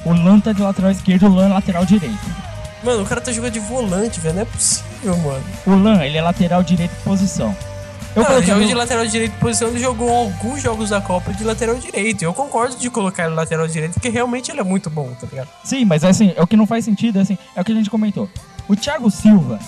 O 0.03 0.11
Lan 0.11 0.39
tá 0.39 0.53
de 0.53 0.61
lateral 0.63 0.89
esquerdo, 0.89 1.27
o 1.27 1.35
Lan 1.35 1.49
é 1.49 1.53
lateral 1.53 1.85
direito. 1.85 2.17
Mano, 2.83 3.03
o 3.03 3.05
cara 3.05 3.21
tá 3.21 3.31
jogando 3.31 3.53
de 3.53 3.59
volante, 3.59 4.19
velho. 4.19 4.33
Não 4.33 4.41
é 4.41 4.45
possível, 4.45 5.15
mano. 5.17 5.43
O 5.67 5.75
Lan, 5.75 6.03
ele 6.03 6.17
é 6.17 6.21
lateral 6.23 6.63
direito 6.63 6.95
posição. 7.03 7.55
Eu 8.15 8.23
não, 8.23 8.31
ele 8.31 8.33
coloquei 8.33 8.53
joga 8.53 8.65
o- 8.65 8.67
de 8.67 8.73
lateral 8.73 9.05
direito 9.07 9.31
posição, 9.39 9.69
ele 9.69 9.79
jogou 9.79 10.09
alguns 10.09 10.61
jogos 10.61 10.89
da 10.89 10.99
Copa 11.01 11.31
de 11.33 11.43
lateral 11.43 11.75
direito. 11.75 12.23
Eu 12.23 12.33
concordo 12.33 12.75
de 12.75 12.89
colocar 12.89 13.25
ele 13.25 13.35
lateral 13.35 13.67
direito, 13.67 13.93
porque 13.93 14.09
realmente 14.09 14.51
ele 14.51 14.59
é 14.59 14.63
muito 14.63 14.89
bom, 14.89 15.09
tá 15.19 15.27
ligado? 15.29 15.47
Sim, 15.63 15.85
mas 15.85 16.03
assim, 16.03 16.33
é 16.35 16.41
o 16.41 16.47
que 16.47 16.57
não 16.57 16.67
faz 16.67 16.83
sentido, 16.85 17.19
é 17.19 17.21
assim, 17.21 17.37
é 17.55 17.61
o 17.61 17.63
que 17.63 17.71
a 17.71 17.75
gente 17.75 17.89
comentou. 17.89 18.29
O 18.67 18.75
Thiago 18.75 19.09
Silva, 19.09 19.59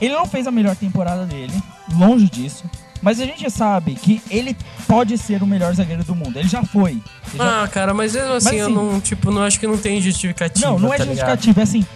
ele 0.00 0.14
não 0.14 0.26
fez 0.26 0.46
a 0.46 0.50
melhor 0.50 0.74
temporada 0.76 1.26
dele, 1.26 1.52
longe 1.96 2.28
disso. 2.30 2.64
Mas 3.02 3.18
a 3.18 3.24
gente 3.24 3.50
sabe 3.50 3.94
que 3.94 4.20
ele 4.30 4.54
pode 4.86 5.16
ser 5.16 5.42
o 5.42 5.46
melhor 5.46 5.74
zagueiro 5.74 6.04
do 6.04 6.14
mundo. 6.14 6.38
Ele 6.38 6.46
já 6.48 6.62
foi. 6.62 6.90
Ele 6.90 7.38
já- 7.38 7.62
Ah, 7.64 7.66
cara, 7.68 7.94
mas 7.94 8.14
mesmo 8.14 8.34
assim, 8.34 8.56
eu 8.56 8.66
assim- 8.66 8.74
não, 8.74 9.00
tipo, 9.00 9.30
não 9.30 9.42
acho 9.42 9.58
que 9.58 9.66
não 9.66 9.78
tem 9.78 10.02
justificativa. 10.02 10.66
Não, 10.66 10.78
não 10.78 10.92
é 10.92 10.98
tá 10.98 11.04
ligado? 11.04 11.30
justificativo, 11.40 11.60
é 11.60 11.62
assim, 11.62 11.86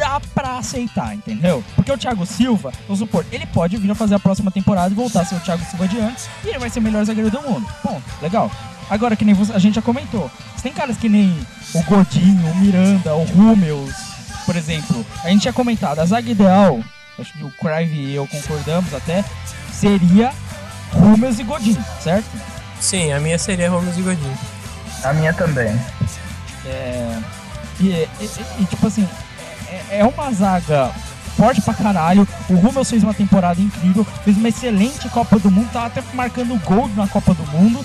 dá 0.00 0.18
pra 0.34 0.56
aceitar, 0.58 1.14
entendeu? 1.14 1.62
Porque 1.76 1.92
o 1.92 1.98
Thiago 1.98 2.24
Silva, 2.24 2.72
vamos 2.88 2.98
supor, 2.98 3.24
ele 3.30 3.44
pode 3.46 3.76
vir 3.76 3.90
a 3.90 3.94
fazer 3.94 4.14
a 4.14 4.18
próxima 4.18 4.50
temporada 4.50 4.90
e 4.90 4.94
voltar 4.96 5.20
a 5.20 5.24
ser 5.26 5.34
o 5.34 5.40
Thiago 5.40 5.62
Silva 5.66 5.86
de 5.86 6.00
antes 6.00 6.28
e 6.42 6.48
ele 6.48 6.58
vai 6.58 6.70
ser 6.70 6.78
o 6.78 6.82
melhor 6.82 7.04
zagueiro 7.04 7.30
do 7.30 7.40
mundo. 7.42 7.66
Bom, 7.84 8.00
legal. 8.22 8.50
Agora, 8.88 9.14
que 9.14 9.24
nem 9.24 9.34
você- 9.34 9.52
a 9.52 9.58
gente 9.58 9.74
já 9.74 9.82
comentou, 9.82 10.28
você 10.56 10.62
tem 10.62 10.72
caras 10.72 10.96
que 10.96 11.08
nem 11.08 11.36
o 11.74 11.82
Godinho, 11.84 12.50
o 12.50 12.56
Miranda, 12.56 13.14
o 13.14 13.24
Rúmeus, 13.24 13.94
por 14.46 14.56
exemplo. 14.56 15.04
A 15.22 15.28
gente 15.28 15.42
tinha 15.42 15.52
comentado, 15.52 16.00
a 16.00 16.04
zaga 16.06 16.28
ideal, 16.30 16.80
acho 17.18 17.32
que 17.34 17.44
o 17.44 17.50
Crive 17.52 17.94
e 17.94 18.14
eu 18.14 18.26
concordamos 18.26 18.92
até, 18.94 19.22
seria 19.70 20.32
Rúmeus 20.92 21.38
e 21.38 21.44
Godinho, 21.44 21.84
certo? 22.02 22.26
Sim, 22.80 23.12
a 23.12 23.20
minha 23.20 23.38
seria 23.38 23.70
Ramos 23.70 23.96
e 23.96 24.00
Godinho. 24.02 24.38
A 25.04 25.12
minha 25.12 25.32
também. 25.34 25.78
É, 26.66 27.18
e, 27.78 27.86
e- 27.88 28.08
e- 28.22 28.62
e, 28.62 28.64
tipo 28.66 28.86
assim, 28.86 29.06
é, 29.90 30.00
é 30.00 30.04
uma 30.04 30.32
zaga 30.32 30.90
forte 31.36 31.60
pra 31.62 31.74
caralho. 31.74 32.26
O 32.48 32.54
Rummels 32.54 32.90
fez 32.90 33.02
uma 33.02 33.14
temporada 33.14 33.60
incrível, 33.60 34.04
fez 34.24 34.36
uma 34.36 34.48
excelente 34.48 35.08
Copa 35.08 35.38
do 35.38 35.50
Mundo, 35.50 35.70
tava 35.72 35.86
até 35.86 36.02
marcando 36.12 36.60
gol 36.64 36.88
na 36.96 37.06
Copa 37.08 37.34
do 37.34 37.46
Mundo. 37.46 37.84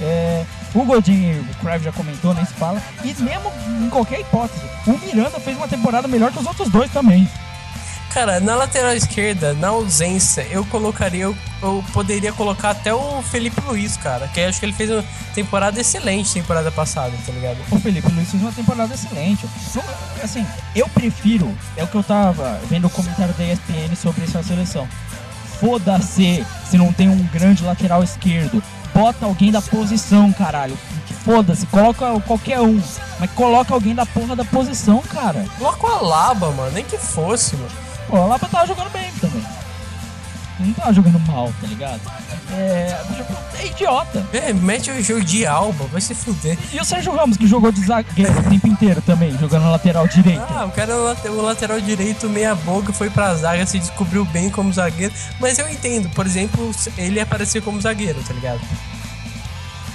É, 0.00 0.44
o 0.74 0.84
Godinho, 0.84 1.42
o 1.42 1.54
Crave 1.56 1.84
já 1.84 1.92
comentou, 1.92 2.34
nem 2.34 2.44
se 2.44 2.54
fala. 2.54 2.80
E 3.04 3.08
mesmo 3.22 3.52
em 3.84 3.88
qualquer 3.90 4.20
hipótese, 4.20 4.60
o 4.86 4.98
Miranda 4.98 5.40
fez 5.40 5.56
uma 5.56 5.68
temporada 5.68 6.06
melhor 6.06 6.30
que 6.32 6.38
os 6.38 6.46
outros 6.46 6.68
dois 6.68 6.90
também. 6.90 7.28
Cara, 8.10 8.40
na 8.40 8.56
lateral 8.56 8.92
esquerda, 8.92 9.54
na 9.54 9.68
ausência, 9.68 10.44
eu 10.50 10.64
colocaria, 10.64 11.22
eu, 11.22 11.36
eu 11.62 11.84
poderia 11.92 12.32
colocar 12.32 12.70
até 12.70 12.92
o 12.92 13.22
Felipe 13.22 13.60
Luiz, 13.60 13.96
cara. 13.96 14.26
Que 14.26 14.40
acho 14.40 14.58
que 14.58 14.66
ele 14.66 14.72
fez 14.72 14.90
uma 14.90 15.04
temporada 15.32 15.80
excelente 15.80 16.34
temporada 16.34 16.72
passada, 16.72 17.12
tá 17.24 17.32
ligado? 17.32 17.58
O 17.70 17.78
Felipe 17.78 18.10
Luiz 18.10 18.28
fez 18.28 18.42
uma 18.42 18.50
temporada 18.50 18.92
excelente. 18.92 19.46
Assim, 20.22 20.44
eu 20.74 20.88
prefiro, 20.88 21.56
é 21.76 21.84
o 21.84 21.86
que 21.86 21.94
eu 21.94 22.02
tava 22.02 22.60
vendo 22.68 22.88
o 22.88 22.90
comentário 22.90 23.32
da 23.34 23.44
ESPN 23.44 23.94
sobre 23.94 24.24
essa 24.24 24.42
seleção. 24.42 24.88
Foda-se 25.60 26.44
se 26.68 26.76
não 26.76 26.92
tem 26.92 27.08
um 27.08 27.22
grande 27.28 27.62
lateral 27.62 28.02
esquerdo. 28.02 28.60
Bota 28.92 29.24
alguém 29.24 29.52
da 29.52 29.62
posição, 29.62 30.32
caralho. 30.32 30.76
Foda-se, 31.24 31.64
coloca 31.66 32.18
qualquer 32.22 32.60
um. 32.60 32.82
Mas 33.20 33.30
coloca 33.32 33.72
alguém 33.72 33.94
da 33.94 34.04
porra 34.04 34.34
da 34.34 34.44
posição, 34.44 35.00
cara. 35.02 35.44
Coloca 35.58 35.86
o 35.86 35.90
Alaba, 35.90 36.50
mano, 36.50 36.72
nem 36.72 36.84
que 36.84 36.98
fosse, 36.98 37.54
mano. 37.56 37.89
Pô, 38.08 38.16
a 38.16 38.26
Lapa 38.26 38.48
tava 38.48 38.66
jogando 38.66 38.90
bem 38.90 39.10
também. 39.20 39.42
Não 40.58 40.72
tava 40.74 40.92
jogando 40.92 41.18
mal, 41.20 41.50
tá 41.58 41.66
ligado? 41.66 42.00
É. 42.52 43.00
É 43.60 43.66
idiota. 43.66 44.26
É, 44.32 44.52
mete 44.52 44.90
o 44.90 45.02
jogo 45.02 45.24
de 45.24 45.46
Alba, 45.46 45.86
vai 45.86 46.00
se 46.02 46.14
fuder. 46.14 46.58
E 46.72 46.78
o 46.78 46.84
Sérgio 46.84 47.14
Ramos, 47.14 47.36
que 47.38 47.46
jogou 47.46 47.72
de 47.72 47.80
zagueiro 47.82 48.38
o 48.38 48.42
tempo 48.42 48.66
inteiro 48.66 49.00
também, 49.00 49.30
jogando 49.38 49.62
na 49.64 49.70
lateral 49.70 50.06
direita. 50.06 50.46
Ah, 50.50 50.66
o 50.66 50.70
cara, 50.70 50.94
o 50.94 51.04
late- 51.04 51.28
o 51.28 51.40
lateral 51.40 51.80
direito, 51.80 52.28
meia 52.28 52.54
boca, 52.54 52.92
foi 52.92 53.08
pra 53.08 53.34
zaga, 53.36 53.64
se 53.64 53.78
descobriu 53.78 54.24
bem 54.26 54.50
como 54.50 54.70
zagueiro. 54.72 55.14
Mas 55.38 55.58
eu 55.58 55.66
entendo, 55.70 56.10
por 56.10 56.26
exemplo, 56.26 56.70
ele 56.98 57.20
aparecer 57.20 57.62
como 57.62 57.80
zagueiro, 57.80 58.22
tá 58.22 58.34
ligado? 58.34 58.60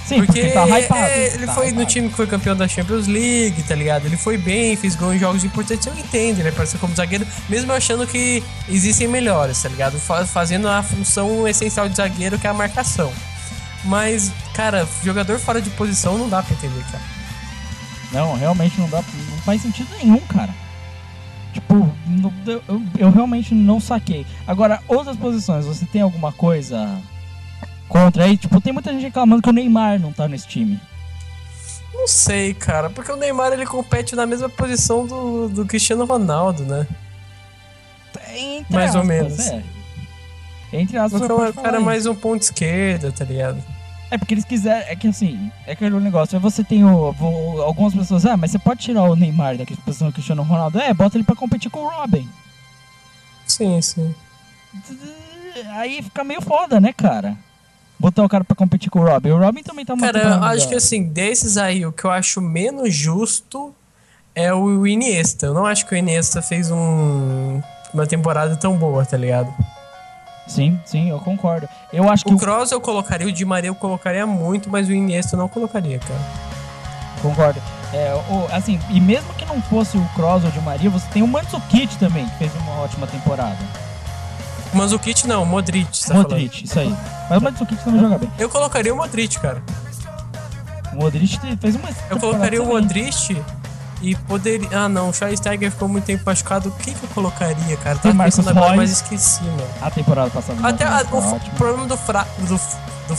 Sim, 0.06 0.24
porque, 0.24 0.38
ele 0.38 0.50
tá 0.52 0.64
hypado. 0.66 1.00
é, 1.00 1.34
ele 1.34 1.46
tá 1.46 1.54
foi 1.54 1.64
no 1.66 1.70
hypado. 1.80 1.86
time 1.86 2.08
que 2.08 2.14
foi 2.14 2.26
campeão 2.28 2.54
da 2.56 2.68
Champions 2.68 3.06
League, 3.08 3.62
tá 3.64 3.74
ligado? 3.74 4.06
Ele 4.06 4.16
foi 4.16 4.38
bem, 4.38 4.76
fez 4.76 4.94
gol 4.94 5.12
em 5.12 5.18
jogos 5.18 5.42
importantes, 5.44 5.84
eu 5.86 5.92
entendo, 5.98 6.38
ele 6.38 6.48
apareceu 6.48 6.78
como 6.78 6.94
zagueiro, 6.94 7.26
mesmo 7.48 7.72
achando 7.72 8.06
que 8.06 8.42
existem 8.68 9.08
melhores, 9.08 9.60
tá 9.60 9.68
ligado? 9.68 9.98
Fa- 9.98 10.24
Fazendo 10.24 10.68
a 10.68 10.82
função 10.82 11.46
essencial 11.48 11.88
de 11.88 11.96
zagueiro, 11.96 12.38
que 12.38 12.46
é 12.46 12.50
a 12.50 12.54
marcação. 12.54 13.12
Mas, 13.84 14.32
cara, 14.54 14.86
jogador 15.04 15.38
fora 15.40 15.60
de 15.60 15.70
posição 15.70 16.16
não 16.16 16.28
dá 16.28 16.42
pra 16.42 16.54
entender, 16.54 16.84
cara. 16.90 17.02
Não, 18.12 18.34
realmente 18.36 18.80
não 18.80 18.88
dá. 18.88 18.98
Não 18.98 19.38
faz 19.38 19.60
sentido 19.62 19.88
nenhum, 19.98 20.18
cara. 20.20 20.54
Tipo, 21.52 21.90
eu- 22.46 22.82
eu 22.98 23.10
realmente 23.10 23.54
não 23.54 23.80
saquei. 23.80 24.24
Agora, 24.46 24.80
outras 24.86 25.16
posições, 25.16 25.64
você 25.64 25.84
tem 25.86 26.02
alguma 26.02 26.30
coisa 26.32 26.98
contra 27.88 28.24
aí? 28.24 28.36
Tipo, 28.36 28.60
tem 28.60 28.72
muita 28.72 28.92
gente 28.92 29.02
reclamando 29.02 29.42
que 29.42 29.50
o 29.50 29.52
Neymar 29.52 29.98
não 30.00 30.12
tá 30.12 30.28
nesse 30.28 30.46
time. 30.46 30.80
Não 31.94 32.06
sei, 32.06 32.52
cara, 32.54 32.90
porque 32.90 33.10
o 33.10 33.16
Neymar 33.16 33.52
ele 33.52 33.64
compete 33.66 34.14
na 34.14 34.26
mesma 34.26 34.48
posição 34.48 35.06
do, 35.06 35.48
do 35.48 35.64
Cristiano 35.66 36.04
Ronaldo, 36.04 36.64
né? 36.64 36.86
Entre 38.34 38.74
Mais 38.74 38.94
ou 38.94 39.00
aspas, 39.00 39.16
menos. 39.16 39.38
É. 39.40 39.62
Entre 40.72 40.98
aspas, 40.98 41.20
Porque 41.20 41.32
o 41.58 41.62
cara 41.62 41.76
é 41.78 41.80
mais 41.80 42.06
um 42.06 42.14
ponto 42.14 42.42
esquerda, 42.42 43.10
tá 43.12 43.24
ligado? 43.24 43.62
É 44.10 44.18
porque 44.18 44.34
eles 44.34 44.44
quiseram. 44.44 44.86
É 44.88 44.94
que 44.94 45.08
assim, 45.08 45.50
é 45.66 45.72
aquele 45.72 45.98
negócio. 45.98 46.36
Aí 46.36 46.42
você 46.42 46.62
tem 46.62 46.84
o, 46.84 47.12
vo- 47.12 47.62
algumas 47.62 47.94
pessoas. 47.94 48.26
Ah, 48.26 48.36
mas 48.36 48.50
você 48.50 48.58
pode 48.58 48.80
tirar 48.80 49.02
o 49.04 49.16
Neymar 49.16 49.56
da 49.56 49.64
posição 49.84 50.08
do 50.08 50.12
Cristiano 50.12 50.42
Ronaldo. 50.42 50.78
É, 50.78 50.92
bota 50.92 51.16
ele 51.16 51.24
pra 51.24 51.34
competir 51.34 51.70
com 51.70 51.80
o 51.80 51.88
Robin. 51.88 52.28
Sim, 53.46 53.80
sim. 53.80 54.14
Aí 55.72 56.02
fica 56.02 56.22
meio 56.22 56.40
foda, 56.42 56.80
né, 56.80 56.92
cara? 56.92 57.36
Botar 57.98 58.24
o 58.24 58.28
cara 58.28 58.44
pra 58.44 58.54
competir 58.54 58.90
com 58.90 59.00
o 59.00 59.04
Robin. 59.04 59.30
O 59.30 59.38
Robin 59.38 59.62
também 59.62 59.84
tá 59.84 59.94
uma 59.94 60.12
Cara, 60.12 60.40
acho 60.46 60.68
que 60.68 60.74
assim, 60.74 61.04
desses 61.04 61.56
aí, 61.56 61.86
o 61.86 61.92
que 61.92 62.04
eu 62.04 62.10
acho 62.10 62.40
menos 62.40 62.94
justo 62.94 63.74
é 64.34 64.52
o 64.52 64.86
Iniesta. 64.86 65.46
Eu 65.46 65.54
não 65.54 65.64
acho 65.64 65.86
que 65.86 65.94
o 65.94 65.96
Iniesta 65.96 66.42
fez 66.42 66.70
um, 66.70 67.60
uma 67.94 68.06
temporada 68.06 68.54
tão 68.56 68.76
boa, 68.76 69.04
tá 69.04 69.16
ligado? 69.16 69.52
Sim, 70.46 70.78
sim, 70.84 71.10
eu 71.10 71.18
concordo. 71.18 71.68
Eu 71.92 72.08
acho 72.08 72.24
que 72.24 72.32
O 72.32 72.36
o. 72.36 72.38
Kroos 72.38 72.70
eu 72.70 72.80
colocaria, 72.80 73.26
o 73.26 73.32
Di 73.32 73.44
Maria 73.44 73.70
eu 73.70 73.74
colocaria 73.74 74.26
muito, 74.26 74.70
mas 74.70 74.88
o 74.88 74.92
Iniesta 74.92 75.34
eu 75.34 75.38
não 75.38 75.48
colocaria, 75.48 75.98
cara. 75.98 76.20
Concordo. 77.22 77.60
É, 77.92 78.14
o, 78.28 78.46
assim, 78.54 78.78
e 78.90 79.00
mesmo 79.00 79.32
que 79.34 79.44
não 79.46 79.60
fosse 79.62 79.96
o 79.96 80.04
Kroos 80.14 80.44
ou 80.44 80.50
o 80.50 80.52
Di 80.52 80.60
Maria, 80.60 80.90
você 80.90 81.06
tem 81.08 81.22
o 81.22 81.26
Mandzukic 81.26 81.96
também, 81.96 82.26
que 82.26 82.36
fez 82.36 82.54
uma 82.56 82.80
ótima 82.82 83.06
temporada. 83.06 83.56
O 84.74 84.98
Kit 84.98 85.26
não, 85.26 85.42
o 85.42 85.46
Modric, 85.46 86.06
tá 86.06 86.14
Modric, 86.14 86.64
isso 86.64 86.78
aí. 86.78 86.94
Mas 87.28 87.38
o 87.38 87.44
Mandzukic 87.44 87.84
também 87.84 88.00
joga 88.00 88.18
bem. 88.18 88.30
Eu 88.38 88.48
colocaria 88.48 88.92
o 88.92 88.96
Modric, 88.96 89.38
cara. 89.40 89.62
O 90.92 90.96
Modric 90.96 91.38
fez 91.60 91.76
uma. 91.76 91.88
Eu 92.10 92.18
colocaria 92.18 92.62
o 92.62 92.66
Modric 92.66 93.36
e 94.10 94.14
poderia... 94.14 94.68
Ah, 94.72 94.88
não, 94.88 95.08
o 95.08 95.12
Schweinsteiger 95.12 95.70
ficou 95.70 95.88
muito 95.88 96.04
tempo 96.04 96.22
machucado. 96.24 96.68
O 96.68 96.72
que 96.72 96.90
eu 96.90 97.08
colocaria, 97.14 97.76
cara? 97.78 97.98
Tá 97.98 98.12
pensando 98.14 98.50
agora, 98.50 98.76
mas 98.76 98.90
esqueci, 98.90 99.42
mano. 99.44 99.66
A 99.82 99.90
temporada 99.90 100.30
passada. 100.30 100.66
Até 100.68 100.84
a- 100.84 101.04
foi 101.04 101.18
o, 101.18 101.34
ótima. 101.34 101.54
problema 101.56 101.86
do, 101.86 101.96
fra, 101.96 102.26
do, 102.38 102.60
do 103.08 103.16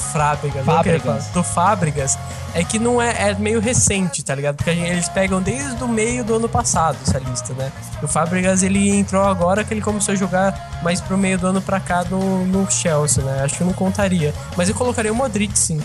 queria 0.64 1.00
Fábricas. 1.00 1.26
do 1.28 1.44
Fábricas, 1.44 2.18
é 2.54 2.64
que 2.64 2.80
não 2.80 3.02
é, 3.02 3.30
é 3.32 3.36
meio 3.36 3.60
recente, 3.60 4.24
tá 4.24 4.34
ligado? 4.34 4.56
Porque 4.56 4.74
gente- 4.74 4.90
eles 4.90 5.10
pegam 5.10 5.42
desde 5.42 5.84
o 5.84 5.88
meio 5.88 6.24
do 6.24 6.36
ano 6.36 6.48
passado 6.48 6.98
essa 7.06 7.20
lista, 7.20 7.54
né? 7.54 7.72
O 8.02 8.08
Fábricas 8.08 8.64
ele 8.64 8.90
entrou 8.98 9.24
agora 9.26 9.64
que 9.66 9.74
ele 9.74 9.82
começou 9.82 10.14
a 10.14 10.16
jogar 10.18 10.80
mais 10.84 11.02
pro 11.02 11.18
meio 11.18 11.38
do 11.38 11.48
ano 11.48 11.62
pra 11.62 11.80
cá 11.82 12.04
no, 12.06 12.46
no 12.46 12.70
Chelsea, 12.72 13.24
né? 13.24 13.42
Acho 13.44 13.58
que 13.58 13.64
não 13.66 13.74
contaria. 13.74 14.34
Mas 14.56 14.70
eu 14.70 14.76
colocaria 14.76 15.12
o 15.12 15.16
Modric, 15.16 15.58
sim. 15.60 15.82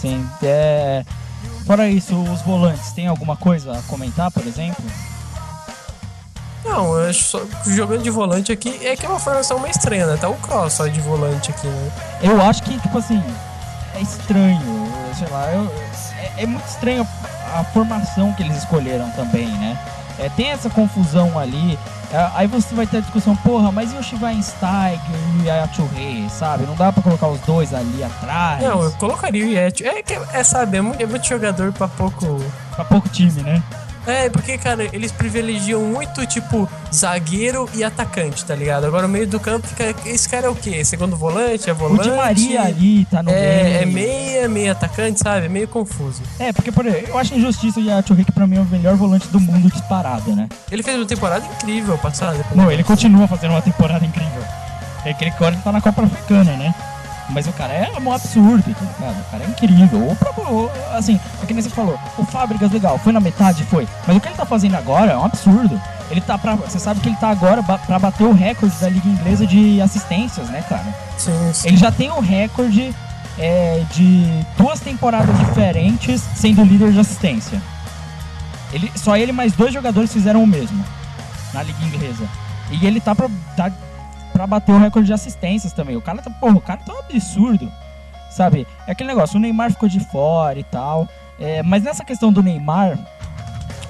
Sim, 0.00 0.26
é. 0.42 1.04
Fora 1.66 1.88
isso, 1.88 2.14
os 2.16 2.42
volantes, 2.42 2.92
tem 2.92 3.08
alguma 3.08 3.36
coisa 3.36 3.76
a 3.76 3.82
comentar, 3.82 4.30
por 4.30 4.46
exemplo? 4.46 4.84
Não, 6.64 6.96
eu 6.98 7.08
acho 7.10 7.22
só, 7.24 7.40
jogando 7.66 8.02
de 8.02 8.10
volante 8.10 8.52
aqui 8.52 8.84
é 8.86 8.96
que 8.96 9.04
é 9.04 9.08
uma 9.08 9.18
formação 9.20 9.58
meio 9.58 9.70
estranha, 9.70 10.06
né? 10.06 10.16
Tá 10.16 10.28
o 10.28 10.34
Cross 10.36 10.74
só 10.74 10.86
de 10.86 11.00
volante 11.00 11.50
aqui, 11.50 11.66
né? 11.66 11.90
Eu 12.22 12.40
acho 12.42 12.62
que, 12.62 12.78
tipo 12.80 12.98
assim, 12.98 13.22
é 13.94 14.00
estranho, 14.00 14.60
sei 15.16 15.28
lá, 15.28 15.50
eu- 15.52 15.72
é, 16.18 16.42
é 16.42 16.46
muito 16.46 16.66
estranho 16.66 17.06
a 17.54 17.64
formação 17.64 18.32
que 18.34 18.42
eles 18.42 18.58
escolheram 18.58 19.10
também, 19.12 19.48
né? 19.48 19.78
É, 20.18 20.28
tem 20.30 20.50
essa 20.50 20.70
confusão 20.70 21.38
ali, 21.38 21.78
aí 22.34 22.46
você 22.46 22.74
vai 22.74 22.86
ter 22.86 22.98
a 22.98 23.00
discussão, 23.00 23.34
porra, 23.36 23.70
mas 23.72 23.92
e 23.92 23.96
o 23.96 24.02
Schweinsteiger 24.02 25.00
e 25.44 25.50
a 25.50 25.66
Churré, 25.68 26.28
sabe? 26.28 26.64
Não 26.66 26.74
dá 26.74 26.92
pra 26.92 27.02
colocar 27.02 27.28
os 27.28 27.40
dois 27.40 27.74
ali 27.74 28.02
atrás, 28.02 28.62
Não, 28.62 28.82
eu 28.82 28.92
colocaria 28.92 29.44
o 29.44 29.48
Yeti. 29.48 29.86
É, 29.86 30.02
que, 30.02 30.14
é 30.14 30.42
sabe, 30.44 30.76
é 30.76 30.80
muito, 30.80 31.02
é 31.02 31.06
muito 31.06 31.26
jogador 31.26 31.72
pra 31.72 31.88
pouco. 31.88 32.40
pra 32.74 32.84
pouco 32.84 33.08
time, 33.08 33.42
né? 33.42 33.62
É, 34.06 34.30
porque, 34.30 34.56
cara, 34.56 34.88
eles 34.92 35.10
privilegiam 35.10 35.80
muito, 35.82 36.24
tipo, 36.26 36.68
zagueiro 36.94 37.68
e 37.74 37.82
atacante, 37.82 38.44
tá 38.44 38.54
ligado? 38.54 38.84
Agora 38.86 39.06
o 39.06 39.08
meio 39.08 39.26
do 39.26 39.40
campo 39.40 39.66
fica. 39.66 39.94
Esse 40.08 40.28
cara 40.28 40.46
é 40.46 40.48
o 40.50 40.54
quê? 40.54 40.84
Segundo 40.84 41.16
volante? 41.16 41.68
É 41.68 41.72
O 41.72 41.76
volante? 41.76 42.08
Di 42.08 42.10
Maria 42.16 42.62
ali 42.62 43.04
tá 43.06 43.22
no 43.22 43.30
É, 43.30 43.34
meio. 43.34 43.76
é 43.82 43.86
meia, 43.86 44.48
meia 44.48 44.72
atacante, 44.72 45.18
sabe? 45.20 45.46
É 45.46 45.48
meio 45.48 45.66
confuso. 45.68 46.22
É, 46.38 46.52
porque, 46.52 46.70
por 46.70 46.86
exemplo, 46.86 47.08
eu 47.08 47.18
acho 47.18 47.34
injustiça 47.34 47.80
o 47.80 48.16
que 48.16 48.32
pra 48.32 48.46
mim 48.46 48.56
é 48.56 48.60
o 48.60 48.64
melhor 48.64 48.94
volante 48.96 49.26
do 49.28 49.40
mundo 49.40 49.70
disparado, 49.70 50.34
né? 50.34 50.48
Ele 50.70 50.82
fez 50.82 50.96
uma 50.96 51.06
temporada 51.06 51.44
incrível 51.44 51.98
passada. 51.98 52.44
Não, 52.54 52.70
ele 52.70 52.84
continua 52.84 53.26
fazendo 53.26 53.50
uma 53.50 53.62
temporada 53.62 54.04
incrível. 54.04 54.42
É 55.04 55.10
aquele 55.10 55.30
que 55.30 55.44
ele 55.44 55.56
tá 55.58 55.72
na 55.72 55.80
Copa 55.80 56.02
Africana, 56.02 56.56
né? 56.56 56.74
Mas 57.30 57.46
o 57.46 57.52
cara 57.52 57.72
é 57.72 57.90
um 57.98 58.12
absurdo, 58.12 58.64
ligado? 58.68 59.20
O 59.20 59.30
cara 59.30 59.44
é 59.44 59.48
incrível. 59.48 60.10
O 60.10 60.16
próprio, 60.16 60.70
assim, 60.92 61.18
é 61.42 61.46
que 61.46 61.52
nem 61.52 61.62
você 61.62 61.70
falou, 61.70 61.98
o 62.16 62.24
Fábricas 62.24 62.70
legal, 62.70 62.98
foi 62.98 63.12
na 63.12 63.20
metade, 63.20 63.64
foi. 63.64 63.86
Mas 64.06 64.16
o 64.16 64.20
que 64.20 64.28
ele 64.28 64.36
tá 64.36 64.46
fazendo 64.46 64.76
agora 64.76 65.12
é 65.12 65.16
um 65.16 65.24
absurdo. 65.24 65.80
Ele 66.10 66.20
tá 66.20 66.38
pra. 66.38 66.54
Você 66.54 66.78
sabe 66.78 67.00
que 67.00 67.08
ele 67.08 67.16
tá 67.16 67.30
agora 67.30 67.62
pra 67.62 67.98
bater 67.98 68.24
o 68.24 68.32
recorde 68.32 68.76
da 68.76 68.88
Liga 68.88 69.08
Inglesa 69.08 69.46
de 69.46 69.80
assistências, 69.80 70.48
né, 70.48 70.62
cara? 70.68 70.86
Sim, 71.18 71.32
sim. 71.52 71.68
Ele 71.68 71.76
já 71.76 71.90
tem 71.90 72.10
o 72.12 72.20
recorde 72.20 72.94
é, 73.38 73.82
de 73.92 74.46
duas 74.56 74.78
temporadas 74.78 75.36
diferentes 75.38 76.22
sendo 76.36 76.62
líder 76.62 76.92
de 76.92 77.00
assistência. 77.00 77.60
Ele, 78.72 78.90
só 78.94 79.16
ele 79.16 79.32
mais 79.32 79.52
dois 79.52 79.72
jogadores 79.72 80.12
fizeram 80.12 80.42
o 80.42 80.46
mesmo 80.46 80.84
na 81.52 81.62
Liga 81.62 81.84
Inglesa. 81.84 82.24
E 82.70 82.86
ele 82.86 83.00
tá 83.00 83.14
pra, 83.14 83.28
tá 83.56 83.70
pra 84.36 84.46
bater 84.46 84.72
o 84.72 84.78
recorde 84.78 85.06
de 85.06 85.14
assistências 85.14 85.72
também. 85.72 85.96
O 85.96 86.02
cara 86.02 86.20
tá, 86.20 86.30
porra, 86.30 86.56
o 86.56 86.60
cara 86.60 86.80
tá 86.84 86.92
um 86.92 86.98
absurdo. 86.98 87.72
Sabe? 88.30 88.66
É 88.86 88.92
aquele 88.92 89.08
negócio, 89.08 89.38
o 89.38 89.40
Neymar 89.40 89.70
ficou 89.70 89.88
de 89.88 89.98
fora 89.98 90.58
e 90.58 90.64
tal. 90.64 91.08
É, 91.40 91.62
mas 91.62 91.82
nessa 91.82 92.04
questão 92.04 92.30
do 92.30 92.42
Neymar, 92.42 92.98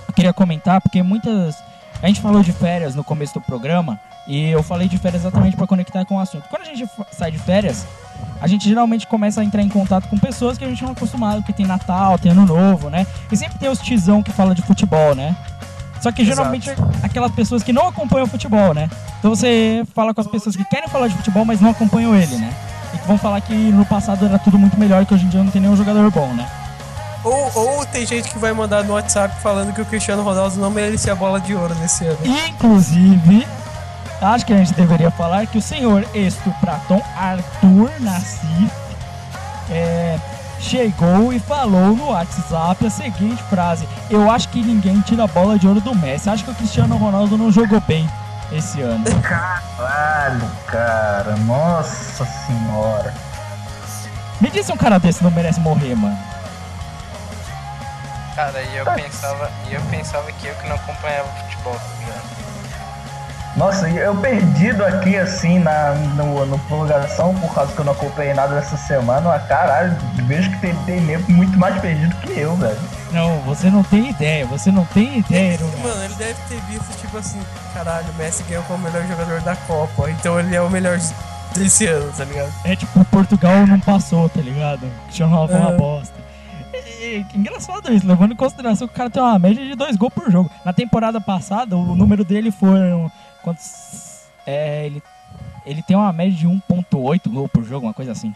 eu 0.07 0.15
queria 0.15 0.33
comentar, 0.33 0.81
porque 0.81 1.03
muitas. 1.03 1.57
A 2.01 2.07
gente 2.07 2.21
falou 2.21 2.43
de 2.43 2.53
férias 2.53 2.95
no 2.95 3.03
começo 3.03 3.35
do 3.35 3.41
programa. 3.41 3.99
E 4.29 4.51
eu 4.51 4.63
falei 4.63 4.89
de 4.89 4.99
férias 4.99 5.23
exatamente 5.23 5.57
para 5.57 5.67
conectar 5.69 6.05
com 6.05 6.17
o 6.17 6.21
assunto. 6.21 6.49
Quando 6.49 6.63
a 6.63 6.65
gente 6.65 6.89
sai 7.13 7.31
de 7.31 7.39
férias, 7.39 7.87
a 8.41 8.49
gente 8.49 8.69
geralmente 8.69 9.07
começa 9.07 9.41
a 9.41 9.45
entrar 9.45 9.63
em 9.63 9.69
contato 9.69 10.09
com 10.09 10.19
pessoas 10.19 10.59
que 10.59 10.65
a 10.65 10.69
gente 10.69 10.83
não 10.83 10.91
é 10.91 10.93
acostumado, 10.93 11.45
que 11.45 11.53
tem 11.53 11.65
Natal, 11.65 12.19
tem 12.19 12.33
Ano 12.33 12.45
Novo, 12.45 12.91
né? 12.91 13.07
E 13.31 13.37
sempre 13.37 13.57
tem 13.57 13.69
os 13.69 13.79
tizão 13.79 14.25
que 14.25 14.33
fala 14.33 14.53
de 14.53 14.63
futebol, 14.63 15.15
né? 15.15 15.37
Só 16.07 16.13
que 16.13 16.23
Exato. 16.23 16.37
geralmente 16.37 16.71
é 16.71 16.77
aquelas 17.03 17.33
pessoas 17.33 17.65
que 17.65 17.73
não 17.73 17.89
acompanham 17.89 18.27
o 18.27 18.29
futebol, 18.29 18.73
né? 18.73 18.89
Então 19.19 19.35
você 19.35 19.85
fala 19.93 20.15
com 20.15 20.21
as 20.21 20.29
pessoas 20.29 20.55
que 20.55 20.65
querem 20.67 20.89
falar 20.89 21.09
de 21.09 21.17
futebol, 21.17 21.45
mas 21.45 21.61
não 21.61 21.71
acompanham 21.71 22.15
ele, 22.15 22.37
né? 22.37 22.55
E 22.95 22.99
que 22.99 23.09
vão 23.09 23.19
falar 23.19 23.41
que 23.41 23.53
no 23.53 23.85
passado 23.85 24.25
era 24.25 24.39
tudo 24.39 24.57
muito 24.57 24.79
melhor, 24.79 25.05
que 25.05 25.13
hoje 25.13 25.25
em 25.25 25.29
dia 25.29 25.43
não 25.43 25.51
tem 25.51 25.61
nenhum 25.61 25.77
jogador 25.77 26.09
bom, 26.13 26.33
né? 26.33 26.49
Ou, 27.25 27.51
ou 27.57 27.87
tem 27.87 28.07
gente 28.07 28.31
que 28.31 28.39
vai 28.39 28.53
mandar 28.53 28.85
no 28.85 28.93
WhatsApp 28.93 29.35
falando 29.43 29.75
que 29.75 29.81
o 29.81 29.85
Cristiano 29.85 30.23
Ronaldo 30.23 30.55
não 30.61 30.71
merecia 30.71 31.13
a 31.13 31.17
bola 31.17 31.41
de 31.41 31.57
ouro 31.57 31.75
nesse 31.75 32.05
ano. 32.05 32.19
Inclusive, 32.51 33.45
acho 34.23 34.47
que 34.47 34.53
a 34.53 34.59
gente 34.59 34.75
deveria 34.75 35.11
falar 35.11 35.45
que 35.49 35.59
o 35.59 35.63
senhor 35.63 36.07
estupraton 36.15 37.03
Arthur 37.19 37.91
Nassif 37.99 38.71
é, 39.69 40.21
chegou 40.59 41.33
e 41.33 41.39
falou 41.39 41.95
no 41.95 42.11
WhatsApp 42.11 42.87
a 42.87 42.91
seguinte 42.91 43.43
frase: 43.45 43.89
Eu 44.11 44.31
acho 44.31 44.49
que 44.49 44.63
ninguém 44.63 45.01
tira 45.01 45.25
a 45.25 45.27
bola 45.27 45.59
de 45.59 45.67
ouro 45.67 45.81
do 45.81 45.95
Messi. 45.95 46.29
Acho 46.29 46.45
que 46.45 46.51
o 46.51 46.55
Cristiano 46.55 46.97
Ronaldo 46.97 47.37
não 47.37 47.51
jogou 47.51 47.81
bem 47.81 48.09
esse 48.53 48.81
ano. 48.81 49.05
Caralho, 49.23 50.51
cara. 50.67 51.37
Nossa 51.37 52.25
senhora. 52.25 53.15
Me 54.41 54.51
diz 54.51 54.67
se 54.67 54.73
um 54.73 54.77
cara 54.77 54.99
desse 54.99 55.25
não 55.25 55.31
merece 55.31 55.61
morrer, 55.61 55.95
mano. 55.95 56.19
Cara, 58.35 58.63
e 58.63 58.77
eu 58.77 58.85
pensava, 58.85 59.51
e 59.67 59.73
eu 59.73 59.81
pensava 59.91 60.31
que 60.31 60.47
eu 60.47 60.55
que 60.57 60.69
não 60.69 60.77
acompanhava 60.77 61.27
futebol, 61.43 61.75
tá 61.75 61.81
ligado? 62.01 62.37
Nossa, 63.57 63.89
eu 63.89 64.15
perdido 64.17 64.85
aqui 64.85 65.17
assim 65.17 65.59
na 65.59 65.95
no, 66.15 66.45
no 66.45 66.59
prorrogação 66.61 67.35
por 67.37 67.55
causa 67.55 67.73
que 67.73 67.79
eu 67.79 67.85
não 67.87 67.93
acompanhei 67.95 68.35
nada 68.35 68.55
dessa 68.55 68.77
semana. 68.77 69.29
Mas 69.31 69.47
caralho, 69.47 69.97
vejo 70.27 70.51
que 70.51 70.59
tem, 70.59 70.75
tem 70.85 71.01
nego 71.01 71.33
muito 71.33 71.59
mais 71.59 71.81
perdido 71.81 72.15
que 72.17 72.39
eu, 72.39 72.55
velho. 72.57 72.79
Não, 73.13 73.39
você 73.41 73.71
não 73.71 73.83
tem 73.83 74.11
ideia, 74.11 74.45
você 74.45 74.71
não 74.71 74.85
tem 74.85 75.21
ideia, 75.21 75.59
Man. 75.59 75.89
Mano, 75.89 76.05
ele 76.05 76.15
deve 76.17 76.35
ter 76.49 76.61
visto, 76.69 77.01
tipo 77.01 77.17
assim, 77.17 77.41
caralho, 77.73 78.07
o 78.11 78.15
Messi 78.19 78.43
ganhou 78.43 78.63
como 78.65 78.79
o 78.87 78.93
melhor 78.93 79.07
jogador 79.09 79.41
da 79.41 79.57
Copa, 79.57 80.11
então 80.11 80.39
ele 80.39 80.55
é 80.55 80.61
o 80.61 80.69
melhor 80.69 80.99
desse 81.55 81.87
ano, 81.87 82.13
tá 82.13 82.25
ligado? 82.25 82.53
É 82.65 82.77
tipo, 82.77 83.03
Portugal 83.07 83.67
não 83.67 83.81
passou, 83.81 84.29
tá 84.29 84.41
ligado? 84.43 84.87
Foi 85.11 85.25
uma 85.27 85.71
É. 85.71 85.77
bosta. 85.79 86.15
engraçado 87.35 87.91
isso, 87.93 88.07
levando 88.07 88.33
em 88.33 88.37
consideração 88.37 88.87
que 88.87 88.93
o 88.93 88.97
cara 88.97 89.09
tem 89.09 89.23
uma 89.23 89.39
média 89.39 89.65
de 89.65 89.75
dois 89.75 89.97
gols 89.97 90.13
por 90.13 90.31
jogo. 90.31 90.51
Na 90.65 90.73
temporada 90.75 91.19
passada, 91.21 91.75
o 91.77 91.95
número 91.95 92.25
dele 92.25 92.51
foram. 92.51 93.11
Quantos. 93.47 94.27
É, 94.45 94.87
ele, 94.87 95.01
ele 95.65 95.83
tem 95.83 95.97
uma 95.97 96.13
média 96.13 96.37
de 96.37 96.49
1,8 96.49 97.31
gol 97.31 97.49
por 97.49 97.63
jogo, 97.63 97.87
uma 97.87 97.95
coisa 97.95 98.11
assim. 98.11 98.35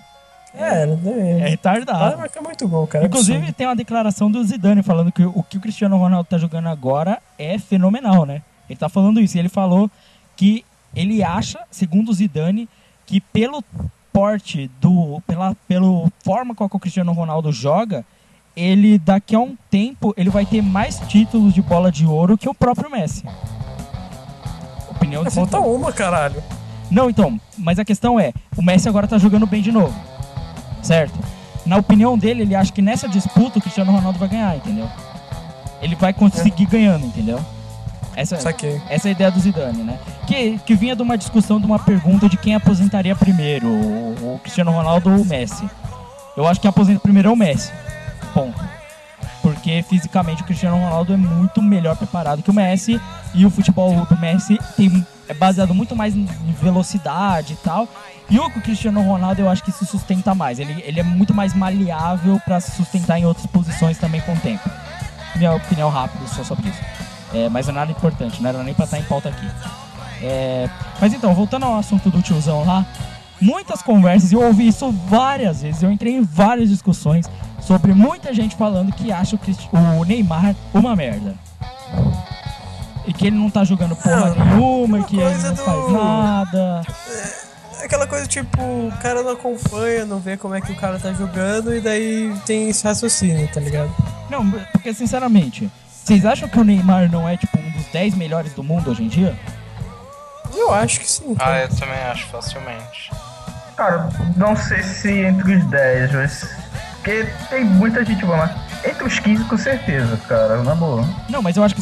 É, 0.54 0.84
É 0.84 1.46
é. 1.46 1.48
Retardado. 1.48 2.16
marcar 2.16 2.40
muito 2.40 2.68
gol, 2.68 2.86
cara. 2.86 3.06
Inclusive, 3.06 3.38
absurdo. 3.38 3.56
tem 3.56 3.66
uma 3.66 3.74
declaração 3.74 4.30
do 4.30 4.42
Zidane 4.44 4.84
falando 4.84 5.10
que 5.10 5.24
o 5.24 5.42
que 5.42 5.56
o 5.56 5.60
Cristiano 5.60 5.96
Ronaldo 5.96 6.28
tá 6.28 6.38
jogando 6.38 6.68
agora 6.68 7.20
é 7.36 7.58
fenomenal, 7.58 8.24
né? 8.24 8.40
Ele 8.68 8.78
tá 8.78 8.88
falando 8.88 9.20
isso. 9.20 9.36
E 9.36 9.40
ele 9.40 9.48
falou 9.48 9.90
que 10.36 10.64
ele 10.94 11.24
acha, 11.24 11.58
segundo 11.72 12.10
o 12.10 12.14
Zidane, 12.14 12.68
que 13.04 13.20
pelo 13.20 13.64
porte 14.12 14.70
do. 14.80 15.20
pela 15.26 15.56
pelo 15.66 16.08
forma 16.24 16.54
com 16.54 16.62
a 16.62 16.70
que 16.70 16.76
o 16.76 16.80
Cristiano 16.80 17.12
Ronaldo 17.12 17.50
joga, 17.50 18.04
ele 18.54 18.96
daqui 18.96 19.34
a 19.34 19.40
um 19.40 19.56
tempo 19.68 20.14
ele 20.16 20.30
vai 20.30 20.46
ter 20.46 20.62
mais 20.62 21.00
títulos 21.08 21.52
de 21.52 21.62
bola 21.62 21.90
de 21.90 22.06
ouro 22.06 22.38
que 22.38 22.48
o 22.48 22.54
próprio 22.54 22.90
Messi. 22.90 23.24
Opinião 25.18 25.22
de 25.22 25.28
É, 25.28 25.30
falta 25.30 25.56
Zidane. 25.58 25.74
uma, 25.76 25.92
caralho. 25.92 26.42
Não, 26.90 27.08
então, 27.08 27.40
mas 27.56 27.78
a 27.78 27.84
questão 27.84 28.18
é, 28.18 28.32
o 28.56 28.62
Messi 28.62 28.88
agora 28.88 29.06
tá 29.06 29.16
jogando 29.18 29.46
bem 29.46 29.62
de 29.62 29.70
novo. 29.70 29.94
Certo? 30.82 31.18
Na 31.66 31.76
opinião 31.76 32.16
dele, 32.18 32.42
ele 32.42 32.54
acha 32.54 32.72
que 32.72 32.82
nessa 32.82 33.08
disputa 33.08 33.58
o 33.58 33.62
Cristiano 33.62 33.92
Ronaldo 33.92 34.18
vai 34.18 34.28
ganhar, 34.28 34.56
entendeu? 34.56 34.88
Ele 35.82 35.94
vai 35.94 36.12
conseguir 36.12 36.66
ganhando, 36.66 37.06
entendeu? 37.06 37.38
Essa, 38.16 38.36
Saquei. 38.38 38.80
essa 38.88 39.08
é 39.08 39.10
a 39.10 39.12
ideia 39.12 39.30
do 39.30 39.38
Zidane, 39.38 39.82
né? 39.82 39.98
Que, 40.26 40.58
que 40.66 40.74
vinha 40.74 40.96
de 40.96 41.02
uma 41.02 41.16
discussão, 41.16 41.60
de 41.60 41.66
uma 41.66 41.78
pergunta 41.78 42.28
de 42.28 42.36
quem 42.36 42.54
aposentaria 42.54 43.14
primeiro, 43.14 43.66
o, 43.68 44.34
o 44.34 44.40
Cristiano 44.42 44.72
Ronaldo 44.72 45.10
ou 45.10 45.20
o 45.20 45.24
Messi. 45.24 45.68
Eu 46.36 46.46
acho 46.46 46.60
que 46.60 46.66
aposenta 46.66 46.98
primeiro 47.00 47.28
é 47.28 47.32
o 47.32 47.36
Messi. 47.36 47.70
Ponto. 48.34 48.60
Porque 49.60 49.82
fisicamente 49.82 50.40
o 50.40 50.44
Cristiano 50.46 50.78
Ronaldo 50.78 51.12
é 51.12 51.18
muito 51.18 51.60
melhor 51.60 51.94
preparado 51.94 52.42
que 52.42 52.48
o 52.48 52.54
Messi 52.54 52.98
e 53.34 53.44
o 53.44 53.50
futebol 53.50 54.06
do 54.06 54.18
Messi 54.18 54.58
tem, 54.74 55.06
é 55.28 55.34
baseado 55.34 55.74
muito 55.74 55.94
mais 55.94 56.16
em 56.16 56.26
velocidade 56.62 57.52
e 57.52 57.56
tal. 57.56 57.86
E 58.30 58.38
o 58.38 58.50
Cristiano 58.62 59.02
Ronaldo 59.02 59.42
eu 59.42 59.50
acho 59.50 59.62
que 59.62 59.70
se 59.70 59.84
sustenta 59.84 60.34
mais. 60.34 60.58
Ele, 60.58 60.82
ele 60.86 60.98
é 60.98 61.02
muito 61.02 61.34
mais 61.34 61.52
maleável 61.52 62.40
para 62.42 62.58
se 62.58 62.70
sustentar 62.70 63.18
em 63.18 63.26
outras 63.26 63.44
posições 63.46 63.98
também 63.98 64.22
com 64.22 64.32
o 64.32 64.36
tempo. 64.38 64.66
Minha 65.36 65.52
opinião 65.52 65.90
rápida 65.90 66.26
só 66.26 66.42
sobre 66.42 66.70
isso. 66.70 66.80
É, 67.34 67.50
mas 67.50 67.68
é 67.68 67.72
nada 67.72 67.92
importante, 67.92 68.40
não 68.40 68.48
era 68.48 68.62
nem 68.62 68.72
pra 68.72 68.86
estar 68.86 68.98
em 68.98 69.04
pauta 69.04 69.28
aqui. 69.28 69.46
É, 70.22 70.70
mas 70.98 71.12
então, 71.12 71.34
voltando 71.34 71.66
ao 71.66 71.78
assunto 71.78 72.08
do 72.08 72.22
tiozão 72.22 72.64
lá, 72.64 72.86
muitas 73.40 73.82
conversas, 73.82 74.32
eu 74.32 74.42
ouvi 74.42 74.68
isso 74.68 74.90
várias 75.08 75.62
vezes, 75.62 75.82
eu 75.82 75.90
entrei 75.90 76.14
em 76.14 76.22
várias 76.22 76.68
discussões 76.68 77.26
sobre 77.60 77.92
muita 77.92 78.32
gente 78.34 78.56
falando 78.56 78.92
que 78.92 79.12
acha 79.12 79.36
o, 79.36 80.04
Neymar 80.04 80.54
uma 80.74 80.94
merda. 80.96 81.34
E 83.06 83.12
que 83.12 83.26
ele 83.26 83.36
não 83.36 83.50
tá 83.50 83.64
jogando 83.64 83.96
porra 83.96 84.34
Não, 84.34 84.44
nenhuma, 84.46 84.98
e 84.98 85.00
uma 85.00 85.06
que 85.06 85.18
ele 85.18 85.38
não 85.42 85.54
do- 85.54 85.62
faz 85.62 85.92
nada. 85.92 86.82
Aquela 87.82 88.06
coisa 88.06 88.26
tipo, 88.26 88.60
o 88.62 88.92
cara 89.00 89.22
não 89.22 89.32
acompanha, 89.32 90.04
não 90.04 90.20
vê 90.20 90.36
como 90.36 90.54
é 90.54 90.60
que 90.60 90.70
o 90.70 90.76
cara 90.76 90.98
tá 90.98 91.12
jogando 91.12 91.74
e 91.74 91.80
daí 91.80 92.32
tem 92.44 92.68
esse 92.68 92.84
raciocínio, 92.84 93.48
tá 93.52 93.58
ligado? 93.58 93.90
Não, 94.28 94.48
porque 94.72 94.92
sinceramente, 94.92 95.68
vocês 96.04 96.24
acham 96.26 96.48
que 96.48 96.58
o 96.60 96.62
Neymar 96.64 97.10
não 97.10 97.28
é 97.28 97.36
tipo 97.36 97.58
um 97.58 97.70
dos 97.70 97.86
10 97.86 98.14
melhores 98.16 98.52
do 98.52 98.62
mundo 98.62 98.90
hoje 98.90 99.02
em 99.02 99.08
dia? 99.08 99.36
Eu 100.54 100.72
acho 100.74 101.00
que 101.00 101.10
sim. 101.10 101.34
Ah, 101.38 101.44
cara. 101.44 101.62
eu 101.62 101.68
também 101.70 101.98
acho, 102.10 102.26
facilmente. 102.26 103.10
Cara, 103.80 104.10
não 104.36 104.54
sei 104.54 104.82
se 104.82 105.10
entre 105.10 105.54
os 105.54 105.64
10, 105.64 106.12
mas. 106.12 106.46
Porque 106.96 107.26
tem 107.48 107.64
muita 107.64 108.04
gente 108.04 108.22
boa, 108.26 108.36
mas 108.36 108.50
entre 108.84 109.04
os 109.04 109.18
15 109.18 109.44
com 109.44 109.56
certeza, 109.56 110.18
cara, 110.28 110.62
na 110.62 110.74
boa. 110.74 111.02
Não, 111.30 111.40
mas 111.40 111.56
eu 111.56 111.64
acho 111.64 111.74
que 111.74 111.80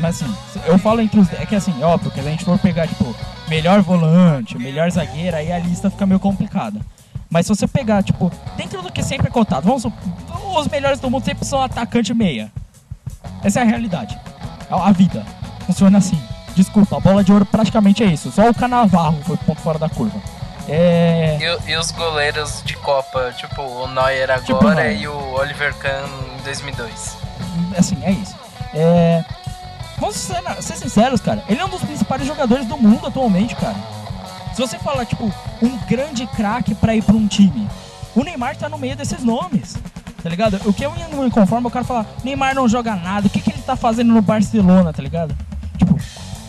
mas 0.00 0.20
assim, 0.20 0.36
eu 0.66 0.76
falo 0.80 1.00
entre 1.00 1.20
os. 1.20 1.32
É 1.34 1.46
que 1.46 1.54
assim, 1.54 1.80
óbvio, 1.80 2.10
que 2.10 2.18
a 2.18 2.24
gente 2.24 2.44
for 2.44 2.58
pegar, 2.58 2.88
tipo, 2.88 3.14
melhor 3.48 3.80
volante, 3.82 4.58
melhor 4.58 4.90
zagueiro, 4.90 5.36
aí 5.36 5.52
a 5.52 5.60
lista 5.60 5.88
fica 5.88 6.04
meio 6.04 6.18
complicada. 6.18 6.80
Mas 7.30 7.46
se 7.46 7.54
você 7.54 7.68
pegar, 7.68 8.02
tipo, 8.02 8.32
dentro 8.56 8.82
do 8.82 8.90
que 8.90 9.00
sempre 9.00 9.28
é 9.28 9.30
cotado, 9.30 9.64
vamos 9.64 9.84
os 9.84 10.66
melhores 10.66 10.98
do 10.98 11.08
mundo 11.08 11.24
sempre 11.24 11.46
são 11.46 11.62
atacante 11.62 12.12
meia. 12.12 12.50
Essa 13.44 13.60
é 13.60 13.62
a 13.62 13.66
realidade. 13.66 14.18
A 14.68 14.90
vida. 14.90 15.24
Funciona 15.66 15.98
assim. 15.98 16.20
Desculpa, 16.56 16.96
a 16.96 17.00
bola 17.00 17.22
de 17.22 17.32
ouro 17.32 17.46
praticamente 17.46 18.02
é 18.02 18.06
isso. 18.06 18.32
Só 18.32 18.50
o 18.50 18.54
Canavarro 18.54 19.22
foi 19.22 19.36
ponto 19.36 19.60
fora 19.60 19.78
da 19.78 19.88
curva. 19.88 20.20
É. 20.68 21.38
E, 21.66 21.70
e 21.72 21.76
os 21.76 21.90
goleiros 21.90 22.62
de 22.64 22.76
Copa, 22.76 23.32
tipo 23.36 23.62
o 23.62 23.86
Neuer 23.88 24.24
agora 24.30 24.42
Tipo 24.42 24.66
o 24.66 24.74
Neuer. 24.74 25.00
e 25.00 25.08
o 25.08 25.32
Oliver 25.34 25.74
Kahn 25.76 26.06
em 26.38 26.42
2002. 26.42 27.16
assim, 27.76 27.98
é 28.04 28.10
isso. 28.12 28.34
É, 28.74 29.24
vamos 29.98 30.16
ser, 30.16 30.42
ser 30.60 30.76
sinceros, 30.76 31.20
cara. 31.20 31.42
Ele 31.48 31.60
é 31.60 31.64
um 31.64 31.68
dos 31.70 31.80
principais 31.82 32.24
jogadores 32.26 32.66
do 32.66 32.76
mundo 32.76 33.06
atualmente, 33.06 33.54
cara. 33.56 33.76
Se 34.54 34.60
você 34.60 34.78
falar, 34.78 35.06
tipo, 35.06 35.32
um 35.62 35.78
grande 35.88 36.26
craque 36.26 36.74
pra 36.74 36.94
ir 36.94 37.02
pra 37.02 37.14
um 37.14 37.26
time, 37.26 37.68
o 38.14 38.22
Neymar 38.22 38.56
tá 38.56 38.68
no 38.68 38.76
meio 38.76 38.96
desses 38.96 39.22
nomes. 39.24 39.76
Tá 40.22 40.28
ligado? 40.28 40.60
O 40.66 40.72
que 40.72 40.84
eu 40.84 40.92
não 41.12 41.22
me 41.22 41.30
conformo 41.30 41.68
é 41.68 41.70
o 41.70 41.72
cara 41.72 41.84
falar, 41.84 42.04
Neymar 42.24 42.54
não 42.54 42.68
joga 42.68 42.96
nada, 42.96 43.28
o 43.28 43.30
que, 43.30 43.40
que 43.40 43.50
ele 43.50 43.62
tá 43.62 43.76
fazendo 43.76 44.12
no 44.12 44.20
Barcelona, 44.20 44.92
tá 44.92 45.00
ligado? 45.00 45.34
Tipo, 45.78 45.96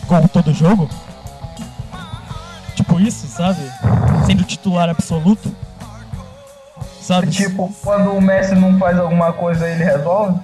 gol 0.06 0.28
todo 0.28 0.52
jogo? 0.52 0.90
Tipo 2.74 2.98
isso, 2.98 3.26
sabe? 3.28 3.60
Sendo 4.30 4.44
titular 4.44 4.88
absoluto. 4.88 5.52
Sabe? 7.00 7.30
Tipo, 7.32 7.72
quando 7.82 8.12
o 8.12 8.20
Messi 8.20 8.54
não 8.54 8.78
faz 8.78 8.96
alguma 8.96 9.32
coisa, 9.32 9.68
ele 9.68 9.82
resolve, 9.82 10.38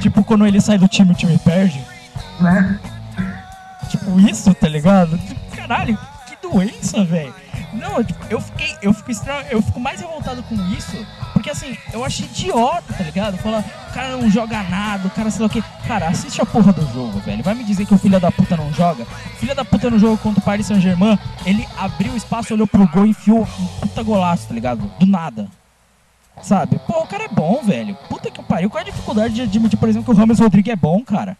Tipo, 0.00 0.24
quando 0.24 0.46
ele 0.46 0.58
sai 0.60 0.78
do 0.78 0.88
time, 0.88 1.12
o 1.12 1.14
time 1.14 1.36
perde. 1.38 1.84
né? 2.40 2.78
Tipo, 3.90 4.18
isso, 4.20 4.54
tá 4.54 4.66
ligado? 4.68 5.18
Tipo, 5.18 5.56
Caralho, 5.56 5.98
que 6.26 6.36
doença, 6.48 7.04
velho. 7.04 7.34
Não, 7.72 8.02
tipo, 8.02 8.24
eu 8.28 8.40
fiquei, 8.40 8.76
eu 8.82 8.92
fico 8.92 9.10
estranho, 9.10 9.46
eu 9.50 9.62
fico 9.62 9.78
mais 9.78 10.00
revoltado 10.00 10.42
com 10.42 10.54
isso, 10.72 11.06
porque 11.32 11.50
assim, 11.50 11.76
eu 11.92 12.04
achei 12.04 12.26
idiota, 12.26 12.92
tá 12.92 13.04
ligado? 13.04 13.38
Falar, 13.38 13.60
o 13.60 13.92
cara 13.92 14.16
não 14.16 14.30
joga 14.30 14.62
nada, 14.64 15.06
o 15.06 15.10
cara 15.10 15.30
sei 15.30 15.40
lá 15.40 15.46
o 15.46 15.50
quê. 15.50 15.62
Cara, 15.86 16.08
assiste 16.08 16.40
a 16.40 16.46
porra 16.46 16.72
do 16.72 16.82
jogo, 16.92 17.20
velho. 17.20 17.42
Vai 17.42 17.54
me 17.54 17.64
dizer 17.64 17.86
que 17.86 17.94
o 17.94 17.98
filho 17.98 18.18
da 18.18 18.30
puta 18.30 18.56
não 18.56 18.72
joga? 18.72 19.04
Filho 19.38 19.54
da 19.54 19.64
puta 19.64 19.88
no 19.88 19.98
jogo 19.98 20.18
contra 20.18 20.40
o 20.40 20.44
Paris 20.44 20.66
Saint-Germain, 20.66 21.18
ele 21.46 21.66
abriu 21.78 22.12
o 22.12 22.16
espaço, 22.16 22.54
olhou 22.54 22.66
pro 22.66 22.86
gol 22.88 23.06
e 23.06 23.10
enfiou 23.10 23.42
um 23.42 23.66
puta 23.80 24.02
golaço, 24.02 24.48
tá 24.48 24.54
ligado? 24.54 24.90
Do 24.98 25.06
nada. 25.06 25.48
Sabe? 26.42 26.80
Pô, 26.86 27.02
o 27.02 27.06
cara 27.06 27.24
é 27.24 27.28
bom, 27.28 27.60
velho. 27.62 27.94
Puta 28.08 28.30
que 28.30 28.42
pariu. 28.42 28.70
Qual 28.70 28.80
é 28.80 28.82
a 28.82 28.90
dificuldade 28.90 29.34
de 29.34 29.42
admitir, 29.42 29.78
por 29.78 29.88
exemplo, 29.88 30.06
que 30.06 30.18
o 30.18 30.20
Ramos 30.20 30.38
Rodrigues 30.38 30.72
é 30.72 30.76
bom, 30.76 31.04
cara? 31.04 31.36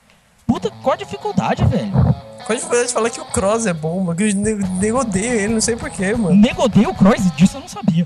Puta, 0.51 0.69
qual 0.83 0.95
a 0.95 0.97
dificuldade, 0.97 1.65
velho? 1.65 1.93
Qual 1.93 2.51
a 2.51 2.55
dificuldade 2.55 2.89
de 2.89 2.93
falar 2.93 3.09
que 3.09 3.21
o 3.21 3.25
Cross 3.27 3.67
é 3.67 3.73
bom, 3.73 4.01
mano? 4.01 4.17
Que 4.17 4.25
eu 4.31 4.35
ne- 4.35 4.55
nego 4.81 4.99
odeio 4.99 5.33
ele, 5.33 5.55
não 5.55 5.61
sei 5.61 5.77
porquê, 5.77 6.13
mano. 6.13 6.35
Nego 6.35 6.65
o 6.65 6.95
Kroos, 6.95 7.31
disso 7.37 7.57
eu 7.57 7.61
não 7.61 7.69
sabia. 7.69 8.05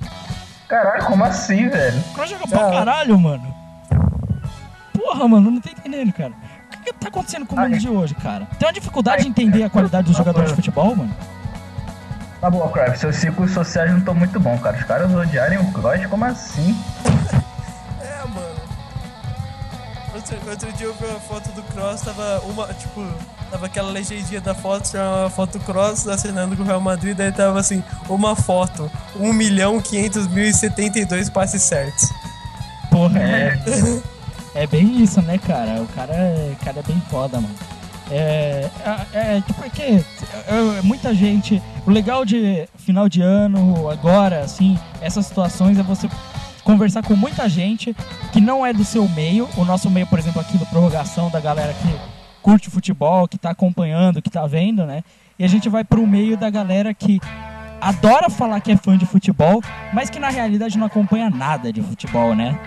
Caralho, 0.69 1.07
como 1.07 1.25
assim, 1.25 1.71
velho? 1.71 1.99
O 1.99 2.13
Kroos 2.13 2.29
joga 2.29 2.47
pra 2.47 2.71
caralho, 2.71 3.19
mano. 3.19 3.55
Porra, 4.93 5.27
mano, 5.27 5.51
não 5.53 5.59
tô 5.59 5.71
entendendo, 5.71 6.13
cara. 6.13 6.33
O 6.33 6.71
que, 6.85 6.93
que 6.93 6.99
tá 6.99 7.09
acontecendo 7.09 7.47
com 7.47 7.57
o 7.57 7.61
mundo 7.61 7.79
de 7.79 7.89
hoje, 7.89 8.15
cara? 8.17 8.47
Tem 8.59 8.69
uma 8.69 8.75
dificuldade 8.75 9.23
de 9.23 9.29
entender 9.31 9.63
a 9.63 9.71
qualidade 9.71 10.07
dos 10.09 10.17
jogadores 10.19 10.51
de 10.51 10.57
futebol, 10.57 10.95
mano? 10.95 11.17
Na 12.43 12.51
boa, 12.51 12.69
Crave, 12.71 12.99
seus 12.99 13.17
ciclos 13.17 13.53
sociais 13.53 13.91
não 13.91 14.01
estão 14.01 14.15
muito 14.15 14.39
bons, 14.39 14.61
cara. 14.61 14.77
Os 14.77 14.85
caras 14.85 15.11
odiarem 15.15 15.57
o 15.59 15.73
Kroos, 15.73 16.05
como 16.11 16.27
assim? 16.27 16.77
Outro, 20.15 20.37
outro 20.49 20.73
dia 20.75 20.87
eu 20.87 20.95
vi 20.95 21.07
uma 21.07 21.19
foto 21.19 21.51
do 21.53 21.63
Cross, 21.65 22.03
tava 22.03 22.41
uma, 22.47 22.73
tipo, 22.75 23.05
tava 23.51 23.67
aquela 23.67 23.91
legendinha 23.91 24.41
da 24.41 24.55
foto, 24.55 24.89
tinha 24.89 25.03
uma 25.03 25.31
foto 25.31 25.59
Cross 25.59 26.07
assinando 26.07 26.57
com 26.57 26.63
o 26.63 26.67
Real 26.67 26.81
Madrid, 26.81 27.17
daí 27.17 27.33
tava 27.33 27.59
assim, 27.59 27.83
uma 28.09 28.37
foto, 28.37 28.89
1 29.17 29.33
milhão 29.33 29.81
500 29.81 30.29
mil 30.29 30.45
e 30.45 30.53
72 30.53 31.29
passes 31.31 31.63
certos. 31.63 32.09
Porra, 32.91 33.19
é. 33.19 33.59
É 34.55 34.69
bem 34.69 35.03
isso, 35.03 35.21
né, 35.21 35.37
cara? 35.37 35.83
O 35.83 35.87
cara 35.89 36.15
é, 36.15 36.53
o 36.53 36.65
cara 36.65 36.79
é 36.79 36.83
bem 36.83 37.03
foda, 37.11 37.41
mano. 37.41 37.55
É, 38.11 38.71
é, 39.13 39.37
é 39.37 39.41
tipo, 39.41 39.65
é 39.65 39.69
que 39.69 39.83
é, 39.83 40.05
é, 40.47 40.83
muita 40.83 41.13
gente. 41.13 41.61
O 41.85 41.91
legal 41.91 42.25
de 42.25 42.69
final 42.77 43.09
de 43.09 43.21
ano, 43.21 43.91
agora, 43.91 44.41
assim, 44.45 44.79
essas 45.01 45.27
situações 45.27 45.77
é 45.77 45.83
você 45.83 46.09
conversar 46.65 47.03
com 47.03 47.15
muita 47.15 47.49
gente 47.49 47.95
que 48.33 48.41
não 48.41 48.67
é 48.67 48.73
do 48.73 48.85
seu 48.85 49.09
meio. 49.09 49.49
O 49.57 49.65
nosso 49.65 49.89
meio, 49.91 50.07
por 50.07 50.19
exemplo, 50.19 50.41
aqui 50.41 50.59
do 50.59 50.67
Prorrogação, 50.67 51.31
da 51.31 51.39
galera 51.39 51.73
que 51.75 51.95
curte 52.43 52.71
futebol, 52.71 53.29
que 53.29 53.39
tá 53.39 53.51
acompanhando, 53.51 54.21
que 54.21 54.31
tá 54.31 54.47
vendo, 54.47 54.85
né? 54.85 55.05
E 55.39 55.45
a 55.45 55.49
gente 55.49 55.69
vai 55.69 55.85
pro 55.85 56.07
meio 56.07 56.37
da 56.37 56.51
galera 56.51 56.93
que 56.93 57.21
adora 57.81 58.31
falar 58.31 58.61
que 58.61 58.73
é 58.73 58.77
fã 58.77 58.97
de 58.97 59.07
futebol, 59.07 59.63
mas 59.93 60.11
que 60.11 60.19
na 60.19 60.31
realidade 60.31 60.79
não 60.79 60.87
acompanha 60.87 61.31
nada 61.31 61.73
de 61.73 61.83
futebol, 61.83 62.35
né? 62.35 62.59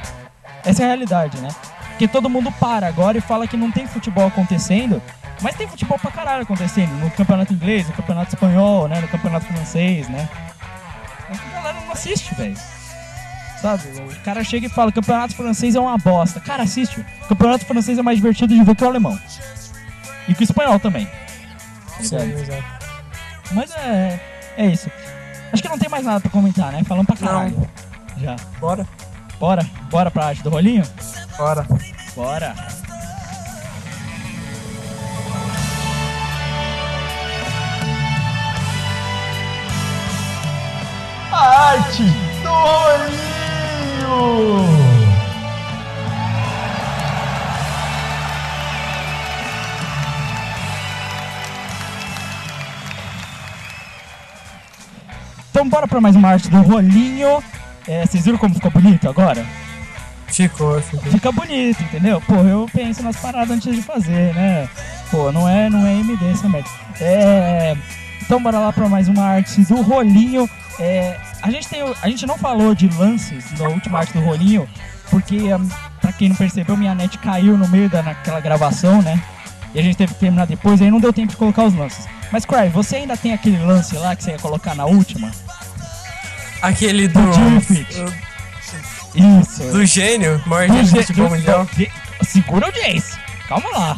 Essa 0.63 0.83
é 0.83 0.85
a 0.85 0.87
realidade, 0.89 1.37
né? 1.39 1.49
Porque 1.89 2.07
todo 2.07 2.29
mundo 2.29 2.51
para 2.59 2.87
agora 2.87 3.17
e 3.17 3.21
fala 3.21 3.47
que 3.47 3.57
não 3.57 3.71
tem 3.71 3.87
futebol 3.87 4.27
acontecendo, 4.27 5.01
mas 5.41 5.55
tem 5.55 5.67
futebol 5.67 5.97
pra 5.97 6.11
caralho 6.11 6.43
acontecendo 6.43 6.91
no 6.99 7.09
campeonato 7.11 7.53
inglês, 7.53 7.87
no 7.87 7.93
campeonato 7.93 8.33
espanhol, 8.35 8.87
né? 8.87 8.99
No 8.99 9.07
campeonato 9.07 9.45
francês, 9.45 10.07
né? 10.07 10.29
Mas 11.29 11.39
a 11.39 11.49
galera 11.49 11.81
não 11.81 11.91
assiste, 11.91 12.35
velho. 12.35 12.76
Sabe? 13.61 13.83
O 13.99 14.23
cara 14.23 14.43
chega 14.43 14.67
e 14.67 14.69
fala: 14.69 14.91
campeonato 14.91 15.35
francês 15.35 15.75
é 15.75 15.79
uma 15.79 15.97
bosta. 15.97 16.39
Cara, 16.39 16.63
assiste. 16.63 16.99
O 16.99 17.27
campeonato 17.27 17.65
francês 17.65 17.97
é 17.97 18.01
mais 18.01 18.17
divertido 18.17 18.53
de 18.53 18.63
ver 18.63 18.75
que 18.75 18.83
o 18.83 18.87
alemão. 18.87 19.17
E 20.27 20.35
que 20.35 20.41
o 20.41 20.45
espanhol 20.45 20.79
também. 20.79 21.07
Exato. 21.99 22.25
Mas 23.51 23.71
é. 23.75 24.19
É 24.57 24.65
isso. 24.67 24.89
Acho 25.51 25.61
que 25.61 25.69
não 25.69 25.77
tem 25.77 25.89
mais 25.89 26.03
nada 26.03 26.19
pra 26.19 26.29
comentar, 26.29 26.71
né? 26.71 26.83
Falando 26.83 27.07
pra 27.07 27.15
caralho. 27.15 27.69
Já. 28.17 28.35
Bora, 28.59 28.87
Bora? 29.39 29.69
Bora 29.89 30.11
pra 30.11 30.27
arte 30.27 30.43
do 30.43 30.49
rolinho? 30.49 30.83
bora. 31.37 31.65
Bora. 32.15 32.55
Arte 41.31 42.36
do 42.47 42.53
rolinho! 42.53 44.37
Então 55.49 55.67
bora 55.67 55.87
pra 55.87 55.99
mais 55.99 56.15
uma 56.15 56.29
arte 56.29 56.49
do 56.49 56.61
rolinho. 56.61 57.43
É, 57.87 58.05
vocês 58.05 58.23
viram 58.23 58.37
como 58.37 58.55
ficou 58.55 58.71
bonito 58.71 59.09
agora? 59.09 59.45
Ficou, 60.27 60.79
ficou. 60.81 61.11
fica 61.11 61.31
bonito, 61.31 61.81
entendeu? 61.83 62.21
Pô, 62.21 62.35
eu 62.35 62.69
penso 62.71 63.01
nas 63.01 63.17
paradas 63.17 63.49
antes 63.49 63.75
de 63.75 63.81
fazer, 63.81 64.35
né? 64.35 64.69
Pô, 65.09 65.31
não 65.31 65.47
é, 65.47 65.69
não 65.69 65.85
é 65.85 65.93
MD 65.93 66.25
merda. 66.47 66.69
É, 66.99 67.75
então 68.21 68.41
bora 68.41 68.59
lá 68.59 68.73
pra 68.73 68.89
mais 68.89 69.07
uma 69.07 69.23
arte 69.23 69.61
do 69.61 69.81
rolinho. 69.81 70.49
É, 70.79 71.17
a 71.47 71.51
gente 71.51 71.67
tem, 71.67 71.83
o- 71.83 71.95
a 72.01 72.09
gente 72.09 72.25
não 72.25 72.37
falou 72.37 72.73
de 72.75 72.87
lances 72.89 73.51
na 73.59 73.67
última 73.69 73.99
arte 73.99 74.13
do 74.13 74.19
rolinho, 74.21 74.67
porque 75.09 75.53
hum, 75.53 75.69
pra 76.01 76.11
quem 76.13 76.29
não 76.29 76.35
percebeu, 76.35 76.75
minha 76.77 76.93
net 76.95 77.17
caiu 77.17 77.57
no 77.57 77.67
meio 77.67 77.89
da 77.89 78.01
naquela 78.03 78.39
gravação, 78.39 79.01
né? 79.01 79.21
E 79.73 79.79
a 79.79 79.83
gente 79.83 79.97
teve 79.97 80.13
que 80.13 80.19
terminar 80.19 80.45
depois, 80.47 80.81
aí 80.81 80.89
não 80.89 80.99
deu 80.99 81.11
tempo 81.13 81.29
de 81.31 81.37
colocar 81.37 81.63
os 81.65 81.73
lances. 81.75 82.05
Mas 82.31 82.45
Cry, 82.45 82.69
você 82.69 82.97
ainda 82.97 83.15
tem 83.15 83.33
aquele 83.33 83.57
lance 83.63 83.95
lá 83.97 84.15
que 84.15 84.23
você 84.23 84.31
ia 84.31 84.39
colocar 84.39 84.75
na 84.75 84.85
última? 84.85 85.31
Aquele 86.61 87.07
do. 87.07 87.19
Do. 87.95 88.13
Isso. 89.41 89.63
Do 89.71 89.85
gênio, 89.85 90.41
maior 90.45 90.67
Do 90.69 90.83
gênio 90.83 91.03
futebol 91.05 91.29
mundial. 91.29 91.67
Segura 92.23 92.65
a 92.65 92.69
audiência. 92.69 93.17
Calma 93.47 93.69
lá. 93.71 93.97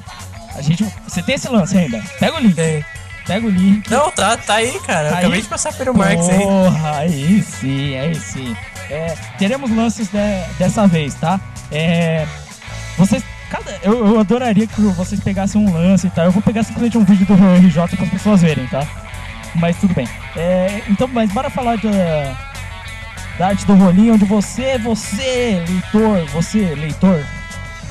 A 0.56 0.62
gente, 0.62 0.86
você 1.08 1.22
tem 1.24 1.36
esse 1.36 1.48
lance 1.50 1.78
ainda? 1.78 2.02
Pega 2.20 2.36
o 2.38 2.40
link. 2.40 2.54
Tem. 2.56 2.84
Pega 3.30 3.46
o 3.46 3.50
link. 3.52 3.88
Não, 3.92 4.10
tá, 4.10 4.36
tá 4.38 4.56
aí, 4.56 4.80
cara. 4.80 5.10
Tá 5.12 5.18
acabei 5.20 5.36
aí? 5.38 5.42
de 5.44 5.48
passar 5.48 5.72
pelo 5.74 5.94
Marx 5.96 6.28
aí. 6.28 6.40
Porra, 6.40 6.98
aí 6.98 7.44
sim, 7.44 7.96
aí 7.96 8.16
sim. 8.16 8.58
É, 8.90 9.16
teremos 9.38 9.70
lances 9.70 10.08
de- 10.08 10.58
dessa 10.58 10.88
vez, 10.88 11.14
tá? 11.14 11.40
É, 11.72 12.26
vocês. 12.98 13.24
Cada, 13.52 13.72
eu, 13.84 14.04
eu 14.06 14.20
adoraria 14.20 14.66
que 14.66 14.82
vocês 14.82 15.22
pegassem 15.22 15.62
um 15.64 15.72
lance 15.72 16.08
e 16.08 16.10
tal. 16.10 16.26
Eu 16.26 16.32
vou 16.32 16.42
pegar 16.42 16.64
simplesmente 16.64 16.98
um 16.98 17.04
vídeo 17.06 17.26
do 17.28 17.34
RJ 17.34 17.96
para 17.96 18.06
as 18.06 18.12
pessoas 18.12 18.42
verem, 18.42 18.66
tá? 18.66 18.82
Mas 19.56 19.78
tudo 19.78 19.94
bem. 19.94 20.08
É, 20.36 20.82
então, 20.88 21.08
mas 21.08 21.32
bora 21.32 21.52
falar 21.52 21.78
da, 21.78 22.36
da 23.38 23.48
arte 23.50 23.64
do 23.68 23.76
rolinho, 23.76 24.16
onde 24.16 24.26
você, 24.26 24.80
você, 24.80 25.64
leitor, 25.68 26.26
você, 26.32 26.74
leitor, 26.76 27.24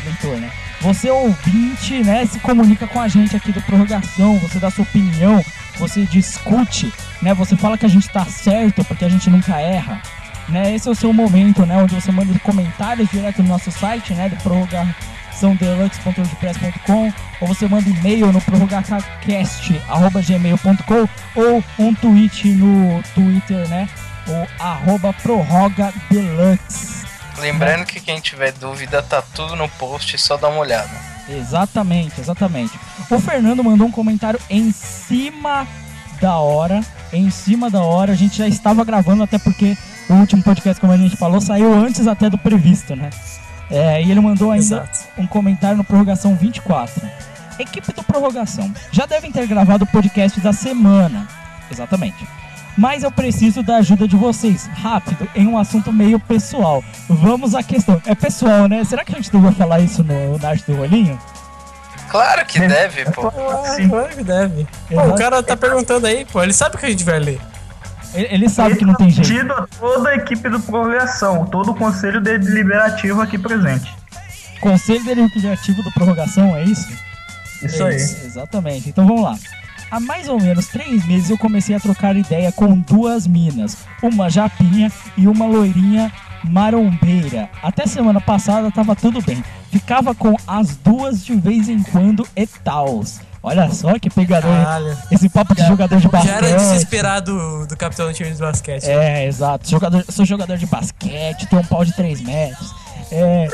leitor, 0.05 0.37
né? 0.37 0.51
Você 0.81 1.11
ouvinte, 1.11 2.05
né, 2.05 2.25
se 2.25 2.39
comunica 2.39 2.87
com 2.87 3.01
a 3.01 3.09
gente 3.09 3.35
aqui 3.37 3.51
do 3.51 3.61
Prorrogação, 3.63 4.39
você 4.39 4.61
dá 4.61 4.71
sua 4.71 4.85
opinião, 4.85 5.45
você 5.77 6.05
discute, 6.05 6.93
né? 7.21 7.35
Você 7.35 7.57
fala 7.57 7.77
que 7.77 7.85
a 7.85 7.89
gente 7.89 8.09
tá 8.09 8.25
certo 8.25 8.85
porque 8.85 9.05
a 9.05 9.09
gente 9.09 9.29
nunca 9.29 9.61
erra, 9.61 10.01
né? 10.49 10.73
Esse 10.73 10.87
é 10.89 10.93
o 10.93 10.95
seu 10.95 11.13
momento, 11.13 11.67
né, 11.67 11.83
onde 11.83 11.97
você 11.97 12.13
manda 12.13 12.33
comentários 12.41 13.11
direto 13.11 13.43
no 13.43 13.49
nosso 13.49 13.73
site, 13.73 14.15
né, 14.15 14.29
do 14.29 14.37
prorrogaçãodeluxe.wordpress.com 14.37 17.13
ou 17.41 17.49
você 17.49 17.67
manda 17.67 17.89
e-mail 17.89 18.31
no 18.33 18.41
prorrogacast@gmail.com 18.41 21.09
ou 21.35 21.65
um 21.79 21.93
tweet 21.95 22.51
no 22.51 23.03
Twitter, 23.15 23.69
né? 23.69 23.89
O 24.29 24.47
arroba 24.63 25.13
prorrogadeluxe. 25.13 26.98
Lembrando 27.41 27.87
que 27.87 28.01
quem 28.01 28.21
tiver 28.21 28.53
dúvida 28.53 29.03
tá 29.03 29.23
tudo 29.23 29.55
no 29.57 29.69
post, 29.69 30.19
só 30.19 30.37
dá 30.37 30.49
uma 30.49 30.61
olhada. 30.61 30.91
Exatamente, 31.29 32.21
exatamente. 32.21 32.79
O 33.11 33.19
Fernando 33.19 33.63
mandou 33.63 33.87
um 33.87 33.93
comentário 33.93 34.41
em 34.49 34.73
cima 34.73 35.67
da 36.21 36.39
hora. 36.39 36.81
Em 37.13 37.31
cima 37.31 37.71
da 37.71 37.83
hora. 37.83 38.13
A 38.13 38.17
gente 38.17 38.37
já 38.39 38.49
estava 38.49 38.85
gravando, 38.85 39.23
até 39.23 39.39
porque 39.39 39.77
o 40.09 40.15
último 40.15 40.43
podcast, 40.43 40.81
como 40.81 40.93
a 40.93 40.97
gente 40.97 41.17
falou, 41.17 41.41
saiu 41.41 41.73
antes 41.73 42.07
até 42.07 42.29
do 42.29 42.39
previsto, 42.39 42.97
né? 42.97 43.11
É, 43.71 44.03
e 44.03 44.11
ele 44.11 44.21
mandou 44.21 44.51
ainda 44.51 44.65
Exato. 44.65 45.01
um 45.19 45.27
comentário 45.27 45.77
no 45.77 45.85
Prorrogação 45.85 46.35
24. 46.35 47.07
Equipe 47.59 47.93
do 47.93 48.03
Prorrogação, 48.03 48.73
já 48.93 49.05
devem 49.05 49.33
ter 49.33 49.47
gravado 49.47 49.85
o 49.85 49.87
podcast 49.87 50.41
da 50.41 50.53
semana. 50.53 51.29
Exatamente. 51.71 52.27
Mas 52.79 53.03
eu 53.03 53.11
preciso 53.11 53.61
da 53.61 53.79
ajuda 53.79 54.07
de 54.07 54.17
vocês, 54.17 54.67
rápido, 54.73 55.29
em 55.35 55.49
um 55.49 55.59
assunto 55.59 55.93
meio 55.93 56.21
pessoal. 56.21 56.83
Vamos 57.09 57.53
à 57.57 57.63
questão. 57.63 58.01
É 58.07 58.15
pessoal, 58.15 58.69
né? 58.69 58.85
Será 58.85 59.05
que 59.05 59.13
a 59.13 59.17
gente 59.17 59.33
devia 59.33 59.51
falar 59.51 59.81
isso 59.81 60.05
no, 60.05 60.39
na 60.39 60.51
arte 60.51 60.65
do 60.65 60.77
rolinho? 60.77 61.19
Claro 62.09 62.47
que 62.47 62.61
deve, 62.61 63.05
pô. 63.07 63.33
Sim. 63.75 63.89
claro 63.89 64.09
que 64.17 64.23
deve. 64.23 64.67
Pô, 64.89 65.03
o 65.09 65.15
cara 65.17 65.43
tá 65.43 65.57
perguntando 65.57 66.07
aí, 66.07 66.25
pô. 66.25 66.41
Ele 66.41 66.53
sabe 66.53 66.79
que 66.79 66.87
a 66.87 66.89
gente 66.89 67.03
vai 67.03 67.19
ler. 67.19 67.41
Ele, 68.15 68.29
ele 68.31 68.49
sabe 68.49 68.77
que 68.77 68.85
não 68.85 68.95
tem 68.95 69.11
jeito. 69.11 69.27
Tido 69.29 69.53
a 69.53 69.67
toda 69.67 70.11
a 70.11 70.15
equipe 70.15 70.49
do 70.49 70.61
Prorrogação, 70.61 71.47
todo 71.47 71.73
o 71.73 71.75
conselho 71.75 72.21
deliberativo 72.21 73.21
aqui 73.21 73.37
presente. 73.37 73.93
Conselho 74.61 75.05
Deliberativo 75.05 75.83
do 75.83 75.93
Prorrogação, 75.93 76.55
é 76.57 76.65
isso? 76.65 76.89
Isso 77.63 77.83
É 77.83 77.89
aí. 77.89 77.97
Exatamente. 77.97 78.89
Então 78.89 79.07
vamos 79.07 79.23
lá. 79.23 79.37
Há 79.91 79.99
mais 79.99 80.29
ou 80.29 80.41
menos 80.41 80.67
três 80.67 81.07
meses 81.07 81.31
eu 81.31 81.39
comecei 81.39 81.75
a 81.75 81.81
trocar 81.81 82.17
ideia 82.17 82.53
com 82.53 82.79
duas 82.79 83.27
minas, 83.27 83.77
uma 84.03 84.29
japinha 84.29 84.93
e 85.17 85.27
uma 85.27 85.47
loirinha 85.47 86.13
marombeira. 86.45 87.49
Até 87.63 87.87
semana 87.87 88.21
passada 88.21 88.71
tava 88.71 88.95
tudo 88.95 89.23
bem. 89.23 89.43
Ficava 89.71 90.15
com 90.15 90.37
as 90.47 90.77
duas 90.77 91.25
de 91.25 91.35
vez 91.35 91.69
em 91.69 91.83
quando 91.83 92.27
e 92.37 92.47
tals. 92.47 93.21
Olha 93.43 93.71
só 93.71 93.99
que 93.99 94.11
pegador. 94.11 94.51
Caralho. 94.51 94.99
Esse 95.11 95.29
papo 95.29 95.55
de 95.55 95.67
jogador 95.67 95.99
de 95.99 96.09
basquete. 96.09 96.31
Já 96.31 96.37
era 96.37 96.57
desesperado 96.57 97.67
do, 97.67 97.77
capitão 97.77 98.07
do 98.07 98.13
time 98.13 98.31
de 98.31 98.39
basquete. 98.39 98.85
É, 98.85 99.27
exato. 99.27 99.69
Jogador, 99.71 100.05
sou 100.11 100.25
jogador 100.25 100.59
de 100.59 100.67
basquete, 100.67 101.47
tenho 101.47 101.63
um 101.63 101.65
pau 101.65 101.85
de 101.85 101.93
3 101.95 102.21
metros. 102.21 102.75
É, 103.11 103.49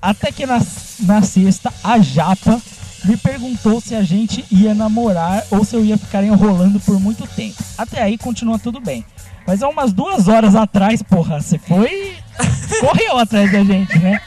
até 0.00 0.30
que 0.30 0.46
na, 0.46 0.60
na 1.00 1.22
sexta, 1.22 1.72
a 1.82 1.98
Japa 1.98 2.60
me 3.04 3.16
perguntou 3.16 3.80
se 3.80 3.94
a 3.94 4.02
gente 4.02 4.44
ia 4.50 4.74
namorar 4.74 5.44
ou 5.50 5.64
se 5.64 5.74
eu 5.74 5.84
ia 5.84 5.98
ficar 5.98 6.22
enrolando 6.22 6.78
por 6.80 7.00
muito 7.00 7.26
tempo. 7.26 7.62
Até 7.76 8.02
aí 8.02 8.16
continua 8.16 8.58
tudo 8.58 8.80
bem. 8.80 9.04
Mas 9.46 9.62
há 9.62 9.68
umas 9.68 9.92
duas 9.92 10.28
horas 10.28 10.54
atrás, 10.54 11.02
porra, 11.02 11.40
você 11.40 11.58
foi. 11.58 12.16
correu 12.80 13.18
atrás 13.18 13.50
da 13.50 13.62
gente, 13.64 13.98
né? 13.98 14.20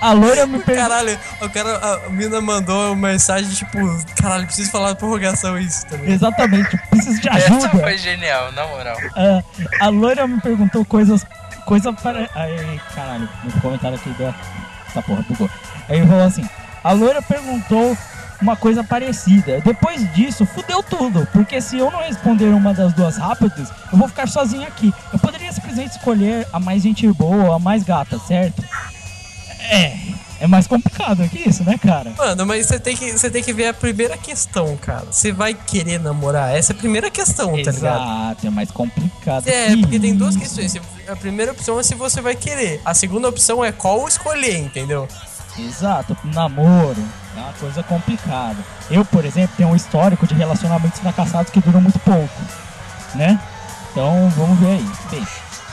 A 0.00 0.12
loira 0.12 0.46
me 0.46 0.58
perguntou. 0.58 0.88
Caralho, 0.88 1.18
o 1.40 1.50
cara, 1.50 2.04
a 2.06 2.10
mina 2.10 2.40
mandou 2.40 2.92
uma 2.92 3.08
mensagem 3.08 3.50
tipo, 3.50 3.78
caralho, 4.20 4.46
preciso 4.46 4.70
falar 4.70 4.88
da 4.90 4.94
prorrogação 4.96 5.58
isso 5.58 5.86
também. 5.86 6.12
Exatamente, 6.12 6.76
preciso 6.90 7.20
de 7.20 7.28
Essa 7.28 7.54
ajuda. 7.54 7.68
foi 7.70 7.98
genial, 7.98 8.52
na 8.52 8.66
moral. 8.66 8.96
Ah, 9.16 9.42
a 9.80 9.88
loira 9.88 10.26
me 10.26 10.40
perguntou 10.40 10.84
coisas. 10.84 11.24
Coisa 11.64 11.92
para. 11.92 12.28
Ai, 12.34 12.80
caralho, 12.94 13.28
meu 13.44 13.60
comentário 13.60 13.96
aqui 13.96 14.10
deu. 14.10 14.34
Essa 14.88 15.02
porra 15.02 15.24
bugou. 15.28 15.50
Aí 15.88 15.98
ele 15.98 16.06
falou 16.06 16.24
assim: 16.24 16.48
a 16.88 16.92
loira 16.92 17.20
perguntou 17.20 17.94
uma 18.40 18.56
coisa 18.56 18.82
parecida. 18.82 19.60
Depois 19.60 20.10
disso, 20.14 20.46
fudeu 20.46 20.82
tudo. 20.82 21.28
Porque 21.34 21.60
se 21.60 21.76
eu 21.76 21.90
não 21.90 21.98
responder 21.98 22.46
uma 22.46 22.72
das 22.72 22.94
duas 22.94 23.18
rápidas, 23.18 23.68
eu 23.92 23.98
vou 23.98 24.08
ficar 24.08 24.26
sozinho 24.26 24.66
aqui. 24.66 24.90
Eu 25.12 25.18
poderia 25.18 25.52
simplesmente 25.52 25.90
escolher 25.90 26.46
a 26.50 26.58
mais 26.58 26.82
gente 26.82 27.06
boa, 27.12 27.56
a 27.56 27.58
mais 27.58 27.82
gata, 27.82 28.18
certo? 28.18 28.64
É. 29.70 29.98
É 30.40 30.46
mais 30.46 30.66
complicado 30.66 31.28
que 31.28 31.48
isso, 31.48 31.62
né, 31.62 31.76
cara? 31.76 32.14
Mano, 32.16 32.46
mas 32.46 32.66
você 32.66 32.78
tem, 32.78 32.96
que, 32.96 33.10
você 33.10 33.28
tem 33.28 33.42
que 33.42 33.52
ver 33.52 33.66
a 33.66 33.74
primeira 33.74 34.16
questão, 34.16 34.74
cara. 34.76 35.04
Você 35.10 35.30
vai 35.30 35.52
querer 35.52 35.98
namorar? 35.98 36.56
Essa 36.56 36.72
é 36.72 36.74
a 36.74 36.78
primeira 36.78 37.10
questão, 37.10 37.50
tá 37.50 37.70
ligado? 37.72 38.02
Exato, 38.02 38.46
é 38.46 38.50
mais 38.50 38.70
complicado. 38.70 39.46
É, 39.46 39.70
que 39.70 39.78
porque 39.78 39.98
tem 39.98 40.14
duas 40.14 40.36
isso. 40.36 40.56
questões. 40.56 40.82
A 41.08 41.16
primeira 41.16 41.52
opção 41.52 41.78
é 41.78 41.82
se 41.82 41.94
você 41.96 42.22
vai 42.22 42.36
querer. 42.36 42.80
A 42.84 42.94
segunda 42.94 43.28
opção 43.28 43.64
é 43.64 43.72
qual 43.72 44.06
escolher, 44.06 44.58
entendeu? 44.58 45.08
Exato, 45.58 46.16
namoro 46.24 47.02
é 47.36 47.40
uma 47.40 47.52
coisa 47.52 47.82
complicada. 47.82 48.56
Eu, 48.90 49.04
por 49.04 49.24
exemplo, 49.24 49.54
tenho 49.56 49.70
um 49.70 49.76
histórico 49.76 50.26
de 50.26 50.34
relacionamentos 50.34 51.00
fracassados 51.00 51.50
que 51.50 51.60
duram 51.60 51.80
muito 51.80 51.98
pouco, 52.00 52.42
né? 53.14 53.40
Então, 53.90 54.28
vamos 54.36 54.58
ver 54.58 54.78
aí. 55.12 55.26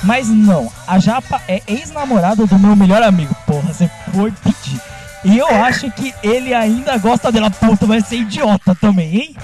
Mas 0.03 0.27
não, 0.27 0.71
a 0.87 0.99
Japa 0.99 1.41
é 1.47 1.61
ex-namorada 1.67 2.45
do 2.45 2.59
meu 2.59 2.75
melhor 2.75 3.01
amigo. 3.01 3.35
Porra, 3.45 3.73
você 3.73 3.89
foi 4.13 4.31
pedir. 4.31 4.81
E 5.23 5.37
eu 5.37 5.47
acho 5.63 5.89
que 5.91 6.13
ele 6.21 6.53
ainda 6.53 6.97
gosta 6.97 7.31
dela. 7.31 7.49
Puta, 7.49 7.85
vai 7.85 8.01
ser 8.01 8.17
idiota 8.17 8.75
também, 8.75 9.15
hein? 9.15 9.35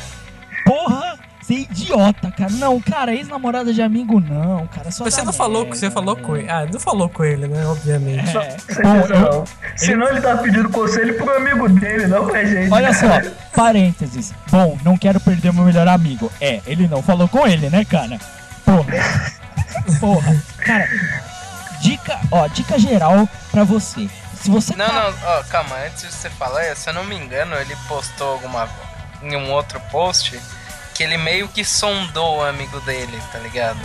Porra, 0.63 1.18
ser 1.53 1.60
idiota, 1.72 2.32
cara. 2.32 2.52
Não, 2.52 2.80
cara, 2.80 3.14
ex-namorada 3.14 3.73
de 3.73 3.82
amigo 3.82 4.19
não, 4.19 4.68
cara. 4.68 4.91
Só 4.91 5.03
Você 5.03 5.22
não 5.22 5.34
falou, 5.34 5.61
merda, 5.64 5.76
você 5.76 5.91
falou 5.91 6.15
né? 6.15 6.22
com 6.22 6.38
ele. 6.38 6.49
Ah, 6.49 6.68
não 6.72 6.80
falou 6.80 7.10
com 7.10 7.23
ele, 7.23 7.48
né? 7.48 7.65
Obviamente. 7.65 8.38
É. 8.38 8.57
Eu- 8.84 9.10
não. 9.32 9.44
Senão 9.76 10.07
ele 10.10 10.22
tá 10.22 10.38
pedindo 10.38 10.69
conselho 10.69 11.15
pro 11.18 11.36
amigo 11.36 11.68
dele, 11.69 12.07
não 12.07 12.28
pra 12.28 12.44
gente. 12.45 12.72
Olha 12.72 12.94
só, 12.94 13.07
parênteses. 13.56 14.34
Bom, 14.49 14.78
não 14.84 14.98
quero 14.98 15.19
perder 15.19 15.53
meu 15.53 15.64
melhor 15.64 15.88
amigo. 15.88 16.32
É, 16.40 16.61
ele 16.65 16.88
não 16.88 17.02
falou 17.02 17.28
com 17.28 17.48
ele, 17.48 17.69
né, 17.69 17.84
cara? 17.86 18.19
Porra. 18.65 18.94
Porra. 19.99 20.44
Cara, 20.65 20.88
dica, 21.82 22.19
ó, 22.32 22.48
dica 22.48 22.78
geral 22.80 23.28
pra 23.52 23.64
você. 23.64 24.07
Se 24.41 24.49
você 24.49 24.76
Não, 24.76 24.86
tá- 24.88 24.94
não, 25.11 25.14
ó, 25.40 25.44
calma, 25.44 25.76
antes 25.86 26.02
de 26.02 26.14
você 26.14 26.30
falar, 26.32 26.76
se 26.76 26.90
eu 26.90 26.94
não 26.94 27.03
me 27.03 27.15
engano, 27.15 27.56
ele 27.57 27.76
postou 27.88 28.32
alguma 28.34 28.68
em 29.22 29.36
um 29.36 29.52
outro 29.52 29.80
post 29.91 30.40
que 31.02 31.06
ele 31.06 31.18
meio 31.18 31.48
que 31.48 31.65
sondou 31.65 32.38
o 32.38 32.44
amigo 32.44 32.80
dele, 32.82 33.19
tá 33.32 33.40
ligado? 33.40 33.80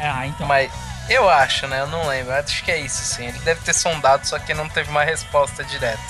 Ah, 0.00 0.26
então. 0.26 0.48
Mas 0.48 0.68
eu 1.08 1.30
acho, 1.30 1.68
né? 1.68 1.80
Eu 1.80 1.86
não 1.86 2.08
lembro. 2.08 2.32
Acho 2.32 2.64
que 2.64 2.72
é 2.72 2.80
isso, 2.80 3.04
sim. 3.04 3.24
Ele 3.24 3.38
deve 3.44 3.60
ter 3.60 3.72
sondado, 3.72 4.26
só 4.26 4.36
que 4.36 4.52
não 4.52 4.68
teve 4.68 4.90
uma 4.90 5.04
resposta 5.04 5.62
direta. 5.62 6.00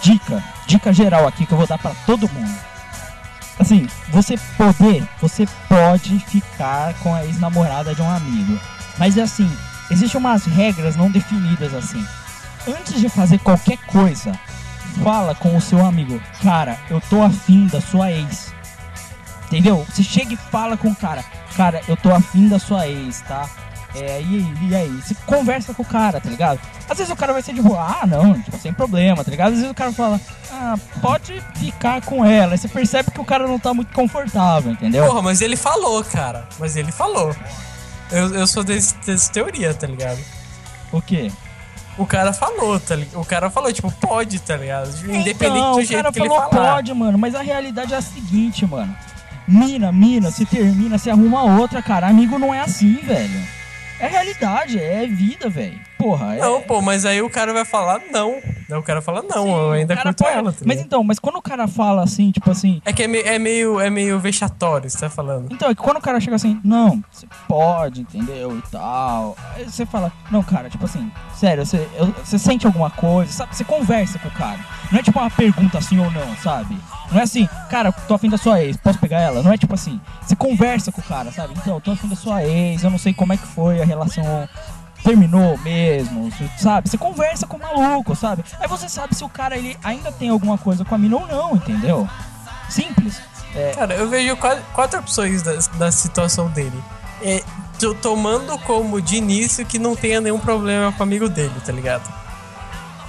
Dica, 0.00 0.40
dica 0.68 0.92
geral 0.92 1.26
aqui 1.26 1.44
que 1.44 1.52
eu 1.52 1.58
vou 1.58 1.66
dar 1.66 1.78
pra 1.78 1.90
todo 2.06 2.28
mundo. 2.28 2.56
Assim, 3.58 3.88
você 4.10 4.38
poder, 4.56 5.04
você 5.20 5.48
pode 5.68 6.20
ficar 6.20 6.94
com 7.02 7.12
a 7.12 7.24
ex-namorada 7.24 7.92
de 7.92 8.00
um 8.00 8.08
amigo. 8.08 8.60
Mas 8.96 9.18
é 9.18 9.22
assim, 9.22 9.50
existem 9.90 10.20
umas 10.20 10.44
regras 10.44 10.94
não 10.94 11.10
definidas 11.10 11.74
assim. 11.74 12.06
Antes 12.68 13.00
de 13.00 13.08
fazer 13.08 13.38
qualquer 13.38 13.78
coisa, 13.78 14.32
fala 15.02 15.34
com 15.34 15.56
o 15.56 15.60
seu 15.60 15.84
amigo, 15.84 16.22
cara, 16.40 16.78
eu 16.88 17.00
tô 17.00 17.20
afim 17.20 17.66
da 17.66 17.80
sua 17.80 18.12
ex. 18.12 18.53
Entendeu? 19.54 19.86
Você 19.88 20.02
chega 20.02 20.34
e 20.34 20.36
fala 20.36 20.76
com 20.76 20.88
o 20.88 20.96
cara, 20.96 21.24
cara, 21.56 21.80
eu 21.86 21.96
tô 21.96 22.12
afim 22.12 22.48
da 22.48 22.58
sua 22.58 22.88
ex, 22.88 23.20
tá? 23.22 23.48
É, 23.94 24.20
e 24.20 24.24
aí, 24.24 24.54
e 24.68 24.74
aí? 24.74 25.00
Você 25.00 25.14
conversa 25.24 25.72
com 25.72 25.82
o 25.82 25.86
cara, 25.86 26.20
tá 26.20 26.28
ligado? 26.28 26.58
Às 26.88 26.98
vezes 26.98 27.12
o 27.12 27.16
cara 27.16 27.32
vai 27.32 27.40
ser 27.40 27.54
de 27.54 27.62
boa, 27.62 27.80
ah, 27.80 28.04
não, 28.04 28.34
tipo, 28.42 28.58
sem 28.58 28.72
problema, 28.72 29.22
tá 29.22 29.30
ligado? 29.30 29.52
Às 29.52 29.58
vezes 29.58 29.70
o 29.70 29.74
cara 29.74 29.92
fala, 29.92 30.20
ah, 30.50 30.74
pode 31.00 31.40
ficar 31.54 32.02
com 32.02 32.24
ela. 32.24 32.52
Aí 32.52 32.58
você 32.58 32.66
percebe 32.66 33.12
que 33.12 33.20
o 33.20 33.24
cara 33.24 33.46
não 33.46 33.58
tá 33.58 33.72
muito 33.72 33.94
confortável, 33.94 34.72
entendeu? 34.72 35.06
Porra, 35.06 35.22
mas 35.22 35.40
ele 35.40 35.56
falou, 35.56 36.02
cara. 36.02 36.48
Mas 36.58 36.74
ele 36.74 36.90
falou. 36.90 37.34
Eu, 38.10 38.34
eu 38.34 38.46
sou 38.48 38.64
desse, 38.64 38.96
dessa 39.06 39.32
teoria, 39.32 39.72
tá 39.72 39.86
ligado? 39.86 40.18
O 40.90 41.00
quê? 41.00 41.30
O 41.96 42.04
cara 42.04 42.32
falou, 42.32 42.80
tá 42.80 42.96
ligado? 42.96 43.20
O 43.20 43.24
cara 43.24 43.48
falou, 43.48 43.72
tipo, 43.72 43.92
pode, 43.92 44.40
tá 44.40 44.56
ligado? 44.56 44.88
Independente 45.04 45.58
então, 45.58 45.72
do 45.72 45.78
o 45.78 45.84
jeito 45.84 46.02
cara 46.02 46.12
que 46.12 46.18
ele 46.18 46.28
falou 46.28 46.50
falar. 46.50 46.74
pode, 46.74 46.92
mano, 46.92 47.16
mas 47.16 47.36
a 47.36 47.42
realidade 47.42 47.94
é 47.94 47.96
a 47.96 48.02
seguinte, 48.02 48.66
mano. 48.66 48.94
Mina, 49.46 49.92
mina, 49.92 50.30
se 50.30 50.46
termina, 50.46 50.96
se 50.96 51.10
arruma 51.10 51.42
outra, 51.42 51.82
cara. 51.82 52.08
Amigo 52.08 52.38
não 52.38 52.54
é 52.54 52.60
assim, 52.60 52.96
velho. 52.96 53.40
É 53.98 54.08
realidade, 54.08 54.78
é 54.78 55.06
vida, 55.06 55.48
velho. 55.48 55.78
Porra, 56.04 56.36
é. 56.36 56.38
Não, 56.40 56.60
pô, 56.60 56.82
mas 56.82 57.06
aí 57.06 57.22
o 57.22 57.30
cara 57.30 57.52
vai 57.54 57.64
falar 57.64 57.98
não. 58.10 58.36
Daí 58.68 58.78
o 58.78 58.82
cara 58.82 59.00
fala, 59.00 59.22
não, 59.22 59.44
Sim, 59.44 59.50
eu 59.50 59.72
ainda 59.72 59.96
curto 59.96 60.22
pode- 60.24 60.36
ela. 60.36 60.52
Tá 60.52 60.58
Mas 60.66 60.80
então, 60.80 61.02
mas 61.04 61.18
quando 61.18 61.36
o 61.36 61.42
cara 61.42 61.66
fala 61.66 62.02
assim, 62.02 62.30
tipo 62.30 62.50
assim. 62.50 62.80
É 62.84 62.92
que 62.92 63.02
é 63.02 63.08
meio, 63.08 63.26
é 63.26 63.38
meio, 63.38 63.80
é 63.80 63.88
meio 63.90 64.18
vexatório, 64.18 64.88
você 64.90 64.98
tá 64.98 65.08
falando. 65.10 65.48
Então, 65.50 65.70
é 65.70 65.74
que 65.74 65.80
quando 65.80 65.96
o 65.98 66.00
cara 66.00 66.20
chega 66.20 66.36
assim, 66.36 66.60
não, 66.64 67.02
você 67.10 67.26
pode, 67.48 68.02
entendeu? 68.02 68.56
E 68.58 68.62
tal. 68.70 69.34
Aí 69.54 69.64
você 69.64 69.84
fala, 69.86 70.12
não, 70.30 70.42
cara, 70.42 70.68
tipo 70.70 70.84
assim, 70.84 71.10
sério, 71.34 71.64
você, 71.64 71.86
eu- 71.96 72.14
você 72.24 72.38
sente 72.38 72.66
alguma 72.66 72.90
coisa, 72.90 73.32
sabe? 73.32 73.56
Você 73.56 73.64
conversa 73.64 74.18
com 74.18 74.28
o 74.28 74.32
cara. 74.32 74.58
Não 74.92 74.98
é 74.98 75.02
tipo 75.02 75.18
uma 75.18 75.30
pergunta 75.30 75.78
assim 75.78 75.98
ou 75.98 76.10
não, 76.10 76.36
sabe? 76.36 76.76
Não 77.12 77.20
é 77.20 77.22
assim, 77.22 77.48
cara, 77.70 77.92
tô 77.92 78.14
afim 78.14 78.28
da 78.30 78.38
sua 78.38 78.62
ex, 78.62 78.76
posso 78.76 78.98
pegar 78.98 79.20
ela? 79.20 79.42
Não 79.42 79.52
é 79.52 79.56
tipo 79.58 79.74
assim, 79.74 80.00
você 80.22 80.34
conversa 80.36 80.90
com 80.92 81.00
o 81.00 81.04
cara, 81.04 81.30
sabe? 81.32 81.54
Então, 81.56 81.80
tô 81.80 81.90
afim 81.92 82.08
da 82.08 82.16
sua 82.16 82.42
ex, 82.44 82.82
eu 82.82 82.90
não 82.90 82.98
sei 82.98 83.12
como 83.12 83.32
é 83.32 83.36
que 83.36 83.46
foi 83.46 83.80
a 83.80 83.84
relação. 83.84 84.48
Terminou 85.04 85.58
mesmo, 85.58 86.32
sabe? 86.58 86.88
Você 86.88 86.96
conversa 86.96 87.46
com 87.46 87.58
o 87.58 87.60
maluco, 87.60 88.16
sabe? 88.16 88.42
Aí 88.58 88.66
você 88.66 88.88
sabe 88.88 89.14
se 89.14 89.22
o 89.22 89.28
cara 89.28 89.56
ele 89.56 89.76
ainda 89.84 90.10
tem 90.10 90.30
alguma 90.30 90.56
coisa 90.56 90.84
com 90.84 90.94
a 90.94 90.98
mina 90.98 91.16
ou 91.16 91.26
não, 91.26 91.56
entendeu? 91.56 92.08
Simples. 92.70 93.20
É, 93.54 93.72
Cara, 93.74 93.94
eu 93.94 94.08
vejo 94.08 94.34
quatro, 94.36 94.64
quatro 94.72 94.98
opções 95.00 95.42
da, 95.42 95.52
da 95.78 95.92
situação 95.92 96.48
dele. 96.48 96.82
É, 97.22 97.42
to- 97.78 97.94
tomando 97.94 98.58
como 98.60 99.00
de 99.00 99.16
início 99.16 99.64
que 99.66 99.78
não 99.78 99.94
tenha 99.94 100.20
nenhum 100.20 100.38
problema 100.40 100.90
com 100.92 101.00
o 101.00 101.02
amigo 101.02 101.28
dele, 101.28 101.54
tá 101.64 101.70
ligado? 101.70 102.10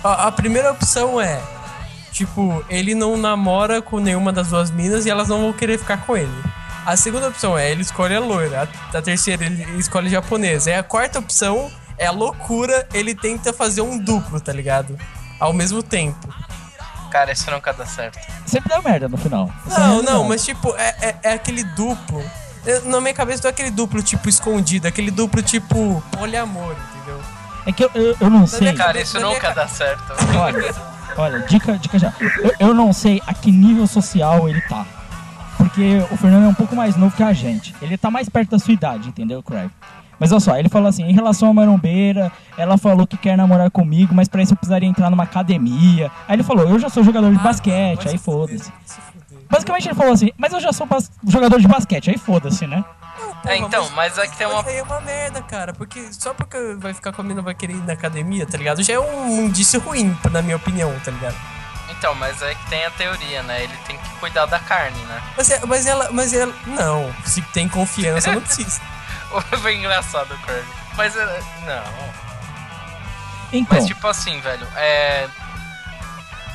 A, 0.04 0.28
a 0.28 0.32
primeira 0.32 0.72
opção 0.72 1.20
é, 1.20 1.42
tipo, 2.12 2.64
ele 2.70 2.94
não 2.94 3.16
namora 3.18 3.82
com 3.82 4.00
nenhuma 4.00 4.32
das 4.34 4.50
duas 4.50 4.70
minas 4.70 5.06
e 5.06 5.10
elas 5.10 5.30
não 5.30 5.40
vão 5.42 5.54
querer 5.54 5.80
ficar 5.80 6.06
com 6.06 6.16
ele. 6.16 6.44
A 6.86 6.96
segunda 6.96 7.30
opção 7.30 7.58
é, 7.58 7.72
ele 7.72 7.82
escolhe 7.82 8.14
a 8.14 8.20
loira. 8.20 8.70
A, 8.94 8.98
a 8.98 9.02
terceira, 9.02 9.46
ele 9.46 9.64
escolhe 9.80 10.10
japonesa. 10.10 10.70
E 10.70 10.76
a 10.76 10.84
quarta 10.84 11.18
opção 11.18 11.72
é 11.98 12.08
a 12.08 12.12
loucura, 12.12 12.88
ele 12.94 13.14
tenta 13.16 13.52
fazer 13.54 13.82
um 13.82 13.98
duplo, 13.98 14.40
tá 14.40 14.52
ligado? 14.54 14.98
Ao 15.40 15.54
mesmo 15.54 15.82
tempo. 15.84 16.28
Cara, 17.12 17.32
isso 17.32 17.50
nunca 17.50 17.72
dá 17.74 17.86
certo. 17.86 18.20
sempre 18.46 18.70
dá 18.70 18.82
merda 18.82 19.08
no 19.08 19.18
final. 19.18 19.50
Isso 19.68 19.80
Não, 19.80 20.02
não, 20.02 20.24
mas 20.26 20.44
tipo, 20.44 20.76
é, 20.76 20.96
é, 21.02 21.16
é 21.24 21.34
aquele 21.34 21.64
duplo. 21.64 22.22
Eu- 22.66 22.84
Na 22.86 23.00
minha 23.00 23.14
cabeça 23.14 23.44
não 23.44 23.50
é 23.50 23.52
aquele 23.54 23.72
duplo 23.72 24.02
tipo 24.04 24.28
escondido, 24.28 24.86
é 24.86 24.90
aquele 24.90 25.12
duplo 25.12 25.42
tipo 25.42 26.04
poliamor, 26.12 26.76
entendeu? 26.96 27.22
É 27.66 27.72
que 27.72 27.84
eu, 27.86 27.92
eu, 27.96 28.18
eu 28.20 28.30
não 28.30 28.46
sei. 28.46 28.74
Cara, 28.74 29.00
isso 29.00 29.20
nunca 29.20 29.40
ca- 29.40 29.54
dá 29.54 29.68
certo. 29.68 30.04
Olha, 30.38 30.76
olha, 31.18 31.40
dica, 31.48 31.78
dica 31.78 31.98
já. 31.98 32.14
Eu, 32.20 32.54
eu 32.68 32.74
não 32.74 32.92
sei 32.92 33.22
a 33.26 33.34
que 33.34 33.52
nível 33.52 33.88
social 33.88 34.50
ele 34.50 34.62
tá. 34.62 34.86
Porque 35.58 36.06
o 36.12 36.18
Fernando 36.18 36.46
é 36.46 36.48
um 36.50 36.54
pouco 36.54 36.76
mais 36.76 36.96
novo 36.98 37.16
que 37.16 37.24
a 37.24 37.32
gente. 37.34 37.74
Ele 37.82 37.98
tá 37.98 38.12
mais 38.12 38.28
perto 38.28 38.52
da 38.52 38.60
sua 38.60 38.74
idade, 38.74 39.08
entendeu, 39.10 39.42
Craig? 39.42 39.70
Mas 40.20 40.32
olha 40.32 40.40
só, 40.40 40.58
ele 40.58 40.70
falou 40.70 40.88
assim, 40.88 41.04
em 41.04 41.14
relação 41.14 41.50
à 41.50 41.54
marombeira, 41.54 42.32
ela 42.58 42.78
falou 42.78 43.06
que 43.06 43.18
quer 43.18 43.38
namorar 43.38 43.70
comigo, 43.70 44.14
mas 44.16 44.28
pra 44.28 44.42
isso 44.42 44.54
eu 44.54 44.58
precisaria 44.58 44.88
entrar 44.88 45.10
numa 45.10 45.24
academia. 45.24 46.12
Aí 46.28 46.36
ele 46.36 46.44
falou, 46.44 46.68
eu 46.68 46.80
já 46.80 46.90
sou 46.90 47.04
jogador 47.04 47.32
de 47.32 47.38
basquete, 47.40 48.04
vai 48.04 48.14
aí 48.14 48.18
foda-se. 48.18 48.72
Basicamente 49.50 49.88
ele 49.88 49.96
falou 49.96 50.14
assim, 50.14 50.32
mas 50.38 50.54
eu 50.54 50.60
já 50.60 50.72
sou 50.74 50.88
bas- 50.88 51.12
jogador 51.28 51.60
de 51.60 51.68
basquete, 51.68 52.10
aí 52.10 52.18
foda-se, 52.18 52.66
né? 52.66 52.84
É, 53.46 53.58
então, 53.58 53.88
mas 53.92 54.18
é 54.18 54.26
que 54.28 54.36
tem 54.38 54.48
uma. 54.48 54.56
Mas 54.64 54.68
aí 54.68 54.78
é 54.78 54.84
uma 54.84 55.00
merda, 55.02 55.42
cara, 55.42 55.72
porque 55.74 56.12
só 56.12 56.34
porque 56.34 56.58
vai 56.80 56.94
ficar 56.94 57.12
com 57.14 57.22
a 57.22 57.24
mina 57.26 57.42
vai 57.42 57.54
querer 57.54 57.74
ir 57.74 57.84
na 57.86 57.94
academia, 57.94 58.46
tá 58.46 58.58
ligado? 58.58 58.82
Já 58.82 58.94
é 58.96 59.00
um 59.00 59.46
indício 59.46 59.80
ruim, 59.80 60.18
na 60.32 60.42
minha 60.42 60.56
opinião, 60.56 60.92
tá 61.04 61.12
ligado? 61.12 61.36
Então, 61.92 62.16
mas 62.16 62.42
é 62.42 62.56
que 62.56 62.70
tem 62.70 62.84
a 62.86 62.92
teoria, 62.92 63.44
né? 63.44 63.64
Ele 63.64 63.74
tem 63.88 63.98
que 63.98 64.10
cuidar 64.20 64.48
da 64.48 64.60
carne, 64.60 64.98
né? 65.06 65.22
Mas, 65.38 65.50
é- 65.52 65.62
mas 65.66 65.86
ela, 65.86 66.10
mas 66.12 66.34
ela, 66.34 66.54
não, 66.66 67.14
se 67.24 67.42
tem 67.54 67.70
confiança, 67.70 68.32
não 68.34 68.42
precisa. 68.42 68.82
Foi 69.62 69.76
engraçado 69.76 70.34
o 70.34 70.38
Kirby. 70.40 70.68
Mas, 70.96 71.16
é, 71.16 71.40
não. 71.66 71.84
Então, 73.52 73.78
Mas, 73.78 73.86
tipo 73.86 74.08
assim, 74.08 74.40
velho, 74.42 74.68
é. 74.76 75.28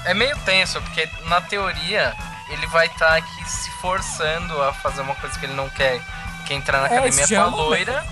É 0.07 0.15
meio 0.15 0.37
tenso, 0.47 0.81
porque 0.81 1.09
na 1.27 1.41
teoria 1.43 2.15
ele 2.49 2.67
vai 2.69 2.87
estar 2.87 3.17
aqui 3.17 3.49
se 3.51 3.71
forçando 3.83 4.61
a 4.63 4.73
fazer 4.73 5.03
uma 5.03 5.15
coisa 5.15 5.39
que 5.39 5.45
ele 5.45 5.53
não 5.53 5.69
quer, 5.69 6.01
que 6.47 6.55
é 6.55 6.57
entrar 6.57 6.81
na 6.81 6.87
É, 6.89 6.99
academia 6.99 7.37
é 7.39 7.45
loira. 7.45 8.05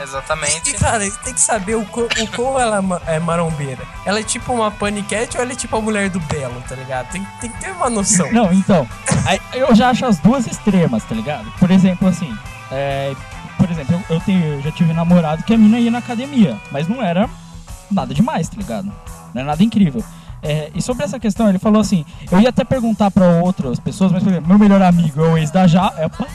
Exatamente. 0.00 0.70
E, 0.70 0.74
cara, 0.74 0.98
tem 1.24 1.32
que 1.34 1.40
saber 1.40 1.74
o, 1.74 1.84
co- 1.86 2.02
o 2.06 2.58
ela 2.60 2.78
é 3.06 3.16
é 3.16 3.18
marombeira. 3.18 3.82
Ela 4.04 4.20
é 4.20 4.22
tipo 4.22 4.52
uma 4.52 4.70
paniquete 4.70 5.36
ou 5.36 5.42
ela 5.42 5.52
é 5.52 5.56
tipo 5.56 5.76
a 5.76 5.80
mulher 5.80 6.10
do 6.10 6.20
Belo, 6.20 6.62
tá 6.68 6.74
ligado? 6.74 7.08
Tem, 7.10 7.22
tem 7.40 7.50
que 7.50 7.58
ter 7.60 7.70
uma 7.72 7.88
noção. 7.88 8.30
Não, 8.32 8.52
então, 8.52 8.86
aí 9.26 9.40
eu 9.54 9.74
já 9.74 9.90
acho 9.90 10.04
as 10.06 10.18
duas 10.18 10.46
extremas, 10.46 11.02
tá 11.04 11.14
ligado? 11.14 11.50
Por 11.58 11.70
exemplo, 11.70 12.08
assim, 12.08 12.36
é, 12.70 13.14
por 13.56 13.70
exemplo, 13.70 13.94
eu, 13.94 14.16
eu 14.16 14.20
tenho, 14.20 14.44
eu 14.44 14.62
já 14.62 14.70
tive 14.70 14.92
namorado 14.92 15.42
que 15.42 15.54
a 15.54 15.58
mina 15.58 15.78
ia 15.78 15.90
na 15.90 15.98
academia, 15.98 16.56
mas 16.70 16.88
não 16.88 17.02
era 17.02 17.28
nada 17.90 18.14
demais, 18.14 18.48
tá 18.48 18.56
ligado? 18.56 18.86
Não 18.86 19.40
era 19.40 19.44
nada 19.44 19.62
incrível. 19.62 20.04
É, 20.42 20.70
e 20.74 20.82
sobre 20.82 21.04
essa 21.04 21.18
questão, 21.18 21.48
ele 21.48 21.58
falou 21.58 21.80
assim, 21.80 22.04
eu 22.30 22.40
ia 22.40 22.50
até 22.50 22.64
perguntar 22.64 23.10
pra 23.10 23.26
outras 23.26 23.80
pessoas, 23.80 24.12
mas 24.12 24.22
por 24.22 24.30
exemplo, 24.30 24.48
meu 24.48 24.58
melhor 24.58 24.82
amigo 24.82 25.24
é 25.24 25.28
o 25.28 25.38
ex 25.38 25.50
da 25.50 25.66
Já, 25.66 25.92
epa, 25.98 26.26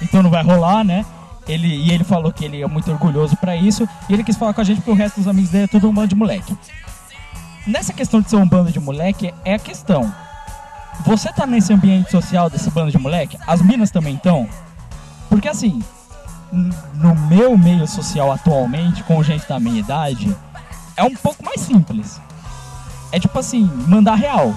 então 0.00 0.22
não 0.22 0.30
vai 0.30 0.42
rolar, 0.42 0.82
né? 0.82 1.04
Ele, 1.46 1.68
e 1.68 1.90
ele 1.90 2.04
falou 2.04 2.32
que 2.32 2.44
ele 2.44 2.60
é 2.60 2.66
muito 2.66 2.90
orgulhoso 2.90 3.36
pra 3.36 3.56
isso, 3.56 3.88
e 4.08 4.12
ele 4.12 4.24
quis 4.24 4.36
falar 4.36 4.52
com 4.52 4.60
a 4.60 4.64
gente 4.64 4.78
porque 4.78 4.90
o 4.90 4.94
resto 4.94 5.16
dos 5.16 5.28
amigos 5.28 5.50
dele 5.50 5.64
é 5.64 5.68
tudo 5.68 5.88
um 5.88 5.94
bando 5.94 6.08
de 6.08 6.14
moleque. 6.14 6.56
Nessa 7.66 7.92
questão 7.92 8.20
de 8.20 8.30
ser 8.30 8.36
um 8.36 8.48
bando 8.48 8.72
de 8.72 8.80
moleque, 8.80 9.32
é 9.44 9.54
a 9.54 9.58
questão. 9.58 10.12
Você 11.04 11.32
tá 11.32 11.46
nesse 11.46 11.72
ambiente 11.72 12.10
social 12.10 12.50
desse 12.50 12.70
bando 12.70 12.90
de 12.90 12.98
moleque? 12.98 13.38
As 13.46 13.62
minas 13.62 13.90
também 13.90 14.14
estão? 14.14 14.48
Porque 15.28 15.48
assim, 15.48 15.82
no 16.52 17.14
meu 17.26 17.56
meio 17.58 17.86
social 17.86 18.32
atualmente, 18.32 19.02
com 19.04 19.22
gente 19.22 19.46
da 19.48 19.58
minha 19.60 19.78
idade, 19.80 20.34
é 20.96 21.02
um 21.04 21.14
pouco 21.14 21.44
mais 21.44 21.60
simples. 21.60 22.20
É 23.12 23.18
tipo 23.20 23.38
assim, 23.38 23.64
mandar 23.86 24.14
real. 24.14 24.54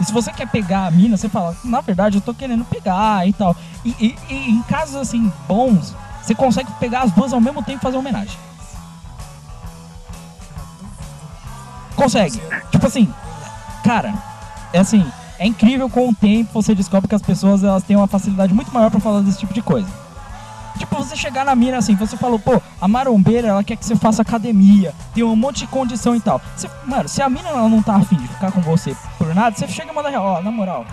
E 0.00 0.04
se 0.04 0.12
você 0.12 0.32
quer 0.32 0.48
pegar 0.48 0.86
a 0.86 0.90
mina, 0.90 1.16
você 1.16 1.28
fala, 1.28 1.56
na 1.64 1.80
verdade 1.80 2.16
eu 2.18 2.20
tô 2.20 2.34
querendo 2.34 2.64
pegar 2.64 3.26
e 3.28 3.32
tal. 3.32 3.54
E, 3.84 3.90
e- 4.00 4.16
e 4.28 4.50
em 4.50 4.62
casos 4.62 4.96
assim, 4.96 5.32
bons, 5.46 5.94
você 6.22 6.34
consegue 6.34 6.70
pegar 6.80 7.02
as 7.02 7.12
duas 7.12 7.32
ao 7.32 7.40
mesmo 7.40 7.62
tempo 7.62 7.78
e 7.78 7.82
fazer 7.82 7.96
homenagem. 7.96 8.36
Consegue. 11.96 12.40
Tipo 12.70 12.86
assim, 12.86 13.12
cara, 13.84 14.12
é 14.72 14.78
assim, 14.80 15.04
é 15.38 15.46
incrível 15.46 15.88
com 15.88 16.08
o 16.08 16.14
tempo 16.14 16.50
você 16.52 16.74
descobre 16.74 17.08
que 17.08 17.14
as 17.14 17.22
pessoas 17.22 17.62
elas 17.62 17.82
têm 17.84 17.96
uma 17.96 18.06
facilidade 18.08 18.52
muito 18.52 18.72
maior 18.74 18.90
pra 18.90 18.98
falar 19.00 19.20
desse 19.20 19.38
tipo 19.38 19.54
de 19.54 19.62
coisa. 19.62 19.88
Tipo, 20.78 20.96
você 20.96 21.14
chegar 21.14 21.44
na 21.44 21.54
mina 21.54 21.78
assim, 21.78 21.94
você 21.94 22.16
falou, 22.16 22.38
pô, 22.38 22.60
a 22.80 22.88
marombeira, 22.88 23.48
ela 23.48 23.62
quer 23.62 23.76
que 23.76 23.84
você 23.84 23.94
faça 23.94 24.22
academia, 24.22 24.92
tem 25.14 25.22
um 25.22 25.36
monte 25.36 25.58
de 25.60 25.66
condição 25.68 26.16
e 26.16 26.20
tal. 26.20 26.40
Você- 26.56 26.68
mano, 26.84 27.08
se 27.08 27.22
a 27.22 27.28
mina 27.28 27.48
ela 27.48 27.68
não 27.68 27.80
tá 27.82 27.94
afim 27.96 28.16
de 28.16 28.26
ficar 28.26 28.50
com 28.50 28.60
você 28.60 28.96
por 29.16 29.32
nada, 29.34 29.54
você 29.56 29.68
chega 29.68 29.92
e 29.92 29.94
manda 29.94 30.10
real, 30.10 30.24
ó, 30.24 30.42
na 30.42 30.50
moral. 30.50 30.84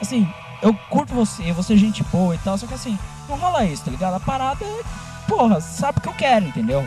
Assim, 0.00 0.28
eu 0.60 0.74
curto 0.90 1.14
você, 1.14 1.52
você 1.52 1.74
é 1.74 1.76
gente 1.76 2.02
boa 2.04 2.34
e 2.34 2.38
tal, 2.38 2.58
só 2.58 2.66
que 2.66 2.74
assim, 2.74 2.98
não 3.28 3.36
rola 3.36 3.64
isso, 3.64 3.84
tá 3.84 3.90
ligado? 3.90 4.14
A 4.14 4.20
parada 4.20 4.64
é, 4.64 4.80
porra, 5.28 5.60
sabe 5.60 5.98
o 5.98 6.00
que 6.00 6.08
eu 6.08 6.14
quero, 6.14 6.46
entendeu? 6.46 6.86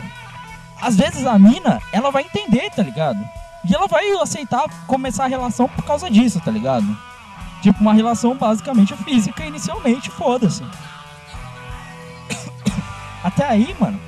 Às 0.82 0.96
vezes 0.96 1.26
a 1.26 1.38
mina, 1.38 1.80
ela 1.92 2.10
vai 2.10 2.22
entender, 2.24 2.70
tá 2.70 2.82
ligado? 2.82 3.18
E 3.64 3.74
ela 3.74 3.88
vai 3.88 4.08
aceitar 4.22 4.64
começar 4.86 5.24
a 5.24 5.28
relação 5.28 5.66
por 5.68 5.82
causa 5.84 6.10
disso, 6.10 6.40
tá 6.40 6.50
ligado? 6.50 6.86
Tipo, 7.62 7.80
uma 7.80 7.92
relação 7.94 8.36
basicamente 8.36 8.94
física 8.98 9.44
inicialmente, 9.44 10.10
foda-se. 10.10 10.62
Até 13.22 13.44
aí, 13.46 13.74
mano, 13.78 13.98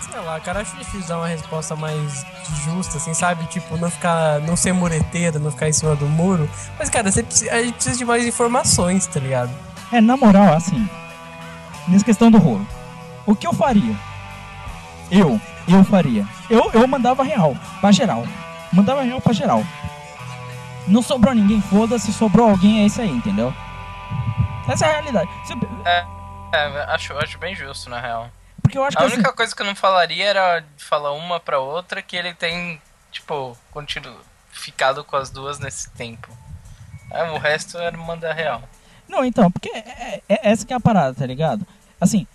Sei 0.00 0.18
lá, 0.18 0.40
cara, 0.40 0.60
acho 0.62 0.76
difícil 0.76 1.06
dar 1.06 1.18
uma 1.18 1.28
resposta 1.28 1.76
mais 1.76 2.24
justa, 2.64 2.96
assim, 2.96 3.12
sabe? 3.14 3.44
Tipo, 3.44 3.76
não 3.76 3.88
ficar. 3.90 4.40
não 4.40 4.56
ser 4.56 4.72
mureteiro, 4.72 5.38
não 5.38 5.50
ficar 5.52 5.68
em 5.68 5.72
cima 5.72 5.94
do 5.94 6.06
muro. 6.06 6.48
Mas, 6.78 6.88
cara, 6.90 7.12
você 7.12 7.22
precisa, 7.22 7.52
a 7.52 7.62
gente 7.62 7.74
precisa 7.74 7.96
de 7.98 8.04
mais 8.04 8.26
informações, 8.26 9.06
tá 9.06 9.20
ligado? 9.20 9.50
É, 9.92 10.00
na 10.00 10.16
moral, 10.16 10.52
assim, 10.54 10.88
nessa 11.86 12.04
questão 12.04 12.28
do 12.30 12.38
rolo, 12.38 12.66
o 13.26 13.36
que 13.36 13.46
eu 13.46 13.52
faria? 13.52 13.94
Eu, 15.10 15.40
eu 15.68 15.84
faria. 15.84 16.26
Eu, 16.48 16.70
eu 16.72 16.88
mandava 16.88 17.22
real, 17.22 17.54
pra 17.80 17.92
geral. 17.92 18.24
Mandava 18.72 19.02
real 19.02 19.20
pra 19.20 19.32
geral. 19.32 19.62
Não 20.88 21.02
sobrou 21.02 21.34
ninguém, 21.34 21.60
foda-se, 21.60 22.12
sobrou 22.12 22.48
alguém, 22.48 22.82
é 22.82 22.86
isso 22.86 23.00
aí, 23.00 23.10
entendeu? 23.10 23.52
Essa 24.66 24.86
é 24.86 24.88
a 24.88 24.92
realidade. 24.92 25.30
Se- 25.44 25.54
É, 25.84 26.06
acho, 26.88 27.16
acho 27.18 27.38
bem 27.38 27.54
justo, 27.54 27.88
na 27.90 28.00
real. 28.00 28.30
Porque 28.62 28.76
eu 28.76 28.84
acho 28.84 28.96
que 28.96 29.02
A 29.02 29.06
assim, 29.06 29.14
única 29.16 29.32
coisa 29.32 29.54
que 29.54 29.62
eu 29.62 29.66
não 29.66 29.74
falaria 29.74 30.26
era 30.26 30.64
falar 30.76 31.12
uma 31.12 31.40
pra 31.40 31.58
outra 31.58 32.02
que 32.02 32.16
ele 32.16 32.34
tem, 32.34 32.80
tipo, 33.10 33.56
continu... 33.70 34.14
ficado 34.52 35.02
com 35.04 35.16
as 35.16 35.30
duas 35.30 35.58
nesse 35.58 35.90
tempo. 35.90 36.28
É, 37.10 37.24
o 37.30 37.38
resto 37.38 37.78
era 37.78 37.96
mandar 37.96 38.32
real. 38.32 38.62
Não, 39.08 39.24
então, 39.24 39.50
porque 39.50 39.70
é, 39.70 40.22
é- 40.28 40.50
essa 40.50 40.64
que 40.64 40.72
é 40.72 40.76
a 40.76 40.80
parada, 40.80 41.14
tá 41.14 41.26
ligado? 41.26 41.66
Assim, 42.00 42.26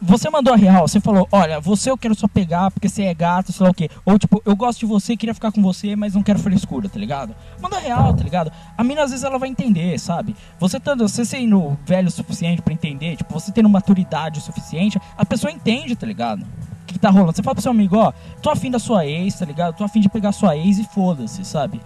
você 0.00 0.28
mandou 0.28 0.52
a 0.52 0.56
real, 0.56 0.86
você 0.86 1.00
falou, 1.00 1.26
olha, 1.32 1.58
você 1.58 1.90
eu 1.90 1.96
quero 1.96 2.14
só 2.14 2.28
pegar 2.28 2.70
porque 2.70 2.88
você 2.88 3.04
é 3.04 3.14
gato, 3.14 3.52
sei 3.52 3.64
lá 3.64 3.70
o 3.70 3.74
quê. 3.74 3.88
Ou 4.04 4.18
tipo, 4.18 4.42
eu 4.44 4.54
gosto 4.54 4.80
de 4.80 4.86
você, 4.86 5.16
queria 5.16 5.34
ficar 5.34 5.50
com 5.50 5.62
você, 5.62 5.96
mas 5.96 6.14
não 6.14 6.22
quero 6.22 6.38
frescura, 6.38 6.88
tá 6.88 6.98
ligado? 6.98 7.34
Manda 7.60 7.76
a 7.76 7.80
real, 7.80 8.14
tá 8.14 8.22
ligado? 8.22 8.52
A 8.76 8.84
mina 8.84 9.02
às 9.02 9.10
vezes 9.10 9.24
ela 9.24 9.38
vai 9.38 9.48
entender, 9.48 9.98
sabe? 9.98 10.36
Você 10.58 10.78
tendo, 10.78 11.08
você 11.08 11.24
sendo 11.24 11.76
velho 11.84 12.08
o 12.08 12.10
suficiente 12.10 12.60
pra 12.60 12.74
entender, 12.74 13.16
tipo, 13.16 13.32
você 13.32 13.50
tendo 13.50 13.68
maturidade 13.68 14.38
o 14.38 14.42
suficiente, 14.42 15.00
a 15.16 15.24
pessoa 15.24 15.50
entende, 15.50 15.96
tá 15.96 16.06
ligado? 16.06 16.42
O 16.42 16.86
que, 16.86 16.94
que 16.94 17.00
tá 17.00 17.10
rolando? 17.10 17.34
Você 17.34 17.42
fala 17.42 17.54
pro 17.54 17.62
seu 17.62 17.72
amigo, 17.72 17.96
ó, 17.96 18.12
tô 18.42 18.50
afim 18.50 18.70
da 18.70 18.78
sua 18.78 19.06
ex, 19.06 19.34
tá 19.34 19.44
ligado? 19.44 19.76
Tô 19.76 19.84
afim 19.84 20.00
de 20.00 20.08
pegar 20.08 20.32
sua 20.32 20.56
ex 20.56 20.78
e 20.78 20.84
foda-se, 20.84 21.44
sabe? 21.44 21.80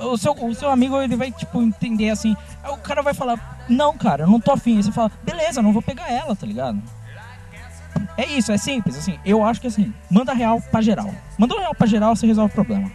O 0.00 0.16
seu, 0.16 0.32
o 0.32 0.54
seu 0.54 0.70
amigo, 0.70 1.00
ele 1.00 1.16
vai, 1.16 1.30
tipo, 1.30 1.62
entender 1.62 2.10
assim. 2.10 2.36
Aí 2.64 2.72
o 2.72 2.78
cara 2.78 3.00
vai 3.00 3.14
falar, 3.14 3.64
não, 3.68 3.96
cara, 3.96 4.24
eu 4.24 4.26
não 4.28 4.40
tô 4.40 4.52
afim. 4.52 4.76
Aí 4.76 4.82
você 4.82 4.90
fala, 4.90 5.10
beleza, 5.22 5.62
não 5.62 5.72
vou 5.72 5.82
pegar 5.82 6.10
ela, 6.10 6.34
tá 6.34 6.46
ligado? 6.46 6.82
É 8.16 8.26
isso, 8.26 8.50
é 8.50 8.58
simples, 8.58 8.96
assim. 8.96 9.18
Eu 9.24 9.44
acho 9.44 9.60
que 9.60 9.66
assim, 9.66 9.92
manda 10.10 10.32
real 10.32 10.60
pra 10.60 10.80
geral. 10.80 11.12
Mandou 11.38 11.58
real 11.58 11.74
pra 11.74 11.86
geral, 11.86 12.16
você 12.16 12.26
resolve 12.26 12.50
o 12.50 12.54
problema. 12.54 12.90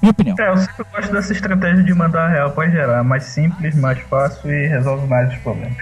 Minha 0.00 0.10
opinião. 0.10 0.36
É, 0.38 0.48
eu 0.48 0.56
sempre 0.56 0.84
gosto 0.92 1.12
dessa 1.12 1.32
estratégia 1.32 1.82
de 1.82 1.94
mandar 1.94 2.28
real 2.28 2.50
pra 2.50 2.68
gerar. 2.68 2.98
É 2.98 3.02
mais 3.02 3.24
simples, 3.24 3.74
mais 3.76 3.98
fácil 4.00 4.52
e 4.52 4.66
resolve 4.66 5.06
mais 5.06 5.32
os 5.32 5.38
problemas. 5.38 5.76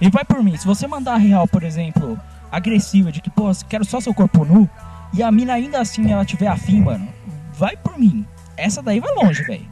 E 0.00 0.10
vai 0.10 0.24
por 0.24 0.42
mim, 0.42 0.56
se 0.56 0.66
você 0.66 0.86
mandar 0.86 1.14
a 1.14 1.18
real, 1.18 1.46
por 1.48 1.62
exemplo, 1.62 2.18
agressiva, 2.50 3.10
de 3.10 3.20
que, 3.20 3.30
pô, 3.30 3.50
quero 3.68 3.84
só 3.84 4.00
seu 4.00 4.14
corpo 4.14 4.44
nu, 4.44 4.68
e 5.12 5.22
a 5.22 5.30
mina 5.30 5.54
ainda 5.54 5.80
assim 5.80 6.12
ela 6.12 6.24
tiver 6.24 6.48
afim, 6.48 6.82
mano, 6.82 7.08
vai 7.54 7.76
por 7.76 7.98
mim. 7.98 8.26
Essa 8.56 8.82
daí 8.82 9.00
vai 9.00 9.14
longe, 9.14 9.42
velho. 9.42 9.66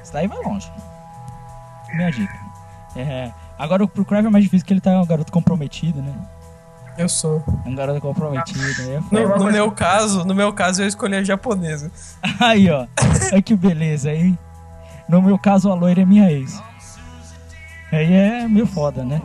Essa 0.00 0.14
daí 0.14 0.26
vai 0.26 0.38
longe. 0.42 0.70
Minha 1.94 2.10
dica. 2.10 2.34
É, 2.94 3.30
agora 3.58 3.86
pro 3.86 4.04
Crave 4.04 4.26
é 4.26 4.30
mais 4.30 4.44
difícil 4.44 4.64
porque 4.64 4.74
ele 4.74 4.80
tá 4.80 5.00
um 5.00 5.06
garoto 5.06 5.32
comprometido, 5.32 6.02
né? 6.02 6.12
Eu 6.98 7.08
sou. 7.08 7.44
Um 7.64 7.74
garoto 7.74 8.00
comprometido. 8.00 8.60
Aí, 8.80 8.94
é 8.94 9.00
No, 9.10 9.38
no 9.38 9.52
meu 9.52 9.70
caso, 9.70 10.24
no 10.24 10.34
meu 10.34 10.52
caso, 10.52 10.82
eu 10.82 10.86
escolhi 10.86 11.16
a 11.16 11.22
japonesa. 11.22 11.90
aí 12.40 12.70
ó. 12.70 12.86
Olha 13.32 13.42
que 13.42 13.54
beleza, 13.54 14.10
hein? 14.12 14.38
No 15.08 15.20
meu 15.22 15.38
caso, 15.38 15.70
a 15.70 15.74
loira 15.74 16.02
é 16.02 16.04
minha 16.04 16.30
ex. 16.30 16.62
Aí 17.92 18.12
é 18.12 18.48
meio 18.48 18.66
foda, 18.66 19.04
né? 19.04 19.20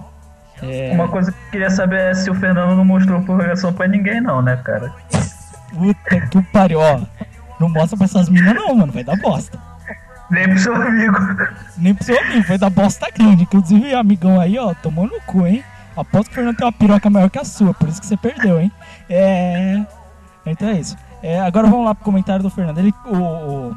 É, 0.61 0.91
Uma 0.93 1.07
coisa 1.07 1.31
que 1.31 1.37
eu 1.37 1.51
queria 1.51 1.69
saber 1.69 1.99
é 1.99 2.13
se 2.13 2.29
o 2.29 2.35
Fernando 2.35 2.75
não 2.75 2.85
mostrou 2.85 3.21
prorrogação 3.21 3.73
pra 3.73 3.87
ninguém, 3.87 4.21
não, 4.21 4.41
né, 4.41 4.57
cara? 4.57 4.93
puta 5.71 6.27
que 6.27 6.41
pariu, 6.51 6.79
ó. 6.79 7.01
Não 7.59 7.69
mostra 7.69 7.97
pra 7.97 8.05
essas 8.05 8.29
minas 8.29 8.53
não, 8.53 8.75
mano. 8.75 8.91
Vai 8.91 9.03
dar 9.03 9.15
bosta. 9.17 9.57
Nem 10.29 10.47
pro 10.47 10.59
seu 10.59 10.75
amigo. 10.75 11.17
Nem 11.77 11.93
pro 11.93 12.03
seu 12.03 12.19
amigo, 12.19 12.47
vai 12.47 12.57
dar 12.57 12.69
bosta 12.69 13.07
grande. 13.11 13.43
Inclusive, 13.43 13.93
amigão 13.93 14.39
aí, 14.39 14.57
ó, 14.57 14.73
tomou 14.73 15.07
no 15.07 15.19
cu, 15.21 15.45
hein? 15.45 15.63
Aposto 16.01 16.27
que 16.27 16.31
o 16.31 16.35
Fernando 16.35 16.57
tem 16.57 16.65
uma 16.65 16.71
piroca 16.71 17.09
maior 17.09 17.29
que 17.29 17.39
a 17.39 17.45
sua, 17.45 17.73
por 17.73 17.87
isso 17.87 17.99
que 17.99 18.07
você 18.07 18.17
perdeu, 18.17 18.59
hein? 18.59 18.71
É. 19.09 19.85
Então 20.45 20.69
é 20.69 20.79
isso. 20.79 20.95
É, 21.21 21.39
agora 21.39 21.67
vamos 21.67 21.85
lá 21.85 21.93
pro 21.93 22.03
comentário 22.03 22.41
do 22.43 22.49
Fernando. 22.49 22.79
Ele, 22.79 22.93
o, 23.05 23.15
o, 23.15 23.75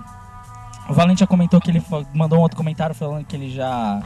o 0.88 0.94
Valente 0.94 1.20
já 1.20 1.26
comentou 1.26 1.60
que 1.60 1.70
ele 1.70 1.82
mandou 2.14 2.38
um 2.38 2.42
outro 2.42 2.56
comentário 2.56 2.94
falando 2.94 3.24
que 3.24 3.36
ele 3.36 3.50
já 3.50 4.00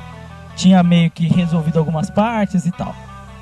tinha 0.56 0.82
meio 0.82 1.10
que 1.10 1.28
resolvido 1.28 1.78
algumas 1.78 2.10
partes 2.10 2.66
e 2.66 2.72
tal. 2.72 2.94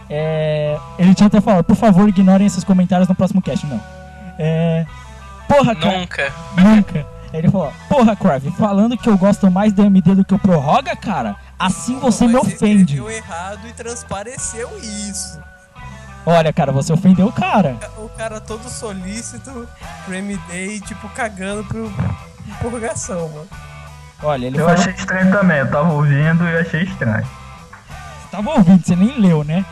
É, 0.08 0.78
ele 0.98 1.14
tinha 1.14 1.26
até 1.26 1.40
falado, 1.40 1.64
por 1.64 1.76
favor, 1.76 2.08
ignorem 2.08 2.46
esses 2.46 2.62
comentários 2.62 3.08
no 3.08 3.14
próximo 3.14 3.40
cast. 3.42 3.66
Não. 3.66 3.80
É, 4.38 4.86
porra, 5.48 5.74
cara. 5.74 5.98
Nunca. 5.98 6.32
Nunca. 6.56 7.06
Ele 7.32 7.50
falou, 7.50 7.72
porra, 7.88 8.14
Crave, 8.14 8.50
falando 8.52 8.96
que 8.96 9.08
eu 9.08 9.18
gosto 9.18 9.50
mais 9.50 9.72
do 9.72 9.82
MD 9.82 10.14
do 10.14 10.24
que 10.24 10.34
o 10.34 10.38
Prorroga, 10.38 10.94
cara, 10.94 11.36
assim 11.58 11.98
você 11.98 12.26
me 12.26 12.36
ofende. 12.36 12.94
escreveu 12.94 13.10
errado 13.10 13.66
e 13.66 13.72
transpareceu 13.72 14.70
isso. 14.78 15.40
Olha, 16.24 16.52
cara, 16.52 16.72
você 16.72 16.92
ofendeu 16.92 17.26
o 17.28 17.32
cara. 17.32 17.76
O 17.98 18.08
cara 18.08 18.40
todo 18.40 18.68
solícito 18.68 19.68
pro 20.04 20.14
MD 20.14 20.74
e, 20.76 20.80
tipo, 20.80 21.08
cagando 21.10 21.62
pro 21.64 21.92
prorrogação, 22.58 23.28
mano. 23.28 23.48
Olha, 24.22 24.46
ele 24.46 24.58
Eu 24.58 24.64
falou, 24.64 24.80
achei 24.80 24.92
estranho 24.92 25.30
também. 25.30 25.58
Eu 25.58 25.70
tava 25.70 25.92
ouvindo 25.92 26.44
e 26.48 26.56
achei 26.58 26.82
estranho. 26.82 27.24
você 27.24 28.28
tava 28.30 28.50
ouvindo, 28.50 28.84
você 28.84 28.96
nem 28.96 29.20
leu, 29.20 29.44
né? 29.44 29.64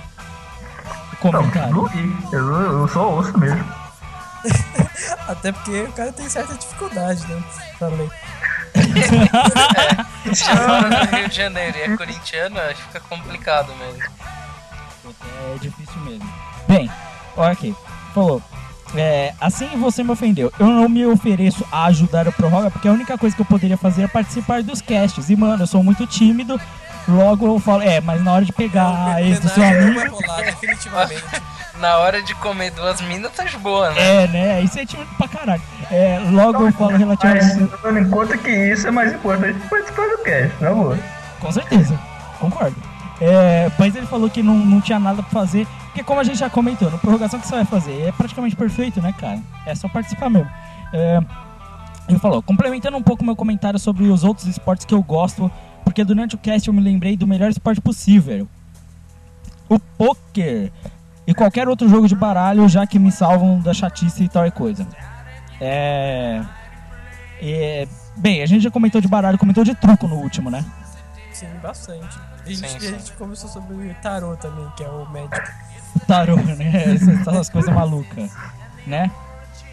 O 1.22 1.26
Não, 1.32 1.32
comentário. 1.40 1.74
não 1.74 1.86
li. 1.88 2.16
Eu, 2.32 2.52
eu 2.80 2.88
só 2.88 3.10
ouço 3.10 3.36
mesmo. 3.38 3.64
Até 5.26 5.50
porque 5.50 5.82
o 5.82 5.92
cara 5.92 6.12
tem 6.12 6.28
certa 6.28 6.54
dificuldade, 6.54 7.26
né? 7.26 7.42
Pra 7.78 7.88
ler. 7.88 8.10
Se 10.34 10.44
já 10.44 10.54
mora 10.54 11.06
no 11.06 11.16
Rio 11.16 11.28
de 11.28 11.36
Janeiro 11.36 11.78
e 11.78 11.82
é 11.82 11.88
corintiano, 11.96 12.58
acho 12.60 12.74
que 12.74 12.82
fica 12.82 13.00
complicado 13.00 13.74
mesmo. 13.76 14.02
É 15.54 15.58
difícil 15.60 16.00
mesmo. 16.02 16.32
Bem, 16.66 16.90
olha 17.36 17.52
aqui. 17.52 17.74
Falou. 18.14 18.42
É, 18.96 19.34
assim 19.40 19.66
você 19.78 20.04
me 20.04 20.10
ofendeu. 20.10 20.52
Eu 20.58 20.66
não 20.66 20.88
me 20.88 21.04
ofereço 21.04 21.66
a 21.70 21.86
ajudar 21.86 22.28
o 22.28 22.32
Prorroga, 22.32 22.70
porque 22.70 22.86
a 22.86 22.92
única 22.92 23.18
coisa 23.18 23.34
que 23.34 23.42
eu 23.42 23.46
poderia 23.46 23.76
fazer 23.76 24.02
é 24.02 24.08
participar 24.08 24.62
dos 24.62 24.80
casts. 24.80 25.30
E, 25.30 25.36
mano, 25.36 25.64
eu 25.64 25.66
sou 25.66 25.82
muito 25.82 26.06
tímido. 26.06 26.60
Logo 27.06 27.46
eu 27.46 27.58
falo, 27.58 27.82
é, 27.82 28.00
mas 28.00 28.22
na 28.22 28.32
hora 28.32 28.44
de 28.44 28.52
pegar 28.52 29.14
a 29.14 29.22
ex 29.22 29.40
do 29.40 29.48
seu 29.48 29.62
amigo. 29.64 29.94
vai 29.94 30.08
rolar, 30.08 30.42
definitivamente. 30.42 31.24
Na 31.84 31.98
hora 31.98 32.22
de 32.22 32.34
comer 32.36 32.70
duas 32.70 32.98
minas, 33.02 33.30
tá 33.32 33.44
de 33.44 33.58
boa, 33.58 33.90
né? 33.90 34.24
É, 34.24 34.26
né? 34.28 34.62
Isso 34.62 34.78
é 34.78 34.86
tímido 34.86 35.10
pra 35.18 35.28
caralho. 35.28 35.60
É, 35.90 36.18
logo 36.30 36.66
eu 36.66 36.72
falo 36.72 36.92
Mas, 36.92 37.00
relativamente. 37.00 37.60
levando 37.60 37.98
em 37.98 38.08
conta 38.08 38.38
que 38.38 38.48
isso 38.48 38.88
é 38.88 38.90
mais 38.90 39.12
importante 39.12 39.60
que 39.60 39.68
participar 39.68 40.06
do 40.08 40.22
cast, 40.22 40.62
na 40.62 40.72
boa. 40.72 40.98
Com 41.38 41.52
certeza, 41.52 42.00
concordo. 42.40 42.74
É, 43.20 43.70
mas 43.78 43.94
ele 43.94 44.06
falou 44.06 44.30
que 44.30 44.42
não, 44.42 44.54
não 44.54 44.80
tinha 44.80 44.98
nada 44.98 45.22
pra 45.22 45.30
fazer, 45.30 45.66
porque 45.88 46.02
como 46.02 46.20
a 46.20 46.24
gente 46.24 46.38
já 46.38 46.48
comentou, 46.48 46.90
no 46.90 46.98
prorrogação 46.98 47.38
que 47.38 47.46
você 47.46 47.54
vai 47.54 47.66
fazer 47.66 48.08
é 48.08 48.12
praticamente 48.12 48.56
perfeito, 48.56 49.02
né, 49.02 49.12
cara? 49.20 49.40
É 49.66 49.74
só 49.74 49.86
participar 49.86 50.30
mesmo. 50.30 50.48
É, 50.90 51.20
ele 52.08 52.18
falou, 52.18 52.40
complementando 52.40 52.96
um 52.96 53.02
pouco 53.02 53.22
meu 53.22 53.36
comentário 53.36 53.78
sobre 53.78 54.04
os 54.04 54.24
outros 54.24 54.46
esportes 54.46 54.86
que 54.86 54.94
eu 54.94 55.02
gosto, 55.02 55.50
porque 55.84 56.02
durante 56.02 56.34
o 56.34 56.38
cast 56.38 56.66
eu 56.66 56.72
me 56.72 56.80
lembrei 56.80 57.14
do 57.14 57.26
melhor 57.26 57.50
esporte 57.50 57.78
possível. 57.78 58.48
O 59.68 59.78
poker. 59.78 60.72
E 61.26 61.34
qualquer 61.34 61.68
outro 61.68 61.88
jogo 61.88 62.06
de 62.06 62.14
baralho, 62.14 62.68
já 62.68 62.86
que 62.86 62.98
me 62.98 63.10
salvam 63.10 63.58
da 63.60 63.72
chatice 63.72 64.24
e 64.24 64.28
tal 64.28 64.46
e 64.46 64.50
coisa. 64.50 64.86
É... 65.60 66.42
é, 67.40 67.88
Bem, 68.16 68.42
a 68.42 68.46
gente 68.46 68.62
já 68.62 68.70
comentou 68.70 69.00
de 69.00 69.08
baralho, 69.08 69.38
comentou 69.38 69.64
de 69.64 69.74
truco 69.74 70.06
no 70.06 70.16
último, 70.16 70.50
né? 70.50 70.64
Sim, 71.32 71.48
bastante. 71.62 72.18
A 72.44 72.48
gente, 72.48 72.58
Sim, 72.58 72.76
a 72.76 72.80
sim. 72.80 72.98
gente 72.98 73.12
conversou 73.14 73.48
sobre 73.48 73.74
o 73.74 73.94
tarô 74.02 74.36
também, 74.36 74.68
que 74.76 74.84
é 74.84 74.88
o 74.88 75.08
médico. 75.10 75.36
tarô, 76.06 76.36
né? 76.36 76.70
Essas, 76.94 77.26
essas 77.26 77.50
coisas 77.50 77.72
malucas, 77.74 78.30
né? 78.86 79.10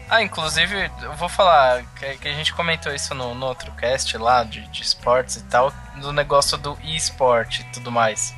Ah, 0.08 0.22
inclusive, 0.22 0.90
eu 1.02 1.14
vou 1.14 1.28
falar 1.28 1.82
que, 1.96 2.18
que 2.18 2.28
a 2.28 2.34
gente 2.34 2.52
comentou 2.52 2.92
isso 2.92 3.14
no, 3.14 3.34
no 3.34 3.46
outro 3.46 3.70
cast 3.72 4.16
lá 4.18 4.42
de, 4.44 4.66
de 4.68 4.82
esportes 4.82 5.36
e 5.36 5.42
tal, 5.44 5.72
do 6.00 6.12
negócio 6.12 6.58
do 6.58 6.76
e-sport 6.82 7.60
e 7.60 7.64
tudo 7.72 7.90
mais. 7.90 8.34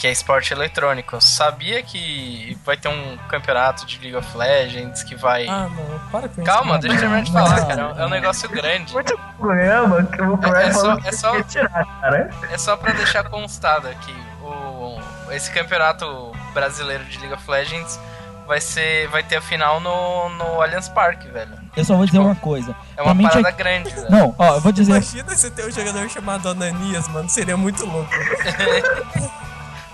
Que 0.00 0.06
é 0.06 0.12
esporte 0.12 0.50
eletrônico. 0.54 1.14
Eu 1.16 1.20
sabia 1.20 1.82
que 1.82 2.56
vai 2.64 2.74
ter 2.74 2.88
um 2.88 3.18
campeonato 3.28 3.84
de 3.84 3.98
League 3.98 4.16
of 4.16 4.34
Legends 4.34 5.02
que 5.02 5.14
vai. 5.14 5.46
Ah, 5.46 5.68
não, 5.68 5.98
para 6.10 6.26
com 6.26 6.40
isso. 6.40 6.50
Calma, 6.50 6.78
deixa 6.78 6.96
eu 6.96 7.00
terminar 7.00 7.22
de 7.22 7.30
falar, 7.30 7.66
cara. 7.66 7.94
É 7.98 8.06
um 8.06 8.08
negócio 8.08 8.48
grande. 8.48 8.94
Muito 8.94 9.18
programa 9.38 10.02
que 10.04 10.22
o 10.22 10.34
É- 10.34 10.36
programa 10.38 10.62
é 10.62 10.72
só- 10.72 10.98
é 11.04 11.12
só- 11.12 11.42
tirar, 11.42 11.84
cara. 12.00 12.30
É 12.50 12.56
só 12.56 12.78
pra 12.78 12.92
deixar 12.94 13.24
constado 13.24 13.88
aqui. 13.88 14.14
O, 14.42 14.98
esse 15.32 15.50
campeonato 15.50 16.32
brasileiro 16.54 17.04
de 17.04 17.18
League 17.18 17.34
of 17.34 17.50
Legends 17.50 18.00
vai 18.46 18.58
ser. 18.58 19.06
Vai 19.08 19.22
ter 19.22 19.36
a 19.36 19.42
final 19.42 19.80
no, 19.80 20.30
no 20.30 20.62
Allianz 20.62 20.88
Parque, 20.88 21.28
velho. 21.28 21.60
Eu 21.76 21.84
só 21.84 21.94
vou 21.94 22.06
dizer 22.06 22.16
Tipo, 22.16 22.30
uma 22.30 22.36
coisa. 22.36 22.74
É 22.96 23.02
uma 23.02 23.14
parada 23.28 23.50
grande, 23.50 23.90
velho. 23.94 24.10
Não, 24.10 24.34
ó, 24.38 24.54
eu 24.54 24.60
vou 24.62 24.72
dizer. 24.72 24.92
Imagina 24.92 25.36
você 25.36 25.50
ter 25.50 25.66
um 25.66 25.70
jogador 25.70 26.08
chamado 26.08 26.48
Ananias, 26.48 27.06
mano. 27.08 27.28
Seria 27.28 27.56
muito 27.58 27.84
louco. 27.84 28.10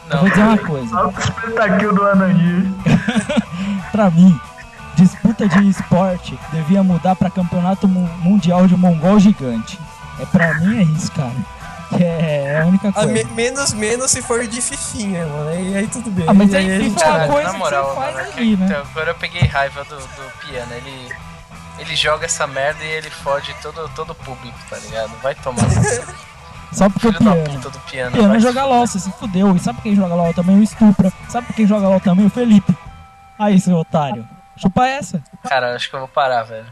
Eu 0.08 0.14
Não, 0.16 0.20
vou 0.20 0.28
dizer 0.30 0.42
uma 0.42 0.58
coisa. 0.58 0.96
Alto 0.98 1.20
espetaquil 1.20 1.92
do 1.94 2.06
Anani. 2.06 2.74
Pra 3.92 4.10
mim, 4.10 4.38
disputa 4.94 5.48
de 5.48 5.68
esporte 5.68 6.38
devia 6.52 6.82
mudar 6.82 7.16
pra 7.16 7.30
campeonato 7.30 7.88
mu- 7.88 8.08
mundial 8.18 8.66
de 8.66 8.76
mongol 8.76 9.18
gigante. 9.18 9.78
É 10.20 10.26
pra 10.26 10.54
mim 10.54 10.78
é 10.78 10.82
isso, 10.82 11.10
cara. 11.12 11.32
Que 11.96 12.02
é 12.04 12.60
a 12.62 12.66
única 12.66 12.88
Ah, 12.88 12.92
coisa. 12.92 13.12
me- 13.12 13.24
menos, 13.24 13.72
menos 13.72 14.10
se 14.10 14.20
for 14.22 14.46
de 14.46 14.60
fifinha, 14.60 15.24
mano. 15.26 15.48
Aí, 15.50 15.76
aí 15.76 15.86
tudo 15.86 16.10
bem. 16.10 16.24
Ah, 16.28 16.34
mas 16.34 16.52
aí 16.52 16.76
a 16.76 16.80
FIFA 16.80 17.00
é 17.04 17.08
uma 17.08 17.26
coisa 17.28 17.42
na 17.48 17.52
que 17.52 17.58
moral, 17.58 17.88
você 17.88 17.94
faz 18.00 18.14
mano, 18.16 18.28
ali, 18.36 18.56
né? 18.56 18.66
então, 18.66 18.80
agora 18.82 19.10
eu 19.10 19.14
peguei 19.14 19.42
raiva 19.42 19.84
do, 19.84 19.96
do 19.96 20.30
piano. 20.46 20.72
Ele, 20.72 21.12
ele 21.78 21.96
joga 21.96 22.26
essa 22.26 22.46
merda 22.46 22.82
e 22.84 22.88
ele 22.88 23.10
fode 23.10 23.54
todo, 23.62 23.88
todo 23.94 24.10
o 24.10 24.14
público, 24.14 24.58
tá 24.68 24.76
ligado? 24.78 25.10
Vai 25.22 25.34
tomar 25.36 25.62
Só 26.72 26.88
porque 26.90 27.08
o 27.08 27.12
filho 27.12 27.24
da 27.24 27.32
piano. 27.32 27.54
puta 27.54 27.70
do 27.70 27.78
piano. 27.80 28.12
Piano 28.12 28.40
joga 28.40 28.60
se 28.62 28.66
LOL, 28.68 28.86
você 28.86 28.98
se 28.98 29.10
fudeu. 29.12 29.56
E 29.56 29.58
sabe 29.58 29.80
quem 29.82 29.94
joga 29.96 30.14
LOL 30.14 30.34
também? 30.34 30.58
O 30.58 30.62
Estupra. 30.62 31.12
Sabe 31.28 31.52
quem 31.54 31.66
joga 31.66 31.88
LOL 31.88 32.00
também? 32.00 32.26
O 32.26 32.30
Felipe. 32.30 32.76
Aí, 33.38 33.58
seu 33.60 33.76
otário. 33.76 34.26
Chupa 34.56 34.86
essa. 34.86 35.22
Cara, 35.48 35.74
acho 35.74 35.88
que 35.90 35.94
eu 35.96 36.00
vou 36.00 36.08
parar, 36.08 36.42
velho. 36.42 36.66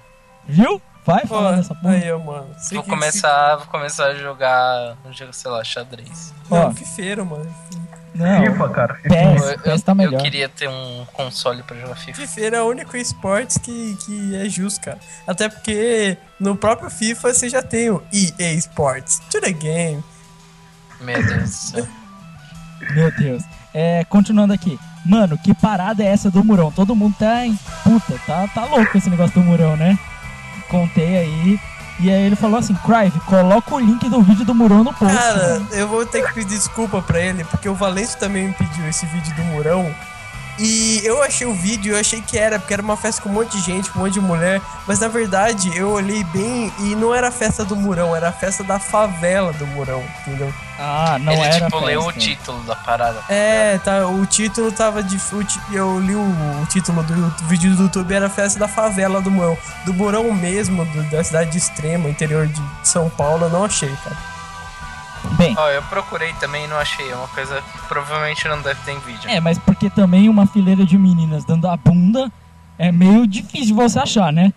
Viu? 0.46 0.80
Vai 1.06 1.20
Pô, 1.22 1.28
falando 1.34 1.56
dessa 1.56 1.74
porra. 1.74 1.94
aí, 1.94 2.10
ó, 2.10 2.18
mano. 2.18 2.46
Você 2.56 2.74
Vou 2.74 2.82
que- 2.84 2.88
começar, 2.90 3.56
vou 3.56 3.66
começar 3.66 4.06
a 4.06 4.14
jogar, 4.14 4.96
sei 5.32 5.50
lá, 5.50 5.62
xadrez. 5.62 6.34
Ó. 6.50 6.70
fifeiro, 6.70 7.26
mano. 7.26 7.46
Não, 8.14 8.46
FIFA, 8.46 8.68
cara. 8.68 8.94
PES, 9.02 9.42
Eu, 9.42 9.50
eu, 9.50 9.58
PES 9.58 9.82
tá 9.82 9.92
eu 9.92 9.96
melhor. 9.96 10.22
queria 10.22 10.48
ter 10.48 10.68
um 10.68 11.04
console 11.12 11.62
pra 11.64 11.76
jogar 11.76 11.96
FIFA. 11.96 12.20
Fifeiro 12.20 12.56
é 12.56 12.62
o 12.62 12.66
único 12.68 12.96
esporte 12.96 13.58
que, 13.60 13.96
que 14.06 14.36
é 14.36 14.48
justo, 14.48 14.80
cara. 14.84 14.98
Até 15.26 15.48
porque 15.48 16.16
no 16.38 16.54
próprio 16.56 16.88
FIFA 16.90 17.34
você 17.34 17.48
já 17.48 17.62
tem 17.62 17.90
o 17.90 18.02
EA 18.12 18.52
Sports. 18.54 19.20
To 19.30 19.40
the 19.40 19.52
game. 19.52 20.02
Meu 21.00 21.22
Deus 21.26 21.42
do 21.42 21.48
céu. 21.48 21.86
Meu 22.94 23.10
Deus. 23.16 23.42
É, 23.72 24.04
continuando 24.04 24.52
aqui. 24.52 24.78
Mano, 25.04 25.36
que 25.36 25.52
parada 25.54 26.02
é 26.02 26.06
essa 26.06 26.30
do 26.30 26.42
Murão? 26.44 26.70
Todo 26.72 26.94
mundo 26.96 27.14
tá 27.18 27.44
em 27.44 27.54
puta, 27.82 28.18
tá, 28.26 28.46
tá 28.48 28.64
louco 28.64 28.96
esse 28.96 29.10
negócio 29.10 29.34
do 29.34 29.42
Murão, 29.44 29.76
né? 29.76 29.98
Contei 30.68 31.18
aí. 31.18 31.60
E 32.00 32.10
aí 32.10 32.22
ele 32.24 32.36
falou 32.36 32.58
assim, 32.58 32.74
Crive, 32.74 33.18
coloca 33.20 33.74
o 33.74 33.78
link 33.78 34.08
do 34.08 34.20
vídeo 34.20 34.44
do 34.44 34.54
Murão 34.54 34.82
no 34.82 34.92
post. 34.92 35.16
Cara, 35.16 35.54
mano." 35.54 35.68
eu 35.72 35.88
vou 35.88 36.04
ter 36.04 36.26
que 36.26 36.34
pedir 36.34 36.56
desculpa 36.56 37.00
pra 37.00 37.20
ele, 37.20 37.44
porque 37.44 37.68
o 37.68 37.74
Valêncio 37.74 38.18
também 38.18 38.48
me 38.48 38.54
pediu 38.54 38.86
esse 38.88 39.06
vídeo 39.06 39.34
do 39.36 39.44
Murão. 39.44 39.94
E 40.58 41.00
eu 41.04 41.22
achei 41.22 41.46
o 41.46 41.52
vídeo, 41.54 41.94
eu 41.94 42.00
achei 42.00 42.20
que 42.20 42.38
era, 42.38 42.58
porque 42.58 42.72
era 42.72 42.82
uma 42.82 42.96
festa 42.96 43.20
com 43.22 43.28
um 43.28 43.32
monte 43.32 43.56
de 43.56 43.62
gente, 43.64 43.90
com 43.90 43.98
um 43.98 44.02
monte 44.02 44.14
de 44.14 44.20
mulher. 44.20 44.60
Mas 44.86 45.00
na 45.00 45.08
verdade, 45.08 45.76
eu 45.76 45.90
olhei 45.90 46.22
bem 46.24 46.72
e 46.80 46.94
não 46.94 47.14
era 47.14 47.28
a 47.28 47.30
festa 47.32 47.64
do 47.64 47.74
Murão, 47.74 48.14
era 48.14 48.28
a 48.28 48.32
festa 48.32 48.62
da 48.62 48.78
favela 48.78 49.52
do 49.54 49.66
Murão, 49.68 50.04
entendeu? 50.20 50.52
Ah, 50.78 51.18
não 51.20 51.32
ele, 51.32 51.42
era 51.42 51.64
tipo, 51.66 51.78
leu 51.80 52.00
o 52.00 52.04
festa. 52.04 52.20
título 52.20 52.62
da 52.64 52.74
parada. 52.76 53.18
É, 53.28 53.78
tá, 53.78 54.06
o 54.06 54.24
título 54.26 54.70
tava 54.72 55.02
de. 55.02 55.18
Eu 55.72 55.98
li 56.00 56.14
o, 56.14 56.20
o 56.62 56.66
título 56.66 57.02
do, 57.02 57.14
do 57.30 57.44
vídeo 57.46 57.74
do 57.76 57.84
YouTube, 57.84 58.12
era 58.12 58.26
a 58.26 58.30
festa 58.30 58.58
da 58.58 58.68
favela 58.68 59.20
do 59.20 59.30
Murão. 59.30 59.56
Do 59.84 59.94
Murão 59.94 60.32
mesmo, 60.32 60.84
do- 60.84 61.02
da 61.10 61.22
cidade 61.22 61.50
de 61.52 61.58
extrema, 61.58 62.08
interior 62.08 62.46
de 62.46 62.60
São 62.82 63.08
Paulo, 63.10 63.46
eu 63.46 63.50
não 63.50 63.64
achei, 63.64 63.92
cara. 64.04 64.16
Bem, 65.36 65.54
Ó, 65.58 65.68
eu 65.70 65.82
procurei 65.84 66.32
também 66.34 66.64
e 66.64 66.68
não 66.68 66.76
achei. 66.76 67.10
É 67.10 67.16
uma 67.16 67.28
coisa 67.28 67.60
que 67.60 67.88
provavelmente 67.88 68.46
não 68.46 68.60
deve 68.62 68.80
ter 68.84 68.92
em 68.92 69.00
vídeo. 69.00 69.28
é, 69.28 69.40
mas 69.40 69.58
porque 69.58 69.90
também 69.90 70.28
uma 70.28 70.46
fileira 70.46 70.84
de 70.84 70.96
meninas 70.96 71.44
dando 71.44 71.66
a 71.66 71.76
bunda 71.76 72.30
é 72.78 72.92
meio 72.92 73.26
difícil 73.26 73.68
de 73.68 73.72
você 73.72 73.98
achar, 73.98 74.32
né? 74.32 74.52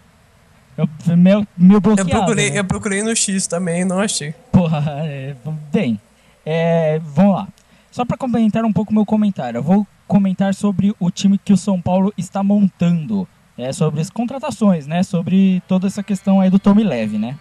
Eu, 0.78 0.88
meio, 1.18 1.48
meio 1.58 1.78
Eu 1.78 1.82
bloqueado. 1.82 2.10
procurei, 2.10 2.52
né? 2.52 2.60
eu 2.60 2.64
procurei 2.64 3.02
no 3.04 3.16
X 3.16 3.48
também, 3.48 3.84
não 3.84 4.00
achei. 4.00 4.34
Porra, 4.52 4.84
é, 5.06 5.36
bem, 5.72 6.00
é, 6.46 7.00
vamos 7.04 7.36
lá. 7.36 7.48
Só 7.92 8.06
para 8.06 8.16
complementar 8.18 8.64
um 8.64 8.72
pouco 8.72 8.94
meu 8.94 9.06
comentário, 9.06 9.58
eu 9.58 9.64
vou 9.64 9.88
comentar 10.08 10.54
sobre 10.54 10.94
o 11.00 11.10
time 11.10 11.40
que 11.44 11.52
o 11.52 11.58
São 11.58 11.82
Paulo 11.82 12.14
está 12.16 12.44
montando, 12.44 13.28
é, 13.58 13.74
sobre 13.74 14.02
as 14.02 14.10
contratações, 14.12 14.86
né, 14.86 15.02
sobre 15.02 15.64
toda 15.68 15.88
essa 15.88 16.04
questão 16.04 16.40
aí 16.40 16.50
do 16.52 16.60
Tommy 16.60 16.84
Leve, 16.84 17.18
né. 17.18 17.36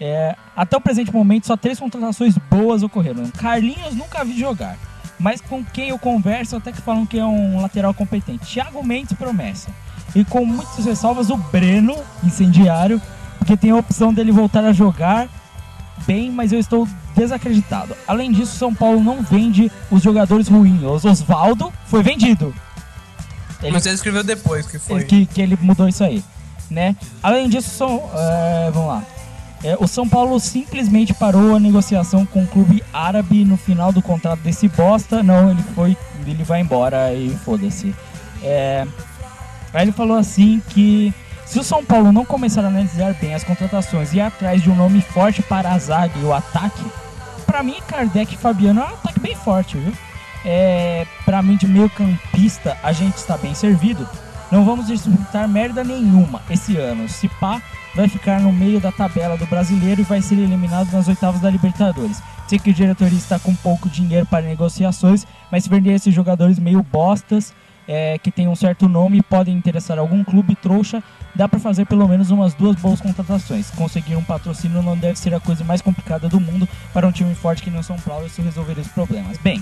É, 0.00 0.34
até 0.56 0.76
o 0.76 0.80
presente 0.80 1.12
momento, 1.12 1.46
só 1.46 1.56
três 1.56 1.78
contratações 1.78 2.36
boas 2.50 2.82
ocorreram. 2.82 3.30
Carlinhos 3.36 3.94
nunca 3.94 4.24
vi 4.24 4.38
jogar, 4.38 4.78
mas 5.18 5.40
com 5.40 5.62
quem 5.62 5.90
eu 5.90 5.98
converso 5.98 6.56
até 6.56 6.72
que 6.72 6.80
falam 6.80 7.04
que 7.04 7.18
é 7.18 7.24
um 7.24 7.60
lateral 7.60 7.92
competente. 7.92 8.46
Thiago 8.46 8.82
Mendes 8.82 9.12
promessa. 9.12 9.68
E 10.14 10.24
com 10.24 10.44
muitas 10.44 10.84
ressalvas, 10.84 11.28
o 11.28 11.36
Breno, 11.36 11.94
incendiário, 12.24 13.00
porque 13.38 13.56
tem 13.56 13.70
a 13.70 13.76
opção 13.76 14.12
dele 14.12 14.32
voltar 14.32 14.64
a 14.64 14.72
jogar 14.72 15.28
bem, 16.06 16.30
mas 16.30 16.50
eu 16.50 16.58
estou 16.58 16.88
desacreditado. 17.14 17.94
Além 18.08 18.32
disso, 18.32 18.56
São 18.56 18.74
Paulo 18.74 19.02
não 19.02 19.22
vende 19.22 19.70
os 19.90 20.02
jogadores 20.02 20.48
ruins. 20.48 20.82
Osvaldo 21.04 21.72
foi 21.86 22.02
vendido. 22.02 22.54
Ele, 23.62 23.72
Mas 23.72 23.82
você 23.82 23.90
escreveu 23.90 24.24
depois 24.24 24.66
que 24.66 24.78
foi. 24.78 25.04
que, 25.04 25.26
que 25.26 25.42
ele 25.42 25.56
mudou 25.60 25.86
isso 25.86 26.02
aí, 26.02 26.24
né? 26.70 26.96
Além 27.22 27.48
disso, 27.48 27.68
são, 27.68 28.10
é, 28.14 28.70
vamos 28.72 28.88
lá. 28.88 29.04
É, 29.62 29.76
o 29.78 29.86
São 29.86 30.08
Paulo 30.08 30.40
simplesmente 30.40 31.12
parou 31.12 31.54
a 31.54 31.60
negociação 31.60 32.24
com 32.24 32.42
o 32.42 32.46
clube 32.46 32.82
árabe 32.92 33.44
no 33.44 33.56
final 33.56 33.92
do 33.92 34.00
contrato 34.00 34.40
desse 34.40 34.68
bosta. 34.68 35.22
Não, 35.22 35.50
ele 35.50 35.62
foi, 35.74 35.96
ele 36.26 36.42
vai 36.42 36.60
embora 36.60 37.12
e 37.12 37.30
foda-se. 37.44 37.94
É, 38.42 38.86
aí 39.72 39.84
ele 39.84 39.92
falou 39.92 40.16
assim 40.16 40.62
que 40.70 41.12
se 41.44 41.58
o 41.58 41.64
São 41.64 41.84
Paulo 41.84 42.10
não 42.10 42.24
começar 42.24 42.64
a 42.64 42.68
analisar 42.68 43.12
bem 43.14 43.34
as 43.34 43.44
contratações 43.44 44.12
e 44.12 44.16
ir 44.16 44.20
atrás 44.20 44.62
de 44.62 44.70
um 44.70 44.76
nome 44.76 45.02
forte 45.02 45.42
para 45.42 45.72
a 45.72 45.78
zaga 45.78 46.18
e 46.18 46.24
o 46.24 46.32
ataque, 46.32 46.84
pra 47.44 47.62
mim 47.62 47.76
Kardec 47.86 48.34
e 48.34 48.38
Fabiano 48.38 48.80
é 48.80 48.84
um 48.84 48.86
ataque 48.86 49.20
bem 49.20 49.34
forte, 49.34 49.76
viu? 49.76 49.92
É, 50.42 51.06
pra 51.24 51.42
mim 51.42 51.56
de 51.56 51.68
meio 51.68 51.90
campista 51.90 52.78
a 52.82 52.92
gente 52.92 53.16
está 53.16 53.36
bem 53.36 53.54
servido. 53.54 54.08
Não 54.50 54.64
vamos 54.64 54.88
disputar 54.88 55.46
merda 55.46 55.84
nenhuma 55.84 56.42
esse 56.50 56.76
ano. 56.76 57.08
Se 57.08 57.28
pá, 57.28 57.62
vai 57.94 58.08
ficar 58.08 58.40
no 58.40 58.52
meio 58.52 58.80
da 58.80 58.90
tabela 58.90 59.36
do 59.36 59.46
brasileiro 59.46 60.00
e 60.00 60.04
vai 60.04 60.20
ser 60.20 60.34
eliminado 60.34 60.90
nas 60.92 61.06
oitavas 61.06 61.40
da 61.40 61.48
Libertadores. 61.48 62.20
Sei 62.48 62.58
que 62.58 62.70
o 62.70 62.74
diretoria 62.74 63.16
está 63.16 63.38
com 63.38 63.54
pouco 63.54 63.88
dinheiro 63.88 64.26
para 64.26 64.44
negociações, 64.44 65.24
mas 65.52 65.62
se 65.62 65.70
vender 65.70 65.92
esses 65.92 66.12
jogadores 66.12 66.58
meio 66.58 66.82
bostas, 66.82 67.54
é, 67.86 68.18
que 68.18 68.30
tem 68.30 68.48
um 68.48 68.56
certo 68.56 68.88
nome 68.88 69.18
e 69.18 69.22
podem 69.22 69.56
interessar 69.56 69.98
algum 69.98 70.24
clube 70.24 70.56
trouxa, 70.56 71.02
dá 71.34 71.48
para 71.48 71.58
fazer 71.58 71.86
pelo 71.86 72.06
menos 72.08 72.30
umas 72.30 72.52
duas 72.54 72.76
boas 72.76 73.00
contratações. 73.00 73.70
Conseguir 73.70 74.16
um 74.16 74.22
patrocínio 74.22 74.82
não 74.82 74.96
deve 74.96 75.18
ser 75.18 75.32
a 75.34 75.40
coisa 75.40 75.62
mais 75.62 75.80
complicada 75.80 76.28
do 76.28 76.40
mundo 76.40 76.68
para 76.92 77.06
um 77.06 77.12
time 77.12 77.34
forte 77.34 77.62
que 77.62 77.70
não 77.70 77.82
São 77.82 77.96
Paulo 77.98 78.26
isso 78.26 78.42
resolveria 78.42 78.82
os 78.82 78.88
problemas. 78.88 79.38
Bem, 79.38 79.60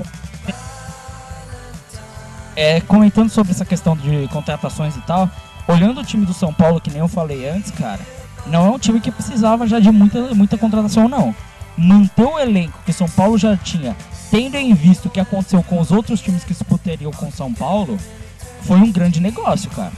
é, 2.59 2.81
comentando 2.81 3.31
sobre 3.31 3.53
essa 3.53 3.65
questão 3.65 3.97
de 3.97 4.27
contratações 4.33 4.97
e 4.97 5.01
tal, 5.03 5.31
olhando 5.69 6.01
o 6.01 6.05
time 6.05 6.27
do 6.27 6.35
São 6.35 6.53
Paulo, 6.53 6.81
que 6.81 6.91
nem 6.91 6.99
eu 6.99 7.07
falei 7.07 7.49
antes, 7.49 7.71
cara, 7.71 8.01
não 8.47 8.67
é 8.67 8.71
um 8.71 8.79
time 8.81 9.01
que 9.01 9.13
precisava 9.13 9.65
já 9.65 9.79
de 9.79 9.89
muita, 9.93 10.35
muita 10.35 10.59
contratação, 10.59 11.09
não. 11.09 11.33
Manter 11.77 12.25
o 12.25 12.37
elenco 12.37 12.81
que 12.85 12.93
São 12.93 13.09
Paulo 13.09 13.39
já 13.39 13.57
tinha, 13.57 13.97
tendo 14.29 14.57
em 14.57 14.75
vista 14.75 15.07
o 15.07 15.11
que 15.11 15.21
aconteceu 15.21 15.63
com 15.63 15.79
os 15.79 15.93
outros 15.93 16.21
times 16.21 16.43
que 16.43 16.53
disputariam 16.53 17.13
com 17.13 17.31
São 17.31 17.55
Paulo, 17.55 17.97
foi 18.63 18.79
um 18.79 18.91
grande 18.91 19.21
negócio, 19.21 19.71
cara. 19.71 19.93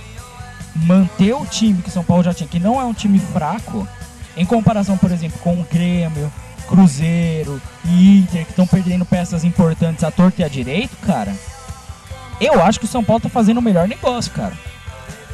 Manter 0.76 1.32
o 1.32 1.46
time 1.46 1.80
que 1.80 1.90
São 1.90 2.04
Paulo 2.04 2.22
já 2.22 2.34
tinha, 2.34 2.46
que 2.46 2.60
não 2.60 2.78
é 2.78 2.84
um 2.84 2.92
time 2.92 3.18
fraco, 3.18 3.88
em 4.36 4.44
comparação, 4.44 4.98
por 4.98 5.10
exemplo, 5.10 5.38
com 5.38 5.54
o 5.54 5.64
Grêmio, 5.64 6.30
Cruzeiro 6.68 7.58
e 7.86 8.18
Inter, 8.18 8.44
que 8.44 8.50
estão 8.50 8.66
perdendo 8.66 9.06
peças 9.06 9.44
importantes 9.44 10.04
à 10.04 10.10
torta 10.10 10.42
e 10.42 10.44
à 10.44 10.48
direito, 10.48 10.94
cara. 10.98 11.34
Eu 12.40 12.62
acho 12.62 12.78
que 12.80 12.86
o 12.86 12.88
São 12.88 13.04
Paulo 13.04 13.20
tá 13.20 13.28
fazendo 13.28 13.58
o 13.58 13.62
melhor 13.62 13.86
negócio, 13.86 14.32
cara. 14.32 14.54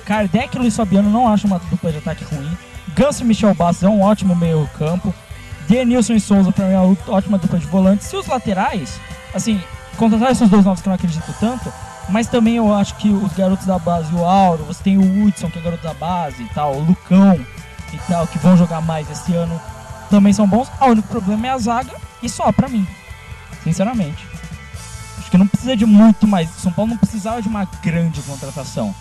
Kardec 0.05 0.57
e 0.57 0.59
Luiz 0.59 0.77
Fabiano 0.77 1.09
não 1.11 1.29
acho 1.33 1.47
uma 1.47 1.59
dupla 1.59 1.93
de 1.93 1.99
ataque 1.99 2.25
ruim. 2.25 2.51
Ganso 2.95 3.23
e 3.23 3.27
Michel 3.27 3.55
Bastos 3.55 3.85
é 3.85 3.89
um 3.89 4.01
ótimo 4.01 4.35
meio 4.35 4.69
campo. 4.79 5.15
Denilson 5.69 6.15
e 6.15 6.21
Souza 6.21 6.53
pra 6.53 6.67
mim 6.67 6.75
é 6.75 6.79
uma 6.79 6.97
ótima 7.09 7.39
dupla 7.39 7.59
de 7.59 7.67
volantes. 7.67 8.13
E 8.13 8.17
os 8.17 8.27
laterais, 8.27 9.01
assim, 9.35 9.61
contratar 9.97 10.31
esses 10.31 10.49
dois 10.49 10.65
novos 10.65 10.81
que 10.81 10.89
eu 10.89 10.91
não 10.91 10.95
acredito 10.97 11.35
tanto, 11.41 11.73
Mas 12.09 12.29
também 12.29 12.57
eu 12.57 12.73
acho 12.73 12.95
que 12.97 13.11
os 13.11 13.33
garotos 13.33 13.67
da 13.67 13.79
base, 13.79 14.15
o 14.15 14.25
Auro, 14.25 14.65
você 14.65 14.83
tem 14.83 14.97
o 14.97 15.25
Hudson, 15.25 15.51
que 15.51 15.59
é 15.59 15.63
garoto 15.63 15.83
da 15.83 15.95
base 15.95 16.43
e 16.43 16.49
tal, 16.55 16.77
o 16.77 16.85
Lucão 16.85 17.35
e 17.93 17.99
tal, 18.09 18.27
que 18.27 18.39
vão 18.39 18.57
jogar 18.57 18.81
mais 18.81 19.11
esse 19.11 19.35
ano, 19.35 19.61
também 20.09 20.33
são 20.33 20.47
bons. 20.47 20.71
O 20.81 20.87
único 20.87 21.09
problema 21.09 21.49
é 21.49 21.51
a 21.51 21.59
zaga 21.59 21.93
e 22.23 22.29
só 22.29 22.53
pra 22.53 22.69
mim, 22.69 22.87
sinceramente. 23.65 24.25
Acho 25.27 25.33
que 25.33 25.39
não 25.39 25.49
precisa 25.49 25.77
de 25.77 25.85
muito 25.85 26.25
mais. 26.25 26.49
São 26.51 26.71
Paulo 26.71 26.93
não 26.93 26.97
precisava 26.97 27.43
de 27.43 27.49
uma 27.49 27.65
grande 27.83 28.23
contratação 28.23 28.95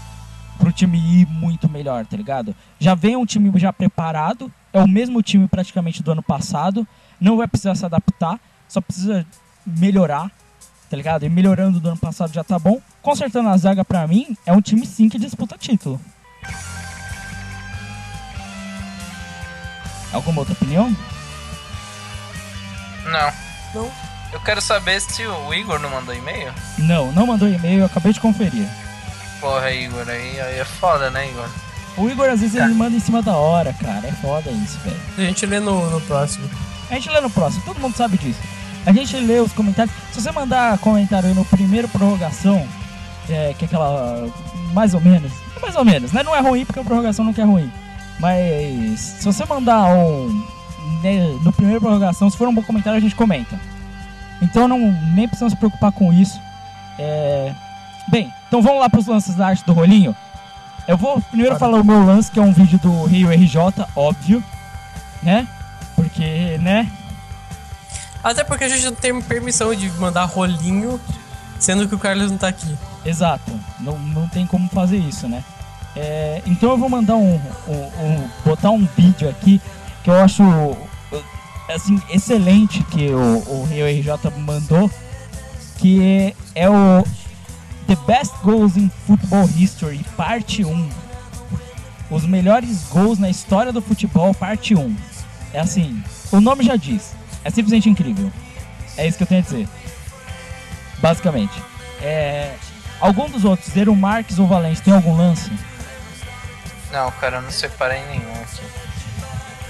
pro 0.58 0.72
time 0.72 0.98
ir 0.98 1.28
muito 1.28 1.70
melhor, 1.70 2.04
tá 2.04 2.18
ligado? 2.18 2.56
Já 2.80 2.96
vem 2.96 3.16
um 3.16 3.28
time 3.28 3.52
já 3.60 3.72
preparado, 3.72 4.52
é 4.74 4.82
o 4.82 4.88
mesmo 4.88 5.22
time 5.22 5.48
praticamente 5.48 6.02
do 6.02 6.12
ano 6.12 6.24
passado, 6.24 6.88
não 7.22 7.38
vai 7.38 7.48
precisar 7.48 7.76
se 7.76 7.86
adaptar, 7.86 8.40
só 8.68 8.82
precisa 8.82 9.24
melhorar, 9.64 10.32
tá 10.90 10.98
ligado? 10.98 11.26
E 11.26 11.30
melhorando 11.30 11.80
do 11.80 11.90
ano 11.90 11.98
passado 11.98 12.34
já 12.34 12.44
tá 12.44 12.58
bom. 12.58 12.82
Consertando 13.04 13.50
a 13.50 13.58
zaga 13.58 13.86
pra 13.86 14.08
mim, 14.08 14.36
é 14.48 14.52
um 14.52 14.62
time 14.62 14.84
sim 14.84 15.08
que 15.08 15.20
disputa 15.20 15.56
título. 15.60 16.02
Alguma 20.12 20.40
outra 20.40 20.56
opinião? 20.56 20.90
Não. 23.04 23.32
Não. 23.76 24.15
Eu 24.34 24.40
quero 24.40 24.62
saber 24.62 25.00
se 25.02 25.26
o 25.26 25.54
Igor 25.54 25.80
não 25.80 25.90
mandou 25.90 26.14
e-mail. 26.14 26.54
Não, 26.78 27.12
não 27.12 27.28
mandou 27.28 27.48
e-mail, 27.48 27.80
eu 27.80 27.86
acabei 27.86 28.12
de 28.12 28.20
conferir. 28.20 28.68
Porra, 29.40 29.72
Igor, 29.72 30.08
aí, 30.08 30.40
aí 30.42 30.60
é 30.60 30.66
foda, 30.66 31.10
né, 31.10 31.30
Igor? 31.30 31.48
O 31.98 32.10
Igor 32.10 32.30
às 32.30 32.42
vezes 32.42 32.56
ele 32.56 32.74
manda 32.74 32.96
em 32.96 33.00
cima 33.00 33.22
da 33.22 33.36
hora, 33.36 33.74
cara. 33.74 34.08
É 34.08 34.12
foda 34.12 34.50
isso, 34.52 34.78
velho. 34.80 35.00
A 35.18 35.22
gente 35.22 35.46
lê 35.46 35.60
no, 35.60 35.90
no 35.90 36.02
próximo. 36.02 36.50
A 36.90 36.96
gente 36.96 37.10
lê 37.10 37.22
no 37.22 37.30
próximo, 37.30 37.64
todo 37.66 37.80
mundo 37.80 37.96
sabe 37.96 38.18
disso. 38.18 38.40
A 38.86 38.92
gente 38.92 39.16
lê 39.18 39.40
os 39.40 39.52
comentários. 39.54 39.96
Se 40.12 40.22
você 40.22 40.32
mandar 40.32 40.78
comentário 40.80 41.30
aí 41.30 41.36
no 41.36 41.46
primeiro 41.46 41.88
prorrogação, 41.88 42.68
é, 43.30 43.56
que 43.58 43.66
é 43.66 43.68
aquela. 43.68 44.28
Mais 44.74 44.94
ou 44.94 45.02
menos. 45.02 45.32
Mais 45.62 45.76
ou 45.76 45.86
menos, 45.86 46.12
né? 46.12 46.22
Não 46.22 46.36
é 46.36 46.40
ruim 46.42 46.66
porque 46.66 46.80
a 46.80 46.84
prorrogação 46.84 47.26
não 47.26 47.34
é 47.36 47.44
ruim. 47.44 47.72
Mas 48.20 49.00
se 49.00 49.26
você 49.26 49.46
mandar 49.46 49.86
um. 49.86 50.44
né, 51.02 51.38
no 51.42 51.52
primeiro 51.52 51.82
prorrogação, 51.82 52.30
se 52.30 52.38
for 52.38 52.48
um 52.48 52.54
bom 52.54 52.62
comentário, 52.62 52.98
a 52.98 53.02
gente 53.02 53.16
comenta. 53.16 53.60
Então 54.42 54.68
não, 54.68 54.80
nem 54.80 55.28
precisamos 55.28 55.54
se 55.54 55.58
preocupar 55.58 55.92
com 55.92 56.12
isso. 56.14 56.40
É, 57.00 57.54
Bem, 58.08 58.32
então 58.48 58.62
vamos 58.62 58.80
lá 58.80 58.90
para 58.90 59.00
os 59.00 59.08
lances 59.08 59.34
da 59.36 59.48
arte 59.48 59.66
do 59.66 59.74
rolinho. 59.74 60.16
Eu 60.88 60.96
vou 60.98 61.20
primeiro 61.22 61.58
falar 61.58 61.80
o 61.80 61.84
meu 61.84 62.06
lance, 62.06 62.30
que 62.30 62.38
é 62.40 62.42
um 62.44 62.54
vídeo 62.54 62.78
do 62.78 63.06
Rio 63.06 63.32
RJ, 63.32 63.58
óbvio, 63.96 64.44
né? 65.24 65.48
Porque, 65.96 66.60
né? 66.62 66.88
Até 68.24 68.44
porque 68.44 68.64
a 68.66 68.70
gente 68.70 68.86
não 68.86 68.94
tem 68.94 69.20
permissão 69.22 69.74
de 69.74 69.90
mandar 69.94 70.26
rolinho, 70.26 71.00
sendo 71.60 71.88
que 71.88 71.96
o 71.96 72.00
Carlos 72.00 72.30
não 72.30 72.38
tá 72.38 72.48
aqui. 72.50 72.78
Exato, 73.04 73.52
não, 73.80 73.98
não 73.98 74.28
tem 74.28 74.46
como 74.46 74.70
fazer 74.70 74.98
isso, 74.98 75.28
né? 75.28 75.44
É, 75.96 76.42
então 76.46 76.70
eu 76.72 76.78
vou 76.78 76.90
mandar 76.90 77.16
um, 77.16 77.36
um- 77.68 77.72
um- 78.06 78.30
botar 78.46 78.70
um 78.70 78.86
vídeo 78.98 79.28
aqui 79.30 79.60
que 80.04 80.10
eu 80.10 80.22
acho 80.22 80.44
assim 81.74 82.02
excelente 82.10 82.84
que 82.84 83.10
o, 83.10 83.44
o 83.48 83.66
Rio 83.66 83.86
RJ 83.88 84.32
mandou, 84.38 84.90
que 85.78 86.02
é, 86.02 86.34
é 86.56 86.70
o 86.70 87.04
The 87.88 87.96
Best 88.08 88.34
Goals 88.44 88.78
in 88.78 88.90
Football 89.06 89.50
History, 89.56 90.04
parte 90.16 90.64
1. 90.64 90.90
Os 92.10 92.26
melhores 92.26 92.84
gols 92.90 93.18
na 93.18 93.30
história 93.30 93.74
do 93.74 93.82
futebol, 93.82 94.34
parte 94.34 94.76
1. 94.76 94.96
É 95.54 95.60
assim, 95.60 96.04
o 96.32 96.40
nome 96.40 96.64
já 96.64 96.76
diz, 96.76 97.14
é 97.44 97.50
simplesmente 97.50 97.90
incrível. 97.90 98.32
É 98.98 99.08
isso 99.08 99.18
que 99.18 99.24
eu 99.24 99.28
tenho 99.28 99.42
a 99.42 99.44
dizer. 99.44 99.68
Basicamente. 101.00 101.54
É, 102.02 102.56
algum 103.00 103.30
dos 103.30 103.44
outros, 103.46 103.72
Zero 103.72 103.96
Marques 103.96 104.40
ou 104.40 104.48
Valente, 104.48 104.82
tem 104.82 104.94
algum 104.94 105.16
lance? 105.16 105.52
Não, 106.92 107.12
cara, 107.12 107.38
eu 107.38 107.42
não 107.42 107.52
separei 107.52 108.04
nenhum 108.06 108.32
aqui. 108.42 108.85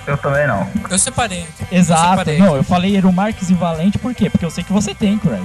Eu 0.08 0.18
também 0.18 0.48
não. 0.48 0.68
Eu 0.90 1.00
separei. 1.00 1.48
Exato, 1.72 2.20
separei 2.20 2.38
não, 2.38 2.56
eu 2.56 2.64
falei 2.64 2.96
Eru 2.96 3.12
Marques 3.12 3.50
e 3.50 3.54
Valente 3.54 3.98
por 3.98 4.14
quê? 4.14 4.30
Porque 4.30 4.46
eu 4.46 4.52
sei 4.52 4.64
que 4.64 4.72
você 4.72 4.94
tem, 4.94 5.18
Craig. 5.18 5.44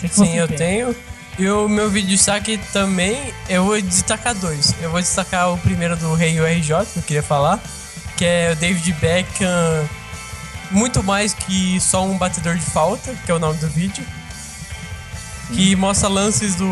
Sei 0.00 0.08
que 0.08 0.14
Sim, 0.14 0.26
você 0.26 0.40
eu 0.40 0.48
tem. 0.48 0.56
tenho. 0.56 0.96
E 1.38 1.48
o 1.48 1.68
meu 1.68 1.88
vídeo 1.90 2.10
de 2.10 2.16
destaque 2.16 2.58
também, 2.72 3.32
eu 3.48 3.64
vou 3.64 3.80
destacar 3.80 4.34
dois. 4.34 4.74
Eu 4.82 4.90
vou 4.90 5.00
destacar 5.00 5.50
o 5.52 5.58
primeiro 5.58 5.96
do 5.96 6.14
Rei 6.14 6.38
URJ, 6.38 6.86
que 6.92 6.98
eu 6.98 7.02
queria 7.02 7.22
falar, 7.22 7.58
que 8.16 8.24
é 8.24 8.52
o 8.52 8.56
David 8.56 8.92
Beckham, 9.00 9.88
muito 10.70 11.02
mais 11.02 11.32
que 11.32 11.80
só 11.80 12.04
um 12.04 12.18
batedor 12.18 12.54
de 12.54 12.64
falta, 12.64 13.14
que 13.24 13.30
é 13.30 13.34
o 13.34 13.38
nome 13.38 13.58
do 13.58 13.68
vídeo. 13.68 14.04
Que 15.54 15.74
mostra 15.76 16.08
lances 16.08 16.54
do, 16.54 16.64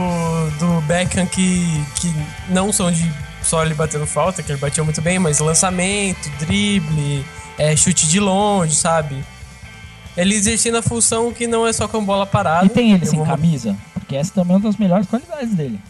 do 0.58 0.80
Beckham 0.82 1.26
que, 1.26 1.84
que 1.96 2.14
não 2.48 2.72
são 2.72 2.90
de 2.90 3.10
só 3.42 3.64
ele 3.64 3.74
batendo 3.74 4.06
falta, 4.06 4.42
que 4.42 4.50
ele 4.52 4.58
batia 4.60 4.84
muito 4.84 5.00
bem, 5.00 5.18
mas 5.18 5.38
lançamento, 5.38 6.28
drible, 6.38 7.24
é, 7.58 7.74
chute 7.76 8.08
de 8.08 8.20
longe, 8.20 8.74
sabe? 8.76 9.24
Ele 10.16 10.34
exercendo 10.34 10.76
a 10.76 10.82
função 10.82 11.32
que 11.32 11.46
não 11.46 11.66
é 11.66 11.72
só 11.72 11.86
com 11.88 12.04
bola 12.04 12.26
parada. 12.26 12.66
E 12.66 12.68
tem 12.68 12.92
ele 12.92 13.06
sem 13.06 13.18
vou- 13.18 13.26
camisa? 13.26 13.76
Porque 13.94 14.16
essa 14.16 14.32
também 14.34 14.54
é 14.54 14.56
uma 14.58 14.68
das 14.68 14.76
melhores 14.76 15.06
qualidades 15.06 15.54
dele. 15.54 15.80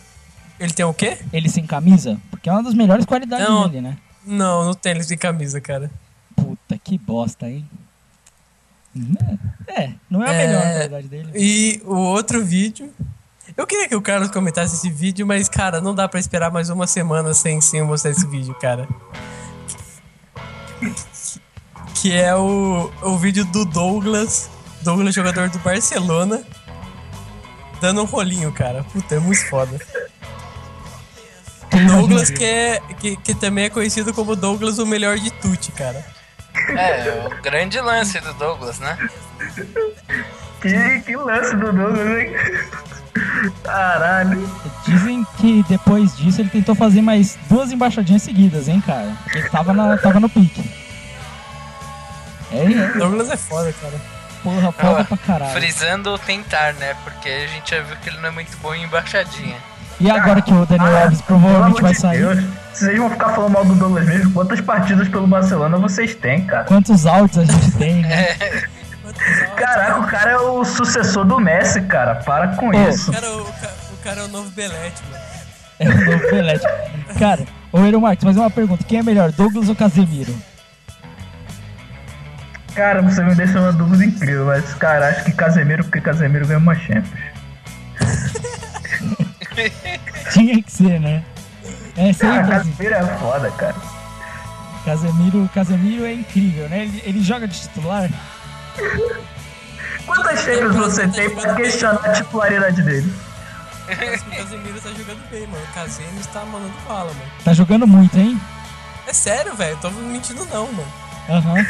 Ele 0.58 0.72
tem 0.72 0.84
o 0.84 0.92
quê? 0.92 1.18
Ele 1.32 1.48
sem 1.48 1.66
camisa? 1.66 2.18
Porque 2.30 2.48
é 2.48 2.52
uma 2.52 2.62
das 2.62 2.74
melhores 2.74 3.06
qualidades 3.06 3.48
Não. 3.48 3.66
dele, 3.68 3.80
né? 3.80 3.96
Não, 4.26 4.64
não 4.66 4.74
tem 4.74 4.92
ele 4.92 5.02
sem 5.02 5.16
camisa, 5.16 5.58
cara. 5.60 5.90
Puta, 6.36 6.78
que 6.78 6.98
bosta, 6.98 7.48
hein? 7.48 7.66
É, 9.68 9.90
não 10.10 10.22
é 10.22 10.28
a 10.30 10.32
É. 10.32 10.46
melhor 10.46 10.62
qualidade 10.74 11.08
dele. 11.08 11.30
E 11.34 11.80
o 11.84 11.94
outro 11.94 12.44
vídeo. 12.44 12.92
Eu 13.60 13.66
queria 13.66 13.86
que 13.86 13.94
o 13.94 14.00
Carlos 14.00 14.30
comentasse 14.30 14.74
esse 14.74 14.88
vídeo, 14.88 15.26
mas, 15.26 15.46
cara, 15.46 15.82
não 15.82 15.94
dá 15.94 16.08
pra 16.08 16.18
esperar 16.18 16.50
mais 16.50 16.70
uma 16.70 16.86
semana 16.86 17.34
sem, 17.34 17.60
sem 17.60 17.82
mostrar 17.82 18.10
esse 18.10 18.26
vídeo, 18.26 18.54
cara. 18.54 18.88
Que 21.94 22.10
é 22.10 22.34
o, 22.34 22.90
o 23.02 23.18
vídeo 23.18 23.44
do 23.44 23.66
Douglas, 23.66 24.48
Douglas, 24.80 25.14
jogador 25.14 25.50
do 25.50 25.58
Barcelona, 25.58 26.42
dando 27.82 28.00
um 28.00 28.06
rolinho, 28.06 28.50
cara. 28.50 28.82
Puta, 28.82 29.16
é 29.16 29.18
muito 29.18 29.46
foda. 29.50 29.78
Douglas, 31.86 32.30
que, 32.30 32.42
é, 32.42 32.80
que, 32.98 33.14
que 33.16 33.34
também 33.34 33.64
é 33.66 33.68
conhecido 33.68 34.14
como 34.14 34.34
Douglas, 34.34 34.78
o 34.78 34.86
melhor 34.86 35.18
de 35.18 35.30
Tuti, 35.32 35.70
cara. 35.72 36.02
É, 36.70 37.26
o 37.26 37.42
grande 37.42 37.78
lance 37.78 38.18
do 38.20 38.32
Douglas, 38.32 38.78
né? 38.78 38.96
Que, 40.60 41.00
que 41.00 41.16
lance 41.16 41.56
do 41.56 41.72
Douglas, 41.72 42.18
hein? 42.18 42.32
Caralho. 43.64 44.48
Dizem 44.86 45.26
que 45.38 45.64
depois 45.68 46.16
disso 46.16 46.40
ele 46.40 46.50
tentou 46.50 46.74
fazer 46.74 47.02
mais 47.02 47.38
duas 47.48 47.72
embaixadinhas 47.72 48.22
seguidas, 48.22 48.68
hein, 48.68 48.82
cara? 48.84 49.12
Porque 49.24 49.38
ele 49.38 49.48
tava, 49.48 49.72
na, 49.72 49.96
tava 49.98 50.20
no 50.20 50.28
pique. 50.28 50.62
É, 52.52 52.64
é, 52.72 52.88
Douglas 52.98 53.30
é 53.30 53.36
foda, 53.36 53.72
cara. 53.80 53.94
porra, 54.42 54.72
foda 54.72 55.00
Ó, 55.00 55.04
pra 55.04 55.16
caralho. 55.16 55.52
Frisando 55.52 56.18
tentar, 56.18 56.74
né? 56.74 56.94
Porque 57.04 57.28
a 57.28 57.46
gente 57.46 57.70
já 57.70 57.80
viu 57.82 57.96
que 57.96 58.08
ele 58.08 58.18
não 58.18 58.28
é 58.28 58.32
muito 58.32 58.56
bom 58.58 58.74
em 58.74 58.84
embaixadinha. 58.84 59.56
E 60.00 60.10
agora 60.10 60.40
que 60.40 60.52
o 60.52 60.64
Daniel 60.64 60.96
Ah, 60.96 61.02
Alves 61.02 61.20
provavelmente 61.20 61.82
vai 61.82 61.94
sair, 61.94 62.20
Deus, 62.20 62.42
vocês 62.72 62.98
vão 62.98 63.10
ficar 63.10 63.28
falando 63.34 63.52
mal 63.52 63.64
do 63.66 63.74
Douglas 63.74 64.06
mesmo? 64.06 64.32
Quantas 64.32 64.58
partidas 64.62 65.08
pelo 65.08 65.26
Barcelona 65.26 65.76
vocês 65.76 66.14
têm, 66.14 66.46
cara? 66.46 66.64
quantos 66.64 67.04
áudios 67.06 67.38
a 67.38 67.44
gente 67.52 67.72
tem, 67.72 68.00
né? 68.02 68.28
Caraca, 69.56 70.00
o 70.00 70.06
cara 70.06 70.30
é 70.32 70.36
o 70.38 70.64
sucessor 70.64 71.24
do 71.24 71.38
Messi, 71.38 71.82
cara. 71.82 72.16
Para 72.16 72.48
com 72.56 72.70
Pô. 72.70 72.88
isso. 72.88 73.12
Cara, 73.12 73.32
o, 73.36 73.44
ca- 73.44 73.70
o 73.92 73.96
cara 74.02 74.20
é 74.20 74.24
o 74.24 74.28
novo 74.28 74.50
Belete, 74.50 75.02
mano. 75.10 75.24
É 75.78 75.88
o 75.88 76.04
novo 76.10 76.30
Pelete. 76.30 76.66
Cara, 77.18 77.44
ô 77.72 77.80
Eero 77.84 78.00
Marques, 78.00 78.24
mas 78.24 78.36
uma 78.36 78.50
pergunta: 78.50 78.84
quem 78.84 78.98
é 78.98 79.02
melhor, 79.02 79.30
Douglas 79.32 79.68
ou 79.68 79.76
Casemiro? 79.76 80.34
Cara, 82.74 83.02
você 83.02 83.22
me 83.22 83.34
deixa 83.34 83.58
uma 83.60 83.72
dúvida 83.72 84.04
incrível, 84.04 84.46
mas, 84.46 84.72
cara, 84.74 85.08
acho 85.08 85.24
que 85.24 85.32
Casemiro, 85.32 85.84
porque 85.84 86.00
Casemiro 86.00 86.46
ganhou 86.46 86.62
uma 86.62 86.74
Champions. 86.74 87.20
Tinha 90.32 90.62
que 90.62 90.72
ser, 90.72 91.00
né? 91.00 91.22
É 91.96 92.14
Cara, 92.14 92.44
sempre. 92.44 92.50
Casemiro 92.50 92.94
é 92.94 93.06
foda, 93.18 93.50
cara. 93.52 93.74
Casemiro, 94.84 95.50
Casemiro 95.52 96.04
é 96.06 96.14
incrível, 96.14 96.68
né? 96.68 96.84
Ele, 96.84 97.02
ele 97.04 97.22
joga 97.22 97.46
de 97.46 97.60
titular. 97.60 98.08
Quantas 100.06 100.40
Champions 100.40 100.76
você 100.76 101.08
tem 101.08 101.30
pra 101.30 101.54
questionar 101.54 102.04
a 102.04 102.12
titularidade 102.12 102.82
dele? 102.82 103.12
Que 103.86 103.92
o 103.94 104.36
Casemiro 104.36 104.80
tá 104.80 104.90
jogando 104.90 105.30
bem, 105.30 105.46
mano. 105.46 105.64
O 105.64 105.74
Casemiro 105.74 106.26
tá 106.32 106.44
mandando 106.44 106.72
bala, 106.86 107.12
mano. 107.12 107.30
Tá 107.44 107.52
jogando 107.52 107.86
muito, 107.86 108.16
hein? 108.18 108.40
É 109.06 109.12
sério, 109.12 109.54
velho. 109.54 109.76
Tô 109.78 109.90
mentindo 109.90 110.44
não, 110.46 110.66
mano. 110.72 110.92
Aham. 111.28 111.66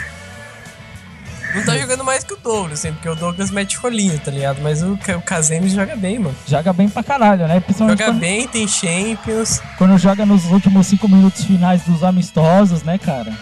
Não 1.55 1.65
tá 1.65 1.77
jogando 1.77 2.05
mais 2.05 2.23
que 2.23 2.33
o 2.33 2.37
Douglas, 2.37 2.79
assim, 2.79 2.93
porque 2.93 3.09
o 3.09 3.15
Douglas 3.17 3.51
mete 3.51 3.77
rolinho, 3.77 4.17
tá 4.21 4.31
ligado? 4.31 4.61
Mas 4.63 4.83
o, 4.83 4.93
o 4.93 5.23
Casemiro 5.23 5.69
joga 5.69 5.97
bem, 5.97 6.19
mano. 6.19 6.37
Joga 6.47 6.73
bem 6.73 6.89
pra 6.89 7.03
caralho, 7.03 7.49
né? 7.49 7.63
Joga 7.77 7.97
quando, 8.05 8.21
bem, 8.21 8.47
tem 8.47 8.69
Champions. 8.69 9.61
quando 9.77 9.99
joga 9.99 10.25
nos 10.25 10.45
últimos 10.47 10.87
cinco 10.87 11.09
minutos 11.09 11.45
finais 11.45 11.83
dos 11.83 12.05
amistosos, 12.05 12.85
né, 12.85 12.99
cara? 12.99 13.33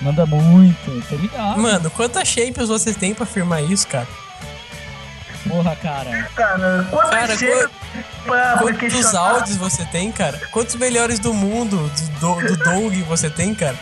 Manda 0.00 0.26
muito, 0.26 1.08
tá 1.08 1.16
ligado? 1.16 1.60
Mano, 1.60 1.90
quantas 1.90 2.28
Champions 2.28 2.68
você 2.68 2.92
tem 2.92 3.14
pra 3.14 3.24
afirmar 3.24 3.62
isso, 3.62 3.86
cara? 3.86 4.06
Porra, 5.48 5.76
cara. 5.76 6.28
Cara, 6.34 6.86
quantas 6.90 7.10
Cara, 7.10 7.36
Champions... 7.38 7.70
pra, 8.24 8.56
pra 8.56 8.58
Quantos 8.58 9.14
áudios 9.14 9.56
você 9.56 9.84
tem, 9.86 10.10
cara? 10.10 10.40
Quantos 10.50 10.74
melhores 10.76 11.18
do 11.18 11.32
mundo 11.34 11.90
do, 12.18 12.34
do, 12.40 12.46
do 12.48 12.64
Doug 12.64 12.94
você 13.06 13.28
tem, 13.30 13.54
cara? 13.54 13.78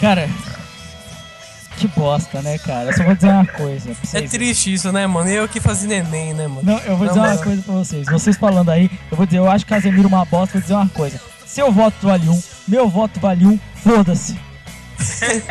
Cara, 0.00 0.28
que 1.78 1.86
bosta, 1.88 2.42
né, 2.42 2.58
cara? 2.58 2.90
Eu 2.90 2.96
só 2.96 3.04
vou 3.04 3.14
dizer 3.14 3.28
uma 3.28 3.46
coisa. 3.46 3.90
É 3.90 3.94
vocês. 3.94 4.30
triste 4.30 4.72
isso, 4.74 4.92
né, 4.92 5.06
mano? 5.06 5.28
Eu 5.30 5.48
que 5.48 5.60
fazia 5.60 5.88
neném, 5.88 6.34
né, 6.34 6.46
mano? 6.46 6.62
Não, 6.62 6.78
eu 6.80 6.96
vou 6.96 7.06
Não, 7.06 7.14
dizer 7.14 7.20
uma 7.20 7.28
mas- 7.28 7.40
coisa 7.40 7.62
pra 7.62 7.74
vocês. 7.74 8.06
Vocês 8.06 8.36
falando 8.36 8.70
aí, 8.70 8.90
eu 9.10 9.16
vou 9.16 9.26
dizer, 9.26 9.38
eu 9.38 9.50
acho 9.50 9.64
Casemiro 9.66 10.08
uma 10.08 10.24
bosta, 10.24 10.54
vou 10.54 10.62
dizer 10.62 10.74
uma 10.74 10.88
coisa. 10.88 11.20
Seu 11.46 11.70
voto 11.72 11.96
vale 12.02 12.28
um, 12.28 12.42
meu 12.68 12.88
voto 12.88 13.18
vale 13.20 13.46
um, 13.46 13.58
foda-se. 13.86 14.36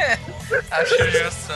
Acho 0.72 0.98
justo. 1.10 1.54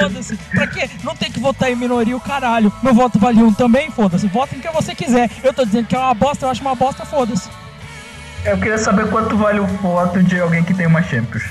Foda-se. 0.00 0.36
Pra 0.36 0.66
quê? 0.66 0.88
Não 1.04 1.14
tem 1.14 1.30
que 1.30 1.38
votar 1.38 1.70
em 1.70 1.76
minoria 1.76 2.16
o 2.16 2.20
caralho. 2.20 2.72
Meu 2.82 2.94
voto 2.94 3.18
vale 3.18 3.42
um 3.42 3.52
também, 3.52 3.90
foda-se. 3.90 4.26
Vota 4.28 4.56
em 4.56 4.60
quem 4.60 4.72
você 4.72 4.94
quiser. 4.94 5.30
Eu 5.44 5.52
tô 5.52 5.64
dizendo 5.66 5.86
que 5.86 5.94
é 5.94 5.98
uma 5.98 6.14
bosta, 6.14 6.46
eu 6.46 6.50
acho 6.50 6.62
uma 6.62 6.74
bosta, 6.74 7.04
foda-se. 7.04 7.48
Eu 8.44 8.56
queria 8.56 8.78
saber 8.78 9.10
quanto 9.10 9.36
vale 9.36 9.60
o 9.60 9.66
voto 9.66 10.22
de 10.22 10.40
alguém 10.40 10.64
que 10.64 10.72
tem 10.72 10.86
uma 10.86 11.02
Champions. 11.02 11.44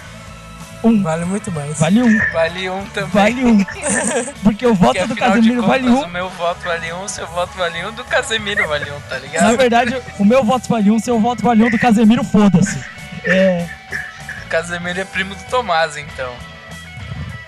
Um. 0.83 1.03
Vale 1.03 1.25
muito 1.25 1.51
mais. 1.51 1.79
Vale 1.79 2.01
um. 2.01 2.19
Vale 2.31 2.69
um 2.69 2.85
também. 2.87 3.09
Vale 3.09 3.45
um. 3.45 3.65
Porque 4.43 4.65
o 4.65 4.73
voto 4.73 4.99
Porque 4.99 5.07
do 5.07 5.15
Casemiro 5.15 5.61
contas, 5.61 5.69
vale 5.69 5.89
um. 5.89 6.03
o 6.03 6.09
meu 6.09 6.29
voto 6.29 6.63
vale 6.63 6.93
um, 6.93 7.07
seu 7.07 7.27
voto 7.27 7.57
vale 7.57 7.85
um, 7.85 7.91
do 7.91 8.03
Casemiro 8.05 8.67
vale 8.67 8.85
um, 8.91 8.99
tá 9.01 9.15
Na 9.15 9.17
ligado? 9.17 9.57
verdade, 9.57 10.01
o 10.19 10.25
meu 10.25 10.43
voto 10.43 10.69
vale 10.69 10.89
um, 10.91 10.99
seu 10.99 11.19
voto 11.19 11.43
vale 11.43 11.63
um, 11.63 11.69
do 11.69 11.79
Casemiro, 11.79 12.23
foda-se. 12.23 12.96
É, 13.25 13.67
Casemiro 14.49 14.99
é 14.99 15.05
primo 15.05 15.35
do 15.35 15.43
Tomás, 15.45 15.97
então. 15.97 16.33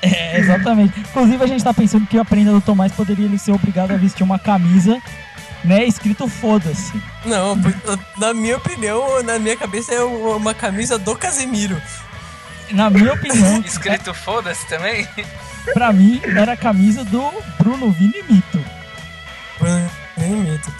é, 0.01 0.37
exatamente. 0.39 0.99
Inclusive, 0.99 1.43
a 1.43 1.47
gente 1.47 1.63
tá 1.63 1.73
pensando 1.73 2.05
que 2.07 2.17
a 2.17 2.25
prenda 2.25 2.51
do 2.51 2.61
Tomás 2.61 2.91
poderia 2.91 3.25
ele 3.25 3.37
ser 3.37 3.51
obrigado 3.51 3.91
a 3.91 3.97
vestir 3.97 4.23
uma 4.23 4.37
camisa, 4.39 5.01
né, 5.63 5.83
escrito 5.85 6.27
foda-se. 6.27 7.01
Não, 7.25 7.55
na 8.17 8.33
minha 8.33 8.57
opinião, 8.57 9.21
na 9.23 9.37
minha 9.39 9.57
cabeça 9.57 9.93
é 9.93 10.01
uma 10.03 10.53
camisa 10.53 10.97
do 10.97 11.15
Casemiro. 11.15 11.81
Na 12.71 12.89
minha 12.89 13.13
opinião, 13.13 13.59
Escrito 13.65 14.13
foda-se 14.13 14.65
também? 14.67 15.07
pra 15.73 15.91
mim, 15.91 16.21
era 16.37 16.53
a 16.53 16.57
camisa 16.57 17.03
do 17.03 17.31
Bruno 17.57 17.91
Vini 17.91 18.23
Mito. 18.29 18.63
Inimito. 20.17 20.71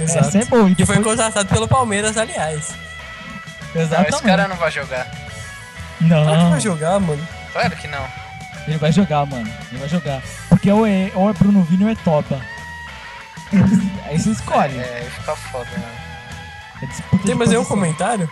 Exato. 0.00 0.26
Essa 0.28 0.38
é 0.38 0.44
boa. 0.44 0.70
E 0.70 0.74
Que 0.74 0.86
foi 0.86 0.96
depois- 0.96 1.16
contratado 1.16 1.48
pelo 1.48 1.66
Palmeiras, 1.66 2.16
aliás. 2.16 2.72
Não, 3.74 3.82
Exatamente. 3.82 4.14
esse 4.14 4.22
cara 4.22 4.48
não 4.48 4.56
vai 4.56 4.70
jogar. 4.70 5.06
Não, 6.00 6.34
é 6.34 6.38
que 6.38 6.50
vai 6.50 6.60
jogar, 6.60 7.00
mano? 7.00 7.28
Claro 7.52 7.76
que 7.76 7.88
não. 7.88 8.04
ele 8.66 8.78
vai 8.78 8.92
jogar, 8.92 9.26
mano. 9.26 9.50
Ele 9.70 9.78
vai 9.80 9.88
jogar. 9.88 10.22
Porque 10.48 10.70
ou 10.70 10.86
é, 10.86 11.10
ou 11.14 11.28
é 11.28 11.32
Bruno 11.32 11.62
Vini 11.64 11.84
ou 11.84 11.90
é 11.90 11.94
Toba. 11.96 12.40
Aí 14.06 14.18
você 14.18 14.30
escolhe. 14.30 14.78
É, 14.78 15.02
aí 15.02 15.10
fica 15.10 15.34
foda, 15.36 15.70
né? 15.72 15.88
É 16.82 16.86
disputa 16.86 17.22
Tem 17.24 17.32
de 17.32 17.34
mais 17.34 17.50
nenhum 17.50 17.62
posição. 17.64 17.76
comentário? 17.76 18.30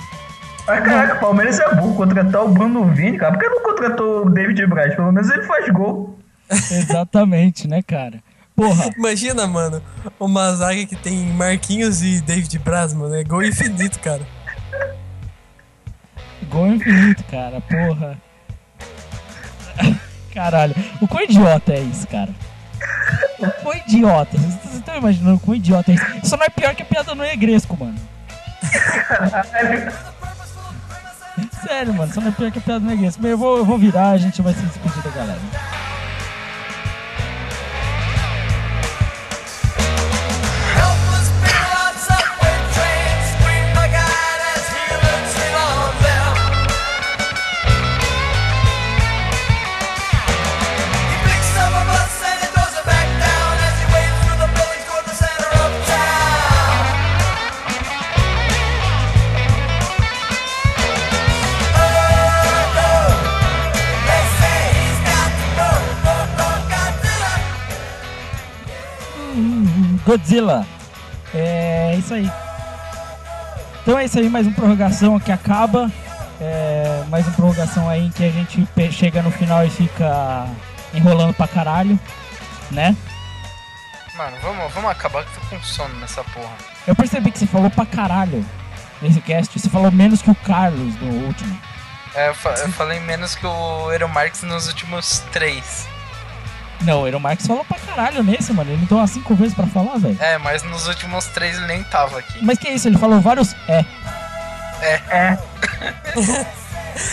Mas 0.66 0.84
caraca, 0.84 1.14
o 1.16 1.20
Palmeiras 1.20 1.58
é 1.60 1.74
burro 1.74 1.94
contratar 1.94 2.44
o 2.44 2.48
Bruno 2.48 2.84
Vini, 2.92 3.18
cara. 3.18 3.32
Por 3.32 3.40
que 3.40 3.48
não 3.48 3.62
contratou 3.62 4.26
o 4.26 4.30
David 4.30 4.66
Braz? 4.66 4.94
Pelo 4.94 5.12
menos 5.12 5.30
ele 5.30 5.42
faz 5.44 5.68
gol. 5.70 6.18
Exatamente, 6.50 7.66
né, 7.68 7.82
cara? 7.82 8.20
Porra, 8.54 8.90
Imagina, 8.96 9.46
mano, 9.46 9.82
uma 10.18 10.54
zaga 10.54 10.84
que 10.86 10.96
tem 10.96 11.26
Marquinhos 11.26 12.02
e 12.02 12.20
David 12.20 12.58
Braz, 12.58 12.94
mano. 12.94 13.14
É 13.14 13.22
gol 13.22 13.42
infinito, 13.42 13.98
cara. 14.00 14.22
Gol 16.46 16.68
infinito, 16.68 17.22
cara. 17.24 17.60
Porra. 17.60 18.18
Caralho. 20.32 20.74
O 21.00 21.08
quão 21.08 21.22
idiota 21.22 21.72
é 21.72 21.80
isso, 21.80 22.06
cara? 22.08 22.30
O 23.38 23.50
quão 23.62 23.74
idiota. 23.76 24.36
Vocês 24.36 24.54
vocês 24.54 24.74
estão 24.76 24.96
imaginando 24.96 25.36
o 25.36 25.40
quão 25.40 25.54
idiota 25.54 25.92
é 25.92 25.94
isso? 25.94 26.04
Isso 26.22 26.36
não 26.36 26.44
é 26.44 26.48
pior 26.48 26.74
que 26.74 26.82
a 26.82 26.86
piada 26.86 27.14
no 27.14 27.22
Negresco, 27.22 27.76
mano. 27.78 27.98
Sério, 31.66 31.94
mano. 31.94 32.10
Isso 32.10 32.20
não 32.20 32.28
é 32.28 32.32
pior 32.32 32.50
que 32.50 32.58
a 32.58 32.62
piada 32.62 32.80
no 32.80 32.90
Negresco. 32.90 33.20
Mas 33.22 33.30
eu 33.30 33.38
vou, 33.38 33.58
eu 33.58 33.64
vou 33.64 33.78
virar, 33.78 34.10
a 34.10 34.18
gente 34.18 34.42
vai 34.42 34.52
se 34.52 34.62
despedir 34.62 35.02
da 35.02 35.10
galera. 35.10 35.40
Godzilla. 70.06 70.64
É 71.34 71.94
isso 71.98 72.14
aí. 72.14 72.30
Então 73.82 73.98
é 73.98 74.04
isso 74.04 74.18
aí, 74.18 74.28
mais 74.28 74.46
uma 74.46 74.54
prorrogação 74.54 75.18
que 75.20 75.30
acaba. 75.32 75.90
É, 76.40 77.04
mais 77.08 77.26
uma 77.26 77.34
prorrogação 77.34 77.88
aí 77.88 78.06
em 78.06 78.10
que 78.10 78.24
a 78.24 78.30
gente 78.30 78.66
chega 78.92 79.22
no 79.22 79.30
final 79.30 79.64
e 79.64 79.70
fica 79.70 80.46
enrolando 80.94 81.32
pra 81.34 81.48
caralho, 81.48 81.98
né? 82.70 82.94
Mano, 84.16 84.36
vamos, 84.42 84.72
vamos 84.72 84.90
acabar 84.90 85.24
que 85.24 85.30
eu 85.36 85.40
tô 85.42 85.56
com 85.56 85.62
sono 85.62 85.94
nessa 86.00 86.22
porra. 86.24 86.52
Eu 86.86 86.94
percebi 86.94 87.30
que 87.30 87.38
você 87.38 87.46
falou 87.46 87.70
pra 87.70 87.84
caralho 87.84 88.44
nesse 89.02 89.20
cast. 89.20 89.58
Você 89.58 89.68
falou 89.68 89.90
menos 89.90 90.22
que 90.22 90.30
o 90.30 90.34
Carlos 90.34 90.94
no 91.00 91.26
último. 91.26 91.58
É, 92.14 92.28
eu, 92.28 92.34
fa- 92.34 92.54
eu 92.54 92.72
falei 92.72 92.98
menos 93.00 93.34
que 93.34 93.46
o 93.46 93.92
Eero 93.92 94.08
Marx 94.08 94.42
nos 94.42 94.68
últimos 94.68 95.18
três. 95.32 95.86
Não, 96.86 97.02
o 97.02 97.06
Eero 97.06 97.18
Marques 97.18 97.46
falou 97.46 97.64
pra 97.64 97.78
caralho 97.80 98.22
nesse, 98.22 98.52
mano. 98.52 98.70
Ele 98.70 98.86
deu 98.86 98.96
umas 98.96 99.10
cinco 99.10 99.34
vezes 99.34 99.54
pra 99.54 99.66
falar, 99.66 99.98
velho. 99.98 100.16
É, 100.20 100.38
mas 100.38 100.62
nos 100.62 100.86
últimos 100.86 101.26
três 101.26 101.56
ele 101.56 101.66
nem 101.66 101.82
tava 101.82 102.20
aqui. 102.20 102.38
Mas 102.44 102.58
que 102.58 102.68
isso? 102.68 102.86
Ele 102.86 102.96
falou 102.96 103.20
vários 103.20 103.54
é. 103.68 103.84
É, 105.10 105.38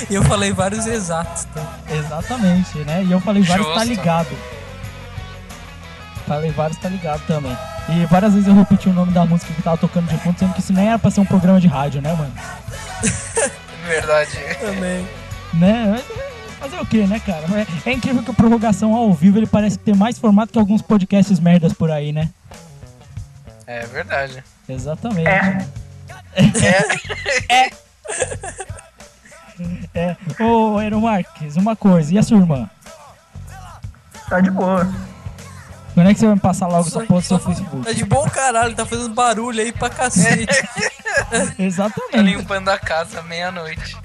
E 0.09 0.13
eu 0.13 0.23
falei 0.23 0.51
vários 0.53 0.85
exatos. 0.85 1.45
Tá? 1.45 1.61
Exatamente, 1.89 2.77
né? 2.79 3.03
E 3.03 3.11
eu 3.11 3.19
falei 3.19 3.41
vários 3.41 3.67
tá 3.67 3.73
Justo. 3.79 3.89
ligado. 3.89 4.37
Falei 6.27 6.51
vários 6.51 6.77
tá 6.77 6.87
ligado 6.87 7.21
também. 7.25 7.57
E 7.89 8.05
várias 8.05 8.33
vezes 8.33 8.47
eu 8.47 8.55
repeti 8.55 8.87
o 8.89 8.93
nome 8.93 9.11
da 9.11 9.25
música 9.25 9.51
que 9.53 9.61
tava 9.61 9.77
tocando 9.77 10.07
de 10.07 10.17
fundo, 10.19 10.37
sendo 10.39 10.53
que 10.53 10.59
isso 10.59 10.71
nem 10.71 10.87
era 10.87 10.99
pra 10.99 11.11
ser 11.11 11.19
um 11.19 11.25
programa 11.25 11.59
de 11.59 11.67
rádio, 11.67 12.01
né, 12.01 12.13
mano? 12.13 12.31
Verdade. 13.87 14.37
Também. 14.61 15.07
Né? 15.53 15.85
Mas, 15.91 16.01
é, 16.19 16.32
Fazer 16.63 16.79
o 16.79 16.85
que, 16.85 17.05
né, 17.05 17.19
cara? 17.19 17.45
É, 17.85 17.89
é 17.89 17.93
incrível 17.93 18.23
que 18.23 18.31
a 18.31 18.33
prorrogação 18.33 18.93
ao 18.95 19.13
vivo 19.13 19.37
ele 19.37 19.45
parece 19.47 19.77
ter 19.77 19.93
mais 19.95 20.17
formato 20.17 20.53
que 20.53 20.57
alguns 20.59 20.81
podcasts 20.81 21.37
merdas 21.39 21.73
por 21.73 21.91
aí, 21.91 22.13
né? 22.13 22.29
É 23.67 23.85
verdade. 23.85 24.41
Exatamente. 24.69 25.27
é. 25.27 25.65
É. 29.93 30.17
Ô, 30.43 30.81
Eero 30.81 30.99
Marques, 30.99 31.55
uma 31.57 31.75
coisa, 31.75 32.13
e 32.13 32.17
a 32.17 32.23
sua 32.23 32.37
irmã? 32.37 32.67
Tá 34.27 34.39
de 34.39 34.49
boa. 34.49 34.91
Quando 35.93 36.09
é 36.09 36.13
que 36.13 36.19
você 36.19 36.25
vai 36.25 36.35
me 36.35 36.41
passar 36.41 36.67
logo 36.67 36.87
essa 36.87 37.01
porra 37.01 37.21
do 37.21 37.25
seu 37.27 37.37
Tá 37.37 37.45
Facebook? 37.45 37.93
de 37.93 38.03
bom 38.03 38.27
caralho, 38.29 38.73
tá 38.75 38.83
fazendo 38.85 39.13
barulho 39.13 39.61
aí 39.61 39.71
pra 39.71 39.89
cacete. 39.89 40.47
Tá 41.29 41.53
Exatamente. 41.59 42.35
limpando 42.37 42.69
a 42.69 42.79
casa 42.79 43.21
meia-noite. 43.21 43.95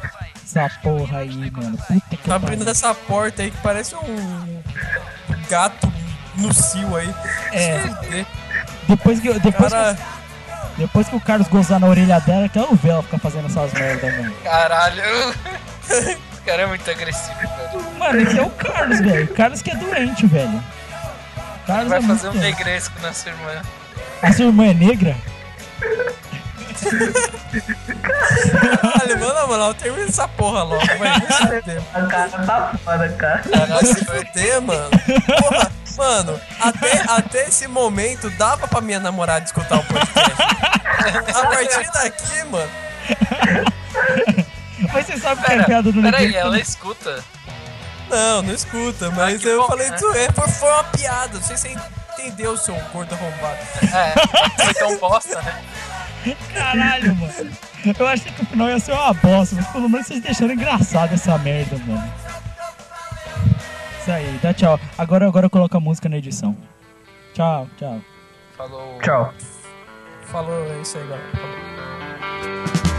Essa 0.49 0.71
porra 0.83 1.19
aí, 1.19 1.51
mano. 1.51 1.77
Puta 1.77 2.17
que 2.17 2.17
Tá 2.29 2.37
abrindo 2.37 2.59
pariu. 2.61 2.73
essa 2.73 2.95
porta 2.95 3.43
aí 3.43 3.51
que 3.51 3.59
parece 3.59 3.95
um 3.95 4.63
gato 5.51 5.93
no 6.37 6.53
cio 6.55 6.97
aí. 6.97 7.15
É. 7.53 8.25
Depois 8.89 9.21
que, 9.21 9.33
depois, 9.41 9.73
Cara, 9.73 9.95
que, 9.95 10.81
depois 10.81 11.09
que 11.09 11.17
o 11.17 11.21
Carlos 11.21 11.49
gozar 11.49 11.79
na 11.79 11.87
orelha 11.87 12.19
dela, 12.21 12.49
que 12.49 12.59
ela 12.59 12.69
vê 12.73 12.89
ela 12.89 13.03
ficar 13.03 13.19
fazendo 13.19 13.47
essas 13.47 13.73
merdas, 13.75 14.17
mano. 14.17 14.35
Caralho. 14.43 15.03
Esse 15.91 16.19
cara 16.45 16.63
é 16.63 16.67
muito 16.67 16.91
agressivo, 16.91 17.39
velho. 17.41 17.99
Mano, 17.99 18.21
esse 18.21 18.39
é 18.39 18.43
o 18.43 18.49
Carlos, 18.51 19.01
velho. 19.01 19.25
O 19.25 19.35
Carlos 19.35 19.61
que 19.61 19.71
é 19.71 19.75
doente, 19.77 20.27
velho. 20.27 20.65
Carlos 21.67 21.89
Vai 21.89 21.99
é 21.99 22.03
fazer 22.03 22.29
um 22.31 22.35
negresco 22.35 22.95
na 23.03 23.13
sua 23.13 23.33
irmã. 23.33 23.63
A 24.23 24.33
sua 24.33 24.47
irmã 24.47 24.67
é 24.67 24.73
negra? 24.75 25.15
Caralho, 28.83 29.21
mano, 29.21 29.35
na 29.35 29.47
moral, 29.47 29.75
termina 29.75 30.09
essa 30.09 30.29
porra 30.29 30.63
logo, 30.63 30.87
vai. 30.87 31.21
Vai 31.21 31.21
se 31.21 31.47
fuder. 31.47 31.83
A 31.95 32.03
cara 32.07 32.29
tá 32.29 32.75
foda, 32.85 33.09
cara. 33.11 33.43
Vai 33.67 33.85
se 33.85 34.05
fuder, 34.05 34.63
mano. 34.63 34.91
Porra, 35.41 35.73
mano, 35.97 36.41
até, 36.61 37.03
até 37.09 37.49
esse 37.49 37.67
momento 37.69 38.31
dava 38.31 38.69
pra 38.69 38.81
minha 38.81 39.01
namorada 39.01 39.45
escutar 39.45 39.79
o 39.79 39.85
podcast. 39.85 40.43
A 41.35 41.47
partir 41.47 41.91
daqui, 41.93 42.45
mano. 42.45 42.71
Mas 44.93 45.07
você 45.07 45.19
sabe 45.19 45.43
que 45.43 45.47
é 45.47 45.55
Pera, 45.55 45.65
piada 45.65 45.93
do 45.93 46.03
peraí, 46.03 46.35
ela 46.35 46.59
escuta. 46.59 47.25
Não, 48.09 48.43
não 48.43 48.55
escuta, 48.55 49.11
mas 49.11 49.41
que 49.41 49.49
eu 49.49 49.61
bom, 49.61 49.69
falei, 49.69 49.91
né? 49.91 49.97
tu 49.99 50.11
é, 50.15 50.33
foi, 50.33 50.49
foi 50.49 50.71
uma 50.71 50.85
piada. 50.85 51.35
Não 51.35 51.43
sei 51.43 51.57
se, 51.57 51.77
entendeu, 52.19 52.57
seu 52.57 52.75
gordo 52.93 53.15
arrombado. 53.15 53.59
É, 53.83 54.65
foi 54.65 54.75
tão 54.75 54.97
bosta, 54.99 55.43
né? 55.43 55.63
Caralho, 56.53 57.15
mano. 57.17 57.51
Eu 57.99 58.07
achei 58.07 58.33
que 58.33 58.43
o 58.43 58.47
final 58.47 58.69
ia 58.69 58.79
ser 58.79 58.93
uma 58.93 59.15
bosta, 59.15 59.57
mas 59.57 59.67
pelo 59.69 59.89
menos 59.89 60.07
vocês 60.07 60.21
deixaram 60.21 60.53
engraçado 60.53 61.15
essa 61.15 61.39
merda, 61.39 61.79
mano. 61.87 62.13
Isso 64.01 64.11
aí, 64.11 64.39
dá 64.43 64.53
tchau. 64.53 64.81
Agora, 64.97 65.27
agora 65.27 65.47
eu 65.47 65.51
coloco 65.51 65.77
a 65.77 65.81
música 65.81 66.09
na 66.09 66.19
edição. 66.19 66.57
Tchau, 67.35 67.69
tchau. 67.77 68.01
Falou. 68.57 68.99
Tchau. 69.01 69.33
Falou, 70.25 70.65
é 70.73 70.81
isso 70.81 70.99
aí, 70.99 71.07
galera. 71.07 71.31
Falou. 71.33 72.98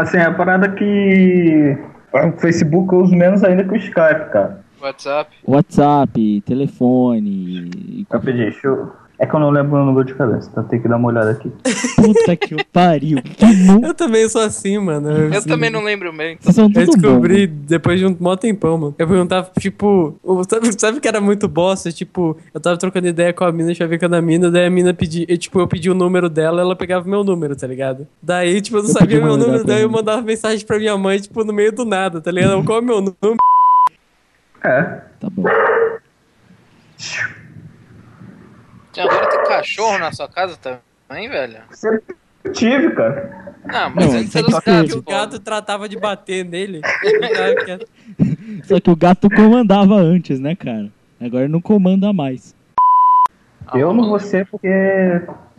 Assim, 0.00 0.18
a 0.18 0.32
parada 0.32 0.68
que. 0.70 1.76
O 2.12 2.32
Facebook 2.40 2.92
eu 2.92 3.02
uso 3.02 3.14
menos 3.14 3.44
ainda 3.44 3.62
que 3.64 3.72
o 3.72 3.76
Skype, 3.76 4.30
cara. 4.32 4.60
WhatsApp. 4.80 5.30
WhatsApp, 5.46 6.42
telefone. 6.46 8.06
Rapidinho, 8.10 8.50
deixa 8.50 8.66
eu. 8.66 8.99
É 9.20 9.26
que 9.26 9.34
eu 9.34 9.38
não 9.38 9.50
lembro 9.50 9.78
o 9.78 9.84
número 9.84 10.06
de 10.06 10.14
cabeça, 10.14 10.48
então 10.50 10.64
tem 10.64 10.80
que 10.80 10.88
dar 10.88 10.96
uma 10.96 11.08
olhada 11.08 11.32
aqui. 11.32 11.52
Puta 11.94 12.34
que 12.34 12.54
o 12.54 12.64
pariu. 12.72 13.18
Que 13.22 13.44
Eu 13.86 13.92
também 13.92 14.26
sou 14.30 14.40
assim, 14.40 14.78
mano. 14.78 15.10
Eu 15.10 15.36
assim, 15.36 15.46
também 15.46 15.68
não 15.68 15.84
lembro 15.84 16.08
o 16.08 16.12
meu, 16.12 16.30
então. 16.30 16.50
Eu 16.50 16.72
tudo 16.72 16.96
descobri 16.96 17.46
bom. 17.46 17.64
depois 17.66 18.00
de 18.00 18.06
um 18.06 18.16
mó 18.18 18.34
tempão, 18.34 18.78
mano. 18.78 18.94
Eu 18.98 19.06
perguntava, 19.06 19.50
tipo, 19.58 20.18
sabe, 20.48 20.80
sabe 20.80 21.00
que 21.00 21.06
era 21.06 21.20
muito 21.20 21.46
bosta? 21.48 21.92
Tipo, 21.92 22.34
eu 22.54 22.58
tava 22.58 22.78
trocando 22.78 23.08
ideia 23.08 23.30
com 23.30 23.44
a 23.44 23.52
mina, 23.52 23.74
chavecando 23.74 24.16
a 24.16 24.22
mina, 24.22 24.50
daí 24.50 24.64
a 24.64 24.70
mina 24.70 24.94
pedia, 24.94 25.26
e, 25.28 25.36
tipo, 25.36 25.60
eu 25.60 25.68
pedi 25.68 25.90
o 25.90 25.94
número 25.94 26.30
dela, 26.30 26.62
ela 26.62 26.74
pegava 26.74 27.06
meu 27.06 27.22
número, 27.22 27.54
tá 27.54 27.66
ligado? 27.66 28.06
Daí, 28.22 28.58
tipo, 28.62 28.78
eu 28.78 28.82
não 28.82 28.88
Eu 28.88 28.94
sabia 28.94 29.20
meu 29.22 29.36
número 29.36 29.64
daí 29.64 29.82
eu 29.82 29.90
mandava 29.90 30.22
mensagem 30.22 30.64
pra 30.64 30.78
minha 30.78 30.96
mãe, 30.96 31.18
tipo, 31.18 31.44
no 31.44 31.52
meio 31.52 31.72
do 31.72 31.84
nada, 31.84 32.22
tá 32.22 32.30
ligado? 32.30 32.64
Qual 32.64 32.78
é 32.78 32.80
o 32.80 32.84
meu 32.84 33.00
número? 33.02 33.36
É. 34.64 34.82
Tá 35.20 35.28
bom. 35.30 35.44
Agora 38.98 39.28
tem 39.28 39.44
cachorro 39.44 39.98
na 39.98 40.12
sua 40.12 40.28
casa 40.28 40.56
também, 40.56 41.28
velho? 41.28 41.58
Sempre 41.70 42.16
tive, 42.52 42.90
cara. 42.94 43.54
Não, 43.64 43.90
mas 43.90 44.06
Não, 44.06 44.20
antes 44.20 44.34
era 44.34 44.46
os 44.46 44.54
é 44.54 44.60
gatos, 44.60 44.92
Que 44.92 44.98
o 44.98 45.02
gato 45.02 45.38
tratava 45.38 45.88
de 45.88 45.98
bater 45.98 46.44
nele. 46.44 46.80
Só 48.64 48.80
que 48.80 48.90
o 48.90 48.96
gato 48.96 49.28
comandava 49.28 49.94
antes, 49.96 50.40
né, 50.40 50.56
cara? 50.56 50.90
Agora 51.20 51.46
não 51.48 51.60
comanda 51.60 52.12
mais. 52.12 52.54
Eu 53.74 53.92
não 53.92 54.08
vou 54.08 54.18
ser 54.18 54.46
porque 54.46 54.68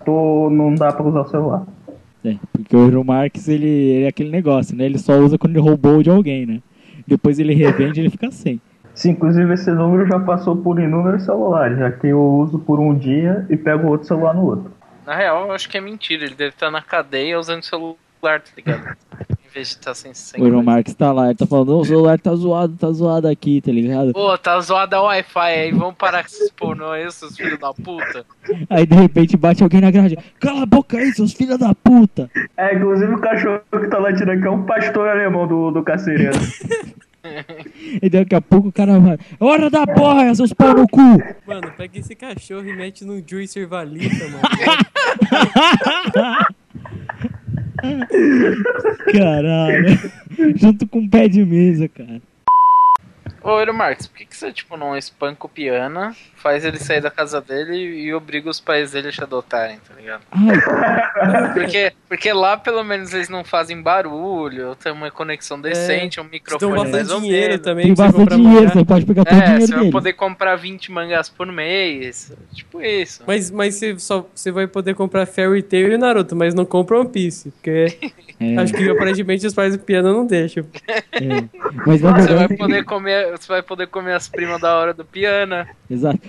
tô, 0.03 0.49
não 0.49 0.73
dá 0.75 0.91
pra 0.91 1.05
usar 1.05 1.21
o 1.21 1.29
celular. 1.29 1.65
É, 2.25 2.35
porque 2.51 2.75
o 2.75 2.79
Euro 2.79 3.03
Marx, 3.03 3.47
ele, 3.47 3.67
ele 3.67 4.05
é 4.05 4.07
aquele 4.07 4.29
negócio, 4.29 4.75
né? 4.75 4.85
Ele 4.85 4.97
só 4.97 5.17
usa 5.17 5.37
quando 5.37 5.53
ele 5.53 5.65
roubou 5.65 6.03
de 6.03 6.09
alguém, 6.09 6.45
né? 6.45 6.61
Depois 7.07 7.39
ele 7.39 7.53
revende 7.53 7.99
ele 7.99 8.09
fica 8.09 8.31
sem. 8.31 8.59
Sim, 9.01 9.09
inclusive 9.13 9.51
esse 9.51 9.71
número 9.71 10.05
já 10.07 10.19
passou 10.19 10.55
por 10.55 10.79
inúmeros 10.79 11.23
celulares, 11.23 11.75
já 11.79 11.91
que 11.91 12.05
eu 12.05 12.21
uso 12.21 12.59
por 12.59 12.79
um 12.79 12.93
dia 12.95 13.47
e 13.49 13.57
pego 13.57 13.87
outro 13.87 14.05
celular 14.07 14.35
no 14.35 14.45
outro. 14.45 14.71
Na 15.07 15.15
real, 15.15 15.47
eu 15.47 15.51
acho 15.53 15.67
que 15.67 15.75
é 15.75 15.81
mentira. 15.81 16.23
Ele 16.23 16.35
deve 16.35 16.51
estar 16.51 16.69
na 16.69 16.83
cadeia 16.83 17.39
usando 17.39 17.63
o 17.63 17.65
celular, 17.65 17.97
tá 18.21 18.51
ligado? 18.55 18.95
Em 19.43 19.49
vez 19.51 19.69
de 19.69 19.73
estar 19.73 19.95
sem 19.95 20.13
sem 20.13 20.39
O 20.39 20.45
Euro 20.45 20.57
coisa. 20.57 20.71
Marx 20.71 20.93
tá 20.93 21.11
lá, 21.11 21.25
ele 21.25 21.35
tá 21.35 21.47
falando, 21.47 21.75
"Ô, 21.75 21.79
o 21.81 21.85
celular 21.85 22.19
tá 22.19 22.33
zoado, 22.35 22.77
tá 22.77 22.91
zoado 22.91 23.27
aqui, 23.27 23.59
tá 23.59 23.71
ligado? 23.71 24.13
Pô, 24.13 24.37
tá 24.37 24.57
zoada 24.61 24.97
a 24.97 25.01
Wi-Fi 25.01 25.39
aí, 25.39 25.71
vamos 25.71 25.95
parar 25.95 26.21
com 26.21 26.27
esses 26.27 26.51
pornô 26.51 26.91
aí, 26.91 27.11
seus 27.11 27.35
filhos 27.35 27.59
da 27.59 27.73
puta. 27.73 28.23
Aí 28.69 28.85
de 28.85 28.95
repente 28.95 29.35
bate 29.35 29.63
alguém 29.63 29.81
na 29.81 29.89
grade. 29.89 30.15
Cala 30.39 30.61
a 30.61 30.65
boca 30.67 30.95
aí, 30.95 31.11
seus 31.11 31.33
filhos 31.33 31.57
da 31.57 31.73
puta! 31.73 32.29
É, 32.55 32.75
inclusive 32.75 33.13
o 33.15 33.19
cachorro 33.19 33.61
que 33.71 33.87
tá 33.87 33.97
latindo 33.97 34.31
aqui 34.31 34.45
é 34.45 34.51
um 34.51 34.63
pastor 34.63 35.09
alemão 35.09 35.47
do, 35.47 35.71
do 35.71 35.83
carcereiro. 35.83 36.37
E 38.01 38.09
daqui 38.09 38.35
a 38.35 38.41
pouco 38.41 38.69
o 38.69 38.71
cara 38.71 38.99
vai. 38.99 39.17
Hora 39.39 39.69
da 39.69 39.85
porra, 39.85 40.33
seus 40.33 40.53
pau 40.53 40.73
no 40.73 40.87
cu! 40.87 41.21
Mano, 41.45 41.71
pega 41.77 41.99
esse 41.99 42.15
cachorro 42.15 42.67
e 42.67 42.75
mete 42.75 43.05
num 43.05 43.23
juicer 43.25 43.67
valita, 43.67 44.27
mano. 44.29 44.41
Caralho. 49.11 50.11
Junto 50.55 50.87
com 50.87 50.99
um 50.99 51.09
pé 51.09 51.27
de 51.27 51.45
mesa, 51.45 51.87
cara. 51.87 52.21
Ô, 53.43 53.59
Eero 53.59 53.73
Marques, 53.73 54.07
por 54.07 54.17
que, 54.17 54.25
que 54.25 54.37
você, 54.37 54.51
tipo, 54.51 54.77
não 54.77 54.95
espanca 54.95 55.47
o 55.47 55.49
piano, 55.49 56.15
faz 56.41 56.65
ele 56.65 56.79
sair 56.79 57.01
da 57.01 57.11
casa 57.11 57.39
dele 57.41 57.75
e 57.75 58.13
obriga 58.13 58.49
os 58.49 58.59
pais 58.59 58.91
dele 58.91 59.09
a 59.09 59.11
te 59.11 59.23
adotarem, 59.23 59.79
tá 59.79 59.93
ligado? 59.95 60.23
Porque, 61.53 61.93
porque 62.07 62.33
lá, 62.33 62.57
pelo 62.57 62.83
menos, 62.83 63.13
eles 63.13 63.29
não 63.29 63.43
fazem 63.43 63.81
barulho, 63.81 64.75
tem 64.75 64.91
uma 64.91 65.11
conexão 65.11 65.59
decente, 65.59 66.19
um 66.19 66.23
Tem 66.23 66.31
microfone 66.31 66.83
mais 66.91 66.91
bastante 66.91 67.11
ou 67.11 67.21
dinheiro 67.21 67.59
menos. 67.59 67.61
também. 67.61 67.85
tem 67.85 67.95
você 67.95 67.95
bastante 67.95 68.11
comprar 68.11 68.37
dinheiro, 68.37 68.69
mangá. 68.69 68.69
você 68.71 68.85
pode 68.85 69.05
pegar 69.05 69.25
todo 69.25 69.39
o 69.39 69.41
É, 69.41 69.43
dinheiro 69.43 69.67
você 69.67 69.73
vai 69.73 69.85
poder 69.85 70.13
comprar 70.13 70.55
20 70.55 70.91
mangás 70.91 71.29
por 71.29 71.47
mês, 71.47 72.31
tipo 72.53 72.81
isso. 72.81 73.23
Mas, 73.27 73.51
mas 73.51 73.75
você, 73.75 73.97
só, 73.99 74.29
você 74.33 74.51
vai 74.51 74.67
poder 74.67 74.95
comprar 74.95 75.25
Fairy 75.25 75.61
Tail 75.63 75.91
e 75.93 75.97
Naruto, 75.97 76.35
mas 76.35 76.53
não 76.53 76.65
compra 76.65 76.99
One 76.99 77.09
Piece. 77.09 77.51
Porque 77.51 77.99
É, 78.43 78.57
acho 78.57 78.73
que 78.73 78.89
aparentemente 78.89 79.45
os 79.45 79.53
pais 79.53 79.77
do 79.77 79.83
piano 79.83 80.11
não 80.11 80.25
deixam. 80.25 80.65
é. 81.13 81.47
Mas 81.85 82.01
na 82.01 82.11
Você 82.13 82.33
vai 82.33 82.49
poder 82.49 82.83
comer, 82.85 83.31
você 83.37 83.47
vai 83.47 83.61
poder 83.61 83.87
comer 83.87 84.13
as 84.13 84.27
primas 84.27 84.59
da 84.59 84.75
hora 84.75 84.93
do 84.95 85.05
piano. 85.05 85.67
exato. 85.89 86.19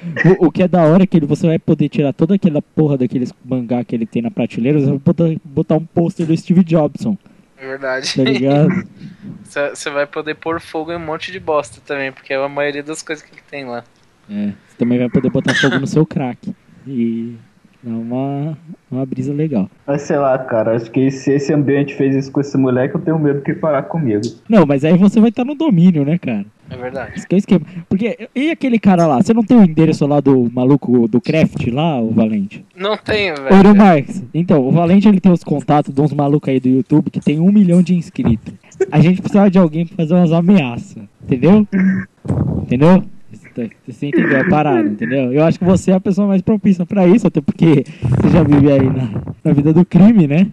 O, 0.41 0.47
o 0.47 0.51
que 0.53 0.63
é 0.63 0.69
da 0.69 0.83
hora 0.83 1.05
é 1.05 1.07
que 1.07 1.17
ele- 1.17 1.27
você 1.27 1.47
vai 1.47 1.59
poder 1.59 1.89
tirar 1.89 2.13
toda 2.13 2.35
aquela 2.35 2.61
porra 2.61 2.99
daqueles 2.99 3.33
mangá 3.45 3.85
que 3.85 3.95
ele 3.95 4.07
tem 4.07 4.21
na 4.23 4.31
prateleira, 4.31 4.81
você 4.81 4.87
vai 4.91 4.99
poder 4.99 5.41
botar 5.45 5.77
um 5.77 5.85
pôster 5.85 6.27
do 6.27 6.37
Steve 6.37 6.65
Jobson, 6.65 7.17
É 7.57 7.67
verdade. 7.67 8.15
tá 8.15 8.23
ligado? 8.25 8.69
Você 9.45 9.69
você 9.71 9.91
vai 9.91 10.07
poder 10.07 10.35
pôr 10.37 10.61
fogo 10.61 10.91
em 10.93 10.97
um 10.97 10.99
monte 11.05 11.31
de 11.31 11.39
bosta 11.39 11.79
também, 11.85 12.11
porque 12.11 12.33
é 12.33 12.37
a 12.37 12.49
maioria 12.49 12.83
das 12.83 13.03
coisas 13.03 13.23
que 13.23 13.35
ele 13.35 13.43
tem 13.51 13.67
lá. 13.67 13.85
É, 14.31 14.47
você 14.67 14.77
também 14.79 14.99
vai 14.99 15.11
poder 15.11 15.29
botar 15.31 15.55
fogo 15.55 15.79
no 15.79 15.87
seu 15.87 16.07
crack. 16.07 16.55
E 16.87 17.37
é 17.85 17.89
uma, 17.89 18.57
uma 18.91 19.05
brisa 19.05 19.33
legal. 19.33 19.69
Mas 19.87 20.03
sei 20.03 20.17
lá, 20.17 20.39
cara, 20.39 20.77
acho 20.77 20.91
que 20.91 21.11
se 21.11 21.33
esse 21.33 21.53
ambiente 21.53 21.95
fez 21.95 22.15
isso 22.15 22.31
com 22.31 22.41
esse 22.41 22.57
moleque, 22.57 22.95
eu 22.95 23.01
tenho 23.01 23.19
medo 23.19 23.43
que 23.43 23.53
parar 23.55 23.83
comigo. 23.83 24.23
Não, 24.49 24.65
mas 24.65 24.85
aí 24.85 24.97
você 24.97 25.21
vai 25.21 25.31
estar 25.31 25.45
no 25.45 25.55
domínio, 25.55 26.05
né, 26.05 26.17
cara? 26.19 26.45
É 26.71 26.77
verdade. 26.77 27.19
Isso 27.19 27.29
que 27.29 27.35
é 27.35 27.37
o 27.37 27.39
esquema. 27.39 27.67
Porque, 27.89 28.29
e 28.35 28.51
aquele 28.51 28.79
cara 28.79 29.07
lá? 29.07 29.21
Você 29.21 29.35
não 29.35 29.45
tem 29.45 29.59
o 29.59 29.65
endereço 29.65 30.07
lá 30.07 30.21
do 30.21 30.51
maluco 30.51 31.07
do 31.07 31.21
Craft 31.21 31.67
lá, 31.67 32.01
o 32.01 32.11
Valente? 32.13 32.65
Não 32.75 32.97
tenho, 32.97 33.35
velho. 33.37 33.77
Marx, 33.77 34.23
então, 34.33 34.67
o 34.67 34.71
Valente 34.71 35.09
ele 35.09 35.21
tem 35.21 35.31
os 35.31 35.45
contatos 35.45 35.93
de 35.93 36.01
uns 36.01 36.13
malucos 36.15 36.49
aí 36.49 36.61
do 36.61 36.69
YouTube 36.69 37.11
que 37.11 37.21
tem 37.21 37.41
um 37.41 37.53
milhão 37.53 37.83
de 37.83 37.95
inscritos. 37.95 38.55
A 38.91 39.01
gente 39.01 39.21
precisava 39.21 39.51
de 39.51 39.59
alguém 39.59 39.87
pra 39.87 39.97
fazer 39.97 40.15
umas 40.15 40.33
ameaças, 40.33 41.03
entendeu? 41.23 41.67
Entendeu? 42.63 43.05
Você 43.87 44.07
entendeu 44.07 44.41
a 44.41 44.49
parada, 44.49 44.89
entendeu? 44.89 45.33
Eu 45.33 45.45
acho 45.45 45.59
que 45.59 45.65
você 45.65 45.91
é 45.91 45.95
a 45.95 46.01
pessoa 46.01 46.27
mais 46.27 46.41
propícia 46.43 46.85
pra 46.87 47.07
isso, 47.07 47.27
até 47.27 47.41
porque 47.41 47.85
você 48.21 48.29
já 48.31 48.43
vive 48.43 48.71
aí 48.73 48.87
na, 48.89 49.09
na 49.45 49.53
vida 49.53 49.73
do 49.73 49.85
crime, 49.85 50.27
né? 50.27 50.47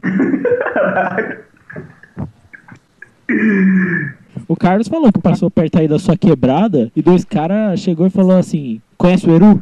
O 4.47 4.55
Carlos 4.55 4.87
falou 4.87 5.11
que 5.11 5.21
passou 5.21 5.51
perto 5.51 5.77
aí 5.79 5.87
da 5.87 5.99
sua 5.99 6.17
quebrada 6.17 6.91
e 6.95 7.01
dois 7.01 7.23
caras 7.23 7.79
chegou 7.79 8.07
e 8.07 8.09
falou 8.09 8.37
assim: 8.37 8.81
Conhece 8.97 9.29
o 9.29 9.35
Eru? 9.35 9.61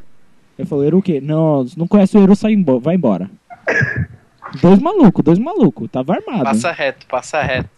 Ele 0.58 0.68
falou: 0.68 0.84
Eru 0.86 0.98
o 1.00 1.02
quê? 1.02 1.20
Não, 1.22 1.66
não 1.76 1.88
conhece 1.88 2.18
o 2.18 2.22
Eru, 2.24 2.36
sai 2.36 2.54
embo- 2.54 2.80
vai 2.80 2.96
embora. 2.96 3.30
Dois 4.62 4.80
malucos, 4.80 5.24
dois 5.24 5.38
malucos, 5.40 5.90
tava 5.92 6.14
armado. 6.14 6.44
Passa 6.46 6.72
reto, 6.72 7.06
passa 7.08 7.42
reto. 7.42 7.70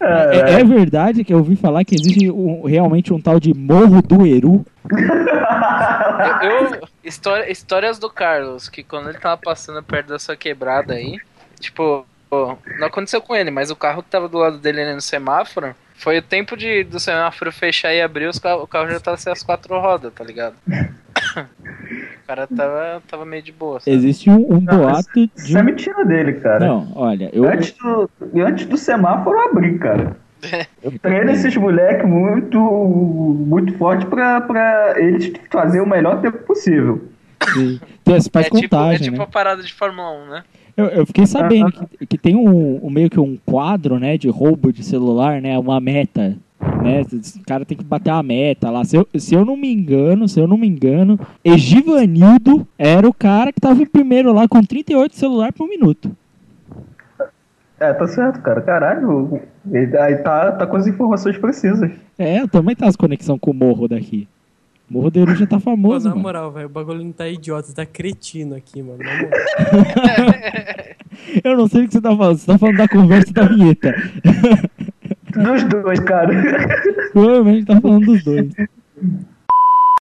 É, 0.00 0.60
é 0.60 0.64
verdade 0.64 1.24
que 1.24 1.32
eu 1.32 1.38
ouvi 1.38 1.56
falar 1.56 1.84
que 1.84 1.94
existe 1.94 2.30
um- 2.30 2.64
realmente 2.66 3.12
um 3.12 3.20
tal 3.20 3.40
de 3.40 3.52
Morro 3.54 4.02
do 4.02 4.26
Eru. 4.26 4.64
Eu, 6.42 6.50
eu- 6.50 6.88
história- 7.02 7.50
histórias 7.50 7.98
do 7.98 8.10
Carlos, 8.10 8.68
que 8.68 8.82
quando 8.82 9.08
ele 9.08 9.18
tava 9.18 9.40
passando 9.42 9.82
perto 9.82 10.08
da 10.08 10.18
sua 10.18 10.36
quebrada 10.36 10.94
aí, 10.94 11.18
tipo, 11.60 12.06
não 12.30 12.86
aconteceu 12.86 13.20
com 13.22 13.34
ele, 13.34 13.50
mas 13.50 13.70
o 13.70 13.76
carro 13.76 14.02
que 14.02 14.10
tava 14.10 14.28
do 14.28 14.38
lado 14.38 14.58
dele 14.58 14.82
ali 14.82 14.94
no 14.94 15.00
semáforo, 15.00 15.74
foi 15.94 16.18
o 16.18 16.22
tempo 16.22 16.56
de, 16.56 16.84
do 16.84 17.00
semáforo 17.00 17.50
fechar 17.50 17.92
e 17.92 18.00
abrir, 18.00 18.28
os 18.28 18.36
o 18.38 18.66
carro 18.66 18.88
já 18.90 19.00
tava 19.00 19.16
sem 19.16 19.32
as 19.32 19.42
quatro 19.42 19.78
rodas, 19.80 20.12
tá 20.14 20.22
ligado? 20.24 20.54
o 22.28 22.36
cara 22.36 22.46
tava, 22.46 23.02
tava 23.08 23.24
meio 23.24 23.42
de 23.42 23.52
boa, 23.52 23.80
sabe? 23.80 23.96
Existe 23.96 24.28
um, 24.28 24.56
um 24.56 24.60
Não, 24.60 24.78
boato 24.78 25.08
de 25.14 25.30
Isso 25.34 25.56
é 25.56 25.62
mentira 25.62 26.04
dele, 26.04 26.34
cara. 26.34 26.66
Não, 26.66 26.92
olha, 26.94 27.30
eu... 27.32 27.48
Antes, 27.48 27.72
do, 27.72 28.10
antes 28.36 28.66
do 28.66 28.76
semáforo 28.76 29.38
abrir, 29.40 29.78
cara. 29.78 30.16
Eu 30.82 30.96
treino 31.00 31.32
esses 31.32 31.56
moleques 31.56 32.08
muito, 32.08 32.60
muito 32.60 33.76
forte 33.76 34.06
pra, 34.06 34.40
pra 34.40 34.94
eles 34.96 35.32
fazer 35.50 35.80
o 35.80 35.86
melhor 35.86 36.20
tempo 36.20 36.38
possível. 36.38 37.08
Então, 38.02 38.16
isso 38.16 38.30
faz 38.32 38.46
é 38.46 38.50
tipo, 38.50 38.58
é 38.58 38.68
contagem, 38.68 39.04
tipo 39.04 39.16
né? 39.16 39.24
a 39.24 39.26
parada 39.26 39.62
de 39.62 39.74
Fórmula 39.74 40.12
1, 40.12 40.26
né? 40.28 40.44
Eu, 40.76 40.86
eu 40.86 41.06
fiquei 41.06 41.26
sabendo 41.26 41.72
que, 41.72 42.06
que 42.06 42.18
tem 42.18 42.36
um, 42.36 42.86
um 42.86 42.88
meio 42.88 43.10
que 43.10 43.18
um 43.18 43.36
quadro, 43.44 43.98
né, 43.98 44.16
de 44.16 44.28
roubo 44.28 44.72
de 44.72 44.84
celular, 44.84 45.42
né, 45.42 45.58
uma 45.58 45.80
meta, 45.80 46.36
né, 46.60 47.02
o 47.02 47.44
cara 47.46 47.64
tem 47.64 47.76
que 47.76 47.84
bater 47.84 48.10
a 48.10 48.22
meta 48.22 48.70
lá. 48.70 48.84
Se 48.84 48.96
eu, 48.96 49.06
se 49.16 49.34
eu 49.34 49.44
não 49.44 49.56
me 49.56 49.72
engano, 49.72 50.28
se 50.28 50.40
eu 50.40 50.46
não 50.46 50.56
me 50.56 50.66
engano, 50.66 51.18
Egivanildo 51.44 52.66
era 52.78 53.08
o 53.08 53.14
cara 53.14 53.52
que 53.52 53.60
tava 53.60 53.82
em 53.82 53.86
primeiro 53.86 54.32
lá 54.32 54.48
com 54.48 54.62
38 54.62 55.14
celular 55.16 55.52
por 55.52 55.68
minuto. 55.68 56.10
É, 57.80 57.92
tá 57.92 58.08
certo, 58.08 58.40
cara. 58.40 58.60
Caralho. 58.60 59.40
Ele, 59.70 59.96
aí 59.98 60.16
tá, 60.16 60.52
tá 60.52 60.66
com 60.66 60.76
as 60.76 60.86
informações 60.86 61.38
precisas. 61.38 61.90
É, 62.18 62.40
eu 62.40 62.48
também 62.48 62.74
tá 62.74 62.86
as 62.88 62.96
conexão 62.96 63.38
com 63.38 63.52
o 63.52 63.54
morro 63.54 63.86
daqui. 63.86 64.26
O 64.90 64.94
Morro 64.94 65.12
Eru 65.14 65.36
já 65.36 65.46
tá 65.46 65.56
Pô, 65.56 65.64
famoso, 65.64 66.08
na 66.08 66.14
mano. 66.14 66.22
moral, 66.22 66.50
velho, 66.50 66.66
o 66.66 66.70
bagulho 66.70 67.04
não 67.04 67.12
tá 67.12 67.28
idiota, 67.28 67.74
tá 67.74 67.84
cretino 67.84 68.56
aqui, 68.56 68.82
mano. 68.82 68.98
Na 68.98 69.14
moral. 69.14 70.34
Eu 71.44 71.56
não 71.58 71.68
sei 71.68 71.84
o 71.84 71.86
que 71.86 71.92
você 71.92 72.00
tá 72.00 72.16
falando, 72.16 72.38
você 72.38 72.46
tá 72.46 72.58
falando 72.58 72.76
da 72.78 72.88
conversa 72.88 73.28
e 73.28 73.32
da 73.34 73.42
vinheta. 73.42 73.94
Dos 75.42 75.64
dois, 75.64 76.00
cara. 76.00 76.28
Provavelmente 77.12 77.66
tá 77.66 77.80
falando 77.80 78.06
dos 78.06 78.24
dois. 78.24 78.52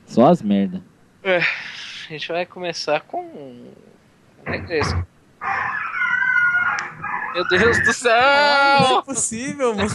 Só 0.06 0.28
as 0.28 0.42
merda. 0.42 0.82
É, 1.24 1.38
a 1.40 2.10
gente 2.10 2.28
vai 2.30 2.46
começar 2.46 3.02
com 3.02 3.20
um 3.22 3.72
regresso. 4.46 4.96
Meu 7.34 7.48
Deus 7.50 7.80
do 7.80 7.86
Não 7.86 7.94
céu! 7.94 9.00
é 9.00 9.02
possível, 9.06 9.76
mano. 9.76 9.90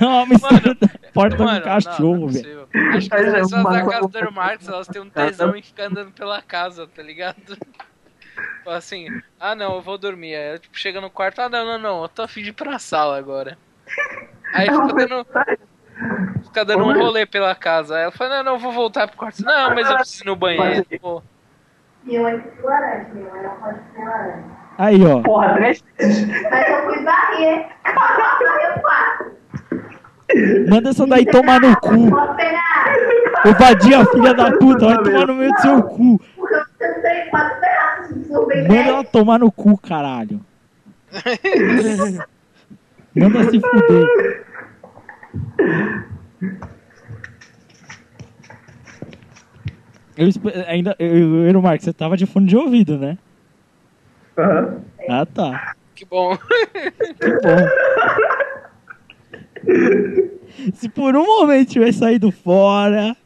Uma 0.00 0.26
mistura 0.26 0.74
da 0.74 0.88
porta 1.12 1.36
do 1.36 1.44
Mano, 1.44 1.62
cachorro, 1.62 2.14
não, 2.14 2.20
não 2.20 2.28
é 2.28 2.32
velho. 2.32 2.66
possível. 2.66 2.96
Acho 2.96 3.08
que 3.10 3.14
as 3.14 3.26
é 3.26 3.32
pessoas 3.32 3.62
da 3.64 3.86
casa 3.86 4.08
do 4.08 4.32
Marx, 4.32 4.68
elas 4.68 4.86
têm 4.86 5.02
um 5.02 5.10
tesão 5.10 5.54
em 5.56 5.62
ficar 5.62 5.84
andando 5.86 6.12
pela 6.12 6.40
casa, 6.40 6.86
tá 6.86 7.02
ligado? 7.02 7.58
Fala 8.64 8.76
assim, 8.76 9.06
ah 9.38 9.54
não, 9.54 9.74
eu 9.74 9.82
vou 9.82 9.98
dormir. 9.98 10.34
Aí 10.34 10.48
ela 10.48 10.58
tipo, 10.58 10.78
chega 10.78 11.00
no 11.00 11.10
quarto, 11.10 11.40
ah 11.40 11.48
não, 11.48 11.64
não, 11.66 11.78
não, 11.78 12.02
eu 12.02 12.08
tô 12.08 12.22
afim 12.22 12.42
de 12.42 12.50
ir 12.50 12.52
pra 12.54 12.78
sala 12.78 13.18
agora. 13.18 13.58
Aí 14.52 14.66
fica 14.66 14.94
dando, 14.94 15.26
fica 16.44 16.64
dando 16.64 16.84
um 16.84 16.98
rolê 16.98 17.26
pela 17.26 17.54
casa. 17.54 17.96
Aí 17.96 18.02
ela 18.02 18.12
fala, 18.12 18.38
não, 18.38 18.44
não, 18.44 18.52
eu 18.54 18.58
vou 18.58 18.72
voltar 18.72 19.06
pro 19.08 19.16
quarto. 19.16 19.44
Não, 19.44 19.74
mas 19.74 19.88
eu 19.88 19.96
preciso 19.96 20.24
ir 20.24 20.26
no 20.26 20.36
banheiro. 20.36 20.86
Pô, 21.00 21.22
laranja, 22.62 23.06
pode 23.60 23.78
laranja. 23.98 24.44
Aí, 24.78 25.04
ó. 25.04 25.20
Porra, 25.20 25.54
três 25.54 25.84
vezes. 25.98 26.26
Mas 26.50 26.68
eu 26.70 26.84
fui 26.84 27.04
varrer. 27.04 27.66
O. 30.34 30.70
Manda 30.70 30.90
essa 30.90 31.06
daí 31.06 31.26
tomar 31.26 31.60
no 31.60 31.78
cu. 31.78 32.06
Ô, 33.46 33.52
vadia, 33.58 34.06
filha 34.06 34.32
da 34.32 34.52
puta, 34.52 34.86
vai 34.86 35.02
tomar 35.02 35.26
no 35.26 35.34
meio 35.34 35.52
do 35.52 35.60
seu 35.60 35.82
cu. 35.82 36.20
Manda 38.68 38.88
ela 38.88 39.04
tomar 39.04 39.38
no 39.38 39.52
cu, 39.52 39.76
caralho. 39.76 40.40
Manda 43.14 43.50
se 43.50 43.60
fuder. 43.60 44.46
Eu 50.16 50.28
ainda. 50.66 50.94
Eu, 50.98 51.46
eu, 51.46 51.62
Marcos, 51.62 51.84
você 51.84 51.92
tava 51.92 52.16
de 52.16 52.26
fone 52.26 52.46
de 52.46 52.56
ouvido, 52.56 52.98
né? 52.98 53.18
Aham. 54.36 54.82
Ah, 55.08 55.26
tá. 55.26 55.74
que 55.94 56.04
bom. 56.04 56.36
Que 56.36 57.30
bom. 57.42 57.68
Se 60.74 60.88
por 60.88 61.16
um 61.16 61.24
momento 61.24 61.70
tivesse 61.70 61.98
saído 61.98 62.30
fora. 62.30 63.16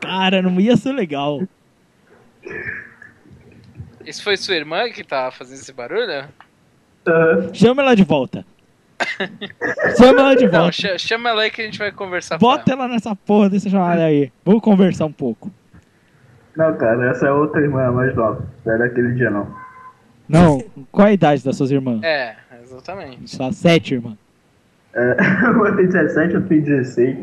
Cara, 0.00 0.42
não 0.42 0.60
ia 0.60 0.76
ser 0.76 0.92
legal. 0.92 1.42
Isso 4.04 4.22
foi 4.22 4.36
sua 4.36 4.54
irmã 4.54 4.90
que 4.90 5.02
tava 5.02 5.30
fazendo 5.30 5.60
esse 5.60 5.72
barulho? 5.72 6.28
Aham. 7.06 7.50
Chama 7.54 7.82
ela 7.82 7.94
de 7.94 8.04
volta. 8.04 8.44
Chama 9.98 10.20
ela 10.20 10.34
de 10.36 10.44
Não, 10.46 10.52
volta. 10.52 10.72
cha- 10.72 10.98
chama 10.98 11.28
ela 11.30 11.42
aí 11.42 11.50
que 11.50 11.60
a 11.60 11.64
gente 11.64 11.78
vai 11.78 11.90
conversar 11.92 12.38
Bota 12.38 12.72
ela. 12.72 12.84
ela 12.84 12.92
nessa 12.94 13.14
porra 13.14 13.50
dessa 13.50 13.68
chamada 13.68 14.04
aí. 14.04 14.30
Vamos 14.44 14.62
conversar 14.62 15.04
um 15.06 15.12
pouco. 15.12 15.50
Não, 16.56 16.76
cara, 16.76 17.10
essa 17.10 17.26
é 17.26 17.32
outra 17.32 17.60
irmã 17.60 17.90
mais 17.90 18.14
nova. 18.14 18.46
Não 18.64 18.74
é 18.74 18.78
daquele 18.78 19.12
dia, 19.14 19.28
não. 19.30 19.52
Não, 20.28 20.62
qual 20.90 21.08
a 21.08 21.12
idade 21.12 21.44
das 21.44 21.56
suas 21.56 21.70
irmãs? 21.70 22.02
É, 22.02 22.36
exatamente. 22.62 23.28
Só 23.30 23.50
sete, 23.52 23.94
irmã. 23.94 24.16
É, 24.94 25.16
uma 25.50 25.76
tem 25.76 25.86
17, 25.86 26.34
outra 26.36 26.48
tem 26.48 26.60
16. 26.60 27.16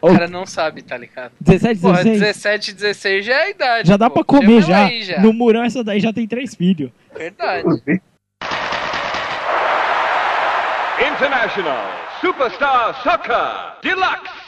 O 0.00 0.12
cara 0.12 0.28
não 0.28 0.46
sabe, 0.46 0.82
tá 0.82 0.96
ligado? 0.96 1.32
17, 1.40 1.80
Porra, 1.80 2.04
16. 2.04 2.20
17, 2.20 2.72
16 2.74 3.24
já 3.26 3.32
é 3.34 3.42
a 3.42 3.50
idade. 3.50 3.88
Já 3.88 3.96
dá 3.96 4.08
pô. 4.08 4.16
pra 4.22 4.24
comer 4.24 4.62
já. 4.62 4.88
já. 5.00 5.20
No 5.20 5.32
murão 5.32 5.64
essa 5.64 5.82
daí 5.82 5.98
já 5.98 6.12
tem 6.12 6.26
três 6.28 6.54
filhos. 6.54 6.90
Verdade. 7.16 7.64
International 11.00 11.90
Superstar 12.20 12.94
Soccer 13.02 13.74
Deluxe. 13.82 14.43